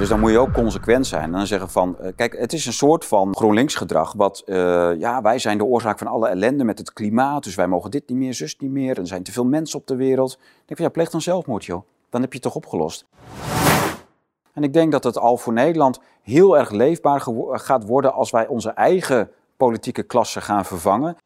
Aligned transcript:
Dus 0.00 0.08
dan 0.08 0.20
moet 0.20 0.30
je 0.30 0.38
ook 0.38 0.52
consequent 0.52 1.06
zijn. 1.06 1.22
En 1.22 1.32
dan 1.32 1.46
zeggen 1.46 1.70
van, 1.70 1.98
eh, 1.98 2.12
kijk, 2.16 2.38
het 2.38 2.52
is 2.52 2.66
een 2.66 2.72
soort 2.72 3.04
van 3.04 3.36
GroenLinks 3.36 3.74
gedrag. 3.74 4.12
Wat, 4.12 4.42
eh, 4.46 4.90
ja, 4.98 5.22
wij 5.22 5.38
zijn 5.38 5.58
de 5.58 5.64
oorzaak 5.64 5.98
van 5.98 6.06
alle 6.06 6.28
ellende 6.28 6.64
met 6.64 6.78
het 6.78 6.92
klimaat. 6.92 7.44
Dus 7.44 7.54
wij 7.54 7.66
mogen 7.66 7.90
dit 7.90 8.08
niet 8.08 8.18
meer, 8.18 8.34
zus 8.34 8.56
niet 8.58 8.70
meer. 8.70 8.98
Er 8.98 9.06
zijn 9.06 9.22
te 9.22 9.32
veel 9.32 9.44
mensen 9.44 9.78
op 9.78 9.86
de 9.86 9.96
wereld. 9.96 10.32
Ik 10.32 10.38
denk 10.38 10.76
van, 10.76 10.84
ja, 10.84 10.88
pleeg 10.88 11.10
dan 11.10 11.20
zelfmoord, 11.20 11.64
joh. 11.64 11.82
Dan 12.10 12.20
heb 12.20 12.30
je 12.30 12.38
het 12.38 12.46
toch 12.46 12.54
opgelost. 12.54 13.06
En 14.52 14.62
ik 14.62 14.72
denk 14.72 14.92
dat 14.92 15.04
het 15.04 15.18
al 15.18 15.36
voor 15.36 15.52
Nederland 15.52 16.00
heel 16.22 16.58
erg 16.58 16.70
leefbaar 16.70 17.20
gaat 17.50 17.86
worden 17.86 18.12
als 18.12 18.30
wij 18.30 18.46
onze 18.46 18.70
eigen 18.70 19.30
politieke 19.56 20.02
klasse 20.02 20.40
gaan 20.40 20.64
vervangen. 20.64 21.16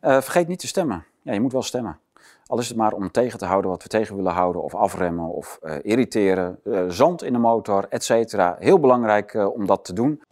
Eh, 0.00 0.20
vergeet 0.20 0.48
niet 0.48 0.58
te 0.58 0.66
stemmen. 0.66 1.04
Ja, 1.22 1.32
je 1.32 1.40
moet 1.40 1.52
wel 1.52 1.62
stemmen. 1.62 1.98
Al 2.48 2.58
is 2.58 2.68
het 2.68 2.76
maar 2.76 2.92
om 2.92 3.10
tegen 3.10 3.38
te 3.38 3.44
houden 3.44 3.70
wat 3.70 3.82
we 3.82 3.88
tegen 3.88 4.16
willen 4.16 4.32
houden, 4.32 4.62
of 4.62 4.74
afremmen, 4.74 5.24
of 5.24 5.58
eh, 5.62 5.76
irriteren, 5.82 6.58
eh, 6.64 6.84
zand 6.88 7.22
in 7.22 7.32
de 7.32 7.38
motor, 7.38 7.86
et 7.88 8.04
cetera. 8.04 8.56
Heel 8.58 8.80
belangrijk 8.80 9.34
eh, 9.34 9.54
om 9.54 9.66
dat 9.66 9.84
te 9.84 9.92
doen. 9.92 10.22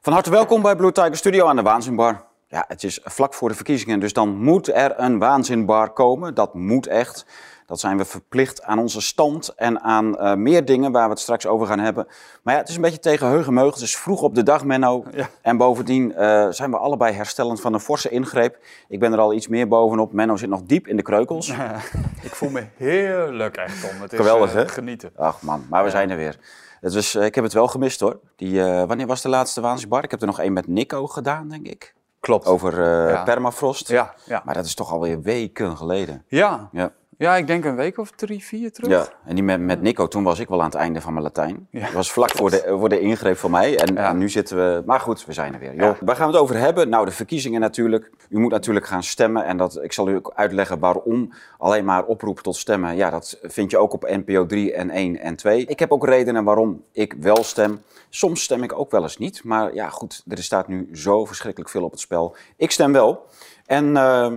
Van 0.00 0.12
harte 0.12 0.30
welkom 0.30 0.62
bij 0.62 0.76
Blue 0.76 0.92
Tiger 0.92 1.16
Studio 1.16 1.46
aan 1.46 1.56
de 1.56 1.62
Waanzinbar. 1.62 2.24
Ja, 2.48 2.64
het 2.68 2.84
is 2.84 3.00
vlak 3.04 3.34
voor 3.34 3.48
de 3.48 3.54
verkiezingen, 3.54 4.00
dus 4.00 4.12
dan 4.12 4.36
moet 4.36 4.68
er 4.68 5.00
een 5.00 5.18
waanzinbar 5.18 5.92
komen. 5.92 6.34
Dat 6.34 6.54
moet 6.54 6.86
echt. 6.86 7.26
Dat 7.72 7.80
zijn 7.80 7.96
we 7.96 8.04
verplicht 8.04 8.62
aan 8.62 8.78
onze 8.78 9.00
stand 9.00 9.48
en 9.56 9.80
aan 9.80 10.18
eh, 10.18 10.34
meer 10.34 10.64
dingen 10.64 10.92
waar 10.92 11.04
we 11.04 11.10
het 11.10 11.20
straks 11.20 11.46
over 11.46 11.66
gaan 11.66 11.78
hebben. 11.78 12.06
Maar 12.42 12.54
ja, 12.54 12.60
het 12.60 12.68
is 12.68 12.74
een 12.76 12.80
beetje 12.82 12.98
tegen 12.98 13.26
heugenmeugel. 13.26 13.72
Het 13.72 13.80
is 13.82 13.96
vroeg 13.96 14.22
op 14.22 14.34
de 14.34 14.42
dag, 14.42 14.64
Menno. 14.64 15.04
Ja. 15.14 15.28
En 15.42 15.56
bovendien 15.56 16.14
eh, 16.14 16.48
zijn 16.50 16.70
we 16.70 16.76
allebei 16.76 17.14
herstellend 17.14 17.60
van 17.60 17.74
een 17.74 17.80
forse 17.80 18.08
ingreep. 18.08 18.58
Ik 18.88 19.00
ben 19.00 19.12
er 19.12 19.18
al 19.18 19.32
iets 19.32 19.48
meer 19.48 19.68
bovenop. 19.68 20.12
Menno 20.12 20.36
zit 20.36 20.48
nog 20.48 20.62
diep 20.62 20.86
in 20.86 20.96
de 20.96 21.02
kreukels. 21.02 21.48
ik 22.22 22.34
voel 22.34 22.50
me 22.50 22.66
heerlijk 22.76 23.56
echt, 23.56 23.80
Tom. 23.80 24.00
Het 24.00 24.12
is, 24.12 24.18
Geweldig, 24.18 24.50
eh, 24.50 24.56
hè? 24.56 24.68
Genieten. 24.68 25.10
Ach 25.16 25.42
man, 25.42 25.66
maar 25.70 25.84
we 25.84 25.90
zijn 25.90 26.10
er 26.10 26.16
weer. 26.16 26.38
Het 26.80 27.14
eh, 27.14 27.24
ik 27.24 27.34
heb 27.34 27.44
het 27.44 27.52
wel 27.52 27.68
gemist 27.68 28.00
hoor. 28.00 28.18
Die, 28.36 28.62
wanneer 28.62 29.06
was 29.06 29.22
de 29.22 29.28
laatste 29.28 29.60
waanzinbar? 29.60 30.04
Ik 30.04 30.10
heb 30.10 30.20
er 30.20 30.26
nog 30.26 30.40
één 30.40 30.52
met 30.52 30.66
Nico 30.66 31.06
gedaan, 31.06 31.48
denk 31.48 31.66
ik. 31.66 31.94
Klopt. 32.20 32.46
Over 32.46 32.82
Ja. 33.08 33.22
permafrost. 33.22 33.88
Ja, 33.88 34.14
ja. 34.24 34.42
Maar 34.44 34.54
dat 34.54 34.64
is 34.64 34.74
toch 34.74 34.92
alweer 34.92 35.20
weken 35.22 35.76
geleden. 35.76 36.24
Ja. 36.26 36.68
Ja. 36.72 36.92
Ja, 37.22 37.36
ik 37.36 37.46
denk 37.46 37.64
een 37.64 37.76
week 37.76 37.98
of 37.98 38.10
drie, 38.10 38.44
vier 38.44 38.72
terug. 38.72 38.90
Ja, 38.90 39.06
en 39.24 39.34
die 39.34 39.44
met, 39.44 39.60
met 39.60 39.82
Nico, 39.82 40.08
toen 40.08 40.22
was 40.22 40.38
ik 40.38 40.48
wel 40.48 40.58
aan 40.58 40.64
het 40.64 40.74
einde 40.74 41.00
van 41.00 41.12
mijn 41.12 41.24
Latijn. 41.24 41.66
Ja, 41.70 41.80
Dat 41.84 41.92
was 41.92 42.12
vlak 42.12 42.30
voor 42.30 42.50
de, 42.50 42.64
voor 42.78 42.88
de 42.88 43.00
ingreep 43.00 43.36
van 43.36 43.50
mij. 43.50 43.78
En, 43.78 43.94
Ja. 43.94 44.08
en 44.08 44.18
nu 44.18 44.28
zitten 44.28 44.56
we... 44.56 44.82
Maar 44.86 45.00
goed, 45.00 45.24
we 45.26 45.32
zijn 45.32 45.52
er 45.54 45.58
weer. 45.60 45.74
Joh. 45.74 45.80
Ja. 45.80 45.96
Waar 46.00 46.16
gaan 46.16 46.26
we 46.26 46.32
het 46.32 46.42
over 46.42 46.56
hebben? 46.56 46.88
Nou, 46.88 47.04
de 47.04 47.10
verkiezingen 47.10 47.60
natuurlijk. 47.60 48.10
U 48.28 48.38
moet 48.38 48.50
natuurlijk 48.50 48.86
gaan 48.86 49.02
stemmen. 49.02 49.44
En 49.44 49.56
dat, 49.56 49.82
ik 49.82 49.92
zal 49.92 50.08
u 50.08 50.14
ook 50.14 50.32
uitleggen 50.34 50.78
waarom 50.78 51.32
alleen 51.58 51.84
maar 51.84 52.04
oproepen 52.04 52.42
tot 52.42 52.56
stemmen. 52.56 52.96
Ja, 52.96 53.10
dat 53.10 53.38
vind 53.42 53.70
je 53.70 53.78
ook 53.78 53.92
op 53.92 54.02
NPO 54.24 54.46
3 54.46 54.72
en 54.74 54.90
1 54.90 55.18
en 55.18 55.36
2. 55.36 55.66
Ik 55.66 55.78
heb 55.78 55.92
ook 55.92 56.06
redenen 56.06 56.44
waarom 56.44 56.82
ik 56.92 57.14
wel 57.20 57.44
stem. 57.44 57.82
Soms 58.08 58.42
stem 58.42 58.62
ik 58.62 58.78
ook 58.78 58.90
wel 58.90 59.02
eens 59.02 59.18
niet. 59.18 59.44
Maar 59.44 59.74
ja, 59.74 59.88
goed, 59.88 60.22
er 60.28 60.42
staat 60.42 60.68
nu 60.68 60.88
zo 60.92 61.24
verschrikkelijk 61.24 61.70
veel 61.70 61.84
op 61.84 61.90
het 61.90 62.00
spel. 62.00 62.36
Ik 62.56 62.70
stem 62.70 62.92
wel. 62.92 63.26
En... 63.66 63.96
eh, 63.96 64.30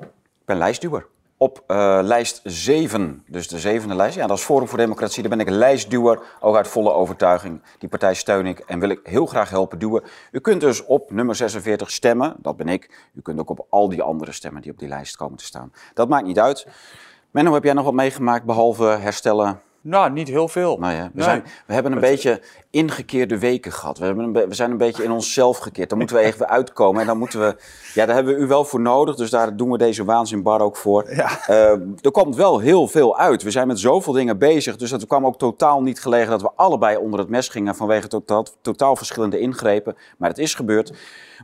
ik 0.00 0.54
ben 0.54 0.56
lijstduwer. 0.62 1.06
Op 1.40 1.64
eh, 1.66 1.98
lijst 2.02 2.40
7, 2.44 3.24
dus 3.26 3.48
de 3.48 3.58
zevende 3.58 3.94
lijst. 3.94 4.16
Ja, 4.16 4.26
dat 4.26 4.38
is 4.38 4.44
Forum 4.44 4.68
voor 4.68 4.78
Democratie. 4.78 5.22
Daar 5.22 5.36
ben 5.36 5.46
ik 5.46 5.50
lijstduwer, 5.50 6.20
ook 6.40 6.56
uit 6.56 6.68
volle 6.68 6.92
overtuiging. 6.92 7.62
Die 7.78 7.88
partij 7.88 8.14
steun 8.14 8.46
ik 8.46 8.58
en 8.58 8.80
wil 8.80 8.88
ik 8.88 9.00
heel 9.02 9.26
graag 9.26 9.50
helpen 9.50 9.78
duwen. 9.78 10.02
U 10.30 10.38
kunt 10.40 10.60
dus 10.60 10.84
op 10.84 11.10
nummer 11.10 11.34
46 11.34 11.90
stemmen, 11.90 12.36
dat 12.38 12.56
ben 12.56 12.68
ik. 12.68 13.08
U 13.14 13.20
kunt 13.20 13.40
ook 13.40 13.50
op 13.50 13.66
al 13.68 13.88
die 13.88 14.02
andere 14.02 14.32
stemmen 14.32 14.62
die 14.62 14.72
op 14.72 14.78
die 14.78 14.88
lijst 14.88 15.16
komen 15.16 15.38
te 15.38 15.44
staan. 15.44 15.72
Dat 15.94 16.08
maakt 16.08 16.26
niet 16.26 16.38
uit. 16.38 16.66
Menno, 17.30 17.52
heb 17.52 17.64
jij 17.64 17.72
nog 17.72 17.84
wat 17.84 17.94
meegemaakt 17.94 18.44
behalve 18.44 18.84
herstellen? 18.84 19.60
Nou, 19.80 20.10
niet 20.10 20.28
heel 20.28 20.48
veel. 20.48 20.78
Nou 20.78 20.94
ja, 20.94 21.02
we, 21.02 21.10
Nee. 21.12 21.24
zijn, 21.24 21.44
we 21.66 21.72
hebben 21.72 21.92
een 21.92 22.00
beetje 22.00 22.40
ingekeerde 22.70 23.38
weken 23.38 23.72
gehad. 23.72 23.98
We, 23.98 24.04
hebben 24.04 24.24
een 24.24 24.48
we 24.48 24.54
zijn 24.54 24.70
een 24.70 24.76
beetje 24.76 25.04
in 25.04 25.10
onszelf 25.10 25.58
gekeerd. 25.58 25.88
Daar 25.88 25.98
moeten 25.98 26.16
we 26.16 26.22
even 26.22 26.48
uitkomen. 26.48 27.00
En 27.00 27.06
dan 27.06 27.18
moeten 27.18 27.40
we. 27.40 27.56
Ja, 27.94 28.06
daar 28.06 28.14
hebben 28.14 28.34
we 28.34 28.40
u 28.40 28.46
wel 28.46 28.64
voor 28.64 28.80
nodig. 28.80 29.16
Dus 29.16 29.30
daar 29.30 29.56
doen 29.56 29.70
we 29.70 29.78
deze 29.78 30.04
waanzinbar 30.04 30.60
ook 30.60 30.76
voor. 30.76 31.14
Ja. 31.14 31.46
Eh, 31.46 31.70
er 32.00 32.10
komt 32.10 32.36
wel 32.36 32.58
heel 32.58 32.88
veel 32.88 33.18
uit. 33.18 33.42
We 33.42 33.50
zijn 33.50 33.66
met 33.66 33.78
zoveel 33.78 34.12
dingen 34.12 34.38
bezig. 34.38 34.76
Dus 34.76 34.90
het 34.90 35.06
kwam 35.06 35.26
ook 35.26 35.38
totaal 35.38 35.82
niet 35.82 36.00
gelegen 36.00 36.30
dat 36.30 36.42
we 36.42 36.50
allebei 36.56 36.96
onder 36.96 37.20
het 37.20 37.28
mes 37.28 37.48
gingen 37.48 37.74
vanwege 37.74 38.08
totaal, 38.08 38.46
totaal 38.60 38.96
verschillende 38.96 39.38
ingrepen. 39.38 39.96
Maar 40.18 40.28
het 40.28 40.38
is 40.38 40.54
gebeurd. 40.54 40.92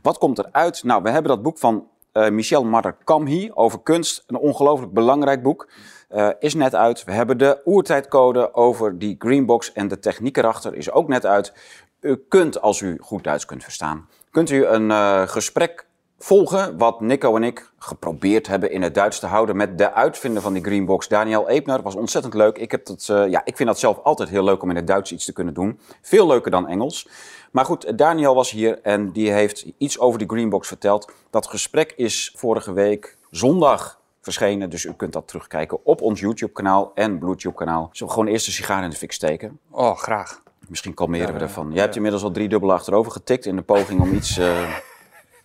Wat 0.01 0.17
komt 0.17 0.37
eruit? 0.39 0.83
Nou, 0.83 1.03
we 1.03 1.09
hebben 1.09 1.31
dat 1.31 1.41
boek 1.41 1.57
van 1.57 1.87
eh, 2.11 2.29
Michel 2.29 2.63
Marder-Kamhi 2.63 3.51
over 3.53 3.79
kunst. 3.83 4.23
Een 4.27 4.37
ongelooflijk 4.37 4.93
belangrijk 4.93 5.43
boek. 5.43 5.67
Eh, 6.09 6.29
is 6.39 6.53
net 6.53 6.75
uit. 6.75 7.03
We 7.03 7.11
hebben 7.11 7.37
de 7.37 7.61
oertijdcode 7.65 8.53
over 8.53 8.99
die 8.99 9.15
greenbox 9.19 9.71
en 9.71 9.87
de 9.87 9.99
techniek 9.99 10.37
erachter 10.37 10.75
is 10.75 10.91
ook 10.91 11.07
net 11.07 11.25
uit. 11.25 11.53
U 11.99 12.15
kunt, 12.29 12.61
als 12.61 12.81
u 12.81 12.97
goed 13.01 13.23
Duits 13.23 13.45
kunt 13.45 13.63
verstaan, 13.63 14.09
kunt 14.31 14.49
u 14.49 14.65
een 14.65 14.91
eh, 14.91 15.27
gesprek 15.27 15.85
volgen 16.17 16.77
wat 16.77 17.01
Nico 17.01 17.35
en 17.35 17.43
ik 17.43 17.71
geprobeerd 17.77 18.47
hebben 18.47 18.71
in 18.71 18.81
het 18.81 18.95
Duits 18.95 19.19
te 19.19 19.25
houden 19.25 19.55
met 19.55 19.77
de 19.77 19.93
uitvinder 19.93 20.41
van 20.41 20.53
die 20.53 20.63
greenbox, 20.63 21.07
Daniel 21.07 21.49
Eepner. 21.49 21.81
Was 21.81 21.95
ontzettend 21.95 22.33
leuk. 22.33 22.57
Ik, 22.57 22.71
heb 22.71 22.85
dat, 22.85 23.07
eh, 23.09 23.29
ja, 23.29 23.41
ik 23.45 23.55
vind 23.55 23.69
dat 23.69 23.79
zelf 23.79 23.99
altijd 24.03 24.29
heel 24.29 24.43
leuk 24.43 24.61
om 24.61 24.69
in 24.69 24.75
het 24.75 24.87
Duits 24.87 25.11
iets 25.11 25.25
te 25.25 25.33
kunnen 25.33 25.53
doen. 25.53 25.79
Veel 26.01 26.27
leuker 26.27 26.51
dan 26.51 26.67
Engels. 26.67 27.07
Maar 27.51 27.65
goed, 27.65 27.97
Daniel 27.97 28.35
was 28.35 28.51
hier 28.51 28.81
en 28.81 29.11
die 29.11 29.31
heeft 29.31 29.65
iets 29.77 29.99
over 29.99 30.19
die 30.19 30.29
greenbox 30.29 30.67
verteld. 30.67 31.11
Dat 31.29 31.47
gesprek 31.47 31.93
is 31.95 32.33
vorige 32.35 32.73
week 32.73 33.17
zondag 33.31 33.99
verschenen. 34.25 34.69
Dus 34.69 34.83
u 34.83 34.93
kunt 34.93 35.13
dat 35.13 35.27
terugkijken 35.27 35.85
op 35.85 36.01
ons 36.01 36.19
YouTube-kanaal 36.19 36.91
en 36.95 37.19
BlueTube-kanaal. 37.19 37.89
Zullen 37.91 38.13
we 38.13 38.19
gewoon 38.19 38.33
eerst 38.33 38.47
een 38.47 38.53
sigaar 38.53 38.83
in 38.83 38.89
de 38.89 38.95
fik 38.95 39.11
steken? 39.11 39.59
Oh, 39.69 39.97
graag. 39.97 40.41
Misschien 40.67 40.93
kalmeren 40.93 41.33
we 41.33 41.39
ervan. 41.39 41.71
Jij 41.71 41.81
hebt 41.81 41.95
inmiddels 41.95 42.23
al 42.23 42.31
drie 42.31 42.47
dubbel 42.49 42.73
achterover 42.73 43.11
getikt 43.11 43.45
in 43.45 43.55
de 43.55 43.61
poging 43.61 44.01
om 44.01 44.13
iets... 44.13 44.37
eh, 44.37 44.61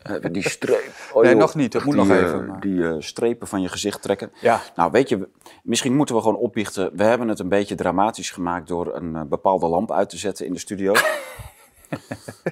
eh, 0.03 0.15
die 0.33 0.49
streep... 0.49 0.93
Oh, 1.13 1.23
Nee, 1.23 1.31
joh. 1.31 1.41
nog 1.41 1.55
niet. 1.55 1.73
Dat 1.73 1.85
moet 1.85 1.95
die, 1.95 2.05
nog 2.05 2.13
eh, 2.17 2.23
even, 2.23 2.47
maar- 2.47 2.61
Die 2.61 2.89
eh, 2.89 2.95
strepen 2.99 3.47
van 3.47 3.61
je 3.63 3.69
gezicht 3.69 4.03
trekken. 4.03 4.33
Ja. 4.41 4.61
Nou, 4.77 4.91
weet 4.91 5.09
je, 5.09 5.29
misschien 5.63 5.97
moeten 5.97 6.15
we 6.15 6.21
gewoon 6.21 6.37
opbiechten. 6.37 6.91
We 6.97 7.05
hebben 7.05 7.29
het 7.29 7.39
een 7.39 7.49
beetje 7.49 7.75
dramatisch 7.75 8.31
gemaakt 8.31 8.69
door 8.69 8.95
een 8.95 9.29
bepaalde 9.29 9.67
lamp 9.67 9.93
uit 9.93 10.09
te 10.09 10.17
zetten 10.19 10.47
in 10.47 10.53
de 10.53 10.59
studio. 10.59 10.93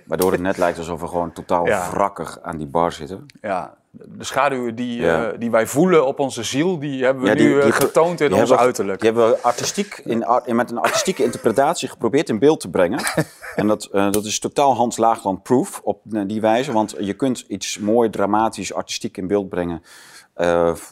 Waardoor 0.06 0.32
het 0.32 0.40
net 0.40 0.56
lijkt 0.56 0.78
alsof 0.78 1.00
we 1.00 1.06
gewoon 1.08 1.32
totaal 1.32 1.66
Ja. 1.66 1.90
wrakkig 1.90 2.38
aan 2.42 2.56
die 2.56 2.66
bar 2.66 2.92
zitten. 2.92 3.26
Ja, 3.42 3.76
de 4.06 4.24
schaduwen 4.24 4.74
die, 4.74 5.00
Ja. 5.00 5.30
eh, 5.32 5.38
die 5.38 5.50
wij 5.50 5.66
voelen 5.66 6.06
op 6.06 6.18
onze 6.18 6.42
ziel, 6.42 6.78
die 6.78 7.04
hebben 7.04 7.22
we 7.22 7.28
Ja, 7.28 7.34
die- 7.34 7.46
nu 7.46 7.56
eh, 7.58 7.62
die- 7.62 7.72
getoond 7.72 8.20
in 8.20 8.32
ons 8.34 8.52
uiterlijk. 8.52 9.00
Die 9.00 9.10
hebben 9.10 9.28
we 9.30 9.42
artistiek 9.42 10.00
in, 10.04 10.26
in- 10.44 10.56
met 10.56 10.70
een 10.70 10.78
artistieke 10.78 11.24
interpretatie 11.24 11.88
geprobeerd 11.88 12.28
in 12.28 12.38
beeld 12.38 12.60
te 12.60 12.70
brengen. 12.70 13.00
en 13.56 13.66
dat, 13.66 13.84
eh, 13.84 14.10
dat 14.10 14.24
is 14.24 14.38
totaal 14.38 14.74
Hans 14.74 14.96
Laagland 14.96 15.42
proof 15.42 15.80
op 15.84 16.00
die 16.04 16.40
wijze. 16.40 16.72
Want 16.72 16.94
je 16.98 17.14
kunt 17.14 17.44
iets 17.48 17.78
mooi, 17.78 18.10
dramatisch, 18.10 18.74
artistiek 18.74 19.16
in 19.16 19.26
beeld 19.26 19.48
brengen. 19.48 19.82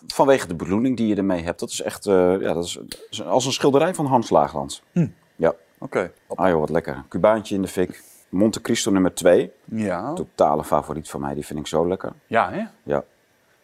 vanwege 0.06 0.46
de 0.46 0.54
bedoeling 0.54 0.96
die 0.96 1.06
je 1.06 1.14
ermee 1.14 1.42
hebt. 1.44 1.60
Dat 1.60 1.70
is 1.70 1.82
echt 1.82 2.04
ja, 2.04 2.52
dat 2.52 2.64
is, 3.10 3.22
als 3.24 3.46
een 3.46 3.52
schilderij 3.52 3.94
van 3.94 4.06
Hans 4.06 4.30
Laagland. 4.30 4.82
Ja. 5.36 5.54
Oké. 5.78 6.12
Ah 6.34 6.48
joh, 6.48 6.58
wat 6.60 6.70
lekker. 6.70 7.04
Cubaantje 7.08 7.54
in 7.54 7.62
de 7.62 7.68
fik. 7.68 8.02
Monte 8.28 8.60
Cristo 8.60 8.90
nummer 8.90 9.14
2. 9.14 9.52
Ja. 9.64 10.12
Totale 10.12 10.64
favoriet 10.64 11.10
van 11.10 11.20
mij. 11.20 11.34
Die 11.34 11.46
vind 11.46 11.58
ik 11.58 11.66
zo 11.66 11.88
lekker. 11.88 12.12
Ja, 12.26 12.50
hè? 12.50 12.64
Ja. 12.82 13.04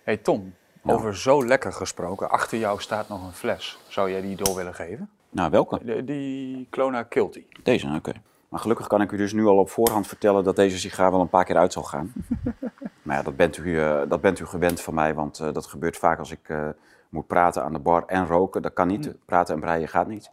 hey 0.02 0.16
Tom, 0.16 0.54
over 0.82 1.16
zo 1.16 1.46
lekker 1.46 1.72
gesproken. 1.72 2.30
Achter 2.30 2.58
jou 2.58 2.80
staat 2.80 3.08
nog 3.08 3.26
een 3.26 3.32
fles. 3.32 3.78
Zou 3.88 4.10
jij 4.10 4.20
die 4.20 4.36
door 4.36 4.54
willen 4.56 4.74
geven? 4.74 5.10
Nou, 5.30 5.50
welke? 5.50 5.84
De- 5.84 6.04
die 6.04 6.66
Clona 6.70 7.02
Kilty. 7.02 7.44
Deze, 7.62 7.92
oké. 7.96 8.12
Maar 8.48 8.60
gelukkig 8.60 8.86
kan 8.86 9.00
ik 9.00 9.12
u 9.12 9.16
dus 9.16 9.32
nu 9.32 9.46
al 9.46 9.58
op 9.58 9.70
voorhand 9.70 10.06
vertellen 10.06 10.44
dat 10.44 10.56
deze 10.56 10.78
sigaar 10.78 11.10
wel 11.10 11.20
een 11.20 11.28
paar 11.28 11.44
keer 11.44 11.56
uit 11.56 11.72
zal 11.72 11.82
gaan. 11.82 12.12
maar 13.02 13.16
ja, 13.16 13.22
dat 13.22 13.36
bent 13.36 13.56
u, 13.56 13.80
eh, 13.80 14.00
dat 14.08 14.20
bent 14.20 14.38
u 14.40 14.46
gewend 14.46 14.80
van 14.80 14.94
mij, 14.94 15.14
want 15.14 15.38
eh, 15.38 15.52
dat 15.52 15.66
gebeurt 15.66 15.96
vaak 15.96 16.18
als 16.18 16.30
ik 16.30 16.48
eh, 16.48 16.68
moet 17.08 17.26
praten 17.26 17.62
aan 17.64 17.72
de 17.72 17.78
bar 17.78 18.04
en 18.06 18.26
roken. 18.26 18.62
Dat 18.62 18.72
kan 18.72 18.86
niet. 18.88 19.14
Praten 19.24 19.54
en 19.54 19.60
breien 19.60 19.88
gaat 19.88 20.06
niet. 20.06 20.30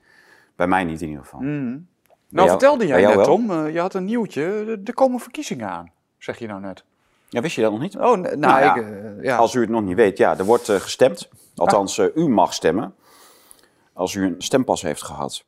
Bij 0.55 0.67
mij 0.67 0.83
niet 0.83 1.01
in 1.01 1.07
ieder 1.07 1.23
geval. 1.23 1.39
Nou, 2.29 2.47
jou- 2.47 2.49
vertelde 2.59 2.87
jij 2.87 3.01
net, 3.05 3.15
wel? 3.15 3.23
Tom. 3.25 3.51
eh, 3.51 3.73
je 3.73 3.79
had 3.79 3.93
een 3.93 4.05
nieuwtje. 4.05 4.41
Er- 4.85 4.93
komen 4.93 5.19
verkiezingen 5.19 5.69
aan. 5.69 5.91
Zeg 6.17 6.39
je 6.39 6.47
nou 6.47 6.61
net. 6.61 6.83
Ja, 7.29 7.41
wist 7.41 7.55
je 7.55 7.61
dat 7.61 7.71
nog 7.71 7.81
niet? 7.81 7.95
Oh, 7.95 8.01
nou, 8.01 8.37
Nou 8.37 8.59
ja, 8.61 8.75
ik, 8.75 8.83
eh, 8.83 9.23
ja. 9.23 9.37
Als 9.37 9.53
u 9.53 9.61
het 9.61 9.69
nog 9.69 9.81
niet 9.83 9.95
weet, 9.95 10.17
ja, 10.17 10.37
er 10.37 10.45
wordt 10.45 10.69
eh, 10.69 10.75
gestemd. 10.75 11.29
Althans, 11.55 11.97
eh, 11.97 12.05
u 12.15 12.27
mag 12.27 12.53
stemmen. 12.53 12.95
Als 13.93 14.13
u 14.13 14.25
een 14.25 14.35
stempas 14.37 14.81
heeft 14.81 15.03
gehad. 15.03 15.43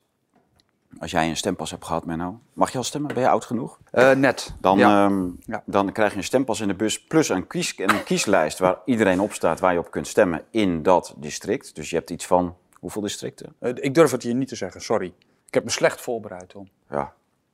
Als 0.99 1.11
jij 1.11 1.29
een 1.29 1.37
stempas 1.37 1.71
hebt 1.71 1.85
gehad, 1.85 2.05
Menno. 2.05 2.39
Mag 2.53 2.71
je 2.71 2.77
al 2.77 2.83
stemmen? 2.83 3.13
Ben 3.13 3.23
je 3.23 3.29
oud 3.29 3.45
genoeg? 3.45 3.79
Net. 4.15 4.53
Dan, 4.59 4.77
Ja. 4.77 5.05
ehm, 5.05 5.25
Ja. 5.45 5.63
dan 5.65 5.91
krijg 5.91 6.11
je 6.11 6.17
een 6.17 6.23
stempas 6.23 6.59
in 6.59 6.67
de 6.67 6.73
bus 6.73 7.03
plus 7.03 7.29
een, 7.29 7.47
kies, 7.47 7.73
een 7.77 8.03
kieslijst 8.03 8.59
waar 8.59 8.77
iedereen 8.85 9.19
op 9.19 9.33
staat 9.33 9.59
waar 9.59 9.73
je 9.73 9.79
op 9.79 9.91
kunt 9.91 10.07
stemmen 10.07 10.43
in 10.49 10.83
dat 10.83 11.13
district. 11.17 11.75
Dus 11.75 11.89
je 11.89 11.95
hebt 11.95 12.09
iets 12.09 12.25
van 12.25 12.55
hoeveel 12.79 13.01
districten? 13.01 13.55
Ik 13.59 13.93
durf 13.95 14.11
het 14.11 14.23
hier 14.23 14.35
niet 14.35 14.47
te 14.47 14.55
zeggen, 14.55 14.81
sorry. 14.81 15.13
Ik 15.51 15.57
heb 15.57 15.65
me 15.65 15.71
slecht 15.71 16.01
voorbereid, 16.01 16.49
Tom. 16.49 16.69
Ja, 16.89 16.99
het 16.99 17.09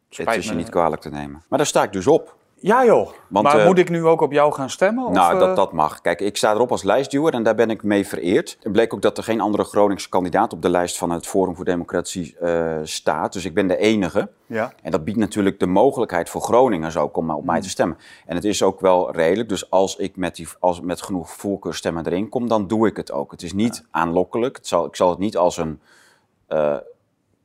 Spijt 0.10 0.38
is 0.38 0.46
je 0.46 0.52
me. 0.52 0.58
niet 0.58 0.70
kwalijk 0.70 1.02
te 1.02 1.10
nemen. 1.10 1.44
Maar 1.48 1.58
daar 1.58 1.68
sta 1.68 1.84
ik 1.84 1.92
dus 1.92 2.08
op. 2.08 2.36
Ja 2.56 2.86
joh, 2.86 3.10
Want, 3.28 3.46
maar 3.46 3.60
eh, 3.60 3.66
moet 3.66 3.78
ik 3.78 3.90
nu 3.90 4.06
ook 4.06 4.22
op 4.22 4.32
jou 4.32 4.54
gaan 4.54 4.70
stemmen? 4.70 5.12
Nou, 5.12 5.34
eh, 5.34 5.40
dat, 5.40 5.56
dat 5.56 5.72
mag. 5.72 6.02
Kijk, 6.02 6.22
ik 6.22 6.38
sta 6.38 6.54
erop 6.54 6.72
als 6.72 6.84
lijstduwer 6.84 7.34
en 7.34 7.44
daar 7.44 7.56
ben 7.56 7.70
ik 7.70 7.84
mee 7.84 8.08
vereerd. 8.08 8.58
Het 8.64 8.72
bleek 8.72 8.94
ook 8.94 9.02
dat 9.02 9.18
er 9.18 9.24
geen 9.24 9.42
andere 9.42 9.64
Groningse 9.64 10.10
kandidaat 10.10 10.54
op 10.54 10.62
de 10.62 10.70
lijst 10.70 10.98
van 10.98 11.10
het 11.10 11.28
Forum 11.28 11.56
voor 11.56 11.66
Democratie 11.66 12.38
eh, 12.38 12.78
staat. 12.84 13.34
Dus 13.34 13.46
ik 13.46 13.54
ben 13.54 13.68
de 13.68 13.78
enige. 13.78 14.30
Ja, 14.46 14.74
En 14.82 14.92
dat 14.92 15.04
biedt 15.04 15.18
natuurlijk 15.18 15.60
de 15.60 15.68
mogelijkheid 15.68 16.30
voor 16.30 16.42
Groningers 16.42 16.98
ook 16.98 17.18
om 17.18 17.32
op 17.32 17.46
mij 17.46 17.62
te 17.62 17.70
stemmen. 17.70 17.98
En 18.26 18.36
het 18.36 18.46
is 18.46 18.64
ook 18.64 18.80
wel 18.80 19.12
redelijk. 19.12 19.50
Dus 19.50 19.70
als 19.70 19.96
ik 19.96 20.16
met, 20.16 20.36
die, 20.36 20.48
als, 20.60 20.82
met 20.82 21.02
genoeg 21.02 21.32
voorkeurstemmen 21.32 22.06
erin 22.06 22.30
kom, 22.30 22.48
dan 22.48 22.68
doe 22.68 22.88
ik 22.88 22.98
het 22.98 23.12
ook. 23.12 23.32
Het 23.32 23.44
is 23.44 23.54
niet 23.54 23.86
aanlokkelijk. 23.92 24.56
Het 24.58 24.68
zal, 24.68 24.86
ik 24.86 24.96
zal 24.96 25.10
het 25.10 25.20
niet 25.20 25.38
als 25.38 25.58
een 25.58 25.80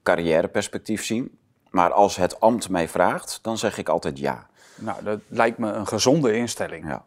carrièreperspectief 0.03 1.05
zien. 1.05 1.39
Maar 1.71 1.93
als 1.93 2.17
het 2.17 2.41
ambt 2.41 2.69
mij 2.69 2.89
vraagt, 2.89 3.39
dan 3.43 3.59
zeg 3.59 3.79
ik 3.79 3.89
altijd 3.89 4.19
ja. 4.19 4.47
nou 4.75 5.05
dat 5.05 5.19
lijkt 5.29 5.59
me 5.59 5.73
een 5.73 5.87
gezonde 5.87 6.33
instelling 6.33 6.89
ja. 6.89 7.05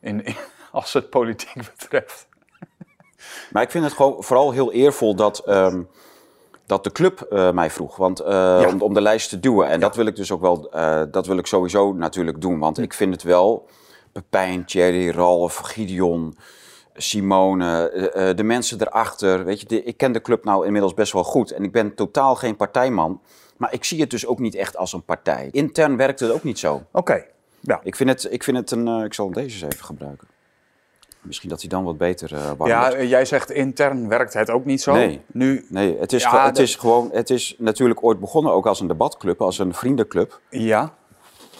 in, 0.00 0.24
in- 0.24 0.36
als 0.72 0.92
het 0.92 1.10
politiek 1.10 1.54
betreft. 1.78 2.26
Maar 3.52 3.62
ik 3.62 3.70
vind 3.70 3.84
het 3.84 3.92
gewoon 3.92 4.22
vooral 4.24 4.50
heel 4.50 4.72
eervol 4.72 5.14
dat, 5.14 5.38
ehm, 5.38 5.82
dat 6.66 6.84
de 6.84 6.92
club 6.92 7.20
eh, 7.20 7.50
mij 7.52 7.70
vroeg. 7.70 7.96
Want, 7.96 8.20
eh, 8.20 8.64
om, 8.72 8.82
om 8.82 8.94
de 8.94 9.00
lijst 9.00 9.28
te 9.28 9.40
duwen. 9.40 9.68
En 9.68 9.80
dat 9.80 9.96
wil 9.96 10.06
ik 10.06 10.16
dus 10.16 10.32
ook 10.32 10.40
wel, 10.40 10.70
eh, 10.72 11.02
dat 11.10 11.26
wil 11.26 11.38
ik 11.38 11.46
sowieso 11.46 11.92
natuurlijk 11.92 12.40
doen. 12.40 12.58
Want 12.58 12.78
ik 12.78 12.92
vind 12.94 13.12
het 13.12 13.22
wel, 13.22 13.68
Pepijn, 14.12 14.64
Thierry, 14.64 15.10
Ralf, 15.10 15.56
Gideon, 15.56 16.36
Simone, 16.96 17.88
eh, 17.90 18.28
eh, 18.30 18.36
de 18.36 18.42
mensen 18.42 18.80
erachter. 18.80 19.44
Weet 19.44 19.60
je, 19.60 19.66
de- 19.66 19.82
ik 19.82 19.96
ken 19.96 20.12
de 20.12 20.20
club 20.20 20.44
nou 20.44 20.64
inmiddels 20.66 20.94
best 20.94 21.12
wel 21.12 21.24
goed. 21.24 21.50
En 21.50 21.62
ik 21.64 21.72
ben 21.72 21.94
totaal 21.94 22.34
geen 22.34 22.56
partijman. 22.56 23.20
Maar 23.56 23.72
ik 23.72 23.84
zie 23.84 24.00
het 24.00 24.10
dus 24.10 24.26
ook 24.26 24.38
niet 24.38 24.54
echt 24.54 24.76
als 24.76 24.92
een 24.92 25.02
partij. 25.04 25.48
Intern 25.52 25.96
werkt 25.96 26.20
het 26.20 26.30
ook 26.30 26.42
niet 26.42 26.58
zo. 26.58 26.82
Oké, 26.92 27.24
ja. 27.60 27.80
Ik 27.82 27.96
vind 27.96 28.10
het, 28.10 28.32
ik 28.32 28.42
vind 28.42 28.56
het 28.56 28.70
een, 28.70 28.88
eh, 28.88 29.04
ik 29.04 29.14
zal 29.14 29.30
deze 29.30 29.64
eens 29.64 29.74
even 29.74 29.84
gebruiken. 29.84 30.28
Misschien 31.20 31.48
dat 31.48 31.60
hij 31.60 31.68
dan 31.68 31.84
wat 31.84 31.98
beter 31.98 32.32
uh, 32.32 32.66
Ja, 32.66 33.02
jij 33.02 33.24
zegt 33.24 33.50
intern 33.50 34.08
werkt 34.08 34.32
het 34.34 34.50
ook 34.50 34.64
niet 34.64 34.82
zo. 34.82 34.92
Nee. 34.92 35.20
Nu, 35.26 35.66
Nee, 35.68 35.96
het 35.98 36.12
is, 36.12 36.22
Ja, 36.22 36.44
het 36.44 36.54
dat- 36.54 36.64
is 36.64 36.74
gewoon, 36.76 37.08
het 37.12 37.30
is 37.30 37.54
natuurlijk 37.58 38.04
ooit 38.04 38.20
begonnen 38.20 38.52
ook 38.52 38.66
als 38.66 38.80
een 38.80 38.86
debatclub, 38.86 39.40
als 39.40 39.58
een 39.58 39.74
vriendenclub. 39.74 40.40
ja, 40.50 40.94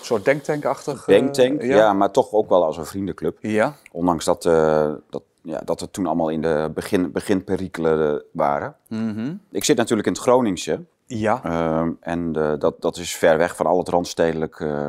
soort 0.06 0.24
denktankachtig. 0.24 1.00
eh, 1.00 1.06
Denktank, 1.06 1.62
ja. 1.62 1.92
maar 1.92 2.10
toch 2.10 2.32
ook 2.32 2.48
wel 2.48 2.64
als 2.64 2.76
een 2.76 2.86
vriendenclub. 2.86 3.38
Ja, 3.40 3.74
Ondanks 3.92 4.24
dat, 4.24 4.44
eh, 4.46 4.92
dat, 5.10 5.22
ja, 5.42 5.60
dat 5.64 5.80
het 5.80 5.92
toen 5.92 6.06
allemaal 6.06 6.28
in 6.28 6.40
de 6.42 6.70
begin, 6.74 7.12
beginperikelen 7.12 8.22
waren. 8.32 8.76
Mhm. 8.88 9.34
Ik 9.50 9.64
zit 9.64 9.76
natuurlijk 9.76 10.06
in 10.06 10.12
het 10.12 10.22
Groningse. 10.22 10.84
ja. 11.06 11.40
ehm, 11.44 11.90
en 12.00 12.36
eh, 12.36 12.52
dat, 12.58 12.80
dat 12.80 12.96
is 12.96 13.16
ver 13.16 13.38
weg 13.38 13.56
van 13.56 13.66
al 13.66 13.78
het 13.78 13.88
randstedelijk, 13.88 14.60
eh, 14.60 14.88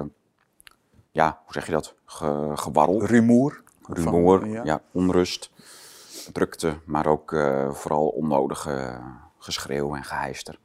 ja, 1.12 1.40
hoe 1.44 1.54
zeg 1.54 1.66
je 1.66 1.72
dat, 1.72 1.94
Ge, 2.06 2.52
gewarrel. 2.54 3.06
rumoer. 3.06 3.62
rumoer, 3.88 4.40
Van- 4.40 4.52
ja. 4.52 4.62
ja. 4.64 4.82
onrust, 4.92 5.52
drukte, 6.34 6.74
maar 6.86 7.06
ook 7.06 7.32
eh, 7.34 7.72
vooral 7.72 8.08
onnodige 8.08 9.00
geschreeuw 9.38 9.96
en 9.96 10.04
geheister. 10.04 10.58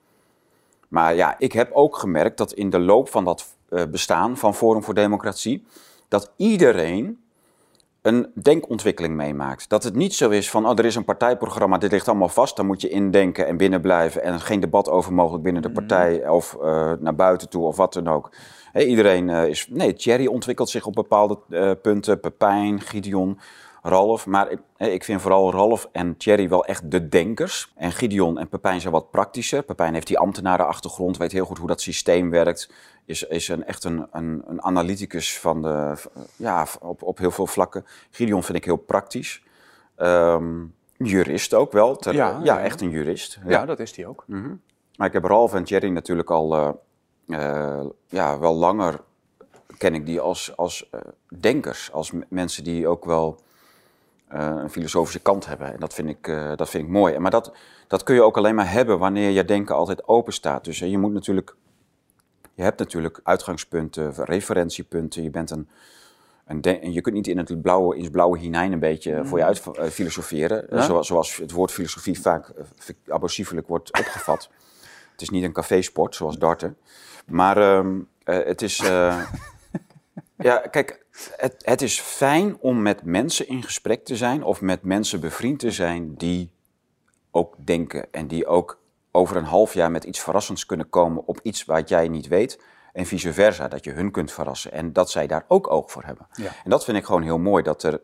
Maar 0.89 1.15
ja, 1.15 1.35
ik 1.39 1.53
heb 1.53 1.73
ook 1.73 1.97
gemerkt 1.97 2.37
dat 2.39 2.53
in 2.53 2.71
de 2.71 2.79
loop 2.79 3.09
van 3.09 3.25
dat 3.25 3.41
eh, 3.41 3.47
bestaan 3.91 4.37
van 4.37 4.55
Forum 4.55 4.83
voor 4.83 4.95
Democratie, 4.95 5.65
dat 6.09 6.33
iedereen 6.37 7.23
een 8.03 8.31
denkontwikkeling 8.35 9.15
meemaakt. 9.15 9.69
Dat 9.69 9.85
het 9.85 9.95
niet 9.95 10.15
zo 10.15 10.31
is 10.31 10.51
van, 10.51 10.69
oh, 10.69 10.79
er 10.79 10.85
is 10.85 10.95
een 10.95 11.05
partijprogramma, 11.05 11.79
dit 11.79 11.91
ligt 11.91 12.09
allemaal 12.09 12.29
vast, 12.29 12.57
dan 12.57 12.67
moet 12.67 12.81
je 12.81 12.89
indenken 12.89 13.47
en 13.47 13.57
binnenblijven 13.57 14.23
en 14.23 14.41
geen 14.41 14.61
debat 14.61 14.89
over 14.89 15.13
mogelijk 15.13 15.43
binnen 15.43 15.63
de 15.63 15.71
partij 15.71 16.29
of 16.29 16.57
eh, 16.63 16.93
naar 16.99 17.15
buiten 17.15 17.49
toe 17.49 17.67
of 17.67 17.77
wat 17.77 17.93
dan 17.93 18.09
ook. 18.09 18.31
Iedereen 18.75 19.31
eh, 19.31 19.49
is, 19.49 19.67
nee, 19.71 19.95
Thierry 19.95 20.27
ontwikkelt 20.27 20.69
zich 20.69 20.87
op 20.87 20.95
bepaalde 20.95 21.39
eh, 21.49 21.71
punten, 21.83 22.21
Pepijn, 22.21 22.81
Gideon, 22.81 23.39
Ralf. 23.83 24.27
Maar 24.27 24.51
ik, 24.51 24.61
ik 24.77 25.05
vind 25.05 25.21
vooral 25.21 25.53
Ralf 25.53 25.89
en 25.93 26.17
Thierry 26.17 26.49
wel 26.49 26.65
echt 26.65 26.91
de 26.91 27.09
denkers. 27.09 27.73
En 27.77 27.93
Gideon 27.93 28.39
en 28.39 28.49
Pepijn 28.49 28.81
zijn 28.81 28.93
wat 28.93 29.11
praktischer. 29.11 29.63
Pepijn 29.63 29.95
heeft 29.95 30.07
die 30.07 30.19
ambtenarenachtergrond, 30.19 31.17
weet 31.17 31.33
heel 31.33 31.45
goed 31.45 31.59
hoe 31.59 31.67
dat 31.69 31.81
systeem 31.81 32.31
werkt. 32.31 32.71
Is, 33.05 33.23
is 33.23 33.49
een, 33.49 33.65
echt 33.65 33.85
een, 33.85 34.07
een, 34.13 34.43
een 34.47 34.63
analyticus 34.63 35.39
van 35.39 35.63
de, 35.63 35.95
ja, 36.37 36.67
op, 36.81 37.03
op 37.03 37.19
heel 37.19 37.31
veel 37.31 37.47
vlakken. 37.47 37.87
Gideon 38.11 38.43
vind 38.43 38.59
ik 38.59 38.65
heel 38.65 38.77
praktisch. 38.77 39.43
Ehm, 39.97 40.65
jurist 40.97 41.55
ook 41.55 41.73
wel. 41.73 41.97
ter- 41.97 42.15
Ja, 42.43 42.61
echt 42.61 42.81
een 42.81 42.91
jurist. 42.91 43.39
Ja, 43.47 43.65
dat 43.67 43.81
is 43.81 43.93
die 43.93 44.07
ook. 44.07 44.25
Maar 44.97 45.07
ik 45.07 45.13
heb 45.13 45.25
Ralf 45.25 45.55
en 45.55 45.65
Thierry 45.65 45.89
natuurlijk 45.89 46.31
al 46.31 46.55
eh, 46.57 46.71
eh, 47.79 47.85
ja, 48.09 48.39
wel 48.39 48.55
langer 48.55 49.01
ken 49.79 49.95
ik 49.95 50.07
die 50.07 50.21
als, 50.21 50.57
als 50.57 50.89
eh, 50.91 51.01
denkers. 51.39 51.93
Als 51.93 52.13
mensen 52.29 52.65
die 52.65 52.89
ook 52.89 53.05
wel 53.05 53.41
een 54.33 54.71
filosofische 54.71 55.21
kant 55.21 55.47
hebben. 55.47 55.73
En 55.73 55.81
dat 55.81 55.95
vind 55.95 56.09
ik, 56.09 56.29
eh, 56.29 56.53
dat 56.57 56.71
vind 56.71 56.85
ik 56.85 56.91
mooi. 56.91 57.19
Maar 57.19 57.31
dat, 57.31 57.53
dat 57.87 58.03
kun 58.03 58.15
je 58.15 58.23
ook 58.23 58.37
alleen 58.37 58.55
maar 58.55 58.71
hebben 58.71 58.99
wanneer 58.99 59.31
je 59.31 59.45
denken 59.45 59.75
altijd 59.75 60.09
open 60.09 60.33
staat. 60.33 60.65
Dus 60.65 60.81
eh, 60.81 60.91
je 60.91 60.99
moet 60.99 61.13
natuurlijk... 61.13 61.57
Je 62.55 62.63
hebt 62.63 62.79
natuurlijk 62.79 63.21
uitgangspunten, 63.23 64.13
referentiepunten. 64.25 65.23
Je 65.23 65.31
bent 65.31 65.51
een... 65.51 65.69
en 66.47 66.93
je 66.93 67.01
kunt 67.01 67.15
niet 67.15 67.27
in 67.27 67.39
het 67.39 67.63
blauwe, 67.63 67.97
in 67.97 68.03
het 68.03 68.13
blauwe 68.13 68.39
hinein 68.39 68.73
een 68.73 68.79
beetje 68.79 69.25
voor 69.25 69.39
je 69.39 69.45
uit 69.45 69.63
eh, 69.67 69.85
filosoferen. 69.85 70.67
Ja. 70.71 70.83
Zoals, 70.83 71.07
zoals 71.07 71.37
het 71.37 71.51
woord 71.51 71.71
filosofie 71.73 72.21
vaak 72.21 72.49
eh, 72.49 72.65
abusiefelijk 73.15 73.69
wordt 73.69 73.99
opgevat. 73.99 74.49
Het 75.13 75.21
is 75.21 75.31
niet 75.31 75.45
een 75.45 75.53
cafésport 75.53 76.15
zoals 76.15 76.39
darten. 76.39 76.77
Maar 77.27 77.57
ehm, 77.57 78.01
eh, 78.25 78.39
het 78.45 78.63
is. 78.63 78.79
eh, 78.79 79.23
ja, 80.49 80.57
kijk, 80.57 81.07
het, 81.37 81.55
het 81.59 81.83
is 81.83 82.01
fijn 82.01 82.57
om 82.61 82.83
met 82.83 83.03
mensen 83.03 83.49
in 83.49 83.63
gesprek 83.63 84.05
te 84.05 84.17
zijn. 84.17 84.43
of 84.45 84.61
met 84.61 84.83
mensen 84.83 85.21
bevriend 85.21 85.59
te 85.59 85.71
zijn 85.71 86.15
die 86.15 86.51
ook 87.31 87.55
denken. 87.59 88.13
en 88.13 88.27
die 88.27 88.47
ook 88.47 88.81
over 89.11 89.37
een 89.37 89.45
half 89.45 89.75
jaar 89.75 89.91
met 89.91 90.05
iets 90.05 90.21
verrassends 90.21 90.67
kunnen 90.67 90.89
komen. 90.89 91.27
op 91.27 91.41
iets 91.43 91.65
wat 91.65 91.89
jij 91.89 92.09
niet 92.09 92.29
weet. 92.29 92.61
En 92.93 93.07
vice 93.07 93.33
versa, 93.33 93.69
dat 93.69 93.85
je 93.85 93.93
hun 93.93 94.11
kunt 94.11 94.33
verrassen. 94.33 94.73
En 94.73 94.93
dat 94.93 95.11
zij 95.11 95.27
daar 95.27 95.45
ook 95.49 95.71
oog 95.71 95.91
voor 95.91 96.05
hebben. 96.05 96.27
Ja. 96.33 96.51
En 96.65 96.71
dat 96.71 96.85
vind 96.85 96.97
ik 96.97 97.05
gewoon 97.05 97.23
heel 97.23 97.39
mooi 97.39 97.63
dat 97.63 97.83
er. 97.83 98.01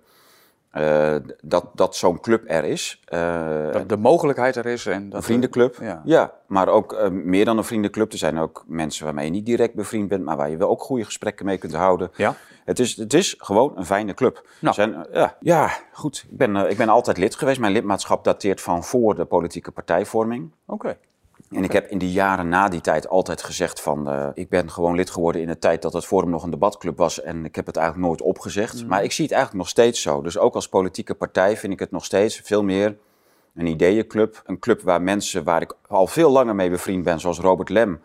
Eh, 0.71 1.15
dat, 1.43 1.71
dat 1.75 1.97
zo'n 1.97 2.21
club 2.21 2.45
er 2.47 2.65
is. 2.65 3.01
Eh, 3.05 3.73
Dat 3.73 3.89
de 3.89 3.97
mogelijkheid 3.97 4.57
er 4.57 4.67
is. 4.67 4.87
En 4.87 5.09
dat 5.09 5.19
een 5.19 5.25
vriendenclub. 5.25 5.77
Ja. 5.81 6.03
Ja. 6.05 6.33
maar 6.47 6.69
ook 6.69 6.93
eh, 6.93 7.11
meer 7.11 7.45
dan 7.45 7.59
een 7.59 7.65
vriendenclub. 7.65 8.13
Er 8.13 8.19
zijn 8.19 8.39
ook 8.39 8.65
mensen 8.67 9.05
waarmee 9.05 9.25
je 9.25 9.31
niet 9.31 9.47
direct 9.47 9.75
bevriend 9.75 10.09
bent, 10.09 10.25
maar 10.25 10.37
waar 10.37 10.51
je 10.51 10.57
wel 10.57 10.69
ook 10.69 10.83
goede 10.83 11.05
gesprekken 11.05 11.47
mee 11.47 11.59
kunt 11.59 11.75
houden. 11.75 12.11
Ja. 12.17 12.35
Het 12.65 12.79
is, 12.79 12.97
het 12.97 13.15
is 13.15 13.35
gewoon 13.39 13.73
een 13.77 13.87
fijne 13.87 14.15
club. 14.15 14.49
Nou. 14.61 14.75
Zijn, 14.75 15.07
ja, 15.13 15.37
ja, 15.41 15.71
goed. 15.93 16.27
Ik 16.31 16.37
ben, 16.37 16.57
ik 16.71 16.77
ben 16.77 16.89
altijd 16.89 17.17
lid 17.17 17.35
geweest. 17.35 17.61
Mijn 17.61 17.73
lidmaatschap 17.73 18.25
dateert 18.25 18.61
van 18.61 18.85
voor 18.85 19.15
de 19.15 19.25
politieke 19.25 19.71
partijvorming. 19.71 20.51
Oké. 20.67 20.97
En 21.51 21.65
ik 21.65 21.73
heb 21.73 21.91
in 21.91 21.99
de 21.99 22.13
jaren 22.13 22.49
na 22.49 22.69
die 22.69 22.81
tijd 22.81 23.09
altijd 23.09 23.43
gezegd 23.43 23.81
van... 23.81 24.11
eh, 24.11 24.29
ik 24.35 24.49
ben 24.49 24.71
gewoon 24.71 24.95
lid 24.95 25.11
geworden 25.11 25.41
in 25.41 25.47
de 25.47 25.59
tijd 25.59 25.83
dat 25.83 25.93
het 25.93 26.05
Forum 26.05 26.31
nog 26.31 26.43
een 26.43 26.51
debatclub 26.51 26.97
was... 26.97 27.23
en 27.23 27.45
ik 27.45 27.55
heb 27.55 27.67
het 27.67 27.77
eigenlijk 27.77 28.07
nooit 28.09 28.23
opgezegd. 28.23 28.87
Maar 28.87 29.05
ik 29.05 29.13
zie 29.13 29.25
het 29.25 29.35
eigenlijk 29.35 29.63
nog 29.63 29.73
steeds 29.73 30.03
zo. 30.03 30.23
Dus 30.23 30.39
ook 30.39 30.55
als 30.55 30.69
politieke 30.69 31.15
partij 31.15 31.57
vind 31.57 31.73
ik 31.73 31.79
het 31.79 31.91
nog 31.91 32.05
steeds 32.05 32.41
veel 32.45 32.63
meer 32.63 32.97
een 33.55 33.67
ideeënclub. 33.67 34.43
Een 34.47 34.59
club 34.59 34.81
waar 34.81 35.03
mensen 35.03 35.45
waar 35.45 35.63
ik 35.63 35.75
al 35.89 36.07
veel 36.07 36.31
langer 36.31 36.55
mee 36.55 36.71
bevriend 36.71 37.05
ben, 37.05 37.21
zoals 37.21 37.39
Robert 37.39 37.69
Lem... 37.69 38.01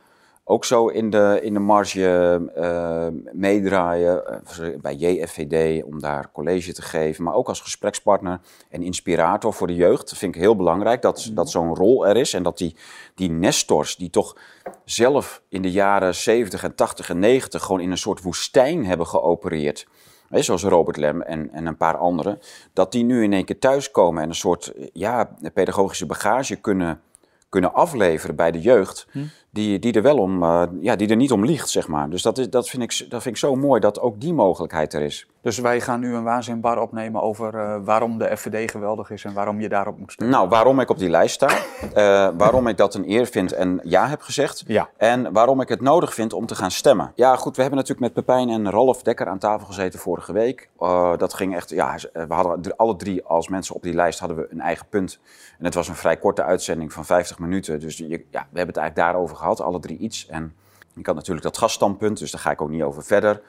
ook 0.46 0.66
zo 0.66 0.88
in 0.88 1.10
de, 1.10 1.40
in 1.42 1.54
de 1.54 1.60
marge 1.60 2.42
eh, 2.56 3.08
meedraaien 3.34 4.46
eh, 4.46 4.80
bij 4.82 4.96
JFVD 4.96 5.84
om 5.84 6.00
daar 6.00 6.32
college 6.32 6.74
te 6.74 6.82
geven. 6.82 7.24
Maar 7.24 7.34
ook 7.34 7.48
als 7.48 7.62
gesprekspartner 7.62 8.40
en 8.70 8.84
inspirator 8.84 9.54
voor 9.54 9.68
de 9.68 9.76
jeugd. 9.76 10.10
Dat 10.10 10.18
vind 10.18 10.36
ik 10.36 10.42
heel 10.42 10.56
belangrijk 10.56 11.02
dat, 11.02 11.32
dat 11.34 11.50
zo'n 11.50 11.76
rol 11.76 12.08
er 12.08 12.18
is. 12.18 12.34
En 12.34 12.44
dat 12.44 12.58
die, 12.58 12.76
die 13.16 13.30
nestors, 13.30 13.96
die 13.96 14.10
toch 14.10 14.38
zelf 14.86 15.42
in 15.50 15.62
de 15.62 15.72
jaren 15.72 16.16
70 16.16 16.64
en 16.64 16.76
80 16.76 17.10
en 17.10 17.20
90 17.20 17.64
gewoon 17.64 17.82
in 17.82 17.92
een 17.92 17.98
soort 17.98 18.22
woestijn 18.22 18.86
hebben 18.86 19.08
geopereerd. 19.08 19.88
Hè, 20.30 20.42
zoals 20.42 20.64
Robert 20.64 20.98
Lem 20.98 21.22
en, 21.22 21.52
en 21.52 21.66
een 21.66 21.78
paar 21.78 21.98
anderen. 21.98 22.40
Dat 22.74 22.92
die 22.92 23.04
nu 23.04 23.24
in 23.24 23.34
één 23.34 23.46
keer 23.46 23.60
thuiskomen 23.60 24.24
en 24.24 24.30
een 24.30 24.36
soort 24.36 24.74
ja, 24.94 25.36
pedagogische 25.54 26.06
bagage 26.06 26.56
kunnen, 26.56 27.02
kunnen 27.50 27.74
afleveren 27.74 28.36
bij 28.36 28.52
de 28.52 28.62
jeugd. 28.62 29.08
Die, 29.54 29.80
die 29.80 29.94
er 29.94 30.02
wel 30.02 30.18
om, 30.18 30.44
eh, 30.44 30.64
ja, 30.80 30.96
die 30.96 31.10
er 31.10 31.16
niet 31.16 31.32
om 31.32 31.46
liegt, 31.46 31.70
zeg 31.70 31.88
maar. 31.88 32.10
Dus 32.10 32.22
dat, 32.22 32.38
is, 32.38 32.50
dat, 32.50 32.70
vind 32.70 32.84
ik, 32.84 33.10
dat 33.10 33.22
vind 33.22 33.36
ik 33.36 33.42
zo 33.42 33.56
mooi 33.56 33.80
dat 33.80 34.00
ook 34.00 34.22
die 34.22 34.34
mogelijkheid 34.34 34.94
er 34.94 35.02
is. 35.02 35.28
Dus 35.42 35.60
wij 35.60 35.82
gaan 35.82 36.00
nu 36.00 36.16
een 36.16 36.24
waanzinbar 36.24 36.82
opnemen 36.82 37.22
over 37.22 37.56
eh, 37.56 37.76
waarom 37.84 38.18
de 38.18 38.38
FVD 38.38 38.72
geweldig 38.72 39.10
is 39.10 39.24
en 39.24 39.34
waarom 39.34 39.62
je 39.62 39.70
daarop 39.70 40.00
moet 40.00 40.12
stemmen. 40.12 40.36
Nou, 40.36 40.50
waarom 40.50 40.80
ik 40.80 40.90
op 40.90 40.98
die 40.98 41.10
lijst 41.10 41.36
sta. 41.36 41.48
eh, 41.94 42.30
waarom 42.38 42.68
ik 42.68 42.78
dat 42.78 42.94
een 42.96 43.10
eer 43.10 43.26
vind 43.26 43.52
en 43.52 43.80
ja 43.84 44.08
heb 44.08 44.22
gezegd. 44.22 44.64
Ja. 44.68 44.90
En 44.98 45.34
waarom 45.34 45.62
ik 45.62 45.70
het 45.70 45.82
nodig 45.82 46.14
vind 46.14 46.34
om 46.34 46.46
te 46.46 46.56
gaan 46.56 46.72
stemmen. 46.72 47.12
Ja, 47.16 47.36
goed, 47.36 47.56
we 47.56 47.62
hebben 47.62 47.80
natuurlijk 47.80 48.14
met 48.16 48.26
Pepijn 48.26 48.50
en 48.50 48.70
Rolf 48.70 49.02
Dekker 49.04 49.28
aan 49.28 49.40
tafel 49.40 49.68
gezeten 49.68 50.00
vorige 50.00 50.34
week. 50.34 50.70
Dat 51.18 51.34
ging 51.34 51.56
echt, 51.56 51.70
ja, 51.70 51.96
we 52.14 52.34
hadden 52.34 52.76
alle 52.76 52.96
drie 52.96 53.24
als 53.24 53.48
mensen 53.48 53.76
op 53.76 53.84
die 53.84 53.94
lijst 53.94 54.20
hadden 54.20 54.38
we 54.38 54.48
een 54.52 54.62
eigen 54.62 54.86
punt. 54.90 55.20
En 55.60 55.66
het 55.66 55.74
was 55.74 55.88
een 55.88 55.96
vrij 55.96 56.18
korte 56.18 56.44
uitzending 56.44 56.94
van 56.94 57.06
50 57.06 57.40
minuten. 57.40 57.80
Dus 57.80 57.98
je, 57.98 58.08
ja, 58.08 58.18
we 58.30 58.58
hebben 58.58 58.68
het 58.68 58.78
eigenlijk 58.78 58.96
daarover 58.96 59.36
gehad, 59.36 59.43
alle 59.44 59.80
drie 59.80 59.98
iets. 59.98 60.28
En 60.28 60.56
ik 60.96 61.06
had 61.06 61.16
natuurlijk 61.16 61.46
dat 61.46 61.58
gaststandpunt, 61.58 62.20
dus 62.20 62.32
daar 62.32 62.42
ga 62.42 62.52
ik 62.52 62.62
ook 62.62 62.70
niet 62.70 62.84
over 62.84 63.04
verder. 63.04 63.42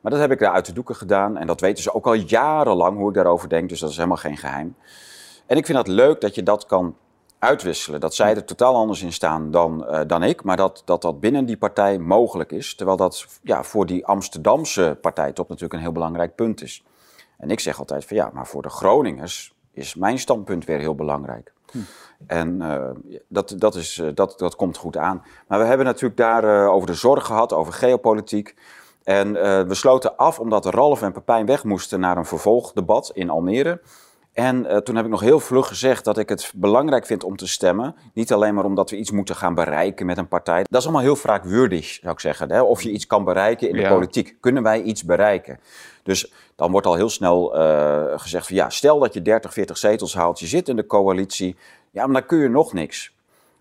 Maar 0.00 0.12
dat 0.12 0.20
heb 0.20 0.30
ik 0.30 0.38
daar 0.38 0.52
uit 0.52 0.66
de 0.66 0.72
doeken 0.72 0.94
gedaan. 0.94 1.36
En 1.36 1.46
dat 1.46 1.60
weten 1.60 1.82
ze 1.82 1.94
ook 1.94 2.06
al 2.06 2.14
jarenlang 2.14 2.96
hoe 2.96 3.08
ik 3.08 3.14
daarover 3.14 3.48
denk. 3.48 3.68
Dus 3.68 3.80
dat 3.80 3.90
is 3.90 3.96
helemaal 3.96 4.16
geen 4.16 4.36
geheim. 4.36 4.76
En 5.46 5.56
ik 5.56 5.66
vind 5.66 5.78
het 5.78 5.86
leuk 5.86 6.20
dat 6.20 6.34
je 6.34 6.42
dat 6.42 6.66
kan 6.66 6.96
uitwisselen. 7.38 8.00
Dat 8.00 8.14
zij 8.14 8.34
er 8.34 8.44
totaal 8.44 8.76
anders 8.76 9.02
in 9.02 9.12
staan 9.12 9.50
dan, 9.50 9.84
uh, 9.88 10.00
dan 10.06 10.22
ik. 10.22 10.44
Maar 10.44 10.56
dat, 10.56 10.82
dat 10.84 11.02
dat 11.02 11.20
binnen 11.20 11.44
die 11.44 11.56
partij 11.56 11.98
mogelijk 11.98 12.52
is. 12.52 12.74
Terwijl 12.74 12.96
dat 12.96 13.26
ja, 13.42 13.62
voor 13.62 13.86
die 13.86 14.06
Amsterdamse 14.06 14.98
partijtop 15.00 15.48
natuurlijk 15.48 15.74
een 15.74 15.80
heel 15.80 15.92
belangrijk 15.92 16.34
punt 16.34 16.62
is. 16.62 16.84
En 17.38 17.50
ik 17.50 17.60
zeg 17.60 17.78
altijd 17.78 18.04
van 18.04 18.16
ja, 18.16 18.30
maar 18.32 18.46
voor 18.46 18.62
de 18.62 18.70
Groningers 18.70 19.54
is 19.72 19.94
mijn 19.94 20.18
standpunt 20.18 20.64
weer 20.64 20.78
heel 20.78 20.94
belangrijk. 20.94 21.52
Hm. 21.72 21.78
En 22.26 22.60
uh, 22.60 22.90
dat, 23.28 23.54
dat, 23.58 23.74
is, 23.74 23.98
uh, 23.98 24.08
dat, 24.14 24.38
dat 24.38 24.56
komt 24.56 24.76
goed 24.76 24.96
aan. 24.96 25.22
Maar 25.48 25.58
we 25.58 25.64
hebben 25.64 25.86
natuurlijk 25.86 26.16
daar 26.16 26.44
uh, 26.44 26.68
over 26.68 26.86
de 26.86 26.94
zorg 26.94 27.26
gehad, 27.26 27.52
over 27.52 27.72
geopolitiek. 27.72 28.54
En 29.02 29.32
we 29.68 29.74
sloten 29.74 30.16
af 30.16 30.38
omdat 30.38 30.66
Ralf 30.66 31.02
en 31.02 31.12
Pepijn 31.12 31.46
weg 31.46 31.64
moesten 31.64 32.00
naar 32.00 32.16
een 32.16 32.24
vervolgdebat 32.24 33.10
in 33.14 33.30
Almere. 33.30 33.80
En 34.32 34.84
toen 34.84 34.96
heb 34.96 35.04
ik 35.04 35.10
nog 35.10 35.20
heel 35.20 35.40
vlug 35.40 35.66
gezegd 35.66 36.04
dat 36.04 36.18
ik 36.18 36.28
het 36.28 36.52
belangrijk 36.56 37.06
vind 37.06 37.24
om 37.24 37.36
te 37.36 37.48
stemmen. 37.48 37.94
Niet 38.14 38.32
alleen 38.32 38.54
maar 38.54 38.64
omdat 38.64 38.90
we 38.90 38.96
iets 38.96 39.10
moeten 39.10 39.36
gaan 39.36 39.54
bereiken 39.54 40.06
met 40.06 40.18
een 40.18 40.28
partij. 40.28 40.64
Dat 40.68 40.80
is 40.80 40.86
allemaal 40.86 41.04
heel 41.04 41.16
vaak 41.16 41.44
würdig, 41.44 41.86
zou 41.86 42.12
ik 42.12 42.20
zeggen. 42.20 42.50
Hè? 42.50 42.62
Of 42.62 42.82
je 42.82 42.90
iets 42.90 43.06
kan 43.06 43.24
bereiken 43.24 43.68
in 43.68 43.74
de 43.74 43.80
ja. 43.80 43.88
politiek. 43.88 44.36
Kunnen 44.40 44.62
wij 44.62 44.82
iets 44.82 45.04
bereiken? 45.04 45.60
Dus 46.02 46.32
dan 46.62 46.70
wordt 46.70 46.86
al 46.86 46.94
heel 46.94 47.08
snel 47.08 47.58
uh, 47.58 48.04
gezegd 48.16 48.46
van 48.46 48.56
ja, 48.56 48.70
stel 48.70 48.98
dat 48.98 49.14
je 49.14 49.22
30, 49.22 49.52
40 49.52 49.78
zetels 49.78 50.14
haalt, 50.14 50.38
je 50.38 50.46
zit 50.46 50.68
in 50.68 50.76
de 50.76 50.86
coalitie, 50.86 51.56
ja, 51.90 52.06
maar 52.06 52.20
dan 52.20 52.26
kun 52.26 52.38
je 52.38 52.48
nog 52.48 52.72
niks. 52.72 53.14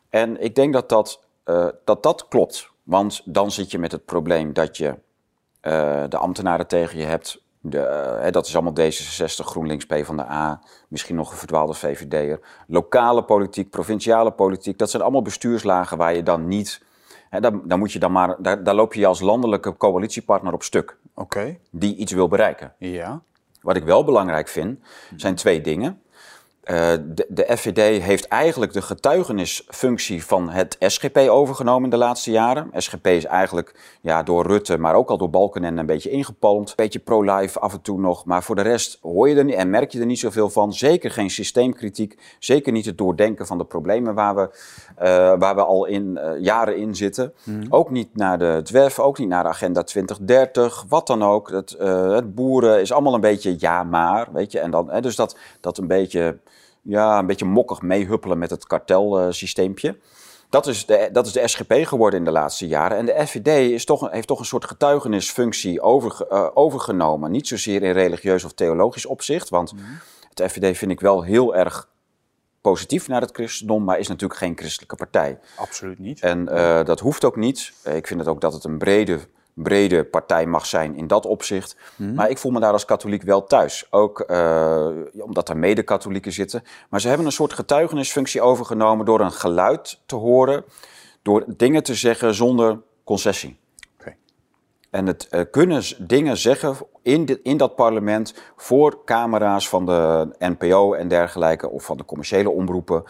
En 0.10 0.41
ik 0.41 0.55
denk 0.55 0.74
dat 0.74 0.89
dat, 0.89 1.22
uh, 1.46 1.67
dat, 1.86 2.03
dat 2.03 2.27
klopt. 2.27 2.70
Want 2.84 3.22
dan 3.25 3.51
zit 3.51 3.72
je 3.72 3.79
met 3.79 3.91
het 3.91 4.05
probleem 4.05 4.53
dat 4.53 4.77
je 4.77 4.88
uh, 4.88 6.03
de 6.10 6.17
ambtenaren 6.17 6.67
tegen 6.67 6.98
je 6.98 7.05
hebt. 7.05 7.43
De, 7.60 8.17
hè, 8.22 8.31
dat 8.31 8.48
is 8.48 8.55
allemaal 8.55 8.74
D66, 8.74 9.46
GroenLinks, 9.46 9.86
PvdA, 9.86 10.62
misschien 10.88 11.15
nog 11.15 11.31
een 11.31 11.38
verdwaalde 11.38 11.74
VVD'er. 11.74 12.39
Lokale 12.67 13.24
politiek, 13.24 13.70
provinciale 13.70 14.31
politiek, 14.31 14.77
dat 14.77 14.89
zijn 14.89 15.01
allemaal 15.01 15.22
bestuurslagen 15.22 15.98
waar 15.98 16.15
je 16.15 16.24
dan 16.24 16.48
niet 16.48 16.81
He, 17.31 17.39
daar, 17.39 17.67
daar, 17.67 17.77
moet 17.77 17.91
je 17.91 18.00
dan 18.00 18.12
maar, 18.12 18.36
daar, 18.39 18.63
daar, 18.63 18.75
loop 18.75 18.93
je 18.93 19.05
als 19.05 19.20
landelijke 19.20 19.77
coalitiepartner 19.77 20.53
op 20.53 20.63
stuk. 20.63 20.98
Okay. 21.13 21.60
Die 21.70 21.96
iets 21.96 22.12
wil 22.12 22.27
bereiken. 22.27 22.74
Ja. 22.77 23.22
Wat 23.62 23.75
ik 23.75 23.84
wel 23.84 24.03
belangrijk 24.03 24.48
vind, 24.48 24.80
zijn 25.15 25.36
twee 25.36 25.62
dingen. 25.62 26.01
Uh, 26.63 26.91
de, 27.06 27.25
de, 27.30 27.58
FVD 27.58 28.03
heeft 28.03 28.27
eigenlijk 28.27 28.74
de 28.74 28.82
getuigenisfunctie 28.82 30.25
van 30.25 30.50
het 30.50 30.75
SGP 30.80 31.18
overgenomen 31.18 31.84
in 31.84 31.89
de 31.89 31.98
laatste 31.98 32.32
jaren. 32.32 32.70
SGP 32.75 33.08
is 33.08 33.25
eigenlijk 33.25 33.98
ja, 34.01 34.24
door 34.24 34.46
Rutte, 34.46 34.77
maar 34.77 34.96
ook 34.96 35.10
al 35.10 35.18
door 35.18 35.30
Balkenende 35.30 35.80
een 35.80 35.86
beetje 35.86 36.10
ingepalmd. 36.10 36.70
Een 36.70 36.75
beetje 36.75 37.00
pro-life 37.00 37.60
af 37.60 37.74
en 37.74 37.82
toe 37.82 38.00
nog. 38.00 38.25
Maar 38.25 38.44
voor 38.44 38.56
de 38.56 38.62
rest 38.62 38.98
hoor 39.01 39.30
je 39.30 39.36
er 39.36 39.44
niet 39.44 39.56
en 39.56 39.70
merk 39.70 39.91
je 39.91 40.00
er 40.00 40.06
niet 40.06 40.20
zoveel 40.20 40.50
van. 40.50 40.74
Zeker 40.74 41.12
geen 41.12 41.30
systeemkritiek. 41.30 42.18
Zeker 42.39 42.72
niet 42.72 42.86
het 42.86 42.98
doordenken 42.98 43.48
van 43.48 43.58
de 43.58 43.65
problemen 43.65 44.13
waar 44.13 44.36
we, 44.36 44.50
uh, 45.01 45.06
waar 45.39 45.56
we 45.56 45.63
al 45.63 45.86
in, 45.86 46.20
uh, 46.22 46.32
jaren 46.39 46.77
in 46.77 46.96
zitten. 46.96 47.34
Mm. 47.44 47.62
Ook 47.70 47.89
niet 47.89 48.15
naar 48.15 48.39
de 48.39 48.62
DWEF, 48.63 49.00
ook 49.00 49.18
niet 49.18 49.30
naar 49.30 49.44
de 49.44 49.50
Agenda 49.50 49.84
2030. 49.84 50.86
Wat 50.89 51.08
dan 51.08 51.24
ook. 51.24 51.50
Het, 51.50 51.75
het 51.80 52.36
boeren 52.36 52.82
is 52.82 52.91
allemaal 52.91 53.13
een 53.13 53.22
beetje 53.22 53.56
ja 53.58 53.84
maar. 53.84 54.27
Weet 54.34 54.51
je? 54.51 54.60
En 54.60 54.72
dan, 54.72 54.89
hè, 54.89 55.01
dus 55.01 55.15
dat, 55.15 55.38
dat 55.60 55.77
een 55.77 55.88
beetje 55.88 56.38
ja, 56.81 57.19
een 57.19 57.25
beetje 57.25 57.45
mokkig 57.45 57.81
meehuppelen 57.81 58.38
met 58.38 58.50
het 58.50 58.67
kartelsysteempje. 58.67 59.97
Dat 60.50 60.67
is, 60.67 60.85
de, 60.85 61.09
dat 61.11 61.25
is 61.25 61.31
de 61.31 61.47
SGP 61.47 61.73
geworden 61.73 62.19
in 62.19 62.25
de 62.25 62.31
laatste 62.31 62.67
jaren. 62.67 62.97
En 62.97 63.05
de 63.05 63.27
FVD 63.27 63.71
is 63.71 63.85
toch, 63.85 64.11
heeft 64.11 64.27
toch 64.27 64.39
een 64.39 64.45
soort 64.45 64.65
getuigenisfunctie 64.65 65.81
over, 65.81 66.25
uh, 66.31 66.47
overgenomen. 66.53 67.31
Niet 67.31 67.47
zozeer 67.47 67.83
in 67.83 67.91
religieus 67.91 68.43
of 68.43 68.53
theologisch 68.53 69.05
opzicht. 69.05 69.50
Want 69.50 69.73
mm. 69.73 69.79
het 70.33 70.51
FVD 70.51 70.77
vind 70.77 70.91
ik 70.91 71.00
wel 71.00 71.23
heel 71.23 71.55
erg 71.55 71.89
positief 72.61 73.07
naar 73.07 73.21
het 73.21 73.31
christendom, 73.31 73.83
maar 73.83 74.00
is 74.00 74.07
natuurlijk 74.07 74.39
geen 74.39 74.57
christelijke 74.57 74.95
partij. 74.95 75.39
Absoluut 75.57 76.00
niet. 76.00 76.21
En 76.21 76.47
uh, 76.51 76.83
dat 76.83 77.00
hoeft 77.00 77.25
ook 77.25 77.35
niet. 77.35 77.73
Ik 77.83 78.07
vind 78.07 78.19
het 78.19 78.29
ook 78.29 78.41
dat 78.41 78.53
het 78.53 78.63
een 78.63 78.77
brede 78.77 79.19
brede 79.53 80.03
partij 80.03 80.46
mag 80.46 80.65
zijn 80.65 80.96
in 80.96 81.08
dat 81.08 81.25
opzicht. 81.25 81.75
Mm. 81.96 82.13
Maar 82.13 82.29
ik 82.29 82.38
voel 82.38 82.51
me 82.51 82.60
daar 82.60 82.72
als 82.72 82.86
katholiek 82.86 83.24
wel 83.24 83.43
thuis. 83.43 83.88
Ook 83.89 84.24
uh, 84.27 84.88
omdat 85.20 85.50
er 85.50 85.58
mede-katholieken 85.58 86.31
zitten. 86.31 86.63
Maar 86.89 87.01
ze 87.01 87.08
hebben 87.08 87.25
een 87.25 87.31
soort 87.31 87.53
getuigenisfunctie 87.53 88.41
overgenomen 88.41 89.05
door 89.05 89.20
een 89.20 89.31
geluid 89.31 90.01
te 90.05 90.15
horen. 90.15 90.63
Door 91.22 91.43
dingen 91.48 91.84
te 91.84 91.96
zeggen 91.96 92.34
zonder 92.34 92.81
concessie. 93.03 93.60
Okay. 94.00 94.17
En 94.89 95.08
het 95.08 95.27
uh, 95.31 95.41
kunnen 95.51 95.84
dingen 95.98 96.38
zeggen 96.38 96.75
in, 97.01 97.25
dit, 97.25 97.39
in 97.43 97.58
dat 97.58 97.75
parlement 97.75 98.34
voor 98.55 99.03
camera's 99.05 99.70
van 99.70 99.86
de 99.86 100.27
NPO 100.39 100.93
en 100.93 101.08
dergelijke. 101.08 101.70
Of 101.70 101.84
van 101.84 101.98
de 101.98 102.05
commerciële 102.05 102.50
omroepen. 102.50 103.03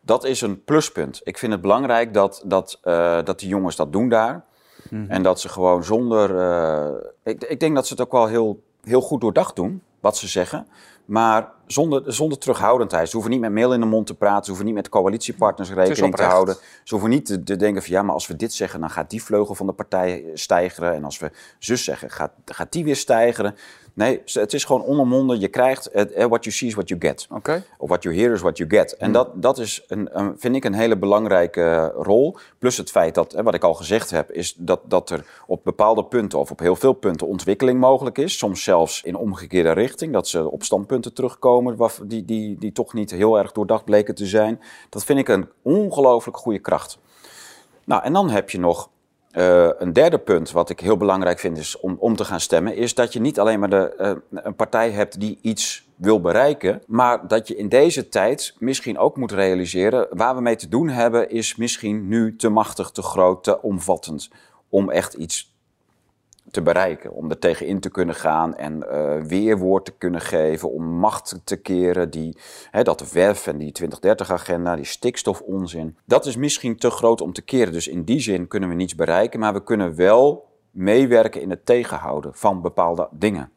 Dat 0.00 0.24
is 0.24 0.40
een 0.40 0.64
pluspunt. 0.64 1.20
Ik 1.24 1.38
vind 1.38 1.52
het 1.52 1.60
belangrijk 1.60 2.14
dat, 2.14 2.42
dat, 2.46 2.80
uh, 2.84 3.18
dat 3.24 3.38
die 3.38 3.48
jongens 3.48 3.76
dat 3.76 3.92
doen 3.92 4.08
daar. 4.08 4.44
Mm-hmm. 4.90 5.10
En 5.10 5.22
dat 5.22 5.40
ze 5.40 5.48
gewoon 5.48 5.84
zonder. 5.84 6.30
Uh, 6.30 6.96
ik, 7.22 7.44
ik, 7.44 7.60
denk 7.60 7.74
dat 7.74 7.86
ze 7.86 7.92
het 7.92 8.02
ook 8.02 8.12
wel 8.12 8.26
heel, 8.26 8.62
heel 8.82 9.00
goed 9.00 9.20
doordacht 9.20 9.56
doen, 9.56 9.82
wat 10.00 10.16
ze 10.16 10.28
zeggen. 10.28 10.66
Maar 11.04 11.48
zonder, 11.66 12.12
zonder 12.12 12.38
terughoudendheid. 12.38 13.06
Ze 13.08 13.12
hoeven 13.12 13.32
niet 13.32 13.40
met 13.40 13.52
mail 13.52 13.72
in 13.72 13.80
de 13.80 13.86
mond 13.86 14.06
te 14.06 14.14
praten. 14.14 14.44
Ze 14.44 14.48
hoeven 14.48 14.66
niet 14.66 14.74
met 14.74 14.88
coalitiepartners 14.88 15.70
rekening 15.70 16.16
te 16.16 16.22
houden. 16.22 16.56
Ze 16.84 16.94
hoeven 16.94 17.10
niet 17.10 17.26
te, 17.26 17.42
te, 17.42 17.56
denken 17.56 17.82
van 17.82 17.92
ja, 17.92 18.02
maar 18.02 18.14
als 18.14 18.26
we 18.26 18.36
dit 18.36 18.52
zeggen, 18.52 18.80
dan 18.80 18.90
gaat 18.90 19.10
die 19.10 19.22
vleugel 19.22 19.54
van 19.54 19.66
de 19.66 19.72
partij 19.72 20.24
stijgeren. 20.34 20.94
En 20.94 21.04
als 21.04 21.18
we 21.18 21.30
zus 21.58 21.84
zeggen, 21.84 22.10
gaat, 22.10 22.32
gaat 22.44 22.72
die 22.72 22.84
weer 22.84 22.96
stijgeren. 22.96 23.54
Nee, 23.94 24.20
het 24.24 24.52
is 24.52 24.64
gewoon 24.64 24.84
onomwonden. 24.84 25.40
Je 25.40 25.48
krijgt 25.48 25.94
uh, 25.94 26.24
what 26.24 26.44
you 26.44 26.50
see 26.50 26.68
is 26.68 26.74
what 26.74 26.88
you 26.88 27.00
get. 27.00 27.26
Okay. 27.30 27.62
Of 27.78 27.88
what 27.88 28.02
you 28.02 28.16
hear 28.16 28.32
is 28.32 28.40
what 28.40 28.56
you 28.56 28.70
get. 28.70 28.96
En 28.96 29.06
mm. 29.06 29.12
dat, 29.12 29.42
dat 29.42 29.58
is, 29.58 29.84
een, 29.86 30.18
een, 30.18 30.34
vind 30.38 30.56
ik, 30.56 30.64
een 30.64 30.74
hele 30.74 30.96
belangrijke 30.96 31.60
uh, 31.60 32.02
rol. 32.04 32.36
Plus 32.58 32.76
het 32.76 32.90
feit 32.90 33.14
dat, 33.14 33.34
uh, 33.34 33.40
wat 33.40 33.54
ik 33.54 33.64
al 33.64 33.74
gezegd 33.74 34.10
heb, 34.10 34.30
is 34.30 34.54
dat, 34.58 34.80
dat 34.84 35.10
er 35.10 35.26
op 35.46 35.64
bepaalde 35.64 36.04
punten 36.04 36.38
of 36.38 36.50
op 36.50 36.58
heel 36.58 36.76
veel 36.76 36.92
punten 36.92 37.26
ontwikkeling 37.26 37.80
mogelijk 37.80 38.18
is. 38.18 38.38
Soms 38.38 38.62
zelfs 38.62 39.02
in 39.02 39.16
omgekeerde 39.16 39.72
richting. 39.72 40.12
Dat 40.12 40.28
ze 40.28 40.50
op 40.50 40.62
standpunten 40.62 41.14
terugkomen 41.14 41.90
die, 42.02 42.24
die, 42.24 42.58
die 42.58 42.72
toch 42.72 42.92
niet 42.92 43.10
heel 43.10 43.38
erg 43.38 43.52
doordacht 43.52 43.84
bleken 43.84 44.14
te 44.14 44.26
zijn. 44.26 44.60
Dat 44.88 45.04
vind 45.04 45.18
ik 45.18 45.28
een 45.28 45.48
ongelooflijk 45.62 46.36
goede 46.36 46.58
kracht. 46.58 46.98
Nou, 47.84 48.02
en 48.02 48.12
dan 48.12 48.30
heb 48.30 48.50
je 48.50 48.58
nog 48.58 48.90
uh, 49.36 49.68
een 49.78 49.92
derde 49.92 50.18
punt 50.18 50.50
wat 50.50 50.70
ik 50.70 50.80
heel 50.80 50.96
belangrijk 50.96 51.38
vind 51.38 51.58
is 51.58 51.80
om, 51.80 51.96
om 51.98 52.16
te 52.16 52.24
gaan 52.24 52.40
stemmen, 52.40 52.76
is 52.76 52.94
dat 52.94 53.12
je 53.12 53.20
niet 53.20 53.40
alleen 53.40 53.60
maar 53.60 53.70
de, 53.70 54.20
uh, 54.32 54.42
een 54.42 54.54
partij 54.54 54.90
hebt 54.90 55.20
die 55.20 55.38
iets 55.42 55.88
wil 55.96 56.20
bereiken, 56.20 56.82
maar 56.86 57.28
dat 57.28 57.48
je 57.48 57.56
in 57.56 57.68
deze 57.68 58.08
tijd 58.08 58.54
misschien 58.58 58.98
ook 58.98 59.16
moet 59.16 59.32
realiseren, 59.32 60.06
waar 60.10 60.34
we 60.34 60.40
mee 60.40 60.56
te 60.56 60.68
doen 60.68 60.88
hebben, 60.88 61.30
is 61.30 61.56
misschien 61.56 62.08
nu 62.08 62.36
te 62.36 62.48
machtig, 62.48 62.90
te 62.90 63.02
groot, 63.02 63.44
te 63.44 63.62
omvattend 63.62 64.30
om 64.68 64.90
echt 64.90 65.14
iets 65.14 65.53
te 66.50 66.62
bereiken. 66.62 67.12
Om 67.12 67.30
er 67.30 67.38
tegenin 67.38 67.80
te 67.80 67.90
kunnen 67.90 68.14
gaan 68.14 68.56
en 68.56 68.84
uh, 68.92 69.22
weerwoord 69.22 69.84
te 69.84 69.92
kunnen 69.98 70.20
geven. 70.20 70.72
Om 70.72 70.84
macht 70.84 71.40
te 71.44 71.56
keren. 71.56 72.10
Die, 72.10 72.36
hè, 72.70 72.82
dat 72.82 73.12
WEF 73.12 73.46
en 73.46 73.58
die 73.58 73.72
2030-agenda, 73.82 74.76
die 74.76 74.84
stikstofonzin. 74.84 75.96
Dat 76.04 76.26
is 76.26 76.36
misschien 76.36 76.76
te 76.76 76.90
groot 76.90 77.20
om 77.20 77.32
te 77.32 77.42
keren. 77.42 77.72
Dus 77.72 77.88
in 77.88 78.04
die 78.04 78.20
zin 78.20 78.48
kunnen 78.48 78.68
we 78.68 78.74
niets 78.74 78.94
bereiken. 78.94 79.40
Maar 79.40 79.52
we 79.52 79.62
kunnen 79.62 79.96
wel 79.96 80.48
meewerken 80.70 81.40
in 81.40 81.50
het 81.50 81.66
tegenhouden 81.66 82.34
van 82.34 82.60
bepaalde 82.62 83.08
dingen. 83.10 83.52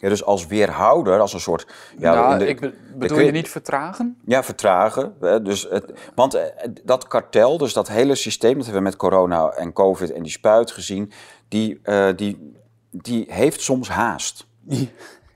Ja, 0.00 0.08
dus 0.08 0.24
als 0.24 0.46
weerhouder, 0.46 1.20
als 1.20 1.32
een 1.32 1.40
soort. 1.40 1.66
Ja, 1.98 2.14
nou, 2.14 2.38
de, 2.38 2.46
ik 2.46 2.72
bedoel 2.94 3.18
je, 3.18 3.24
je 3.24 3.32
niet 3.32 3.48
vertragen? 3.48 4.18
Ja, 4.24 4.42
vertragen. 4.42 5.14
Dus 5.42 5.66
het, 5.70 5.92
want 6.14 6.40
dat 6.84 7.06
kartel, 7.06 7.58
dus 7.58 7.72
dat 7.72 7.88
hele 7.88 8.14
systeem, 8.14 8.54
dat 8.54 8.64
hebben 8.64 8.82
we 8.82 8.88
met 8.88 8.96
corona 8.96 9.48
en 9.48 9.72
COVID 9.72 10.12
en 10.12 10.22
die 10.22 10.32
spuit 10.32 10.70
gezien, 10.70 11.12
die, 11.50 11.80
uh, 11.84 12.08
die, 12.16 12.52
die 12.90 13.24
heeft 13.28 13.60
soms 13.60 13.88
haast. 13.88 14.46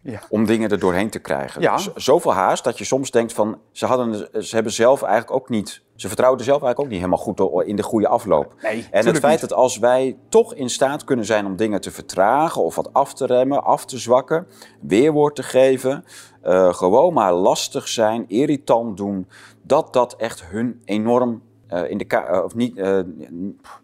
Ja. 0.06 0.20
Om 0.28 0.44
dingen 0.46 0.70
er 0.70 0.78
doorheen 0.78 1.10
te 1.10 1.18
krijgen. 1.18 1.60
Ja. 1.60 1.78
Zoveel 1.94 2.32
haast 2.32 2.64
dat 2.64 2.78
je 2.78 2.84
soms 2.84 3.10
denkt 3.10 3.32
van 3.32 3.58
ze, 3.72 3.86
hadden, 3.86 4.28
ze 4.44 4.54
hebben 4.54 4.72
zelf 4.72 5.02
eigenlijk 5.02 5.32
ook 5.32 5.48
niet. 5.48 5.82
Ze 5.96 6.08
vertrouwden 6.08 6.44
zelf 6.44 6.62
eigenlijk 6.62 6.80
ook 6.80 6.98
niet 6.98 7.04
helemaal 7.04 7.48
goed 7.58 7.66
in 7.68 7.76
de 7.76 7.82
goede 7.82 8.08
afloop. 8.08 8.54
Nee, 8.62 8.86
en 8.90 9.06
het 9.06 9.18
feit 9.18 9.40
niet. 9.40 9.50
dat 9.50 9.58
als 9.58 9.78
wij 9.78 10.16
toch 10.28 10.54
in 10.54 10.70
staat 10.70 11.04
kunnen 11.04 11.24
zijn 11.24 11.46
om 11.46 11.56
dingen 11.56 11.80
te 11.80 11.90
vertragen 11.90 12.62
of 12.62 12.74
wat 12.74 12.92
af 12.92 13.14
te 13.14 13.26
remmen, 13.26 13.64
af 13.64 13.84
te 13.84 13.98
zwakken, 13.98 14.46
weerwoord 14.80 15.34
te 15.34 15.42
geven, 15.42 16.04
uh, 16.44 16.74
gewoon 16.74 17.12
maar 17.12 17.32
lastig 17.32 17.88
zijn, 17.88 18.24
irritant 18.28 18.96
doen, 18.96 19.28
dat 19.62 19.92
dat 19.92 20.16
echt 20.16 20.44
hun 20.44 20.82
enorm 20.84 21.42
uh, 21.74 21.90
in 21.90 21.98
de 21.98 22.04
ka- 22.04 22.32
uh, 22.32 22.44
of 22.44 22.54
niet, 22.54 22.76
uh, 22.76 23.00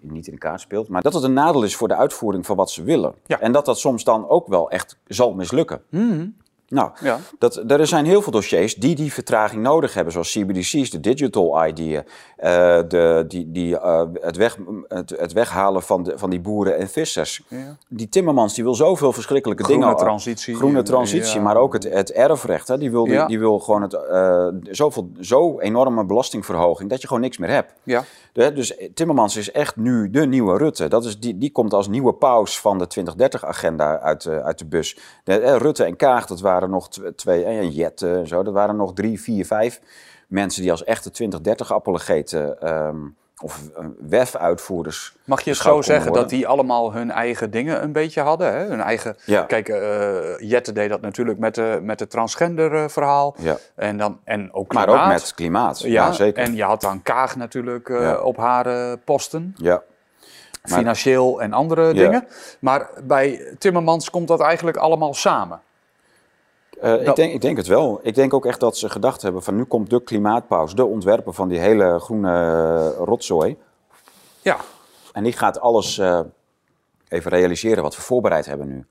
niet 0.01 0.27
in 0.27 0.33
de 0.33 0.39
kaart 0.39 0.61
speelt, 0.61 0.89
maar 0.89 1.03
dat 1.03 1.15
het 1.15 1.23
een 1.23 1.33
nadeel 1.33 1.63
is 1.63 1.77
voor 1.77 1.89
de 1.89 1.97
uitvoering 1.97 2.47
van 2.47 2.57
wat 2.57 2.71
ze 2.71 2.83
willen. 2.83 3.15
Ja. 3.27 3.41
En 3.41 3.53
dat 3.53 3.65
dat 3.65 3.79
soms 3.79 4.05
dan 4.05 4.29
ook 4.29 4.47
wel 4.47 4.71
echt 4.71 4.99
zal 5.07 5.33
mislukken. 5.35 5.83
Mm. 5.89 6.35
Nou, 6.71 6.91
Ja. 7.01 7.19
dat, 7.39 7.71
er 7.71 7.87
zijn 7.87 8.05
heel 8.05 8.23
veel 8.23 8.33
dossiers 8.33 8.75
die 8.75 8.95
die 8.95 9.13
vertraging 9.13 9.63
nodig 9.63 9.95
hebben, 9.95 10.13
zoals 10.13 10.31
CBDC's, 10.33 10.91
de 10.91 11.01
digital 11.01 11.67
ID, 11.67 11.79
eh, 11.79 12.03
de, 12.89 13.25
die, 13.29 13.51
die, 13.51 13.79
eh, 13.79 14.03
het, 14.21 14.37
weg, 14.37 14.59
het, 14.89 15.11
het 15.17 15.33
weghalen 15.33 15.83
van, 15.83 16.03
de, 16.03 16.13
van 16.19 16.31
die 16.31 16.41
boeren 16.41 16.79
en 16.79 16.89
vissers. 16.89 17.43
Ja. 17.49 17.77
Die 17.89 18.09
Timmermans 18.09 18.55
die 18.55 18.65
wil 18.65 18.75
zoveel 18.75 19.13
verschrikkelijke 19.13 19.65
Groene 19.65 19.83
dingen. 19.85 19.97
transitie. 19.99 20.55
Groene 20.55 20.83
transitie, 20.83 21.35
Ja. 21.37 21.43
maar 21.43 21.57
ook 21.57 21.73
het, 21.73 21.85
het 21.85 22.13
erfrecht. 22.13 22.69
Hè. 22.69 22.79
Die, 22.79 22.91
wil, 22.91 23.05
die, 23.05 23.27
die 23.27 23.39
wil 23.39 23.59
gewoon 23.59 23.83
het, 23.83 23.93
eh, 23.93 24.47
zoveel, 24.71 25.11
zo 25.21 25.61
enorme 25.61 26.05
belastingverhoging 26.05 26.91
dat 26.91 27.01
je 27.01 27.07
gewoon 27.07 27.23
niks 27.23 27.39
meer 27.39 27.51
hebt. 27.51 27.73
Ja. 27.83 28.05
Dus 28.33 28.77
Timmermans 28.95 29.37
is 29.37 29.51
echt 29.51 29.77
nu 29.77 30.11
de 30.11 30.27
nieuwe 30.27 30.59
Rutte. 30.59 30.89
Dat 30.89 31.05
is 31.05 31.19
die, 31.21 31.39
die 31.39 31.53
komt 31.53 31.73
als 31.73 31.89
nieuwe 31.89 32.13
paus 32.15 32.61
van 32.61 32.79
de 32.79 32.87
2030-agenda 33.01 33.99
uit, 34.01 34.23
de- 34.23 34.43
uit 34.43 34.59
de 34.59 34.67
bus. 34.67 34.99
De, 35.25 35.39
eh, 35.41 35.57
Rutte 35.57 35.85
en 35.85 35.97
Kaag, 35.97 36.27
dat 36.27 36.41
waren 36.41 36.71
nog 36.71 36.89
tw- 36.91 37.07
twee, 37.17 37.45
en 37.45 37.71
Jette 37.71 38.11
en 38.17 38.27
zo, 38.27 38.43
dat 38.43 38.55
waren 38.55 38.77
nog 38.77 38.93
drie, 38.93 39.21
vier, 39.21 39.47
vijf 39.47 39.81
mensen 40.29 40.63
die 40.63 40.71
als 40.71 40.85
echte 40.85 41.11
2030-apologeten 41.11 42.61
ehm, 42.61 42.97
of 43.43 43.61
eh, 43.77 43.85
WEF-uitvoerders 43.99 45.15
Mag 45.25 45.41
je 45.43 45.51
het 45.51 45.59
zo 45.59 45.83
zeggen 45.83 46.13
dat 46.13 46.29
die 46.29 46.47
allemaal 46.47 46.93
hun 46.93 47.11
eigen 47.11 47.51
dingen 47.51 47.83
een 47.83 47.93
beetje 47.93 48.21
hadden? 48.21 48.53
Hè? 48.53 48.65
Hun 48.67 48.81
eigen... 48.81 49.17
Ja. 49.25 49.43
Kijk, 49.43 49.69
eh, 49.69 50.39
Jette 50.51 50.73
deed 50.73 50.89
dat 50.89 51.01
natuurlijk 51.01 51.39
met, 51.39 51.55
de, 51.55 51.79
met 51.83 52.01
het 52.01 52.11
transgender 52.11 52.91
eh. 52.91 53.35
Ja. 53.39 53.57
En, 53.77 53.97
dan, 53.97 54.21
en 54.25 54.53
ook 54.53 54.73
Maar 54.73 54.89
ook 54.89 55.07
met 55.07 55.35
klimaat. 55.35 55.81
Ja, 55.81 55.89
Ja, 55.89 56.13
zeker. 56.13 56.43
en 56.43 56.55
je 56.55 56.65
had 56.65 56.81
dan 56.81 57.03
Kaag 57.03 57.37
natuurlijk 57.37 57.89
Ja. 57.89 58.19
op 58.21 58.37
haar 58.37 58.97
posten. 58.99 59.55
ja. 59.57 59.83
Maar- 60.63 60.79
Financieel 60.79 61.43
en 61.43 61.53
andere 61.53 61.93
dingen. 61.95 62.27
Maar 62.61 62.89
bij 63.05 63.55
Timmermans 63.59 64.11
komt 64.11 64.29
dat 64.29 64.41
eigenlijk 64.41 64.77
allemaal 64.77 65.15
samen. 65.15 65.61
Eh, 66.81 67.07
ik, 67.07 67.17
denk, 67.17 67.33
ik 67.33 67.41
denk 67.41 67.57
het 67.57 67.67
wel. 67.67 68.01
Ik 68.03 68.15
denk 68.15 68.35
ook 68.35 68.47
echt 68.47 68.61
dat 68.61 68.77
ze 68.77 68.91
gedacht 68.91 69.23
hebben 69.23 69.43
van 69.43 69.57
nu 69.57 69.65
komt 69.65 69.91
de 69.91 70.03
klimaatpaus, 70.03 70.75
de 70.75 70.85
ontwerper 70.85 71.33
van 71.33 71.49
die 71.49 71.59
hele 71.59 71.99
groene 71.99 72.31
eh, 72.31 73.05
rotzooi. 73.05 73.57
Ja, 74.43 74.57
En 75.13 75.23
die 75.23 75.33
gaat 75.33 75.61
alles 75.61 75.99
eh, 75.99 76.21
even 77.09 77.31
realiseren 77.31 77.83
wat 77.83 77.97
we 77.97 78.03
voorbereid 78.03 78.47
hebben 78.47 78.69
nu. 78.69 78.87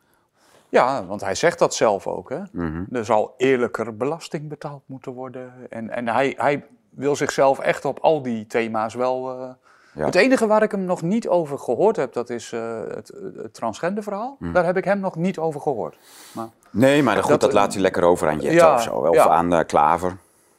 ja 0.69 1.05
want 1.05 1.21
hij 1.21 1.35
zegt 1.35 1.59
dat 1.59 1.73
zelf 1.73 2.07
ook. 2.07 2.29
Hè? 2.29 2.39
Mhm. 2.51 2.83
Er 2.91 3.05
zal 3.05 3.33
eerlijker 3.37 3.97
belasting 3.97 4.49
betaald 4.49 4.81
moeten 4.85 5.11
worden. 5.11 5.53
En, 5.69 5.89
en 5.89 6.07
hij, 6.07 6.33
hij 6.37 6.65
wil 6.89 7.15
zichzelf 7.15 7.59
echt 7.59 7.85
op 7.85 7.99
al 7.99 8.21
die 8.21 8.47
thema's 8.47 8.93
wel... 8.93 9.37
Ja. 9.99 10.05
Het 10.05 10.15
enige 10.15 10.47
waar 10.47 10.63
ik 10.63 10.71
hem 10.71 10.83
nog 10.85 11.01
niet 11.01 11.27
over 11.27 11.59
gehoord 11.59 11.95
heb, 11.95 12.13
dat 12.13 12.29
is 12.29 12.51
eh, 12.51 12.79
het, 12.87 13.11
het 13.35 13.53
transgender 13.53 14.03
verhaal. 14.03 14.35
Mhm. 14.39 14.53
Daar 14.53 14.65
heb 14.65 14.77
ik 14.77 14.83
hem 14.83 14.99
nog 14.99 15.15
niet 15.15 15.37
over 15.37 15.61
gehoord. 15.61 15.97
Maar 16.31 16.47
Nee, 16.71 17.03
maar 17.03 17.17
goed, 17.17 17.29
dat, 17.29 17.41
Dat- 17.41 17.53
laat 17.53 17.73
hij 17.73 17.81
lekker 17.81 18.03
over 18.03 18.27
aan 18.27 18.39
Jette 18.39 18.55
Ja, 18.55 18.73
of 18.73 18.81
zo. 18.81 18.91
Of 18.91 19.15
ja. 19.15 19.27
aan 19.27 19.53
eh, 19.53 19.65
Klaver. 19.65 20.17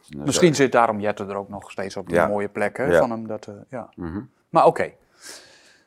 Dus, 0.09 0.25
misschien 0.25 0.55
zit 0.55 0.73
daarom 0.73 1.01
Jette 1.01 1.25
er 1.25 1.37
ook 1.37 1.49
nog 1.49 1.71
steeds 1.71 1.97
op 1.97 2.09
die 2.09 2.27
mooie 2.27 2.49
plek 2.49 2.77
hè, 2.77 2.85
Ja. 2.85 2.99
van 2.99 3.11
hem. 3.11 3.27
Dat, 3.27 3.47
eh, 3.47 3.55
ja. 3.71 3.89
Mhm. 3.95 4.21
Maar 4.49 4.67
oké. 4.67 4.91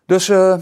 Dus 0.06 0.30
eh, 0.30 0.56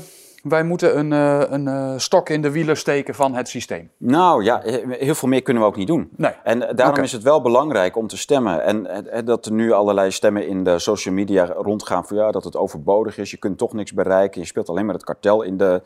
wij 0.43 0.63
moeten 0.63 0.97
een, 0.97 1.13
eh, 1.13 1.41
een 1.51 1.67
eh, 1.67 1.93
stok 1.97 2.29
in 2.29 2.41
de 2.41 2.51
wielen 2.51 2.77
steken 2.77 3.15
van 3.15 3.35
het 3.35 3.47
systeem. 3.47 3.91
Nou 3.97 4.43
ja, 4.43 4.63
eh, 4.63 4.99
heel 4.99 5.15
veel 5.15 5.27
meer 5.29 5.41
kunnen 5.41 5.63
we 5.63 5.69
ook 5.69 5.75
niet 5.75 5.87
doen. 5.87 6.09
Nee. 6.15 6.31
En 6.43 6.75
daarom 6.75 7.03
is 7.03 7.11
het 7.11 7.23
wel 7.23 7.41
belangrijk 7.41 7.95
om 7.95 8.07
te 8.07 8.17
stemmen. 8.17 8.63
En 8.63 9.05
dat 9.25 9.45
er 9.45 9.51
nu 9.51 9.71
allerlei 9.71 10.11
stemmen 10.11 10.47
in 10.47 10.63
de 10.63 10.79
social 10.79 11.13
media 11.13 11.45
rondgaan 11.45 12.05
van 12.05 12.17
ja, 12.17 12.31
dat 12.31 12.43
het 12.43 12.55
overbodig 12.55 13.17
is. 13.17 13.31
Je 13.31 13.37
kunt 13.37 13.57
toch 13.57 13.73
niks 13.73 13.93
bereiken. 13.93 14.41
Je 14.41 14.47
speelt 14.47 14.69
alleen 14.69 14.85
maar 14.85 14.95
het 14.95 15.03
kartel 15.03 15.41
in 15.41 15.57
de. 15.57 15.81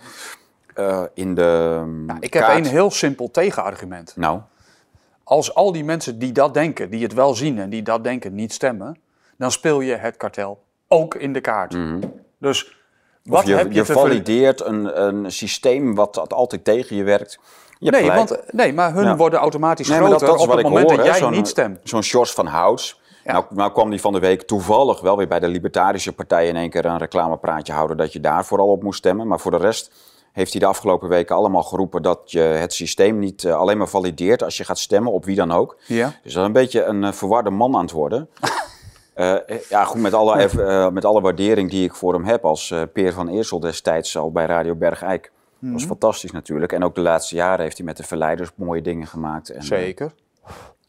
eh, 0.73 1.03
in 1.13 1.35
de 1.35 1.81
Nou, 2.05 2.19
ik 2.19 2.33
heb 2.33 2.47
een 2.47 2.65
heel 2.65 2.91
simpel 2.91 3.31
tegenargument. 3.31 4.13
Nou, 4.15 4.39
Als 5.23 5.55
al 5.55 5.71
die 5.71 5.83
mensen 5.83 6.19
die 6.19 6.31
dat 6.31 6.53
denken, 6.53 6.89
die 6.89 7.03
het 7.03 7.13
wel 7.13 7.33
zien 7.35 7.59
en 7.59 7.69
die 7.69 7.81
dat 7.81 8.03
denken, 8.03 8.35
niet 8.35 8.53
stemmen, 8.53 8.97
dan 9.37 9.51
speel 9.51 9.81
je 9.81 9.95
het 9.95 10.17
kartel 10.17 10.63
ook 10.87 11.15
in 11.15 11.33
de 11.33 11.41
kaart. 11.41 11.77
Dus 12.37 12.77
wat 13.25 13.45
je, 13.47 13.55
heb 13.55 13.67
je, 13.71 13.73
je 13.73 13.85
valideert 13.85 14.65
een, 14.65 15.03
een 15.07 15.31
systeem 15.31 15.95
wat 15.95 16.13
dat 16.13 16.33
altijd 16.33 16.63
tegen 16.63 16.95
je 16.95 17.03
werkt. 17.03 17.39
Je 17.79 17.91
Nee, 17.91 18.01
gelijk. 18.01 18.17
want, 18.29 18.41
nee, 18.51 18.73
maar 18.73 18.93
hun 18.93 19.03
Ja. 19.03 19.15
worden 19.15 19.39
automatisch 19.39 19.87
Nee, 19.87 19.97
groter 19.97 20.19
dat, 20.19 20.27
dat 20.29 20.39
op 20.47 20.51
het 20.51 20.63
moment 20.63 20.87
hoor. 20.87 20.97
dat 20.97 21.05
jij 21.05 21.15
Zo'n- 21.17 21.31
niet 21.31 21.47
stemt. 21.47 21.79
Zo'n 21.83 22.03
Sjors 22.03 22.31
van 22.31 22.45
Houts. 22.45 23.01
Ja. 23.23 23.31
Nou, 23.31 23.45
nou 23.49 23.71
kwam 23.71 23.89
die 23.89 24.01
van 24.01 24.13
de 24.13 24.19
week 24.19 24.41
toevallig 24.41 25.01
wel 25.01 25.17
weer 25.17 25.27
bij 25.27 25.39
de 25.39 25.47
Libertarische 25.47 26.13
Partij 26.13 26.47
in 26.47 26.55
één 26.55 26.69
keer 26.69 26.85
een 26.85 26.97
reclamepraatje 26.97 27.73
houden 27.73 27.97
dat 27.97 28.13
je 28.13 28.19
daar 28.19 28.45
vooral 28.45 28.67
op 28.67 28.83
moest 28.83 28.97
stemmen. 28.97 29.27
Maar 29.27 29.39
voor 29.39 29.51
de 29.51 29.57
rest 29.57 29.91
heeft 30.31 30.51
hij 30.51 30.59
de 30.61 30.67
afgelopen 30.67 31.09
weken 31.09 31.35
allemaal 31.35 31.63
geroepen 31.63 32.01
dat 32.01 32.19
je 32.25 32.39
het 32.39 32.73
systeem 32.73 33.19
niet 33.19 33.43
eh, 33.43 33.55
alleen 33.55 33.77
maar 33.77 33.87
valideert 33.87 34.43
als 34.43 34.57
je 34.57 34.63
gaat 34.63 34.79
stemmen, 34.79 35.11
op 35.11 35.25
wie 35.25 35.35
dan 35.35 35.51
ook. 35.51 35.77
Ja. 35.85 36.05
Dus 36.23 36.33
dat 36.33 36.41
is 36.41 36.47
een 36.47 36.53
beetje 36.53 36.83
een 36.83 37.03
eh, 37.03 37.11
verwarde 37.11 37.49
man 37.49 37.75
aan 37.75 37.81
het 37.81 37.91
worden. 37.91 38.29
Eh, 39.15 39.33
eh, 39.49 39.61
ja, 39.69 39.83
goed, 39.83 40.01
met 40.01 40.13
alle, 40.13 40.35
eh, 40.43 40.89
met 40.89 41.05
alle 41.05 41.21
waardering 41.21 41.69
die 41.69 41.83
ik 41.83 41.93
voor 41.95 42.13
hem 42.13 42.23
heb 42.23 42.45
als 42.45 42.73
Peer 42.93 43.13
van 43.13 43.27
Eersel 43.27 43.59
destijds 43.59 44.17
al 44.17 44.31
bij 44.31 44.45
Radio 44.45 44.75
Bergijk. 44.75 45.21
Dat 45.23 45.33
Mhm. 45.59 45.73
was 45.73 45.85
fantastisch 45.85 46.31
natuurlijk. 46.31 46.71
En 46.71 46.83
ook 46.83 46.95
de 46.95 47.01
laatste 47.01 47.35
jaren 47.35 47.63
heeft 47.63 47.77
hij 47.77 47.85
met 47.85 47.97
de 47.97 48.03
Verleiders 48.03 48.51
mooie 48.55 48.81
dingen 48.81 49.07
gemaakt. 49.07 49.49
En, 49.49 49.63
Zeker. 49.63 50.13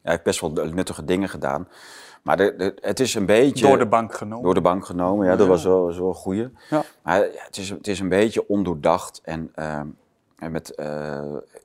hij 0.02 0.12
heeft 0.12 0.22
best 0.22 0.40
wel 0.40 0.50
nuttige 0.52 1.04
dingen 1.04 1.28
gedaan. 1.28 1.68
Maar 2.22 2.36
de, 2.36 2.54
de- 2.56 2.76
het 2.80 3.00
is 3.00 3.14
een 3.14 3.26
beetje... 3.26 3.66
Door 3.66 3.78
de 3.78 3.86
bank 3.86 4.14
genomen. 4.14 4.44
door 4.44 4.54
de 4.54 4.60
bank 4.60 4.86
genomen. 4.86 5.26
Ja, 5.26 5.36
dat 5.36 5.46
was 5.46 5.64
wel, 5.64 5.82
was 5.84 5.98
wel 5.98 6.08
een 6.08 6.14
goeie. 6.14 6.48
Ja. 6.70 6.82
Maar 7.02 7.18
ja, 7.18 7.30
het, 7.44 7.56
is, 7.56 7.68
het 7.70 7.86
is 7.86 8.00
een 8.00 8.08
beetje 8.08 8.48
ondoordacht. 8.48 9.20
En, 9.24 9.50
ehm, 9.54 9.86
en 10.38 10.52
met, 10.52 10.74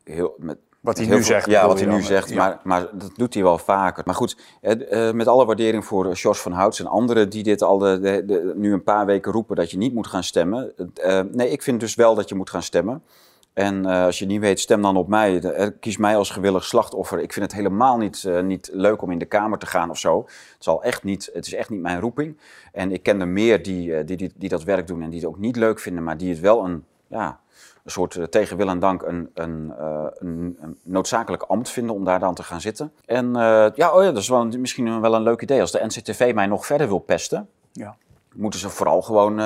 heel, 0.03 0.35
met 0.37 0.57
Wat 0.81 0.97
hij 0.97 1.07
nu 1.07 1.23
zegt, 1.23 1.45
Ja, 1.49 1.67
wat 1.67 1.77
hij 1.77 1.85
nu 1.87 1.91
dan, 1.93 2.01
zegt. 2.01 2.29
ja. 2.29 2.35
Maar, 2.35 2.59
maar 2.63 2.87
dat 2.97 3.11
doet 3.15 3.33
hij 3.33 3.43
wel 3.43 3.57
vaker. 3.57 4.03
Maar 4.05 4.15
goed, 4.15 4.37
eh, 4.61 5.07
eh, 5.09 5.15
met 5.15 5.27
alle 5.27 5.45
waardering 5.45 5.85
voor 5.85 6.11
Jos 6.13 6.39
van 6.41 6.51
Houts 6.51 6.79
en 6.79 6.87
anderen 6.87 7.29
die 7.29 7.43
dit 7.43 7.61
al 7.61 7.77
de, 7.77 7.99
de, 7.99 8.25
de- 8.25 8.53
nu 8.55 8.73
een 8.73 8.83
paar 8.83 9.05
weken 9.05 9.31
roepen 9.31 9.55
dat 9.55 9.71
je 9.71 9.77
niet 9.77 9.93
moet 9.93 10.07
gaan 10.07 10.23
stemmen. 10.23 10.73
Eh, 10.95 11.19
nee, 11.31 11.49
ik 11.49 11.61
vind 11.63 11.79
dus 11.79 11.95
wel 11.95 12.15
dat 12.15 12.29
je 12.29 12.35
moet 12.35 12.49
gaan 12.49 12.63
stemmen. 12.63 13.03
En 13.53 13.85
eh, 13.85 14.03
als 14.03 14.19
je 14.19 14.25
niet 14.25 14.39
weet, 14.39 14.59
stem 14.59 14.81
dan 14.81 14.97
op 14.97 15.07
mij. 15.07 15.39
De- 15.39 15.51
eh, 15.51 15.67
kies 15.79 15.97
mij 15.97 16.17
als 16.17 16.29
gewillig 16.29 16.63
slachtoffer. 16.63 17.19
Ik 17.19 17.33
vind 17.33 17.45
het 17.45 17.55
helemaal 17.55 17.97
niet, 17.97 18.23
eh, 18.23 18.41
niet 18.41 18.69
leuk 18.73 19.01
om 19.01 19.11
in 19.11 19.17
de 19.19 19.25
Kamer 19.25 19.57
te 19.57 19.65
gaan 19.65 19.89
of 19.89 19.97
zo. 19.97 20.17
Het, 20.27 20.55
zal 20.63 20.83
echt 20.83 21.03
niet, 21.03 21.29
het 21.33 21.45
is 21.47 21.53
echt 21.53 21.69
niet 21.69 21.81
mijn 21.81 21.99
roeping. 21.99 22.37
En 22.71 22.91
ik 22.91 23.03
ken 23.03 23.19
er 23.21 23.27
meer 23.27 23.63
die, 23.63 23.95
eh, 23.95 24.05
die, 24.05 24.17
die, 24.17 24.31
die 24.35 24.49
dat 24.49 24.63
werk 24.63 24.87
doen 24.87 25.01
en 25.01 25.09
die 25.09 25.19
het 25.19 25.27
ook 25.29 25.37
niet 25.39 25.55
leuk 25.55 25.79
vinden, 25.79 26.03
maar 26.03 26.17
die 26.17 26.29
het 26.29 26.39
wel 26.39 26.65
een, 26.65 26.83
ja, 27.07 27.39
een 27.83 27.91
soort 27.91 28.15
eh, 28.15 28.23
tegen 28.23 28.57
wil 28.57 28.67
en 28.69 28.79
dank 28.79 29.01
een, 29.01 29.29
een, 29.33 29.73
eh, 29.79 30.05
een, 30.13 30.57
een 30.61 30.79
noodzakelijk 30.83 31.43
ambt 31.43 31.69
vinden 31.69 31.95
om 31.95 32.03
daar 32.03 32.19
dan 32.19 32.33
te 32.35 32.43
gaan 32.43 32.61
zitten. 32.61 32.93
En 33.05 33.35
eh, 33.35 33.67
ja, 33.75 33.91
oh 33.93 34.03
ja, 34.03 34.11
dat 34.11 34.17
is 34.21 34.29
wel, 34.29 34.45
misschien 34.45 35.01
wel 35.01 35.15
een 35.15 35.21
leuk 35.23 35.41
idee. 35.41 35.61
Als 35.61 35.71
de 35.71 35.85
NCTV 35.85 36.31
mij 36.35 36.45
nog 36.47 36.65
verder 36.65 36.87
wil 36.87 36.99
pesten, 36.99 37.49
Ja. 37.71 37.95
moeten 38.33 38.59
ze 38.59 38.69
vooral 38.69 39.01
gewoon 39.01 39.41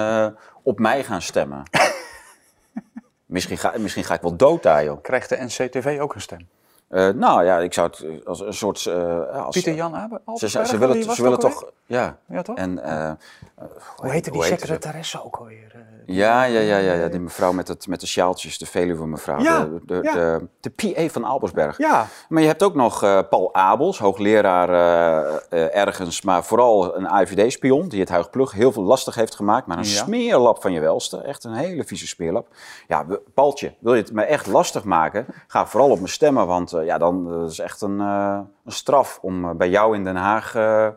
op 0.63 0.80
mij 0.80 1.04
gaan 1.04 1.21
stemmen. 1.21 1.63
misschien, 3.26 3.58
ga, 3.58 3.74
misschien 3.78 4.04
ga 4.04 4.13
ik 4.13 4.21
wel 4.21 4.36
dood 4.36 4.63
daar, 4.63 4.84
joh. 4.84 5.02
Krijgt 5.02 5.30
de 5.30 5.38
NCTV 5.43 5.98
ook 6.02 6.13
een 6.15 6.21
stem? 6.21 6.48
Nou 7.19 7.43
ja, 7.45 7.60
ik 7.60 7.74
zou 7.74 7.89
het 7.89 8.26
als 8.26 8.39
een 8.39 8.54
soort... 8.54 8.86
eh, 8.86 9.45
als, 9.45 9.56
Pieter 9.56 9.74
Jan 9.74 9.95
Abe? 9.95 10.21
ze, 10.36 10.50
ze, 10.50 10.65
ze 10.65 10.78
willen, 10.78 11.04
ze 11.04 11.21
willen 11.21 11.39
toch... 11.39 11.71
Ja. 11.86 12.17
Ja, 12.28 12.41
toch? 12.41 12.58
En, 12.58 12.80
Hoe 13.95 14.12
heette 14.12 14.32
die 14.32 14.43
secretaresse 14.43 15.24
ook 15.24 15.36
alweer? 15.36 15.76
Eh? 16.08 16.15
Ja, 16.15 16.44
ja, 16.44 16.60
ja, 16.60 16.78
ja, 16.78 16.94
ja, 16.94 17.08
die 17.08 17.20
mevrouw 17.20 17.52
met, 17.52 17.68
het, 17.68 17.88
met 17.88 18.00
de 18.00 18.08
sjaaltjes, 18.08 18.58
de 18.58 18.65
Veluwe 18.65 19.08
mevrouw. 19.08 19.39
Ja, 19.39 19.63
de, 19.65 19.80
de, 19.86 20.00
ja. 20.04 20.13
de, 20.13 20.48
de 20.60 20.70
PA 20.70 21.08
van 21.08 21.24
Albersberg. 21.24 21.78
Ja. 21.78 22.08
Maar 22.30 22.41
je 22.41 22.48
hebt 22.48 22.63
ook 22.63 22.76
nog 22.76 23.04
eh, 23.04 23.20
Paul 23.30 23.54
Abels, 23.54 24.00
hoogleraar 24.00 24.70
eh, 24.70 25.36
eh, 25.50 25.76
ergens, 25.76 26.22
maar 26.22 26.44
vooral 26.44 26.96
een 26.98 27.08
AIVD-spion, 27.08 27.88
die 27.88 28.00
het 28.00 28.10
Huig 28.10 28.30
Plug 28.30 28.52
heel 28.52 28.72
veel 28.72 28.84
lastig 28.84 29.15
heeft 29.15 29.36
gemaakt. 29.36 29.68
Maar 29.68 29.78
een 29.78 29.84
Ja. 29.84 30.04
smeerlap 30.04 30.62
van 30.62 30.72
je 30.72 30.80
welste, 30.80 31.18
echt 31.22 31.44
een 31.44 31.54
hele 31.54 31.84
vieze 31.84 32.08
smeerlap. 32.08 32.48
Ja, 32.88 33.06
Paultje, 33.34 33.74
wil 33.80 33.94
je 33.96 34.02
het 34.02 34.13
me 34.13 34.24
echt 34.24 34.48
lastig 34.48 34.84
maken? 34.84 35.26
Ga 35.48 35.65
vooral 35.68 35.89
op 35.89 36.00
me 36.00 36.08
stemmen, 36.08 36.48
want 36.48 36.74
eh, 36.74 36.86
ja, 36.86 36.98
dan 36.98 37.32
eh, 37.34 37.48
is 37.48 37.60
echt 37.60 37.82
een, 37.82 38.00
eh, 38.00 38.39
een 38.65 38.72
straf 38.72 39.20
om 39.22 39.46
eh, 39.46 39.52
bij 39.56 39.70
jou 39.70 39.96
in 39.96 40.04
Den 40.04 40.15
Haag 40.15 40.56
eh, 40.56 40.88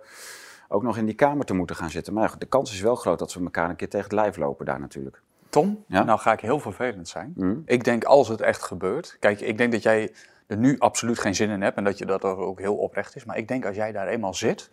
ook 0.68 0.82
nog 0.82 0.96
in 0.96 1.06
die 1.06 1.14
kamer 1.14 1.44
te 1.46 1.54
moeten 1.54 1.76
gaan 1.76 1.90
zitten. 1.90 2.12
Maar 2.12 2.34
de 2.38 2.46
kans 2.46 2.72
is 2.72 2.80
wel 2.80 2.94
groot 2.96 3.18
dat 3.18 3.34
we 3.34 3.40
elkaar 3.44 3.70
een 3.70 3.76
keer 3.76 3.88
tegen 3.88 4.06
het 4.06 4.14
lijf 4.14 4.36
lopen 4.36 4.66
daar 4.66 4.80
natuurlijk. 4.80 5.20
Tom, 5.48 5.84
Ja? 5.86 6.02
nou 6.04 6.18
ga 6.18 6.32
ik 6.32 6.40
heel 6.40 6.60
vervelend 6.60 7.08
zijn. 7.08 7.32
Mm. 7.36 7.62
Ik 7.66 7.84
denk 7.84 8.04
als 8.04 8.28
het 8.28 8.40
echt 8.40 8.62
gebeurt. 8.62 9.16
Kijk, 9.20 9.40
ik 9.40 9.58
denk 9.58 9.72
dat 9.72 9.82
jij 9.82 10.12
er 10.46 10.56
nu 10.56 10.78
absoluut 10.78 11.18
geen 11.18 11.34
zin 11.34 11.50
in 11.50 11.62
hebt 11.62 11.76
en 11.76 11.84
dat 11.84 11.98
je 11.98 12.06
dat 12.06 12.24
ook 12.24 12.58
heel 12.58 12.76
oprecht 12.76 13.16
is. 13.16 13.24
Maar 13.24 13.36
ik 13.36 13.48
denk 13.48 13.66
als 13.66 13.76
jij 13.76 13.92
daar 13.92 14.08
eenmaal 14.08 14.34
zit, 14.34 14.70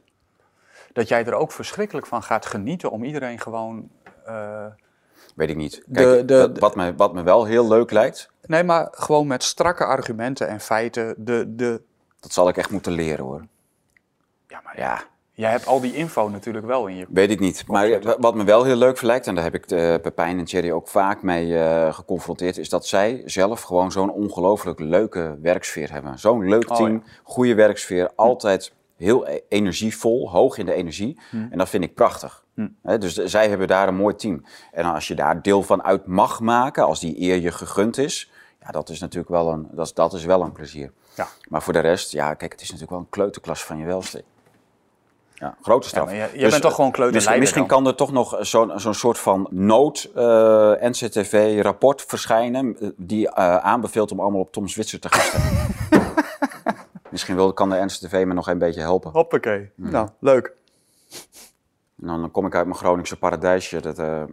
dat 0.93 1.07
jij 1.07 1.25
er 1.25 1.33
ook 1.33 1.51
verschrikkelijk 1.51 2.07
van 2.07 2.23
gaat 2.23 2.45
genieten 2.45 2.91
om 2.91 3.03
iedereen 3.03 3.39
gewoon. 3.39 3.89
eh, 4.25 4.65
Weet 5.35 5.49
ik 5.49 5.55
niet. 5.55 5.83
De- 5.85 5.93
Kijk, 6.25 6.27
de- 6.27 6.51
wat, 6.59 6.75
me, 6.75 6.95
wat 6.95 7.13
me 7.13 7.23
wel 7.23 7.45
heel 7.45 7.67
leuk 7.67 7.91
lijkt, 7.91 8.29
nee, 8.45 8.63
maar 8.63 8.87
gewoon 8.91 9.27
met 9.27 9.43
strakke 9.43 9.85
argumenten 9.85 10.47
en 10.47 10.59
feiten. 10.59 11.15
De, 11.17 11.55
de, 11.55 11.81
dat 12.19 12.31
zal 12.31 12.47
ik 12.47 12.57
echt 12.57 12.69
moeten 12.71 12.91
leren 12.91 13.25
hoor. 13.25 13.45
ja, 14.47 14.61
maar 14.63 14.77
Ja, 14.79 15.03
jij 15.35 15.51
hebt 15.51 15.67
al 15.67 15.79
die 15.81 15.95
info 15.95 16.29
natuurlijk 16.29 16.65
wel 16.65 16.87
in 16.87 16.95
je 16.95 17.05
Weet 17.09 17.29
ik 17.29 17.39
niet. 17.39 17.63
Maar 17.67 18.15
wat 18.19 18.35
me 18.35 18.43
wel 18.43 18.63
heel 18.63 18.75
leuk 18.75 18.97
verlijkt, 18.97 19.27
en 19.27 19.35
daar 19.35 19.43
heb 19.43 19.55
ik 19.55 19.67
de 19.67 19.99
Pepijn 20.01 20.39
en 20.39 20.45
Thierry 20.45 20.71
ook 20.71 20.87
vaak 20.87 21.21
mee 21.21 21.59
eh, 21.59 21.93
geconfronteerd, 21.93 22.57
is 22.57 22.69
dat 22.69 22.87
zij 22.87 23.21
zelf 23.25 23.61
gewoon 23.61 23.91
zo'n 23.91 24.11
ongelooflijk 24.11 24.79
leuke 24.79 25.37
werksfeer 25.41 25.91
hebben. 25.91 26.19
Zo'n 26.19 26.49
leuk 26.49 26.69
Oh, 26.69 26.77
team, 26.77 26.93
ja. 26.93 27.11
goede 27.23 27.55
werksfeer, 27.55 28.11
altijd 28.15 28.73
heel 28.97 29.27
e- 29.27 29.39
energievol, 29.49 30.29
hoog 30.29 30.57
in 30.57 30.65
de 30.65 30.73
energie. 30.73 31.19
Hm. 31.29 31.45
En 31.49 31.57
dat 31.57 31.69
vind 31.69 31.83
ik 31.83 31.93
prachtig. 31.93 32.43
Hè, 32.83 32.97
dus 32.97 33.13
de- 33.13 33.27
zij 33.27 33.49
hebben 33.49 33.67
daar 33.67 33.87
een 33.87 33.95
mooi 33.95 34.15
team. 34.15 34.43
En 34.71 34.85
als 34.93 35.07
je 35.07 35.15
daar 35.15 35.41
deel 35.41 35.63
van 35.63 35.83
uit 35.83 36.05
mag 36.05 36.39
maken, 36.39 36.85
als 36.85 36.99
die 36.99 37.21
eer 37.21 37.39
je 37.41 37.51
gegund 37.51 37.97
is, 37.97 38.31
ja, 38.61 38.71
dat 38.71 38.89
is 38.89 38.99
natuurlijk 38.99 39.29
wel 39.29 39.51
een, 39.51 39.67
dat 39.71 39.85
is, 39.85 39.93
dat 39.93 40.13
is 40.13 40.25
wel 40.25 40.41
een 40.41 40.51
plezier. 40.51 40.91
Ja. 41.15 41.27
Maar 41.49 41.61
voor 41.63 41.73
de 41.73 41.79
rest, 41.79 42.11
ja, 42.11 42.33
kijk, 42.33 42.51
het 42.51 42.61
is 42.61 42.67
natuurlijk 42.67 42.91
wel 42.91 42.99
een 43.01 43.09
kleuterklas 43.09 43.63
van 43.63 43.77
je 43.77 43.85
welste. 43.85 44.23
Ja, 45.37 45.57
grote 45.61 45.87
stap. 45.87 46.05
maar 46.05 46.15
jij- 46.15 46.29
jij 46.33 46.49
bent 46.49 46.61
toch 46.61 46.75
gewoon 46.75 46.91
kleuterleider 46.91 47.39
Misschien, 47.39 47.67
dan? 47.67 47.69
kan 47.77 47.87
er 47.87 47.95
toch 47.95 48.11
nog 48.11 48.37
zo'n 48.39 48.71
zo'n 48.79 48.93
soort 48.93 49.17
van 49.19 49.47
nood-NCTV-rapport 50.75 52.01
verschijnen... 52.07 52.77
eh, 52.79 52.89
die 52.97 53.29
eh, 53.29 53.57
aanbeveelt 53.57 54.11
om 54.11 54.19
allemaal 54.19 54.39
op 54.41 54.51
Tom 54.51 54.67
Zwitser 54.67 54.99
te 54.99 55.07
gaan 55.11 55.21
stemmen. 55.21 55.75
misschien 57.11 57.35
wil, 57.35 57.53
kan 57.53 57.69
de 57.69 57.75
NCTV 57.85 58.23
me 58.27 58.33
nog 58.33 58.47
een 58.47 58.57
beetje 58.57 58.81
helpen. 58.81 59.11
Hoppakee. 59.11 59.71
Nou, 59.75 60.07
leuk. 60.19 60.53
Dan 61.95 62.31
kom 62.31 62.45
ik 62.45 62.55
uit 62.55 62.65
mijn 62.65 62.77
Groningse 62.77 63.17
paradijsje, 63.17 63.79
dat 63.81 63.99
eh, 63.99 64.23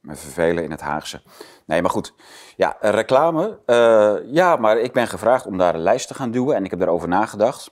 me 0.00 0.14
vervelen 0.14 0.64
in 0.64 0.70
het 0.70 0.80
Haagse. 0.80 1.22
Nee, 1.66 1.82
maar 1.82 1.90
goed. 1.90 2.14
Ja, 2.56 2.76
eh, 2.80 2.90
reclame. 2.90 3.58
eh, 3.66 4.14
ja, 4.24 4.56
maar 4.56 4.78
ik 4.78 4.92
ben 4.92 5.06
gevraagd 5.08 5.46
om 5.46 5.58
daar 5.58 5.74
een 5.74 5.80
lijst 5.80 6.08
te 6.08 6.14
gaan 6.14 6.30
duwen 6.30 6.56
en 6.56 6.64
ik 6.64 6.70
heb 6.70 6.78
daarover 6.78 7.08
nagedacht. 7.08 7.70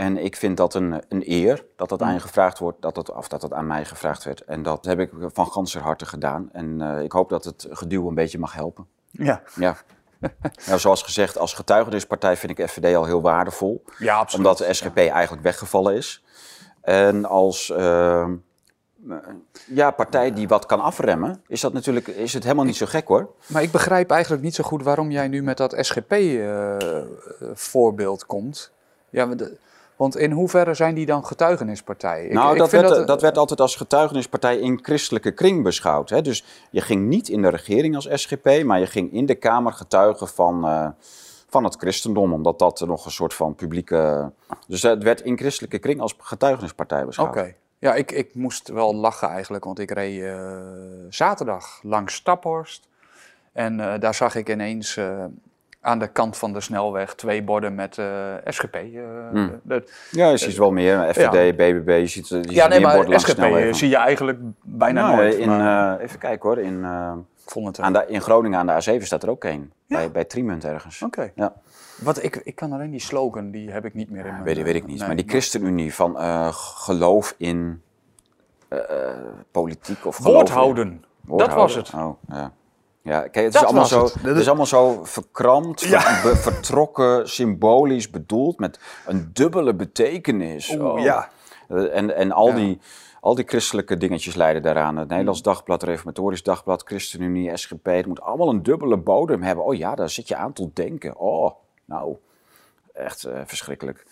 En 0.00 0.16
ik 0.16 0.36
vind 0.36 0.56
dat 0.56 0.74
een, 0.74 1.02
een 1.08 1.22
eer 1.26 1.64
dat 1.76 1.88
dat 1.88 2.02
aan 2.02 2.12
je 2.12 2.20
gevraagd 2.20 2.58
wordt, 2.58 2.82
dat 2.82 2.96
het, 2.96 3.12
of 3.12 3.28
dat 3.28 3.42
het 3.42 3.52
aan 3.52 3.66
mij 3.66 3.84
gevraagd 3.84 4.24
werd. 4.24 4.44
En 4.44 4.62
dat 4.62 4.84
heb 4.84 5.00
ik 5.00 5.10
van 5.32 5.46
ganser 5.46 5.82
harte 5.82 6.06
gedaan. 6.06 6.48
En 6.52 6.80
eh, 6.80 7.02
ik 7.02 7.12
hoop 7.12 7.28
dat 7.28 7.44
het 7.44 7.66
geduw 7.70 8.08
een 8.08 8.14
beetje 8.14 8.38
mag 8.38 8.52
helpen. 8.54 8.86
Ja, 9.10 9.42
Ja. 9.54 9.76
nou, 10.66 10.78
zoals 10.78 11.02
gezegd, 11.02 11.38
als 11.38 11.54
getuigenispartij 11.54 12.36
vind 12.36 12.58
ik 12.58 12.68
FVD 12.68 12.94
al 12.96 13.04
heel 13.04 13.20
waardevol 13.22 13.84
ja 13.98 14.16
absoluut. 14.16 14.46
omdat 14.46 14.58
de 14.66 14.74
SGP 14.74 14.96
eigenlijk 14.96 15.42
weggevallen 15.42 15.94
is. 15.94 16.24
En 16.80 17.24
als 17.24 17.70
eh, 17.70 18.28
ja, 19.66 19.90
partij 19.90 20.32
die 20.32 20.48
wat 20.48 20.66
kan 20.66 20.80
afremmen, 20.80 21.42
is, 21.46 21.60
dat 21.60 21.72
natuurlijk, 21.72 22.06
is 22.06 22.32
het 22.32 22.42
helemaal 22.42 22.64
niet 22.64 22.76
zo 22.76 22.86
gek 22.86 23.08
hoor. 23.08 23.30
Maar 23.46 23.62
ik 23.62 23.70
begrijp 23.72 24.10
eigenlijk 24.10 24.42
niet 24.42 24.54
zo 24.54 24.64
goed 24.64 24.82
waarom 24.82 25.10
jij 25.10 25.28
nu 25.28 25.42
met 25.42 25.56
dat 25.56 25.74
SGP-voorbeeld 25.78 28.26
komt. 28.26 28.72
Ja, 29.10 29.26
de- 29.26 29.56
want 30.00 30.16
in 30.16 30.30
hoeverre 30.30 30.74
zijn 30.74 30.94
die 30.94 31.06
dan 31.06 31.26
getuigenispartijen? 31.26 32.24
Ik- 32.26 32.32
nou, 32.32 32.52
ik 32.52 32.58
dat, 32.58 32.68
vind 32.68 32.88
werd, 32.88 33.06
dat, 33.06 33.20
werd 33.20 33.38
altijd 33.38 33.60
als 33.60 33.76
getuigenispartij 33.76 34.58
in 34.58 34.78
christelijke 34.82 35.32
kring 35.32 35.62
beschouwd. 35.62 36.10
Hè? 36.10 36.22
Dus 36.22 36.44
je 36.70 36.80
ging 36.80 37.06
niet 37.06 37.28
in 37.28 37.42
de 37.42 37.48
regering 37.48 37.94
als 37.94 38.08
SGP, 38.12 38.62
maar 38.64 38.78
je 38.80 38.86
ging 38.86 39.12
in 39.12 39.26
de 39.26 39.34
Kamer 39.34 39.72
getuigen 39.72 40.28
van, 40.28 40.64
eh, 40.64 40.88
van 41.48 41.64
het 41.64 41.76
christendom. 41.76 42.32
Omdat 42.32 42.58
dat 42.58 42.80
nog 42.80 43.04
een 43.04 43.10
soort 43.10 43.34
van 43.34 43.54
publieke... 43.54 44.32
Dus 44.66 44.82
het 44.82 45.02
werd 45.02 45.20
in 45.20 45.38
christelijke 45.38 45.78
kring 45.78 46.00
als 46.00 46.14
getuigenispartij 46.18 47.04
beschouwd. 47.04 47.28
Oké. 47.28 47.54
Ja, 47.78 47.94
ik, 47.94 48.12
ik 48.12 48.34
moest 48.34 48.68
wel 48.68 48.94
lachen 48.94 49.28
eigenlijk, 49.28 49.64
want 49.64 49.78
ik 49.78 49.90
reed 49.90 50.22
eh, 50.22 50.58
zaterdag 51.08 51.80
langs 51.82 52.14
Staphorst. 52.14 52.88
En 53.52 53.80
eh, 53.80 54.00
daar 54.00 54.14
zag 54.14 54.34
ik 54.34 54.48
ineens 54.48 54.98
aan 55.80 55.98
de 55.98 56.08
kant 56.08 56.36
van 56.36 56.52
de 56.52 56.60
snelweg 56.60 57.14
twee 57.14 57.42
borden 57.42 57.74
met 57.74 57.98
eh, 57.98 58.34
SGP. 58.44 58.74
eh, 58.74 58.90
Hmm. 59.30 59.60
Ja, 60.10 60.28
je 60.30 60.36
ziet 60.36 60.56
wel 60.56 60.70
meer. 60.70 61.14
FVD, 61.14 61.56
BBB, 61.56 61.88
je 61.88 62.06
ziet, 62.06 62.28
je 62.28 62.34
ziet 62.42 62.52
ja, 62.52 62.68
nee, 62.68 62.80
meer 62.80 62.94
borden 62.94 63.20
SGP 63.20 63.74
zie 63.74 63.88
je 63.88 63.96
eigenlijk 63.96 64.38
bijna 64.62 65.02
Nou, 65.02 65.16
nooit. 65.16 65.34
In, 65.34 65.48
maar 65.48 65.98
eh, 65.98 66.04
even 66.04 66.18
kijken 66.18 66.48
hoor. 66.48 66.58
In, 66.58 66.84
eh, 66.84 67.12
ik 67.44 67.50
vond 67.50 67.66
het 67.66 67.80
aan 67.80 67.92
de, 67.92 68.04
in 68.08 68.20
Groningen 68.20 68.58
aan 68.58 68.66
de 68.66 68.98
A7 68.98 69.02
staat 69.02 69.22
er 69.22 69.30
ook 69.30 69.44
één. 69.44 69.72
Ja? 69.86 69.96
Bij, 69.96 70.10
bij 70.10 70.24
Trimunt 70.24 70.64
ergens. 70.64 71.02
Oké. 71.02 71.32
Ja. 71.34 71.52
Wat 72.00 72.22
ik, 72.22 72.36
ik 72.36 72.54
kan 72.54 72.72
alleen 72.72 72.90
die 72.90 73.00
slogan, 73.00 73.50
die 73.50 73.70
heb 73.70 73.84
ik 73.84 73.94
niet 73.94 74.10
meer 74.10 74.24
in 74.26 74.32
mijn... 74.32 74.44
Weet, 74.44 74.62
weet 74.62 74.74
ik 74.74 74.86
niet. 74.86 74.98
nee, 74.98 75.06
maar 75.06 75.16
die 75.16 75.28
ChristenUnie 75.28 75.94
van 75.94 76.18
eh, 76.18 76.48
geloof 76.52 77.34
in 77.38 77.82
eh, 78.68 78.78
eh, 78.78 79.16
politiek 79.50 80.06
of 80.06 80.16
geloof 80.16 80.34
Woord 80.34 80.48
houden. 80.48 81.04
Dat 81.26 81.52
was 81.54 81.74
het. 81.74 81.92
Oh, 81.94 82.22
ja. 82.28 82.52
Ja, 83.02 83.20
kijk, 83.20 83.44
het 83.44 83.54
is, 83.54 83.64
allemaal 83.64 83.84
zo, 83.84 84.04
het. 84.04 84.14
het 84.22 84.36
is 84.36 84.46
allemaal 84.46 84.66
zo 84.66 85.04
verkrampt, 85.04 85.80
Ja. 85.80 86.00
ver- 86.00 86.30
be- 86.30 86.36
vertrokken, 86.36 87.28
symbolisch 87.28 88.10
bedoeld, 88.10 88.58
met 88.58 88.80
een 89.06 89.30
dubbele 89.32 89.74
betekenis. 89.74 90.70
Oeh, 90.74 90.84
Oh. 90.92 91.00
ja. 91.00 91.28
Eh, 91.68 91.96
En, 91.96 92.16
en 92.16 92.32
al, 92.32 92.48
Ja. 92.48 92.54
die, 92.54 92.78
al 93.20 93.34
die 93.34 93.44
christelijke 93.48 93.96
dingetjes 93.96 94.34
leiden 94.34 94.62
daaraan. 94.62 94.96
Het 94.96 95.08
Nederlands 95.08 95.42
Dagblad, 95.42 95.82
Reformatorisch 95.82 96.42
Dagblad, 96.42 96.82
ChristenUnie, 96.86 97.56
SGP. 97.56 97.84
Het 97.86 98.06
moet 98.06 98.20
allemaal 98.20 98.48
een 98.48 98.62
dubbele 98.62 98.96
bodem 98.96 99.42
hebben. 99.42 99.64
Oh 99.64 99.74
ja, 99.74 99.94
daar 99.94 100.10
zit 100.10 100.28
je 100.28 100.36
aan 100.36 100.52
tot 100.52 100.76
denken. 100.76 101.16
Oh, 101.16 101.50
nou, 101.84 102.16
echt 102.92 103.24
eh, 103.24 103.40
verschrikkelijk. 103.44 104.06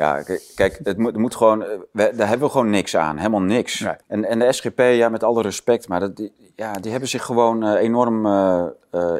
Ja, 0.00 0.22
kijk, 0.54 0.80
het 0.82 0.98
moet, 0.98 1.12
het 1.12 1.20
moet 1.20 1.34
gewoon, 1.34 1.64
eh, 1.64 1.78
we, 1.92 2.12
daar 2.16 2.28
hebben 2.28 2.46
we 2.46 2.52
gewoon 2.52 2.70
niks 2.70 2.96
aan. 2.96 3.16
Helemaal 3.16 3.40
niks. 3.40 3.80
Nee. 3.80 3.94
En, 4.06 4.24
en 4.24 4.38
de 4.38 4.52
SGP, 4.52 4.78
ja, 4.78 5.08
met 5.08 5.22
alle 5.22 5.42
respect, 5.42 5.88
maar 5.88 6.00
dat, 6.00 6.16
die, 6.16 6.32
ja, 6.56 6.72
die 6.72 6.90
hebben 6.90 7.08
zich 7.08 7.24
gewoon 7.24 7.64
eh, 7.64 7.82
enorm 7.82 8.26
eh, 8.26 8.66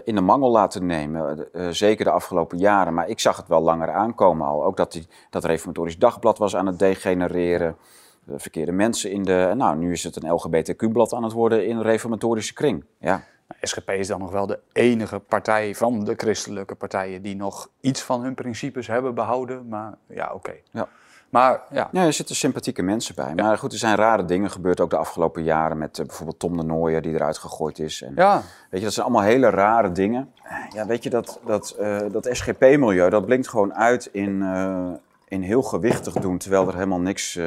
in 0.05 0.15
de 0.15 0.21
mangel 0.21 0.51
laten 0.51 0.87
nemen. 0.87 1.49
Zeker 1.71 2.05
de 2.05 2.11
afgelopen 2.11 2.59
jaren. 2.59 2.95
Maar 2.95 3.09
ik 3.09 3.21
zag 3.21 3.37
het 3.37 3.49
wel 3.49 3.61
langer 3.61 3.91
aankomen 3.91 4.47
al. 4.47 4.65
Ook 4.65 4.77
dat 4.77 4.93
die, 4.93 5.07
dat 5.31 5.45
Reformatorisch 5.45 5.99
Dagblad 5.99 6.39
was 6.39 6.57
aan 6.57 6.67
het 6.67 6.79
degenereren. 6.79 7.77
De 8.25 8.39
verkeerde 8.39 8.73
mensen 8.73 9.11
in 9.11 9.23
de... 9.23 9.53
Nou, 9.57 9.77
nu 9.77 9.93
is 9.93 10.05
het 10.05 10.23
een 10.23 10.33
LGBTQ-blad 10.33 11.13
aan 11.13 11.23
het 11.23 11.33
worden 11.33 11.67
in 11.67 11.77
een 11.77 11.83
reformatorische 11.83 12.55
kring. 12.55 12.85
Ja. 12.99 13.23
SGP 13.61 13.91
is 13.91 14.07
dan 14.07 14.19
nog 14.19 14.31
wel 14.31 14.47
de 14.47 14.59
enige 14.73 15.19
partij 15.19 15.75
van 15.75 16.05
de 16.05 16.15
christelijke 16.17 16.75
partijen 16.75 17.23
die 17.23 17.37
nog 17.37 17.69
iets 17.81 18.03
van 18.03 18.23
hun 18.23 18.35
principes 18.35 18.87
hebben 18.87 19.15
behouden. 19.15 19.69
Maar 19.69 19.95
ja, 20.07 20.33
oké. 20.33 20.53
Ja. 20.71 20.89
Maar 21.31 21.61
ja, 21.71 21.89
Ja, 21.93 22.05
er 22.05 22.13
zitten 22.13 22.37
sympathieke 22.37 22.83
mensen 22.83 23.15
bij. 23.15 23.35
Maar 23.35 23.59
goed, 23.59 23.73
er 23.73 23.79
zijn 23.79 23.97
rare 23.97 24.25
dingen 24.25 24.51
gebeurd 24.51 24.81
ook 24.81 24.91
de 24.91 24.97
afgelopen 24.97 25.43
jaren. 25.43 25.79
Met 25.79 25.99
eh, 25.99 26.07
bijvoorbeeld 26.07 26.39
Tom 26.39 26.57
de 26.57 26.63
Nooijer 26.63 27.03
die 27.03 27.15
eruit 27.15 27.39
gegooid 27.39 27.79
is. 27.79 28.03
En, 28.03 28.13
ja, 28.17 28.43
Weet 28.71 28.81
je, 28.81 28.87
dat 28.87 28.93
zijn 28.95 29.07
allemaal 29.07 29.25
hele 29.25 29.51
rare 29.51 29.93
dingen. 29.93 30.33
Ja, 30.75 30.87
weet 30.87 31.03
je, 31.03 31.11
dat, 31.11 31.41
dat, 31.47 31.71
eh, 31.71 31.99
dat 32.11 32.29
SGP-milieu, 32.31 33.11
dat 33.11 33.27
blinkt 33.27 33.49
gewoon 33.49 33.75
uit 33.75 34.09
in, 34.13 34.43
eh, 34.43 34.91
in 35.29 35.43
heel 35.43 35.63
gewichtig 35.63 36.15
doen, 36.15 36.39
terwijl 36.39 36.69
er 36.69 36.75
helemaal 36.75 37.01
niks 37.01 37.39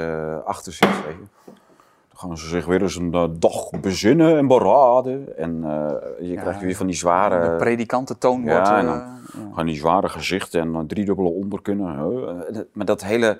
achter 0.45 0.73
zit. 0.73 1.05
Weet 1.05 1.15
je. 1.19 1.51
Dan 2.23 2.31
gaan 2.37 2.41
ze 2.47 2.55
zich 2.55 2.65
weer 2.65 2.81
eens 2.81 2.95
een 2.95 3.13
eh, 3.13 3.23
dag 3.39 3.69
bezinnen 3.81 4.37
en 4.37 4.47
beraden. 4.47 5.37
En 5.37 5.63
eh, 5.63 6.29
je 6.29 6.35
krijgt 6.35 6.61
weer 6.61 6.75
van 6.75 6.87
die 6.87 6.95
zware... 6.95 7.49
de 7.51 7.55
predikantentoon 7.55 8.43
Ja, 8.43 8.53
wordt... 8.53 8.69
en 8.69 8.75
eh, 8.75 8.85
dan- 8.85 8.93
ja. 8.95 9.55
Gaan 9.55 9.65
die 9.65 9.75
zware 9.75 10.09
gezichten 10.09 10.61
en 10.61 10.71
dan 10.71 10.87
driedubbele 10.87 11.29
onderkunnen. 11.29 11.95
Maar 12.73 12.85
dat 12.85 13.03
hele, 13.03 13.37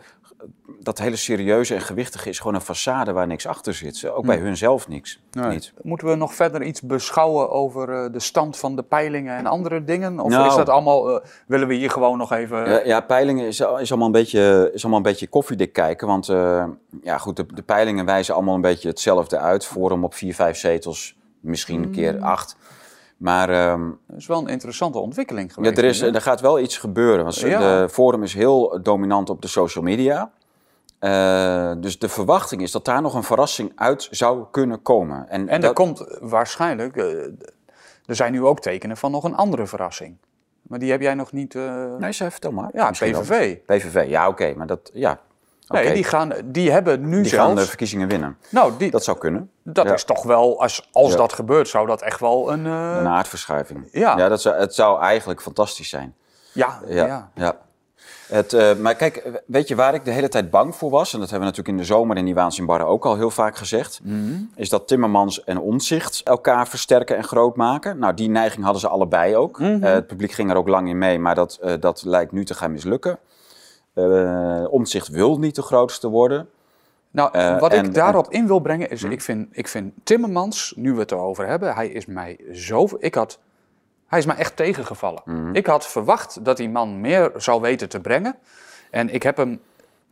dat 0.79 0.99
hele 0.99 1.15
serieuze 1.15 1.75
en 1.75 1.82
gewichtige 1.82 2.29
is 2.29 2.39
gewoon 2.39 2.56
een 2.56 2.62
façade 2.62 3.13
waar 3.13 3.27
niks 3.27 3.47
achter 3.47 3.73
zit. 3.73 4.10
Ook 4.10 4.25
bij 4.25 4.38
hun 4.38 4.58
zelf 4.58 4.88
niks. 4.88 5.19
Nee. 5.32 5.49
Niet. 5.49 5.73
Moeten 5.82 6.08
we 6.08 6.15
nog 6.15 6.34
verder 6.34 6.63
iets 6.63 6.82
beschouwen 6.82 7.49
over 7.49 7.89
eh, 7.89 8.12
de 8.12 8.19
stand 8.19 8.58
van 8.58 8.75
de 8.75 8.84
peilingen 8.84 9.36
en 9.36 9.45
andere 9.45 9.84
dingen? 9.84 10.19
Of 10.19 10.29
Nou. 10.29 10.47
is 10.47 10.56
dat 10.56 10.69
allemaal, 10.69 11.10
eh, 11.10 11.25
willen 11.47 11.67
we 11.67 11.73
hier 11.73 11.89
gewoon 11.89 12.17
nog 12.17 12.32
even... 12.32 12.69
Ja, 12.69 12.82
ja, 12.86 13.01
peilingen 13.01 13.47
is, 13.47 13.60
is, 13.60 13.89
allemaal 13.91 14.06
een 14.06 14.12
beetje, 14.12 14.69
is 14.73 14.82
allemaal 14.82 14.99
een 14.99 15.12
beetje 15.12 15.27
koffiedik 15.27 15.73
kijken. 15.73 16.08
Want 16.08 16.29
eh, 16.29 16.65
ja, 17.01 17.17
goed, 17.17 17.36
de, 17.36 17.45
de 17.53 17.63
peilingen 17.63 18.06
wijzen 18.06 18.34
allemaal 18.34 18.56
een 18.56 18.62
beetje 18.62 18.89
hetzelfde 18.89 19.38
uit. 19.38 19.65
Forum 19.65 20.03
op 20.03 20.13
vier, 20.13 20.36
vijf 20.36 20.58
zetels, 20.58 21.15
misschien 21.39 21.84
een 21.84 21.91
keer 21.91 22.19
acht. 22.19 22.56
Maar 23.23 23.49
ehm, 23.49 23.89
Dat 24.07 24.17
is 24.17 24.27
wel 24.27 24.39
een 24.39 24.47
interessante 24.47 24.97
ontwikkeling 24.99 25.47
ja, 25.47 25.53
geweest. 25.53 25.77
er, 25.77 25.83
is, 25.83 26.01
er 26.01 26.21
gaat 26.21 26.41
wel 26.41 26.59
iets 26.59 26.77
gebeuren. 26.77 27.23
Want 27.23 27.36
Ja. 27.39 27.81
de 27.81 27.89
Forum 27.89 28.23
is 28.23 28.33
heel 28.33 28.79
dominant 28.81 29.29
op 29.29 29.41
de 29.41 29.47
social 29.47 29.83
media. 29.83 30.31
Eh, 30.99 31.71
dus 31.77 31.99
de 31.99 32.09
verwachting 32.09 32.62
is 32.62 32.71
dat 32.71 32.86
daar 32.86 33.01
nog 33.01 33.13
een 33.13 33.23
verrassing 33.23 33.71
uit 33.75 34.07
zou 34.12 34.45
kunnen 34.51 34.81
komen. 34.81 35.29
En, 35.29 35.47
En 35.47 35.55
er 35.55 35.62
dat, 35.62 35.73
komt 35.73 36.05
waarschijnlijk, 36.21 36.97
eh, 36.97 37.05
er 38.05 38.15
zijn 38.15 38.31
nu 38.31 38.43
ook 38.43 38.59
tekenen 38.59 38.97
van 38.97 39.12
nog 39.12 39.23
een 39.23 39.36
andere 39.36 39.67
verrassing. 39.67 40.17
Maar 40.62 40.79
die 40.79 40.91
heb 40.91 41.01
jij 41.01 41.13
nog 41.13 41.31
niet... 41.31 41.55
eh, 41.55 41.86
Nee, 41.97 42.12
zeg, 42.12 42.31
vertel 42.31 42.51
maar. 42.51 42.69
ja, 42.73 42.88
Misschien 42.89 43.12
PVV. 43.12 43.57
PVV, 43.65 44.05
ja, 44.09 44.27
oké. 44.27 44.53
maar 44.57 44.67
dat, 44.67 44.89
ja. 44.93 45.19
Nee, 45.73 45.93
die, 45.93 46.03
gaan, 46.03 46.33
die 46.45 46.71
hebben 46.71 47.09
nu 47.09 47.21
Die 47.21 47.31
gaan 47.31 47.45
zelfs... 47.45 47.62
de 47.62 47.67
verkiezingen 47.67 48.07
winnen. 48.07 48.38
nou, 48.49 48.69
die, 48.69 48.79
dat 48.79 48.91
Dat 48.91 49.03
zou 49.03 49.17
kunnen. 49.17 49.49
ja. 49.73 49.93
is 49.93 50.03
toch 50.03 50.23
wel, 50.23 50.62
als, 50.62 50.89
als 50.91 51.12
Ja. 51.12 51.17
dat 51.17 51.33
gebeurt, 51.33 51.67
zou 51.67 51.88
dat 51.88 52.01
echt 52.01 52.19
wel 52.19 52.51
een... 52.51 52.65
eh, 52.65 52.95
Een 52.99 53.07
aardverschuiving. 53.07 53.89
Ja. 53.91 54.17
ja 54.17 54.27
dat 54.29 54.41
zou, 54.41 54.55
het 54.55 54.75
zou 54.75 55.01
eigenlijk 55.01 55.41
fantastisch 55.41 55.89
zijn. 55.89 56.15
ja, 56.51 56.79
Ja, 56.88 57.29
ja. 57.36 57.55
Het, 58.27 58.53
eh, 58.53 58.75
maar 58.75 58.95
kijk, 58.95 59.41
weet 59.45 59.67
je 59.67 59.75
waar 59.75 59.93
ik 59.93 60.05
de 60.05 60.12
hele 60.12 60.27
tijd 60.27 60.49
bang 60.49 60.75
voor 60.75 60.89
was? 60.89 61.13
En 61.13 61.19
dat 61.19 61.29
hebben 61.29 61.47
we 61.49 61.55
natuurlijk 61.55 61.67
in 61.81 61.88
de 61.88 61.93
zomer 61.93 62.17
in 62.17 62.25
die 62.25 62.33
waanzinbarren 62.33 62.88
ook 62.88 63.05
al 63.05 63.15
heel 63.15 63.29
vaak 63.29 63.57
gezegd. 63.57 63.99
Mhm. 64.03 64.33
Is 64.55 64.69
dat 64.69 64.88
Timmermans 64.88 65.43
en 65.43 65.59
Omtzigt 65.59 66.21
elkaar 66.23 66.67
versterken 66.67 67.17
en 67.17 67.23
groot 67.23 67.55
maken. 67.55 67.99
Nou, 67.99 68.13
die 68.13 68.29
neiging 68.29 68.63
hadden 68.63 68.81
ze 68.81 68.88
allebei 68.88 69.36
ook. 69.36 69.59
Mhm. 69.59 69.83
Eh, 69.83 69.93
het 69.93 70.07
publiek 70.07 70.31
ging 70.31 70.49
er 70.51 70.55
ook 70.57 70.67
lang 70.67 70.89
in 70.89 70.97
mee, 70.97 71.19
maar 71.19 71.36
dat, 71.36 71.57
eh, 71.62 71.73
dat 71.79 72.03
lijkt 72.05 72.31
nu 72.31 72.45
te 72.45 72.53
gaan 72.53 72.71
mislukken. 72.71 73.19
Eh 73.93 74.63
Omtzigt 74.69 75.08
wil 75.08 75.39
niet 75.39 75.56
de 75.56 75.62
grootste 75.62 76.08
worden. 76.08 76.49
Nou, 77.12 77.29
Eh, 77.32 77.60
wat 77.60 77.71
en- 77.73 77.86
ik 77.86 77.93
daarop 77.93 78.32
in 78.32 78.47
wil 78.47 78.60
brengen 78.60 78.89
is, 78.89 79.01
Hm. 79.01 79.12
ik, 79.12 79.21
vind, 79.21 79.47
ik 79.51 79.67
vind 79.67 79.93
Timmermans, 80.03 80.73
nu 80.75 80.93
we 80.93 80.99
het 80.99 81.12
erover 81.12 81.47
hebben, 81.47 81.73
hij 81.75 81.88
is 81.88 82.06
mij 82.06 82.39
zo... 82.53 82.88
Ik 82.99 83.15
had, 83.15 83.39
hij 84.08 84.19
is 84.19 84.25
mij 84.25 84.36
echt 84.36 84.56
tegengevallen. 84.56 85.21
Hm. 85.25 85.56
Ik 85.56 85.65
had 85.65 85.88
verwacht 85.88 86.45
dat 86.45 86.58
die 86.58 86.69
man 86.69 87.01
meer 87.01 87.32
zou 87.36 87.62
weten 87.62 87.89
te 87.89 87.99
brengen. 87.99 88.36
En 88.91 89.10
ik 89.13 89.23
heb 89.23 89.38
hem... 89.38 89.62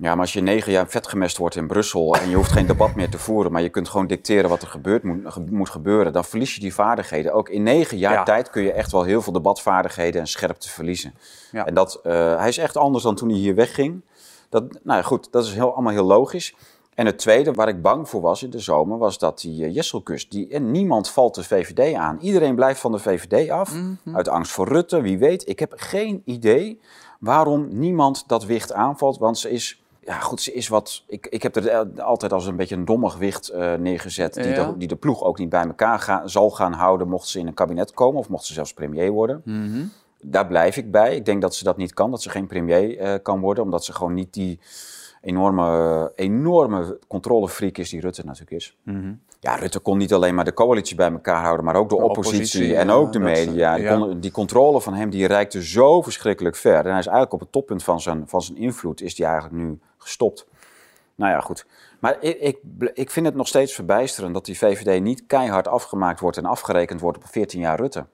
Ja, 0.02 0.10
maar 0.12 0.20
als 0.20 0.34
je 0.34 0.42
negen 0.42 0.72
jaar 0.72 0.88
vetgemest 0.88 1.38
wordt 1.38 1.56
in 1.56 1.68
Brussel 1.68 2.16
en 2.16 2.30
je 2.30 2.36
hoeft 2.36 2.52
geen 2.52 2.66
debat 2.66 2.96
meer 2.96 3.10
te 3.10 3.18
voeren, 3.18 3.52
maar 3.52 3.62
je 3.62 3.70
kunt 3.70 3.90
gewoon 3.90 4.08
dicteren 4.08 4.50
wat 4.50 4.62
er 4.62 4.68
gebeurt, 4.68 5.04
moet, 5.04 5.50
moet 5.52 5.70
gebeuren, 5.70 6.14
dan 6.14 6.26
verlies 6.26 6.56
je 6.56 6.62
die 6.62 6.74
vaardigheden. 6.74 7.34
Ook 7.34 7.50
in 7.50 7.64
negen 7.64 7.98
jaar 7.98 8.14
Ja. 8.14 8.24
tijd 8.24 8.50
kun 8.50 8.64
je 8.64 8.72
echt 8.72 8.92
wel 8.92 9.04
heel 9.04 9.22
veel 9.22 9.34
debatvaardigheden 9.34 10.22
en 10.22 10.28
scherpte 10.28 10.70
verliezen. 10.70 11.14
Ja. 11.52 11.66
En 11.66 11.74
dat, 11.74 12.00
eh, 12.04 12.38
hij 12.38 12.48
is 12.48 12.58
echt 12.58 12.78
anders 12.78 13.04
dan 13.04 13.16
toen 13.16 13.30
hij 13.30 13.38
hier 13.38 13.56
wegging. 13.56 14.02
Dat, 14.50 14.64
nou 14.84 14.98
ja, 14.98 15.02
goed, 15.02 15.28
dat 15.32 15.46
is 15.46 15.54
heel, 15.54 15.74
allemaal 15.74 15.94
heel 15.94 16.04
logisch. 16.06 16.56
En 16.96 17.06
het 17.06 17.18
tweede 17.18 17.52
waar 17.52 17.68
ik 17.68 17.82
bang 17.82 18.10
voor 18.10 18.22
was 18.22 18.44
in 18.44 18.50
de 18.50 18.60
zomer, 18.60 18.98
was 18.98 19.18
dat 19.18 19.40
die 19.40 19.66
uh, 19.68 19.74
Jesselkus, 19.76 20.30
die, 20.30 20.48
en 20.50 20.72
niemand 20.72 21.10
valt 21.10 21.36
de 21.36 21.44
VVD 21.44 21.94
aan. 21.96 22.18
Iedereen 22.22 22.56
blijft 22.56 22.80
van 22.80 22.92
de 22.92 23.00
VVD 23.00 23.50
af, 23.50 23.74
Mhm. 23.74 24.16
uit 24.16 24.28
angst 24.28 24.52
voor 24.52 24.68
Rutte, 24.68 25.02
wie 25.02 25.18
weet. 25.18 25.50
Ik 25.50 25.60
heb 25.60 25.74
geen 25.76 26.22
idee 26.26 26.80
waarom 27.20 27.68
niemand 27.72 28.24
dat 28.28 28.46
wicht 28.46 28.74
aanvalt, 28.74 29.18
want 29.18 29.38
ze 29.38 29.50
is... 29.50 29.81
Ja, 30.12 30.20
goed, 30.20 30.42
ze 30.42 30.54
is 30.54 30.68
wat. 30.68 31.04
Ik, 31.08 31.28
ik 31.28 31.44
heb 31.44 31.56
er 31.56 32.02
altijd 32.02 32.34
als 32.34 32.46
een 32.46 32.56
beetje 32.56 32.76
een 32.76 32.86
dommig 32.86 33.18
wicht 33.18 33.50
eh, 33.50 33.74
neergezet. 33.74 34.34
Die, 34.34 34.48
Ja. 34.48 34.66
de, 34.72 34.78
die 34.78 34.88
de 34.88 34.96
ploeg 34.96 35.24
ook 35.24 35.38
niet 35.38 35.50
bij 35.50 35.64
elkaar 35.66 36.00
ga- 36.00 36.28
zal 36.28 36.50
gaan 36.50 36.74
houden. 36.74 37.08
mocht 37.08 37.28
ze 37.28 37.40
in 37.40 37.48
een 37.48 37.54
kabinet 37.54 37.94
komen 37.94 38.20
of 38.20 38.30
mocht 38.30 38.46
ze 38.46 38.54
zelfs 38.54 38.74
premier 38.74 39.12
worden. 39.12 39.42
Daar 40.22 40.48
blijf 40.48 40.78
ik 40.78 40.92
bij. 40.92 41.16
Ik 41.16 41.26
denk 41.26 41.42
dat 41.42 41.56
ze 41.56 41.64
dat 41.64 41.78
niet 41.78 41.94
kan, 41.94 42.12
dat 42.12 42.22
ze 42.22 42.30
geen 42.30 42.48
premier 42.48 42.98
eh, 42.98 43.14
kan 43.24 43.40
worden, 43.40 43.64
omdat 43.64 43.86
ze 43.86 43.94
gewoon 43.94 44.14
niet 44.14 44.34
die 44.34 44.60
enorme, 45.22 46.12
enorme 46.16 47.00
controlefreak 47.08 47.78
is 47.78 47.90
die 47.90 48.02
Rutte 48.02 48.26
natuurlijk 48.26 48.52
is. 48.52 48.78
Ja, 49.44 49.56
Rutte 49.56 49.80
kon 49.80 49.98
niet 49.98 50.14
alleen 50.14 50.36
maar 50.36 50.46
de 50.46 50.54
coalitie 50.54 50.96
bij 50.96 51.12
elkaar 51.12 51.42
houden, 51.44 51.66
maar 51.66 51.76
ook 51.76 51.90
de, 51.90 51.96
De 51.96 52.02
oppositie, 52.02 52.40
oppositie, 52.40 52.76
en 52.76 52.88
ja, 52.88 52.94
ook 52.94 53.12
de 53.14 53.20
media. 53.20 53.76
Die, 53.76 53.88
kon- 53.88 54.20
die 54.20 54.32
controle 54.32 54.82
van 54.82 54.94
hem 54.94 55.10
die 55.10 55.28
reikte 55.28 55.64
zo 55.64 56.02
verschrikkelijk 56.02 56.56
ver. 56.56 56.76
En 56.86 56.90
hij 56.90 57.00
is 57.00 57.06
eigenlijk 57.06 57.34
op 57.34 57.40
het 57.40 57.52
toppunt 57.52 57.84
van 57.84 58.02
zijn, 58.02 58.24
van 58.28 58.42
zijn 58.42 58.58
invloed, 58.58 59.02
is 59.02 59.16
die 59.16 59.26
eigenlijk 59.26 59.56
nu 59.56 59.80
gestopt. 59.98 60.46
Nou 61.16 61.32
ja, 61.32 61.40
goed. 61.40 61.66
Maar 62.00 62.18
ik, 62.20 62.40
ik, 62.40 62.58
ik 62.94 63.12
vind 63.12 63.26
het 63.26 63.36
nog 63.36 63.48
steeds 63.48 63.74
verbijsterend 63.74 64.34
dat 64.34 64.46
die 64.46 64.58
VVD 64.58 65.02
niet 65.02 65.24
keihard 65.28 65.68
afgemaakt 65.68 66.20
wordt 66.20 66.38
en 66.38 66.46
afgerekend 66.46 67.02
wordt 67.02 67.18
op 67.18 67.24
14 67.28 67.60
jaar 67.60 67.80
Rutte. 67.80 68.06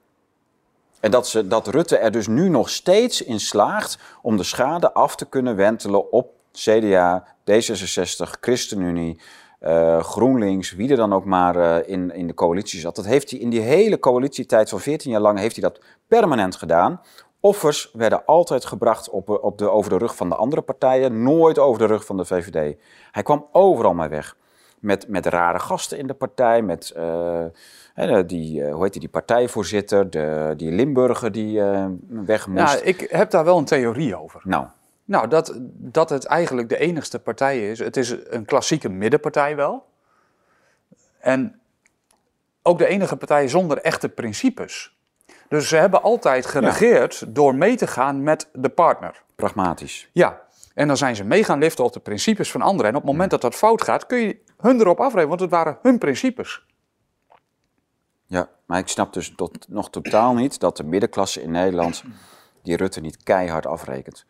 En 1.00 1.10
dat, 1.10 1.28
ze, 1.28 1.46
dat 1.48 1.66
Rutte 1.66 1.96
er 1.98 2.10
dus 2.10 2.26
nu 2.26 2.48
nog 2.48 2.68
steeds 2.70 3.22
in 3.22 3.40
slaagt 3.40 3.98
om 4.22 4.36
de 4.36 4.42
schade 4.42 4.92
af 4.92 5.16
te 5.16 5.24
kunnen 5.26 5.56
wentelen 5.56 6.12
op 6.12 6.30
CDA, 6.52 7.26
D66, 7.50 8.30
ChristenUnie, 8.40 9.20
eh, 9.58 10.02
GroenLinks, 10.02 10.72
wie 10.72 10.90
er 10.90 10.96
dan 10.96 11.12
ook 11.12 11.24
maar 11.24 11.56
eh, 11.56 11.92
in, 11.92 12.14
in 12.14 12.26
de 12.26 12.34
coalitie 12.34 12.80
zat. 12.80 12.96
Dat 12.96 13.06
heeft 13.06 13.30
hij 13.30 13.40
in 13.40 13.50
die 13.50 13.60
hele 13.60 13.98
coalitietijd 13.98 14.68
van 14.68 14.80
14 14.80 15.10
jaar 15.10 15.20
lang 15.20 15.38
heeft 15.38 15.56
hij 15.56 15.70
dat 15.70 15.80
permanent 16.06 16.56
gedaan. 16.56 17.00
Offers 17.40 17.90
werden 17.92 18.24
altijd 18.24 18.64
gebracht 18.64 19.10
op, 19.10 19.28
op 19.28 19.58
de, 19.58 19.70
over 19.70 19.90
de 19.90 19.98
rug 19.98 20.16
van 20.16 20.28
de 20.28 20.34
andere 20.34 20.62
partijen, 20.62 21.22
nooit 21.22 21.58
over 21.58 21.78
de 21.78 21.86
rug 21.86 22.04
van 22.04 22.16
de 22.16 22.24
VVD. 22.24 22.76
Hij 23.10 23.22
kwam 23.22 23.46
overal 23.52 23.94
maar 23.94 24.08
weg. 24.08 24.36
Met, 24.80 25.08
met 25.08 25.26
rare 25.26 25.58
gasten 25.58 25.98
in 25.98 26.06
de 26.06 26.14
partij, 26.14 26.62
met 26.62 26.92
eh, 27.98 28.18
die, 28.26 28.64
eh, 28.64 28.72
hoe 28.72 28.82
heet 28.82 28.92
die, 28.92 29.00
die 29.00 29.10
partijvoorzitter, 29.10 30.10
de, 30.10 30.54
die 30.56 30.70
Limburger 30.70 31.32
die 31.32 31.60
eh, 31.60 31.86
weg 32.08 32.46
moest. 32.46 32.72
Ja, 32.72 32.80
ik 32.82 33.06
heb 33.10 33.30
daar 33.30 33.44
wel 33.44 33.58
een 33.58 33.64
theorie 33.64 34.16
over. 34.16 34.40
Nou, 34.44 34.66
Nou, 35.08 35.28
dat, 35.28 35.52
dat 35.70 36.10
het 36.10 36.24
eigenlijk 36.24 36.68
de 36.68 36.78
enigste 36.78 37.18
partij 37.18 37.70
is. 37.70 37.78
Het 37.78 37.96
is 37.96 38.14
een 38.26 38.44
klassieke 38.44 38.88
middenpartij 38.88 39.56
wel. 39.56 39.86
En 41.18 41.60
ook 42.62 42.78
de 42.78 42.86
enige 42.86 43.16
partij 43.16 43.48
zonder 43.48 43.78
echte 43.78 44.08
principes. 44.08 44.96
Dus 45.48 45.68
ze 45.68 45.76
hebben 45.76 46.02
altijd 46.02 46.46
geregeerd 46.46 47.34
door 47.34 47.54
mee 47.54 47.76
te 47.76 47.86
gaan 47.86 48.22
met 48.22 48.48
de 48.52 48.68
partner. 48.68 49.22
pragmatisch. 49.34 50.08
Ja, 50.12 50.40
en 50.74 50.86
dan 50.86 50.96
zijn 50.96 51.16
ze 51.16 51.24
mee 51.24 51.44
gaan 51.44 51.58
liften 51.58 51.84
op 51.84 51.92
de 51.92 52.00
principes 52.00 52.50
van 52.50 52.62
anderen. 52.62 52.90
En 52.90 52.96
op 52.96 53.02
het 53.02 53.10
moment 53.10 53.30
dat 53.30 53.40
dat 53.40 53.54
fout 53.54 53.82
gaat, 53.82 54.06
kun 54.06 54.18
je 54.18 54.38
hun 54.56 54.80
erop 54.80 54.98
afrekenen, 54.98 55.28
want 55.28 55.40
het 55.40 55.50
waren 55.50 55.78
hun 55.82 55.98
principes. 55.98 56.66
Ja, 58.26 58.48
maar 58.66 58.78
ik 58.78 58.88
snap 58.88 59.12
dus 59.12 59.32
tot, 59.36 59.68
nog 59.68 59.90
totaal 59.90 60.34
niet 60.34 60.60
dat 60.60 60.76
de 60.76 60.84
middenklasse 60.84 61.42
in 61.42 61.50
Nederland 61.50 62.02
die 62.62 62.76
Rutte 62.76 63.00
niet 63.00 63.22
keihard 63.22 63.66
afrekent. 63.66 64.26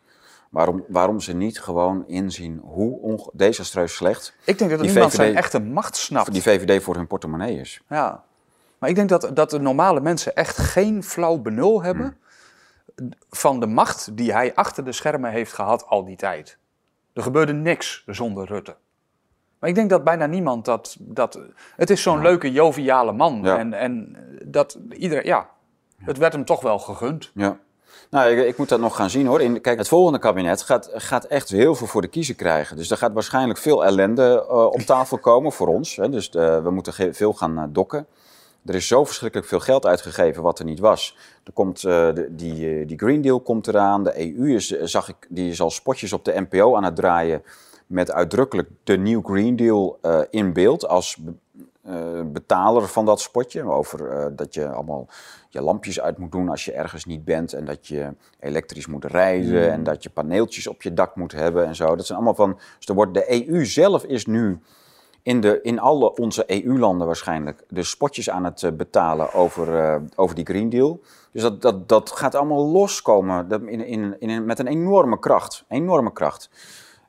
Waarom, 0.49 0.83
waarom 0.87 1.19
ze 1.19 1.33
niet 1.33 1.61
gewoon 1.61 2.07
inzien 2.07 2.59
hoe 2.63 3.29
desastreus 3.33 3.95
slecht 3.95 4.35
Ik 4.43 4.57
denk 4.57 4.69
dat 4.69 4.79
Die 4.79 4.89
niemand 4.89 5.11
VVD 5.11 5.21
zijn 5.21 5.35
echte 5.35 5.59
macht 5.59 5.95
snapt. 5.95 6.31
die 6.31 6.41
VVD 6.41 6.83
voor 6.83 6.95
hun 6.95 7.07
portemonnee 7.07 7.59
is. 7.59 7.81
Ja. 7.89 8.23
Maar 8.77 8.89
ik 8.89 8.95
denk 8.95 9.09
dat, 9.09 9.31
dat 9.33 9.49
de 9.49 9.59
normale 9.59 10.01
mensen 10.01 10.35
echt 10.35 10.57
geen 10.57 11.03
flauw 11.03 11.37
benul 11.37 11.83
hebben 11.83 12.17
van 13.29 13.59
de 13.59 13.65
macht 13.65 14.17
die 14.17 14.33
hij 14.33 14.55
achter 14.55 14.85
de 14.85 14.91
schermen 14.91 15.31
heeft 15.31 15.53
gehad 15.53 15.85
al 15.87 16.05
die 16.05 16.15
tijd. 16.15 16.57
Er 17.13 17.21
gebeurde 17.21 17.53
niks 17.53 18.03
zonder 18.05 18.45
Rutte. 18.45 18.75
Maar 19.59 19.69
ik 19.69 19.75
denk 19.75 19.89
dat 19.89 20.03
bijna 20.03 20.25
niemand 20.25 20.65
dat... 20.65 20.95
dat 20.99 21.39
het 21.75 21.89
is 21.89 22.01
zo'n 22.01 22.21
leuke, 22.21 22.51
joviale 22.51 23.11
man. 23.11 23.41
Ja. 23.43 23.57
En, 23.57 23.73
en 23.73 24.15
dat 24.45 24.79
iedereen... 24.91 25.25
Ja, 25.25 25.49
het 25.97 26.17
werd 26.17 26.33
hem 26.33 26.45
toch 26.45 26.61
wel 26.61 26.79
gegund. 26.79 27.31
Ja. 27.33 27.59
Nou, 28.09 28.31
ik, 28.31 28.47
ik 28.47 28.57
moet 28.57 28.69
dat 28.69 28.79
nog 28.79 28.95
gaan 28.95 29.09
zien 29.09 29.25
hoor. 29.25 29.41
In, 29.41 29.61
kijk, 29.61 29.77
het 29.77 29.87
volgende 29.87 30.19
kabinet 30.19 30.61
gaat, 30.61 30.89
gaat 30.93 31.23
echt 31.23 31.49
heel 31.49 31.75
veel 31.75 31.87
voor 31.87 32.01
de 32.01 32.07
kiezer 32.07 32.35
krijgen. 32.35 32.75
Dus 32.75 32.91
er 32.91 32.97
gaat 32.97 33.13
waarschijnlijk 33.13 33.59
veel 33.59 33.85
ellende 33.85 34.45
eh, 34.49 34.65
op 34.65 34.79
tafel 34.79 35.17
komen 35.17 35.51
voor 35.51 35.67
ons. 35.67 35.95
Hè. 35.95 36.09
Dus 36.09 36.29
eh, 36.29 36.63
we 36.63 36.71
moeten 36.71 37.15
veel 37.15 37.33
gaan 37.33 37.57
eh, 37.57 37.63
dokken. 37.69 38.07
Er 38.65 38.75
is 38.75 38.87
zo 38.87 39.05
verschrikkelijk 39.05 39.49
veel 39.49 39.59
geld 39.59 39.85
uitgegeven 39.85 40.43
wat 40.43 40.59
er 40.59 40.65
niet 40.65 40.79
was. 40.79 41.17
Er 41.43 41.51
komt, 41.51 41.81
de, 41.81 42.27
die, 42.29 42.85
die 42.85 42.97
Green 42.97 43.21
Deal 43.21 43.39
komt 43.39 43.67
eraan. 43.67 44.03
De 44.03 44.35
EU 44.35 44.55
is, 44.55 44.67
zag 44.67 45.09
ik, 45.09 45.15
die 45.29 45.49
is 45.49 45.61
al 45.61 45.69
spotjes 45.69 46.13
op 46.13 46.25
de 46.25 46.45
NPO 46.49 46.75
aan 46.75 46.83
het 46.83 46.95
draaien. 46.95 47.43
Met 47.87 48.11
uitdrukkelijk 48.11 48.69
de 48.83 48.97
New 48.97 49.25
Green 49.25 49.55
Deal 49.55 49.99
in 50.29 50.53
beeld 50.53 50.87
als 50.87 51.17
eh, 51.89 52.21
betaler 52.25 52.87
van 52.87 53.05
dat 53.05 53.21
spotje. 53.21 53.63
Over 53.63 54.09
eh, 54.09 54.25
dat 54.31 54.53
je 54.53 54.67
allemaal 54.69 55.07
je 55.49 55.61
lampjes 55.61 55.99
uit 56.01 56.17
moet 56.17 56.31
doen 56.31 56.49
als 56.49 56.65
je 56.65 56.71
ergens 56.71 57.05
niet 57.05 57.25
bent. 57.25 57.53
En 57.53 57.65
dat 57.65 57.87
je 57.87 58.13
elektrisch 58.39 58.87
moet 58.87 59.05
rijden. 59.05 59.71
En 59.71 59.83
dat 59.83 60.03
je 60.03 60.09
paneeltjes 60.09 60.67
op 60.67 60.81
je 60.81 60.93
dak 60.93 61.15
moet 61.15 61.31
hebben 61.31 61.65
en 61.65 61.75
zo. 61.75 61.95
Dat 61.95 62.05
zijn 62.05 62.17
allemaal 62.17 62.35
van. 62.35 62.59
Dus 62.77 62.87
er 62.87 62.93
wordt, 62.95 63.13
de 63.13 63.47
EU 63.49 63.65
zelf 63.65 64.03
is 64.03 64.25
nu 64.25 64.59
in, 65.23 65.41
de, 65.41 65.59
in 65.61 65.79
alle 65.79 66.15
onze 66.15 66.63
EU-landen 66.63 67.07
waarschijnlijk 67.07 67.63
de 67.69 67.83
spotjes 67.83 68.29
aan 68.29 68.43
het 68.43 68.63
eh, 68.63 68.71
betalen 68.71 69.33
over, 69.33 70.01
over 70.15 70.35
die 70.35 70.45
Green 70.45 70.69
Deal. 70.69 71.01
Dus 71.31 71.41
dat, 71.41 71.61
dat, 71.61 71.89
dat 71.89 72.11
gaat 72.11 72.35
allemaal 72.35 72.65
loskomen 72.65 73.47
dat- 73.47 73.61
in, 73.61 73.85
in, 73.85 74.15
in, 74.19 74.45
met 74.45 74.59
een 74.59 74.67
enorme 74.67 75.19
kracht. 75.19 75.63
Enorme 75.67 76.11
kracht. 76.11 76.49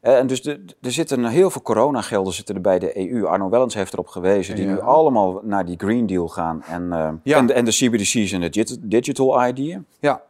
Eh, 0.00 0.18
en 0.18 0.26
dus 0.26 0.42
de, 0.42 0.64
er 0.82 0.92
zitten 0.92 1.24
heel 1.24 1.50
veel 1.50 1.62
coronagelden 1.62 2.32
zitten 2.32 2.54
er 2.54 2.60
bij 2.60 2.78
de 2.78 3.10
EU. 3.12 3.24
Arno 3.26 3.48
Wellens 3.48 3.74
heeft 3.74 3.92
erop 3.92 4.06
gewezen, 4.06 4.54
die 4.56 4.66
Ja. 4.66 4.72
nu 4.72 4.80
allemaal 4.80 5.40
naar 5.42 5.64
die 5.64 5.76
Green 5.78 6.06
Deal 6.06 6.28
gaan. 6.28 6.62
En, 6.62 6.92
eh, 6.92 7.08
Ja. 7.22 7.36
en, 7.38 7.46
de, 7.46 7.52
en 7.52 7.64
de 7.64 7.70
CBDC's 7.70 8.32
en 8.32 8.40
de 8.40 8.48
digit- 8.50 8.78
Digital 8.80 9.46
ID. 9.46 9.78
Ja. 10.00 10.22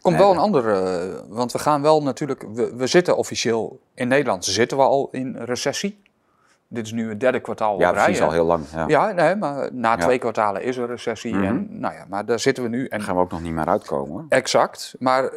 Komt 0.00 0.16
wel 0.18 0.28
een 0.30 0.34
nee. 0.36 0.44
andere, 0.44 0.72
eh, 0.72 1.20
want 1.28 1.52
we 1.52 1.58
gaan 1.58 1.82
wel 1.82 2.02
natuurlijk, 2.02 2.44
we, 2.52 2.74
we 2.76 2.86
zitten 2.86 3.16
officieel, 3.16 3.80
in 3.94 4.08
Nederland 4.08 4.44
zitten 4.44 4.76
we 4.76 4.82
al 4.82 5.08
in 5.12 5.36
recessie. 5.36 5.98
Dit 6.68 6.86
is 6.86 6.92
nu 6.92 7.08
het 7.08 7.20
derde 7.20 7.40
kwartaal 7.40 7.78
Ja, 7.78 7.88
op 7.88 7.94
rij. 7.94 8.04
precies 8.04 8.22
al 8.22 8.30
heel 8.32 8.44
lang. 8.44 8.64
Ja. 8.74 8.84
Ja, 8.88 9.12
nee, 9.12 9.36
maar 9.36 9.68
na 9.72 9.90
Ja. 9.90 9.96
twee 9.96 10.18
kwartalen 10.18 10.62
is 10.62 10.76
er 10.76 10.86
recessie. 10.86 11.34
Mhm. 11.34 11.44
En, 11.44 11.66
nou 11.70 11.94
ja, 11.94 12.04
maar 12.08 12.26
daar 12.26 12.40
zitten 12.40 12.62
we 12.62 12.68
nu. 12.68 12.82
En 12.82 12.88
Daar 12.88 13.00
gaan 13.06 13.14
we 13.16 13.20
ook 13.20 13.30
nog 13.30 13.42
niet 13.42 13.52
meer 13.52 13.66
uitkomen 13.66 14.10
hoor. 14.12 14.24
Exact. 14.28 14.94
Maar 14.98 15.32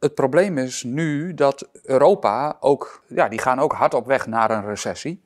het 0.00 0.14
probleem 0.14 0.58
is 0.58 0.82
nu 0.82 1.34
dat 1.34 1.68
Europa 1.82 2.56
ook, 2.60 3.02
ja, 3.06 3.28
die 3.28 3.38
gaan 3.38 3.58
ook 3.58 3.72
hard 3.72 3.94
op 3.94 4.06
weg 4.06 4.26
naar 4.26 4.50
een 4.50 4.66
recessie. 4.66 5.22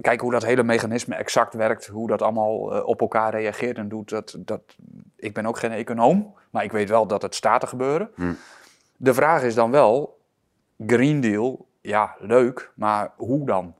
Kijk 0.00 0.20
hoe 0.20 0.32
dat 0.32 0.44
hele 0.44 0.62
mechanisme 0.62 1.14
exact 1.14 1.54
werkt, 1.54 1.86
hoe 1.86 2.08
dat 2.08 2.22
allemaal 2.22 2.74
eh, 2.74 2.86
op 2.86 3.00
elkaar 3.00 3.30
reageert 3.30 3.76
en 3.76 3.88
doet. 3.88 4.08
Dat, 4.08 4.36
dat, 4.38 4.60
ik 5.16 5.34
ben 5.34 5.46
ook 5.46 5.58
geen 5.58 5.72
econoom, 5.72 6.34
maar 6.50 6.64
ik 6.64 6.72
weet 6.72 6.88
wel 6.88 7.06
dat 7.06 7.22
het 7.22 7.34
staat 7.34 7.60
te 7.60 7.66
gebeuren. 7.66 8.10
Hm. 8.14 8.32
De 8.96 9.14
vraag 9.14 9.42
is 9.42 9.54
dan 9.54 9.70
wel, 9.70 10.18
Green 10.86 11.20
Deal, 11.20 11.66
ja, 11.80 12.16
leuk, 12.18 12.70
maar 12.74 13.12
hoe 13.16 13.46
dan? 13.46 13.74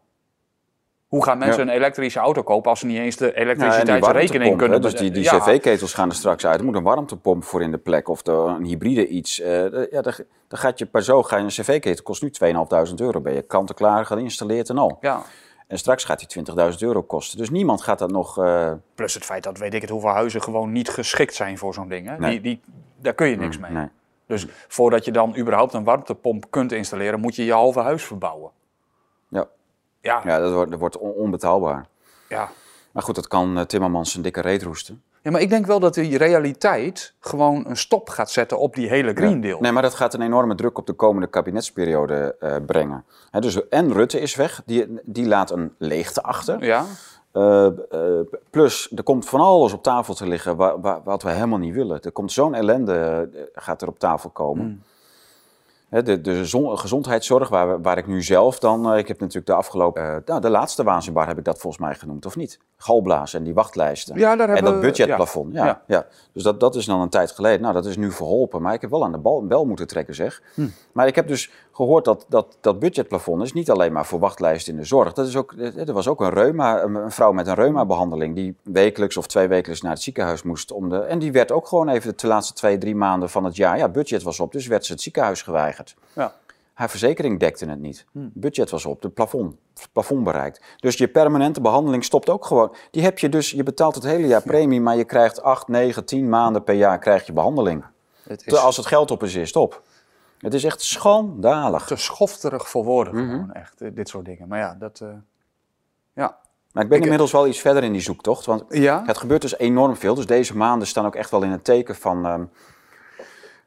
Hoe 1.07 1.25
gaan 1.25 1.38
mensen 1.38 1.66
Ja. 1.66 1.71
een 1.73 1.77
elektrische 1.79 2.19
auto 2.19 2.42
kopen 2.42 2.71
als 2.71 2.81
ze 2.81 2.87
niet 2.87 2.99
eens 2.99 3.16
de 3.16 3.35
elektriciteitsrekening 3.35 4.57
kunnen 4.57 4.77
hè, 4.77 4.83
Dus 4.83 4.95
die, 5.01 5.11
die 5.11 5.23
Ja. 5.23 5.38
cv-ketels 5.38 5.95
gaan 5.95 6.09
er 6.09 6.14
straks 6.14 6.47
uit. 6.47 6.59
Er 6.59 6.64
moet 6.64 6.75
een 6.75 6.83
warmtepomp 6.83 7.45
voor 7.45 7.62
in 7.62 7.71
de 7.71 7.79
plek 7.79 8.09
of 8.09 8.23
de, 8.23 8.33
een 8.33 8.64
hybride 8.64 9.07
iets. 9.07 9.40
Eh, 9.40 9.49
de- 9.49 9.88
ja, 9.90 10.01
dan, 10.03 10.12
gaat 10.49 10.79
je 10.79 10.87
per 10.87 11.03
zo, 11.03 11.23
ga 11.23 11.37
je 11.37 11.42
een 11.42 11.49
cv-ketel, 11.49 12.03
kost 12.05 12.23
nu 12.23 12.31
2.500 12.31 13.01
euro. 13.01 13.21
Ben 13.21 13.35
je 13.35 13.42
kant-en-klaar 13.42 14.07
geïnstalleerd 14.07 14.69
en 14.69 14.79
al. 14.79 14.99
Ja, 15.01 15.23
En 15.66 15.79
straks 15.79 16.05
gaat 16.05 16.19
die 16.19 16.29
20.000 16.29 16.83
euro 16.83 17.03
kosten. 17.03 17.38
Dus 17.38 17.51
niemand 17.51 17.83
gaat 17.83 17.99
dat 17.99 18.11
nog... 18.11 18.38
eh, 18.38 18.73
Plus 18.95 19.14
het 19.14 19.25
feit 19.25 19.42
dat 19.42 19.59
weet 19.59 19.75
ik 19.75 19.81
het 19.81 19.90
hoeveel 19.90 20.11
huizen 20.11 20.42
gewoon 20.42 20.73
niet 20.73 20.88
geschikt 20.88 21.35
zijn 21.35 21.59
voor 21.59 21.75
zo'n 21.75 21.88
ding. 21.88 22.09
Hè? 22.09 22.19
Nee. 22.19 22.31
Die, 22.31 22.40
die, 22.40 22.61
daar 23.01 23.14
kun 23.14 23.27
je 23.29 23.37
niks 23.37 23.59
mee. 23.59 23.71
nee. 23.71 23.88
Dus 24.27 24.47
voordat 24.69 25.05
je 25.05 25.11
dan 25.12 25.37
überhaupt 25.38 25.73
een 25.75 25.85
warmtepomp 25.85 26.47
kunt 26.51 26.73
installeren, 26.73 27.21
moet 27.21 27.37
je 27.37 27.45
je 27.45 27.53
halve 27.53 27.81
huis 27.81 28.05
verbouwen. 28.05 28.51
Ja. 29.29 29.47
Ja, 30.07 30.21
Ja, 30.25 30.38
dat 30.38 30.53
wordt, 30.53 30.71
dat 30.71 30.81
wordt 30.81 30.99
on- 30.99 31.12
onbetaalbaar. 31.12 31.87
ja. 32.29 32.49
Maar 32.92 33.03
goed, 33.05 33.14
dat 33.14 33.29
kan 33.29 33.59
eh, 33.59 33.64
Timmermans 33.64 34.14
een 34.14 34.23
dikke 34.23 34.40
reet 34.40 34.62
roesten. 34.62 35.03
Ja, 35.23 35.31
maar 35.31 35.40
ik 35.40 35.49
denk 35.51 35.66
wel 35.66 35.81
dat 35.81 35.95
die 35.95 36.19
realiteit 36.19 37.14
gewoon 37.21 37.64
een 37.66 37.77
stop 37.77 38.09
gaat 38.09 38.31
zetten 38.31 38.59
op 38.59 38.75
die 38.75 38.88
hele 38.88 39.12
Green 39.14 39.40
Deal. 39.40 39.61
Nee, 39.61 39.73
maar 39.73 39.83
dat 39.83 39.95
gaat 39.95 40.14
een 40.14 40.23
enorme 40.23 40.55
druk 40.55 40.79
op 40.79 40.87
de 40.87 40.92
komende 40.92 41.27
kabinetsperiode 41.27 42.37
eh, 42.40 42.57
brengen. 42.66 43.05
Hè, 43.31 43.40
dus, 43.40 43.69
en 43.69 43.92
Rutte 43.92 44.21
is 44.21 44.35
weg, 44.35 44.62
die, 44.66 45.01
die 45.05 45.27
laat 45.27 45.51
een 45.51 45.75
leegte 45.79 46.23
achter. 46.23 46.64
Ja, 46.64 46.85
Eh, 47.33 47.66
plus, 48.51 48.92
er 48.97 49.03
komt 49.03 49.29
van 49.29 49.40
alles 49.40 49.73
op 49.73 49.83
tafel 49.83 50.14
te 50.14 50.27
liggen 50.27 50.57
wa- 50.57 50.81
wa- 50.81 51.01
wat 51.05 51.23
we 51.23 51.31
helemaal 51.31 51.59
niet 51.59 51.75
willen. 51.75 52.01
Er 52.01 52.12
komt 52.12 52.33
zo'n 52.33 52.55
ellende, 52.55 53.29
gaat 53.55 53.83
er 53.83 53.88
op 53.88 53.99
tafel 53.99 54.31
komen. 54.31 54.64
Hmm. 54.64 54.83
De 56.04 56.20
de 56.20 56.44
zon- 56.44 56.78
gezondheidszorg, 56.78 57.48
waar, 57.48 57.82
waar 57.82 57.98
ik 57.98 58.06
nu 58.06 58.22
zelf 58.22 58.59
dan... 58.59 58.92
eh, 58.92 58.98
ik 58.98 59.09
heb 59.09 59.20
natuurlijk 59.20 59.46
de 59.46 59.52
afgelopen... 59.52 60.02
eh, 60.02 60.16
nou, 60.24 60.40
de 60.40 60.50
laatste 60.50 60.82
waanzinbar 60.85 61.26
heb 61.26 61.38
ik 61.38 61.44
dat 61.44 61.59
volgens 61.59 61.82
mij 61.82 61.94
genoemd, 61.94 62.26
of 62.26 62.37
niet? 62.37 62.59
Galblazen 62.76 63.38
en 63.38 63.44
die 63.44 63.54
wachtlijsten. 63.54 64.18
Ja, 64.18 64.37
daar 64.37 64.48
en 64.48 64.64
dat 64.64 64.80
budgetplafond, 64.80 65.52
ja. 65.54 65.64
ja. 65.64 65.82
ja. 65.87 66.06
Dus 66.32 66.42
dat, 66.42 66.61
dat 66.61 66.74
is 66.74 66.85
dan 66.85 67.00
een 67.00 67.09
tijd 67.09 67.30
geleden. 67.30 67.61
Nou, 67.61 67.74
dat 67.74 67.87
is 67.87 67.96
nu 67.96 68.12
verholpen. 68.12 68.62
Maar 68.62 68.74
ik 68.74 68.80
heb 68.80 68.90
wel 68.90 69.04
aan 69.04 69.12
de 69.12 69.18
bal, 69.18 69.46
bel 69.46 69.64
moeten 69.64 69.87
trekken, 69.87 70.14
zeg. 70.14 70.42
Hm. 70.54 70.66
Maar 70.92 71.06
ik 71.06 71.14
heb 71.14 71.28
dus 71.28 71.50
gehoord 71.77 72.05
dat 72.05 72.25
dat, 72.29 72.57
dat 72.61 72.79
budgetplafond 72.79 73.43
is 73.43 73.53
niet 73.53 73.71
alleen 73.71 73.93
maar 73.93 74.07
voor 74.07 74.19
wachtlijsten 74.19 74.73
in 74.73 74.79
de 74.79 74.85
zorg. 74.87 75.12
Dat 75.12 75.27
is 75.27 75.37
ook, 75.37 75.55
er 75.77 75.93
was 75.93 76.09
ook 76.09 76.21
een, 76.21 76.31
reuma, 76.31 76.83
een 76.83 77.11
vrouw 77.11 77.33
met 77.33 77.47
een 77.47 77.55
reumabehandeling 77.55 78.35
die 78.35 78.57
wekelijks 78.62 79.17
of 79.17 79.27
twee 79.27 79.49
wekelijks 79.49 79.83
naar 79.83 79.93
het 79.93 80.03
ziekenhuis 80.03 80.43
moest. 80.43 80.73
Om 80.73 80.89
de, 80.89 80.99
en 80.99 81.19
die 81.19 81.33
werd 81.33 81.53
ook 81.53 81.67
gewoon 81.67 81.89
even 81.89 82.17
de 82.17 82.27
laatste 82.27 82.55
twee, 82.55 82.79
drie 82.79 82.95
maanden 82.95 83.31
van 83.31 83.45
het 83.45 83.57
jaar, 83.57 83.79
ja, 83.79 83.89
budget 83.89 84.23
was 84.23 84.41
op, 84.41 84.53
dus 84.53 84.67
werd 84.67 84.85
ze 84.85 84.93
het 84.93 85.03
ziekenhuis 85.03 85.43
geweigerd. 85.43 85.97
ja. 86.12 86.35
Haar 86.77 86.91
verzekering 86.91 87.41
dekte 87.41 87.67
het 87.67 87.81
niet. 87.81 88.07
Hm. 88.12 88.19
Budget 88.33 88.71
was 88.71 88.85
op, 88.85 89.03
de 89.03 89.09
plafond, 89.09 89.57
plafond 89.93 90.25
bereikt. 90.25 90.61
Dus 90.77 90.97
je 90.97 91.09
permanente 91.09 91.61
behandeling 91.61 92.05
stopt 92.05 92.31
ook 92.31 92.45
gewoon. 92.45 92.75
Die 92.91 93.03
heb 93.03 93.19
je 93.19 93.29
dus, 93.29 93.51
je 93.51 93.62
betaalt 93.62 93.95
het 93.95 94.05
hele 94.05 94.27
jaar 94.27 94.43
premie, 94.43 94.81
maar 94.81 94.97
je 94.97 95.05
krijgt 95.05 95.43
8, 95.43 95.69
9, 95.69 96.05
10 96.05 96.29
maanden 96.29 96.65
per 96.65 96.75
jaar 96.75 96.99
krijg 96.99 97.27
je 97.27 97.33
behandeling. 97.33 97.85
Het 98.23 98.47
is 98.47 98.55
Als 98.55 98.77
het 98.77 98.87
geld 98.87 99.11
op 99.11 99.23
is, 99.23 99.35
is 99.35 99.47
het 99.47 99.57
op. 99.57 99.83
Het 100.38 100.55
is 100.55 100.64
echt 100.64 100.81
schandalig. 100.83 101.87
te 101.87 101.96
schofterig 101.96 102.68
voor 102.68 102.85
woorden 102.85 103.14
Mhm. 103.14 103.31
gewoon, 103.31 103.53
echt, 103.53 103.81
eh, 103.81 103.90
dit 103.94 104.09
soort 104.09 104.25
dingen. 104.25 104.49
Maar 104.49 104.59
ja, 104.59 104.75
dat... 104.79 105.01
eh, 105.01 105.09
ja. 106.12 106.37
Maar 106.72 106.83
ik 106.83 106.88
ben 106.88 106.99
Ik- 106.99 107.05
inmiddels 107.05 107.33
wel 107.33 107.46
iets 107.46 107.61
verder 107.61 107.83
in 107.85 107.92
die 107.92 108.01
zoektocht. 108.01 108.46
Want 108.46 108.64
Ja? 108.68 109.03
het 109.07 109.18
gebeurt 109.18 109.40
dus 109.42 109.59
enorm 109.59 109.96
veel. 109.96 110.14
Dus 110.14 110.27
deze 110.27 110.57
maanden 110.57 110.88
staan 110.88 111.07
ook 111.07 111.14
echt 111.14 111.31
wel 111.31 111.42
in 111.42 111.51
het 111.51 111.64
teken 111.64 111.94
van, 111.96 112.27
ehm, 112.27 112.44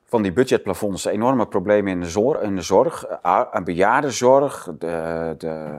van 0.09 0.21
die 0.21 0.33
budgetplafonds. 0.33 1.05
Enorme 1.05 1.47
problemen 1.47 1.91
in 1.91 1.99
de 1.99 2.09
zorg, 2.09 2.41
in 2.41 2.55
de 2.55 2.61
zorg 2.61 3.21
aan 3.21 3.63
bejaardenzorg. 3.63 4.69
De, 4.77 5.35
de, 5.37 5.77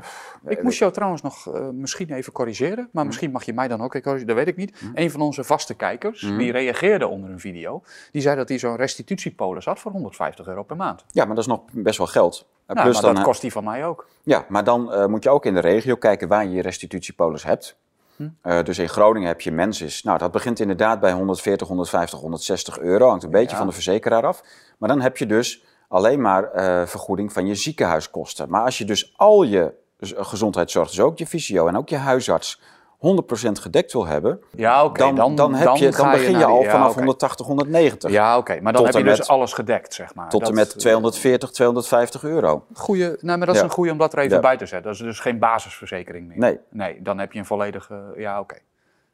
Ik 0.48 0.62
moest 0.62 0.78
jou 0.78 0.92
trouwens 0.92 1.22
nog 1.22 1.54
eh, 1.54 1.68
misschien 1.68 2.12
even 2.12 2.32
corrigeren, 2.32 2.88
maar 2.92 3.06
misschien 3.06 3.30
mag 3.30 3.44
je 3.44 3.52
mij 3.52 3.68
dan 3.68 3.80
ook 3.80 3.90
corrigeren, 3.90 4.26
dat 4.26 4.36
weet 4.36 4.48
ik 4.48 4.56
niet. 4.56 4.82
Een 4.94 5.10
van 5.10 5.20
onze 5.20 5.44
vaste 5.44 5.74
kijkers, 5.74 6.20
die 6.20 6.52
reageerde 6.52 7.06
onder 7.08 7.30
een 7.30 7.40
video, 7.40 7.82
die 8.10 8.22
zei 8.22 8.36
dat 8.36 8.48
hij 8.48 8.58
zo'n 8.58 8.76
restitutiepolis 8.76 9.64
had 9.64 9.78
voor 9.78 9.92
150 9.92 10.46
euro 10.46 10.62
per 10.62 10.76
maand. 10.76 11.04
Ja, 11.10 11.24
maar 11.24 11.34
dat 11.34 11.44
is 11.44 11.50
nog 11.50 11.60
best 11.72 11.98
wel 11.98 12.06
geld. 12.06 12.48
En 12.66 12.74
Nou, 12.76 12.86
maar 12.88 13.00
dan, 13.00 13.10
dat 13.10 13.16
eh, 13.16 13.24
kost 13.24 13.40
die 13.40 13.52
van 13.52 13.64
mij 13.64 13.86
ook. 13.86 14.06
Ja, 14.22 14.44
maar 14.48 14.64
dan 14.64 14.92
eh, 14.92 15.06
moet 15.06 15.22
je 15.22 15.30
ook 15.30 15.46
in 15.46 15.54
de 15.54 15.60
regio 15.60 15.96
kijken 15.96 16.28
waar 16.28 16.44
je 16.44 16.50
je 16.50 16.62
restitutiepolis 16.62 17.44
hebt. 17.44 17.78
Hm. 18.20 18.28
Eh, 18.42 18.62
dus 18.62 18.78
in 18.78 18.88
Groningen 18.88 19.28
heb 19.28 19.40
je 19.40 19.52
Mensis. 19.52 20.02
Nou, 20.02 20.18
dat 20.18 20.32
begint 20.32 20.60
inderdaad 20.60 21.00
bij 21.00 21.12
140, 21.12 21.68
150, 21.68 22.18
160 22.18 22.78
euro. 22.78 23.08
Hangt 23.08 23.24
een 23.24 23.30
beetje 23.30 23.50
Ja. 23.50 23.56
van 23.56 23.66
de 23.66 23.72
verzekeraar 23.72 24.26
af. 24.26 24.42
Maar 24.78 24.88
dan 24.88 25.00
heb 25.00 25.16
je 25.16 25.26
dus 25.26 25.64
alleen 25.88 26.20
maar 26.20 26.44
eh, 26.44 26.86
vergoeding 26.86 27.32
van 27.32 27.46
je 27.46 27.54
ziekenhuiskosten. 27.54 28.50
Maar 28.50 28.64
als 28.64 28.78
je 28.78 28.84
dus 28.84 29.14
al 29.16 29.42
je 29.42 29.72
gezondheidszorg, 30.00 30.88
dus 30.88 31.00
ook 31.00 31.18
je 31.18 31.26
fysio 31.26 31.66
en 31.66 31.76
ook 31.76 31.88
je 31.88 31.96
huisarts, 31.96 32.60
100% 33.00 33.60
gedekt 33.60 33.92
wil 33.92 34.06
hebben, 34.06 34.40
Ja, 34.50 34.84
oké. 34.84 35.12
dan, 35.14 35.34
dan, 35.34 35.54
heb 35.54 35.76
je, 35.76 35.92
ga 35.92 36.02
dan 36.02 36.10
begin 36.12 36.38
je, 36.38 36.44
al 36.44 36.62
ja, 36.62 36.70
vanaf 36.70 36.88
oké. 36.90 36.98
180, 36.98 37.46
190. 37.46 38.10
Ja, 38.10 38.36
oké. 38.38 38.60
Maar 38.60 38.72
dan 38.72 38.84
heb 38.84 38.94
je 38.94 39.02
dus 39.02 39.18
met- 39.18 39.28
alles 39.28 39.52
gedekt, 39.52 39.94
zeg 39.94 40.14
maar. 40.14 40.28
Tot 40.28 40.48
en 40.48 40.54
met 40.54 40.78
240, 40.78 41.50
250 41.50 42.22
euro. 42.24 42.64
Goeie, 42.74 43.06
nee, 43.20 43.36
maar 43.36 43.46
dat 43.46 43.54
is 43.54 43.60
Ja. 43.60 43.66
een 43.66 43.72
goede 43.72 43.90
om 43.92 43.98
dat 43.98 44.12
er 44.12 44.18
even 44.18 44.34
Ja. 44.34 44.40
bij 44.42 44.56
te 44.56 44.66
zetten. 44.66 44.90
Dat 44.90 45.00
is 45.00 45.06
dus 45.06 45.20
geen 45.20 45.38
basisverzekering 45.38 46.28
meer. 46.28 46.38
Nee. 46.38 46.58
Nee, 46.70 47.02
dan 47.02 47.18
heb 47.18 47.32
je 47.32 47.38
een 47.38 47.44
volledige... 47.46 48.12
Ja, 48.16 48.40
oké. 48.40 48.56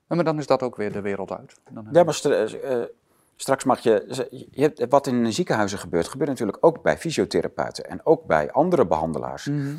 Maar 0.07 0.25
dan 0.25 0.39
is 0.39 0.47
dat 0.47 0.63
ook 0.63 0.77
weer 0.77 0.93
de 0.93 1.01
wereld 1.01 1.33
uit. 1.33 1.55
Dan 1.71 1.89
Ja, 1.93 2.05
maar 2.05 2.15
stra- 2.15 2.45
eh, 2.45 2.77
straks 3.37 3.65
mag 3.65 3.79
je, 3.79 4.27
je 4.51 4.63
hebt, 4.63 4.87
Wat 4.89 5.07
in 5.07 5.33
ziekenhuizen 5.33 5.79
gebeurt, 5.79 6.09
gebeurt 6.09 6.31
natuurlijk 6.31 6.59
ook 6.61 6.83
bij 6.83 6.99
fysiotherapeuten 6.99 7.85
en 7.89 8.01
ook 8.05 8.25
bij 8.27 8.51
andere 8.53 8.87
behandelaars. 8.87 9.45
Mhm. 9.47 9.75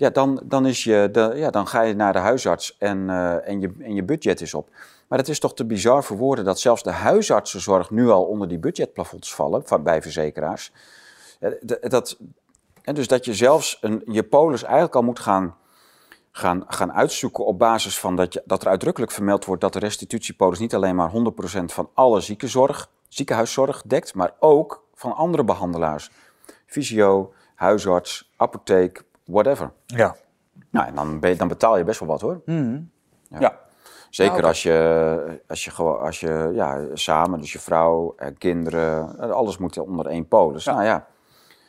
Ja, 0.00 0.10
dan, 0.10 0.40
dan, 0.44 0.66
is 0.66 0.84
je, 0.84 1.08
de, 1.12 1.32
ja, 1.34 1.50
dan 1.50 1.66
ga 1.66 1.82
je 1.82 1.94
naar 1.94 2.12
de 2.12 2.18
huisarts 2.18 2.76
en, 2.78 3.10
eh, 3.10 3.48
en, 3.48 3.60
je, 3.60 3.72
en 3.78 3.94
je 3.94 4.04
budget 4.04 4.40
is 4.40 4.54
op. 4.54 4.68
Maar 5.08 5.18
het 5.18 5.28
is 5.28 5.38
toch 5.38 5.54
te 5.54 5.64
bizar 5.64 6.04
voor 6.04 6.16
woorden 6.16 6.44
dat 6.44 6.60
zelfs 6.60 6.82
de 6.82 6.90
huisartsenzorg 6.90 7.90
nu 7.90 8.08
al 8.08 8.24
onder 8.24 8.48
die 8.48 8.58
budgetplafonds 8.58 9.34
vallen 9.34 9.66
van, 9.66 9.82
bij 9.82 10.02
verzekeraars. 10.02 10.72
Eh, 11.40 11.50
Dat, 11.80 12.18
en 12.82 12.94
dus 12.94 13.06
dat 13.06 13.24
je 13.24 13.34
zelfs 13.34 13.78
een, 13.80 14.02
je 14.04 14.22
polis 14.22 14.62
eigenlijk 14.62 14.94
al 14.94 15.02
moet 15.02 15.18
gaan, 15.18 15.56
gaan, 16.30 16.64
gaan 16.66 16.92
uitzoeken 16.92 17.44
op 17.44 17.58
basis 17.58 17.98
van 17.98 18.16
dat, 18.16 18.32
je, 18.32 18.42
dat 18.44 18.62
er 18.62 18.68
uitdrukkelijk 18.68 19.12
vermeld 19.12 19.44
wordt 19.44 19.62
dat 19.62 19.72
de 19.72 19.78
restitutiepolis 19.78 20.58
niet 20.58 20.74
alleen 20.74 20.96
maar 20.96 21.10
100% 21.10 21.64
van 21.64 21.90
alle 21.94 22.20
ziekenzorg, 22.20 22.90
ziekenhuiszorg 23.08 23.82
dekt, 23.82 24.14
maar 24.14 24.34
ook 24.38 24.84
van 24.94 25.14
andere 25.14 25.44
behandelaars. 25.44 26.10
Fysio, 26.66 27.32
huisarts, 27.54 28.32
apotheek, 28.36 29.08
whatever. 29.30 29.72
Ja. 29.86 30.16
Nou, 30.70 30.86
en 30.86 30.94
dan, 31.36 31.48
betaal 31.48 31.78
je 31.78 31.84
best 31.84 32.00
wel 32.00 32.08
wat 32.08 32.20
hoor. 32.20 32.40
Mhm. 32.44 32.80
Ja. 33.28 33.40
ja. 33.40 33.58
Zeker 34.10 34.36
oké. 34.36 34.46
als 34.46 34.62
je, 34.62 35.40
als 35.48 35.64
je, 35.64 35.70
gewoon, 35.70 36.00
als 36.00 36.20
je 36.20 36.50
ja, 36.54 36.80
samen, 36.94 37.40
dus 37.40 37.52
je 37.52 37.58
vrouw, 37.58 38.14
eh, 38.16 38.28
kinderen, 38.38 39.18
eh, 39.18 39.30
alles 39.30 39.58
moet 39.58 39.78
onder 39.78 40.06
één 40.06 40.28
polis. 40.28 40.64
Ja. 40.64 40.72
Nou 40.72 40.84
ja, 40.84 41.06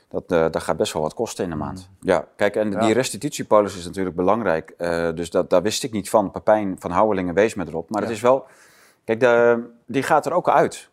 dat, 0.09 0.23
eh, 0.27 0.45
dat 0.51 0.63
gaat 0.63 0.77
best 0.77 0.93
wel 0.93 1.01
wat 1.01 1.13
kosten 1.13 1.43
in 1.43 1.49
de 1.49 1.55
maand. 1.55 1.89
Ja, 1.99 2.25
kijk, 2.35 2.55
en 2.55 2.71
Ja. 2.71 2.79
die 2.79 2.93
restitutiepolis 2.93 3.77
is 3.77 3.85
natuurlijk 3.85 4.15
belangrijk. 4.15 4.73
dus 5.15 5.29
dat, 5.29 5.49
daar 5.49 5.61
wist 5.61 5.83
ik 5.83 5.91
niet 5.91 6.09
van. 6.09 6.31
Papijn 6.31 6.75
van 6.79 6.91
Houwelingen 6.91 7.33
wees 7.33 7.55
me 7.55 7.65
erop. 7.67 7.89
Maar 7.89 8.01
Ja. 8.01 8.07
het 8.07 8.15
is 8.15 8.21
wel, 8.21 8.45
kijk, 9.03 9.19
de, 9.19 9.63
die 9.85 10.03
gaat 10.03 10.25
er 10.25 10.33
ook 10.33 10.49
uit. 10.49 10.89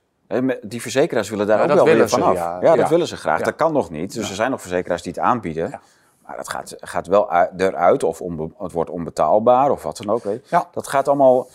Die 0.62 0.80
verzekeraars 0.82 1.30
willen 1.30 1.46
daar 1.46 1.60
ook 1.62 1.74
wel 1.74 1.84
weer 1.84 2.08
ze, 2.08 2.18
vanaf. 2.18 2.34
ja. 2.34 2.76
Dat 2.76 2.88
willen 2.88 3.06
ze 3.06 3.16
graag. 3.16 3.42
Dat 3.42 3.56
kan 3.56 3.72
nog 3.72 3.90
niet. 3.90 4.14
Dus 4.14 4.28
er 4.28 4.34
zijn 4.34 4.50
nog 4.50 4.60
verzekeraars 4.60 5.02
die 5.02 5.12
het 5.12 5.20
aanbieden. 5.20 5.80
Ja. 6.28 6.34
Maar 6.34 6.36
dat 6.36 6.48
gaat, 6.48 6.74
gaat 6.80 7.06
wel 7.06 7.32
eruit 7.56 8.02
of 8.02 8.20
onbe- 8.20 8.50
het 8.58 8.72
wordt 8.72 8.90
onbetaalbaar 8.90 9.70
of 9.70 9.82
wat 9.82 9.96
dan 9.96 10.10
ook. 10.14 10.24
Weet. 10.24 10.48
Ja. 10.48 10.68
Dat 10.72 10.86
gaat 10.88 11.08
allemaal... 11.08 11.46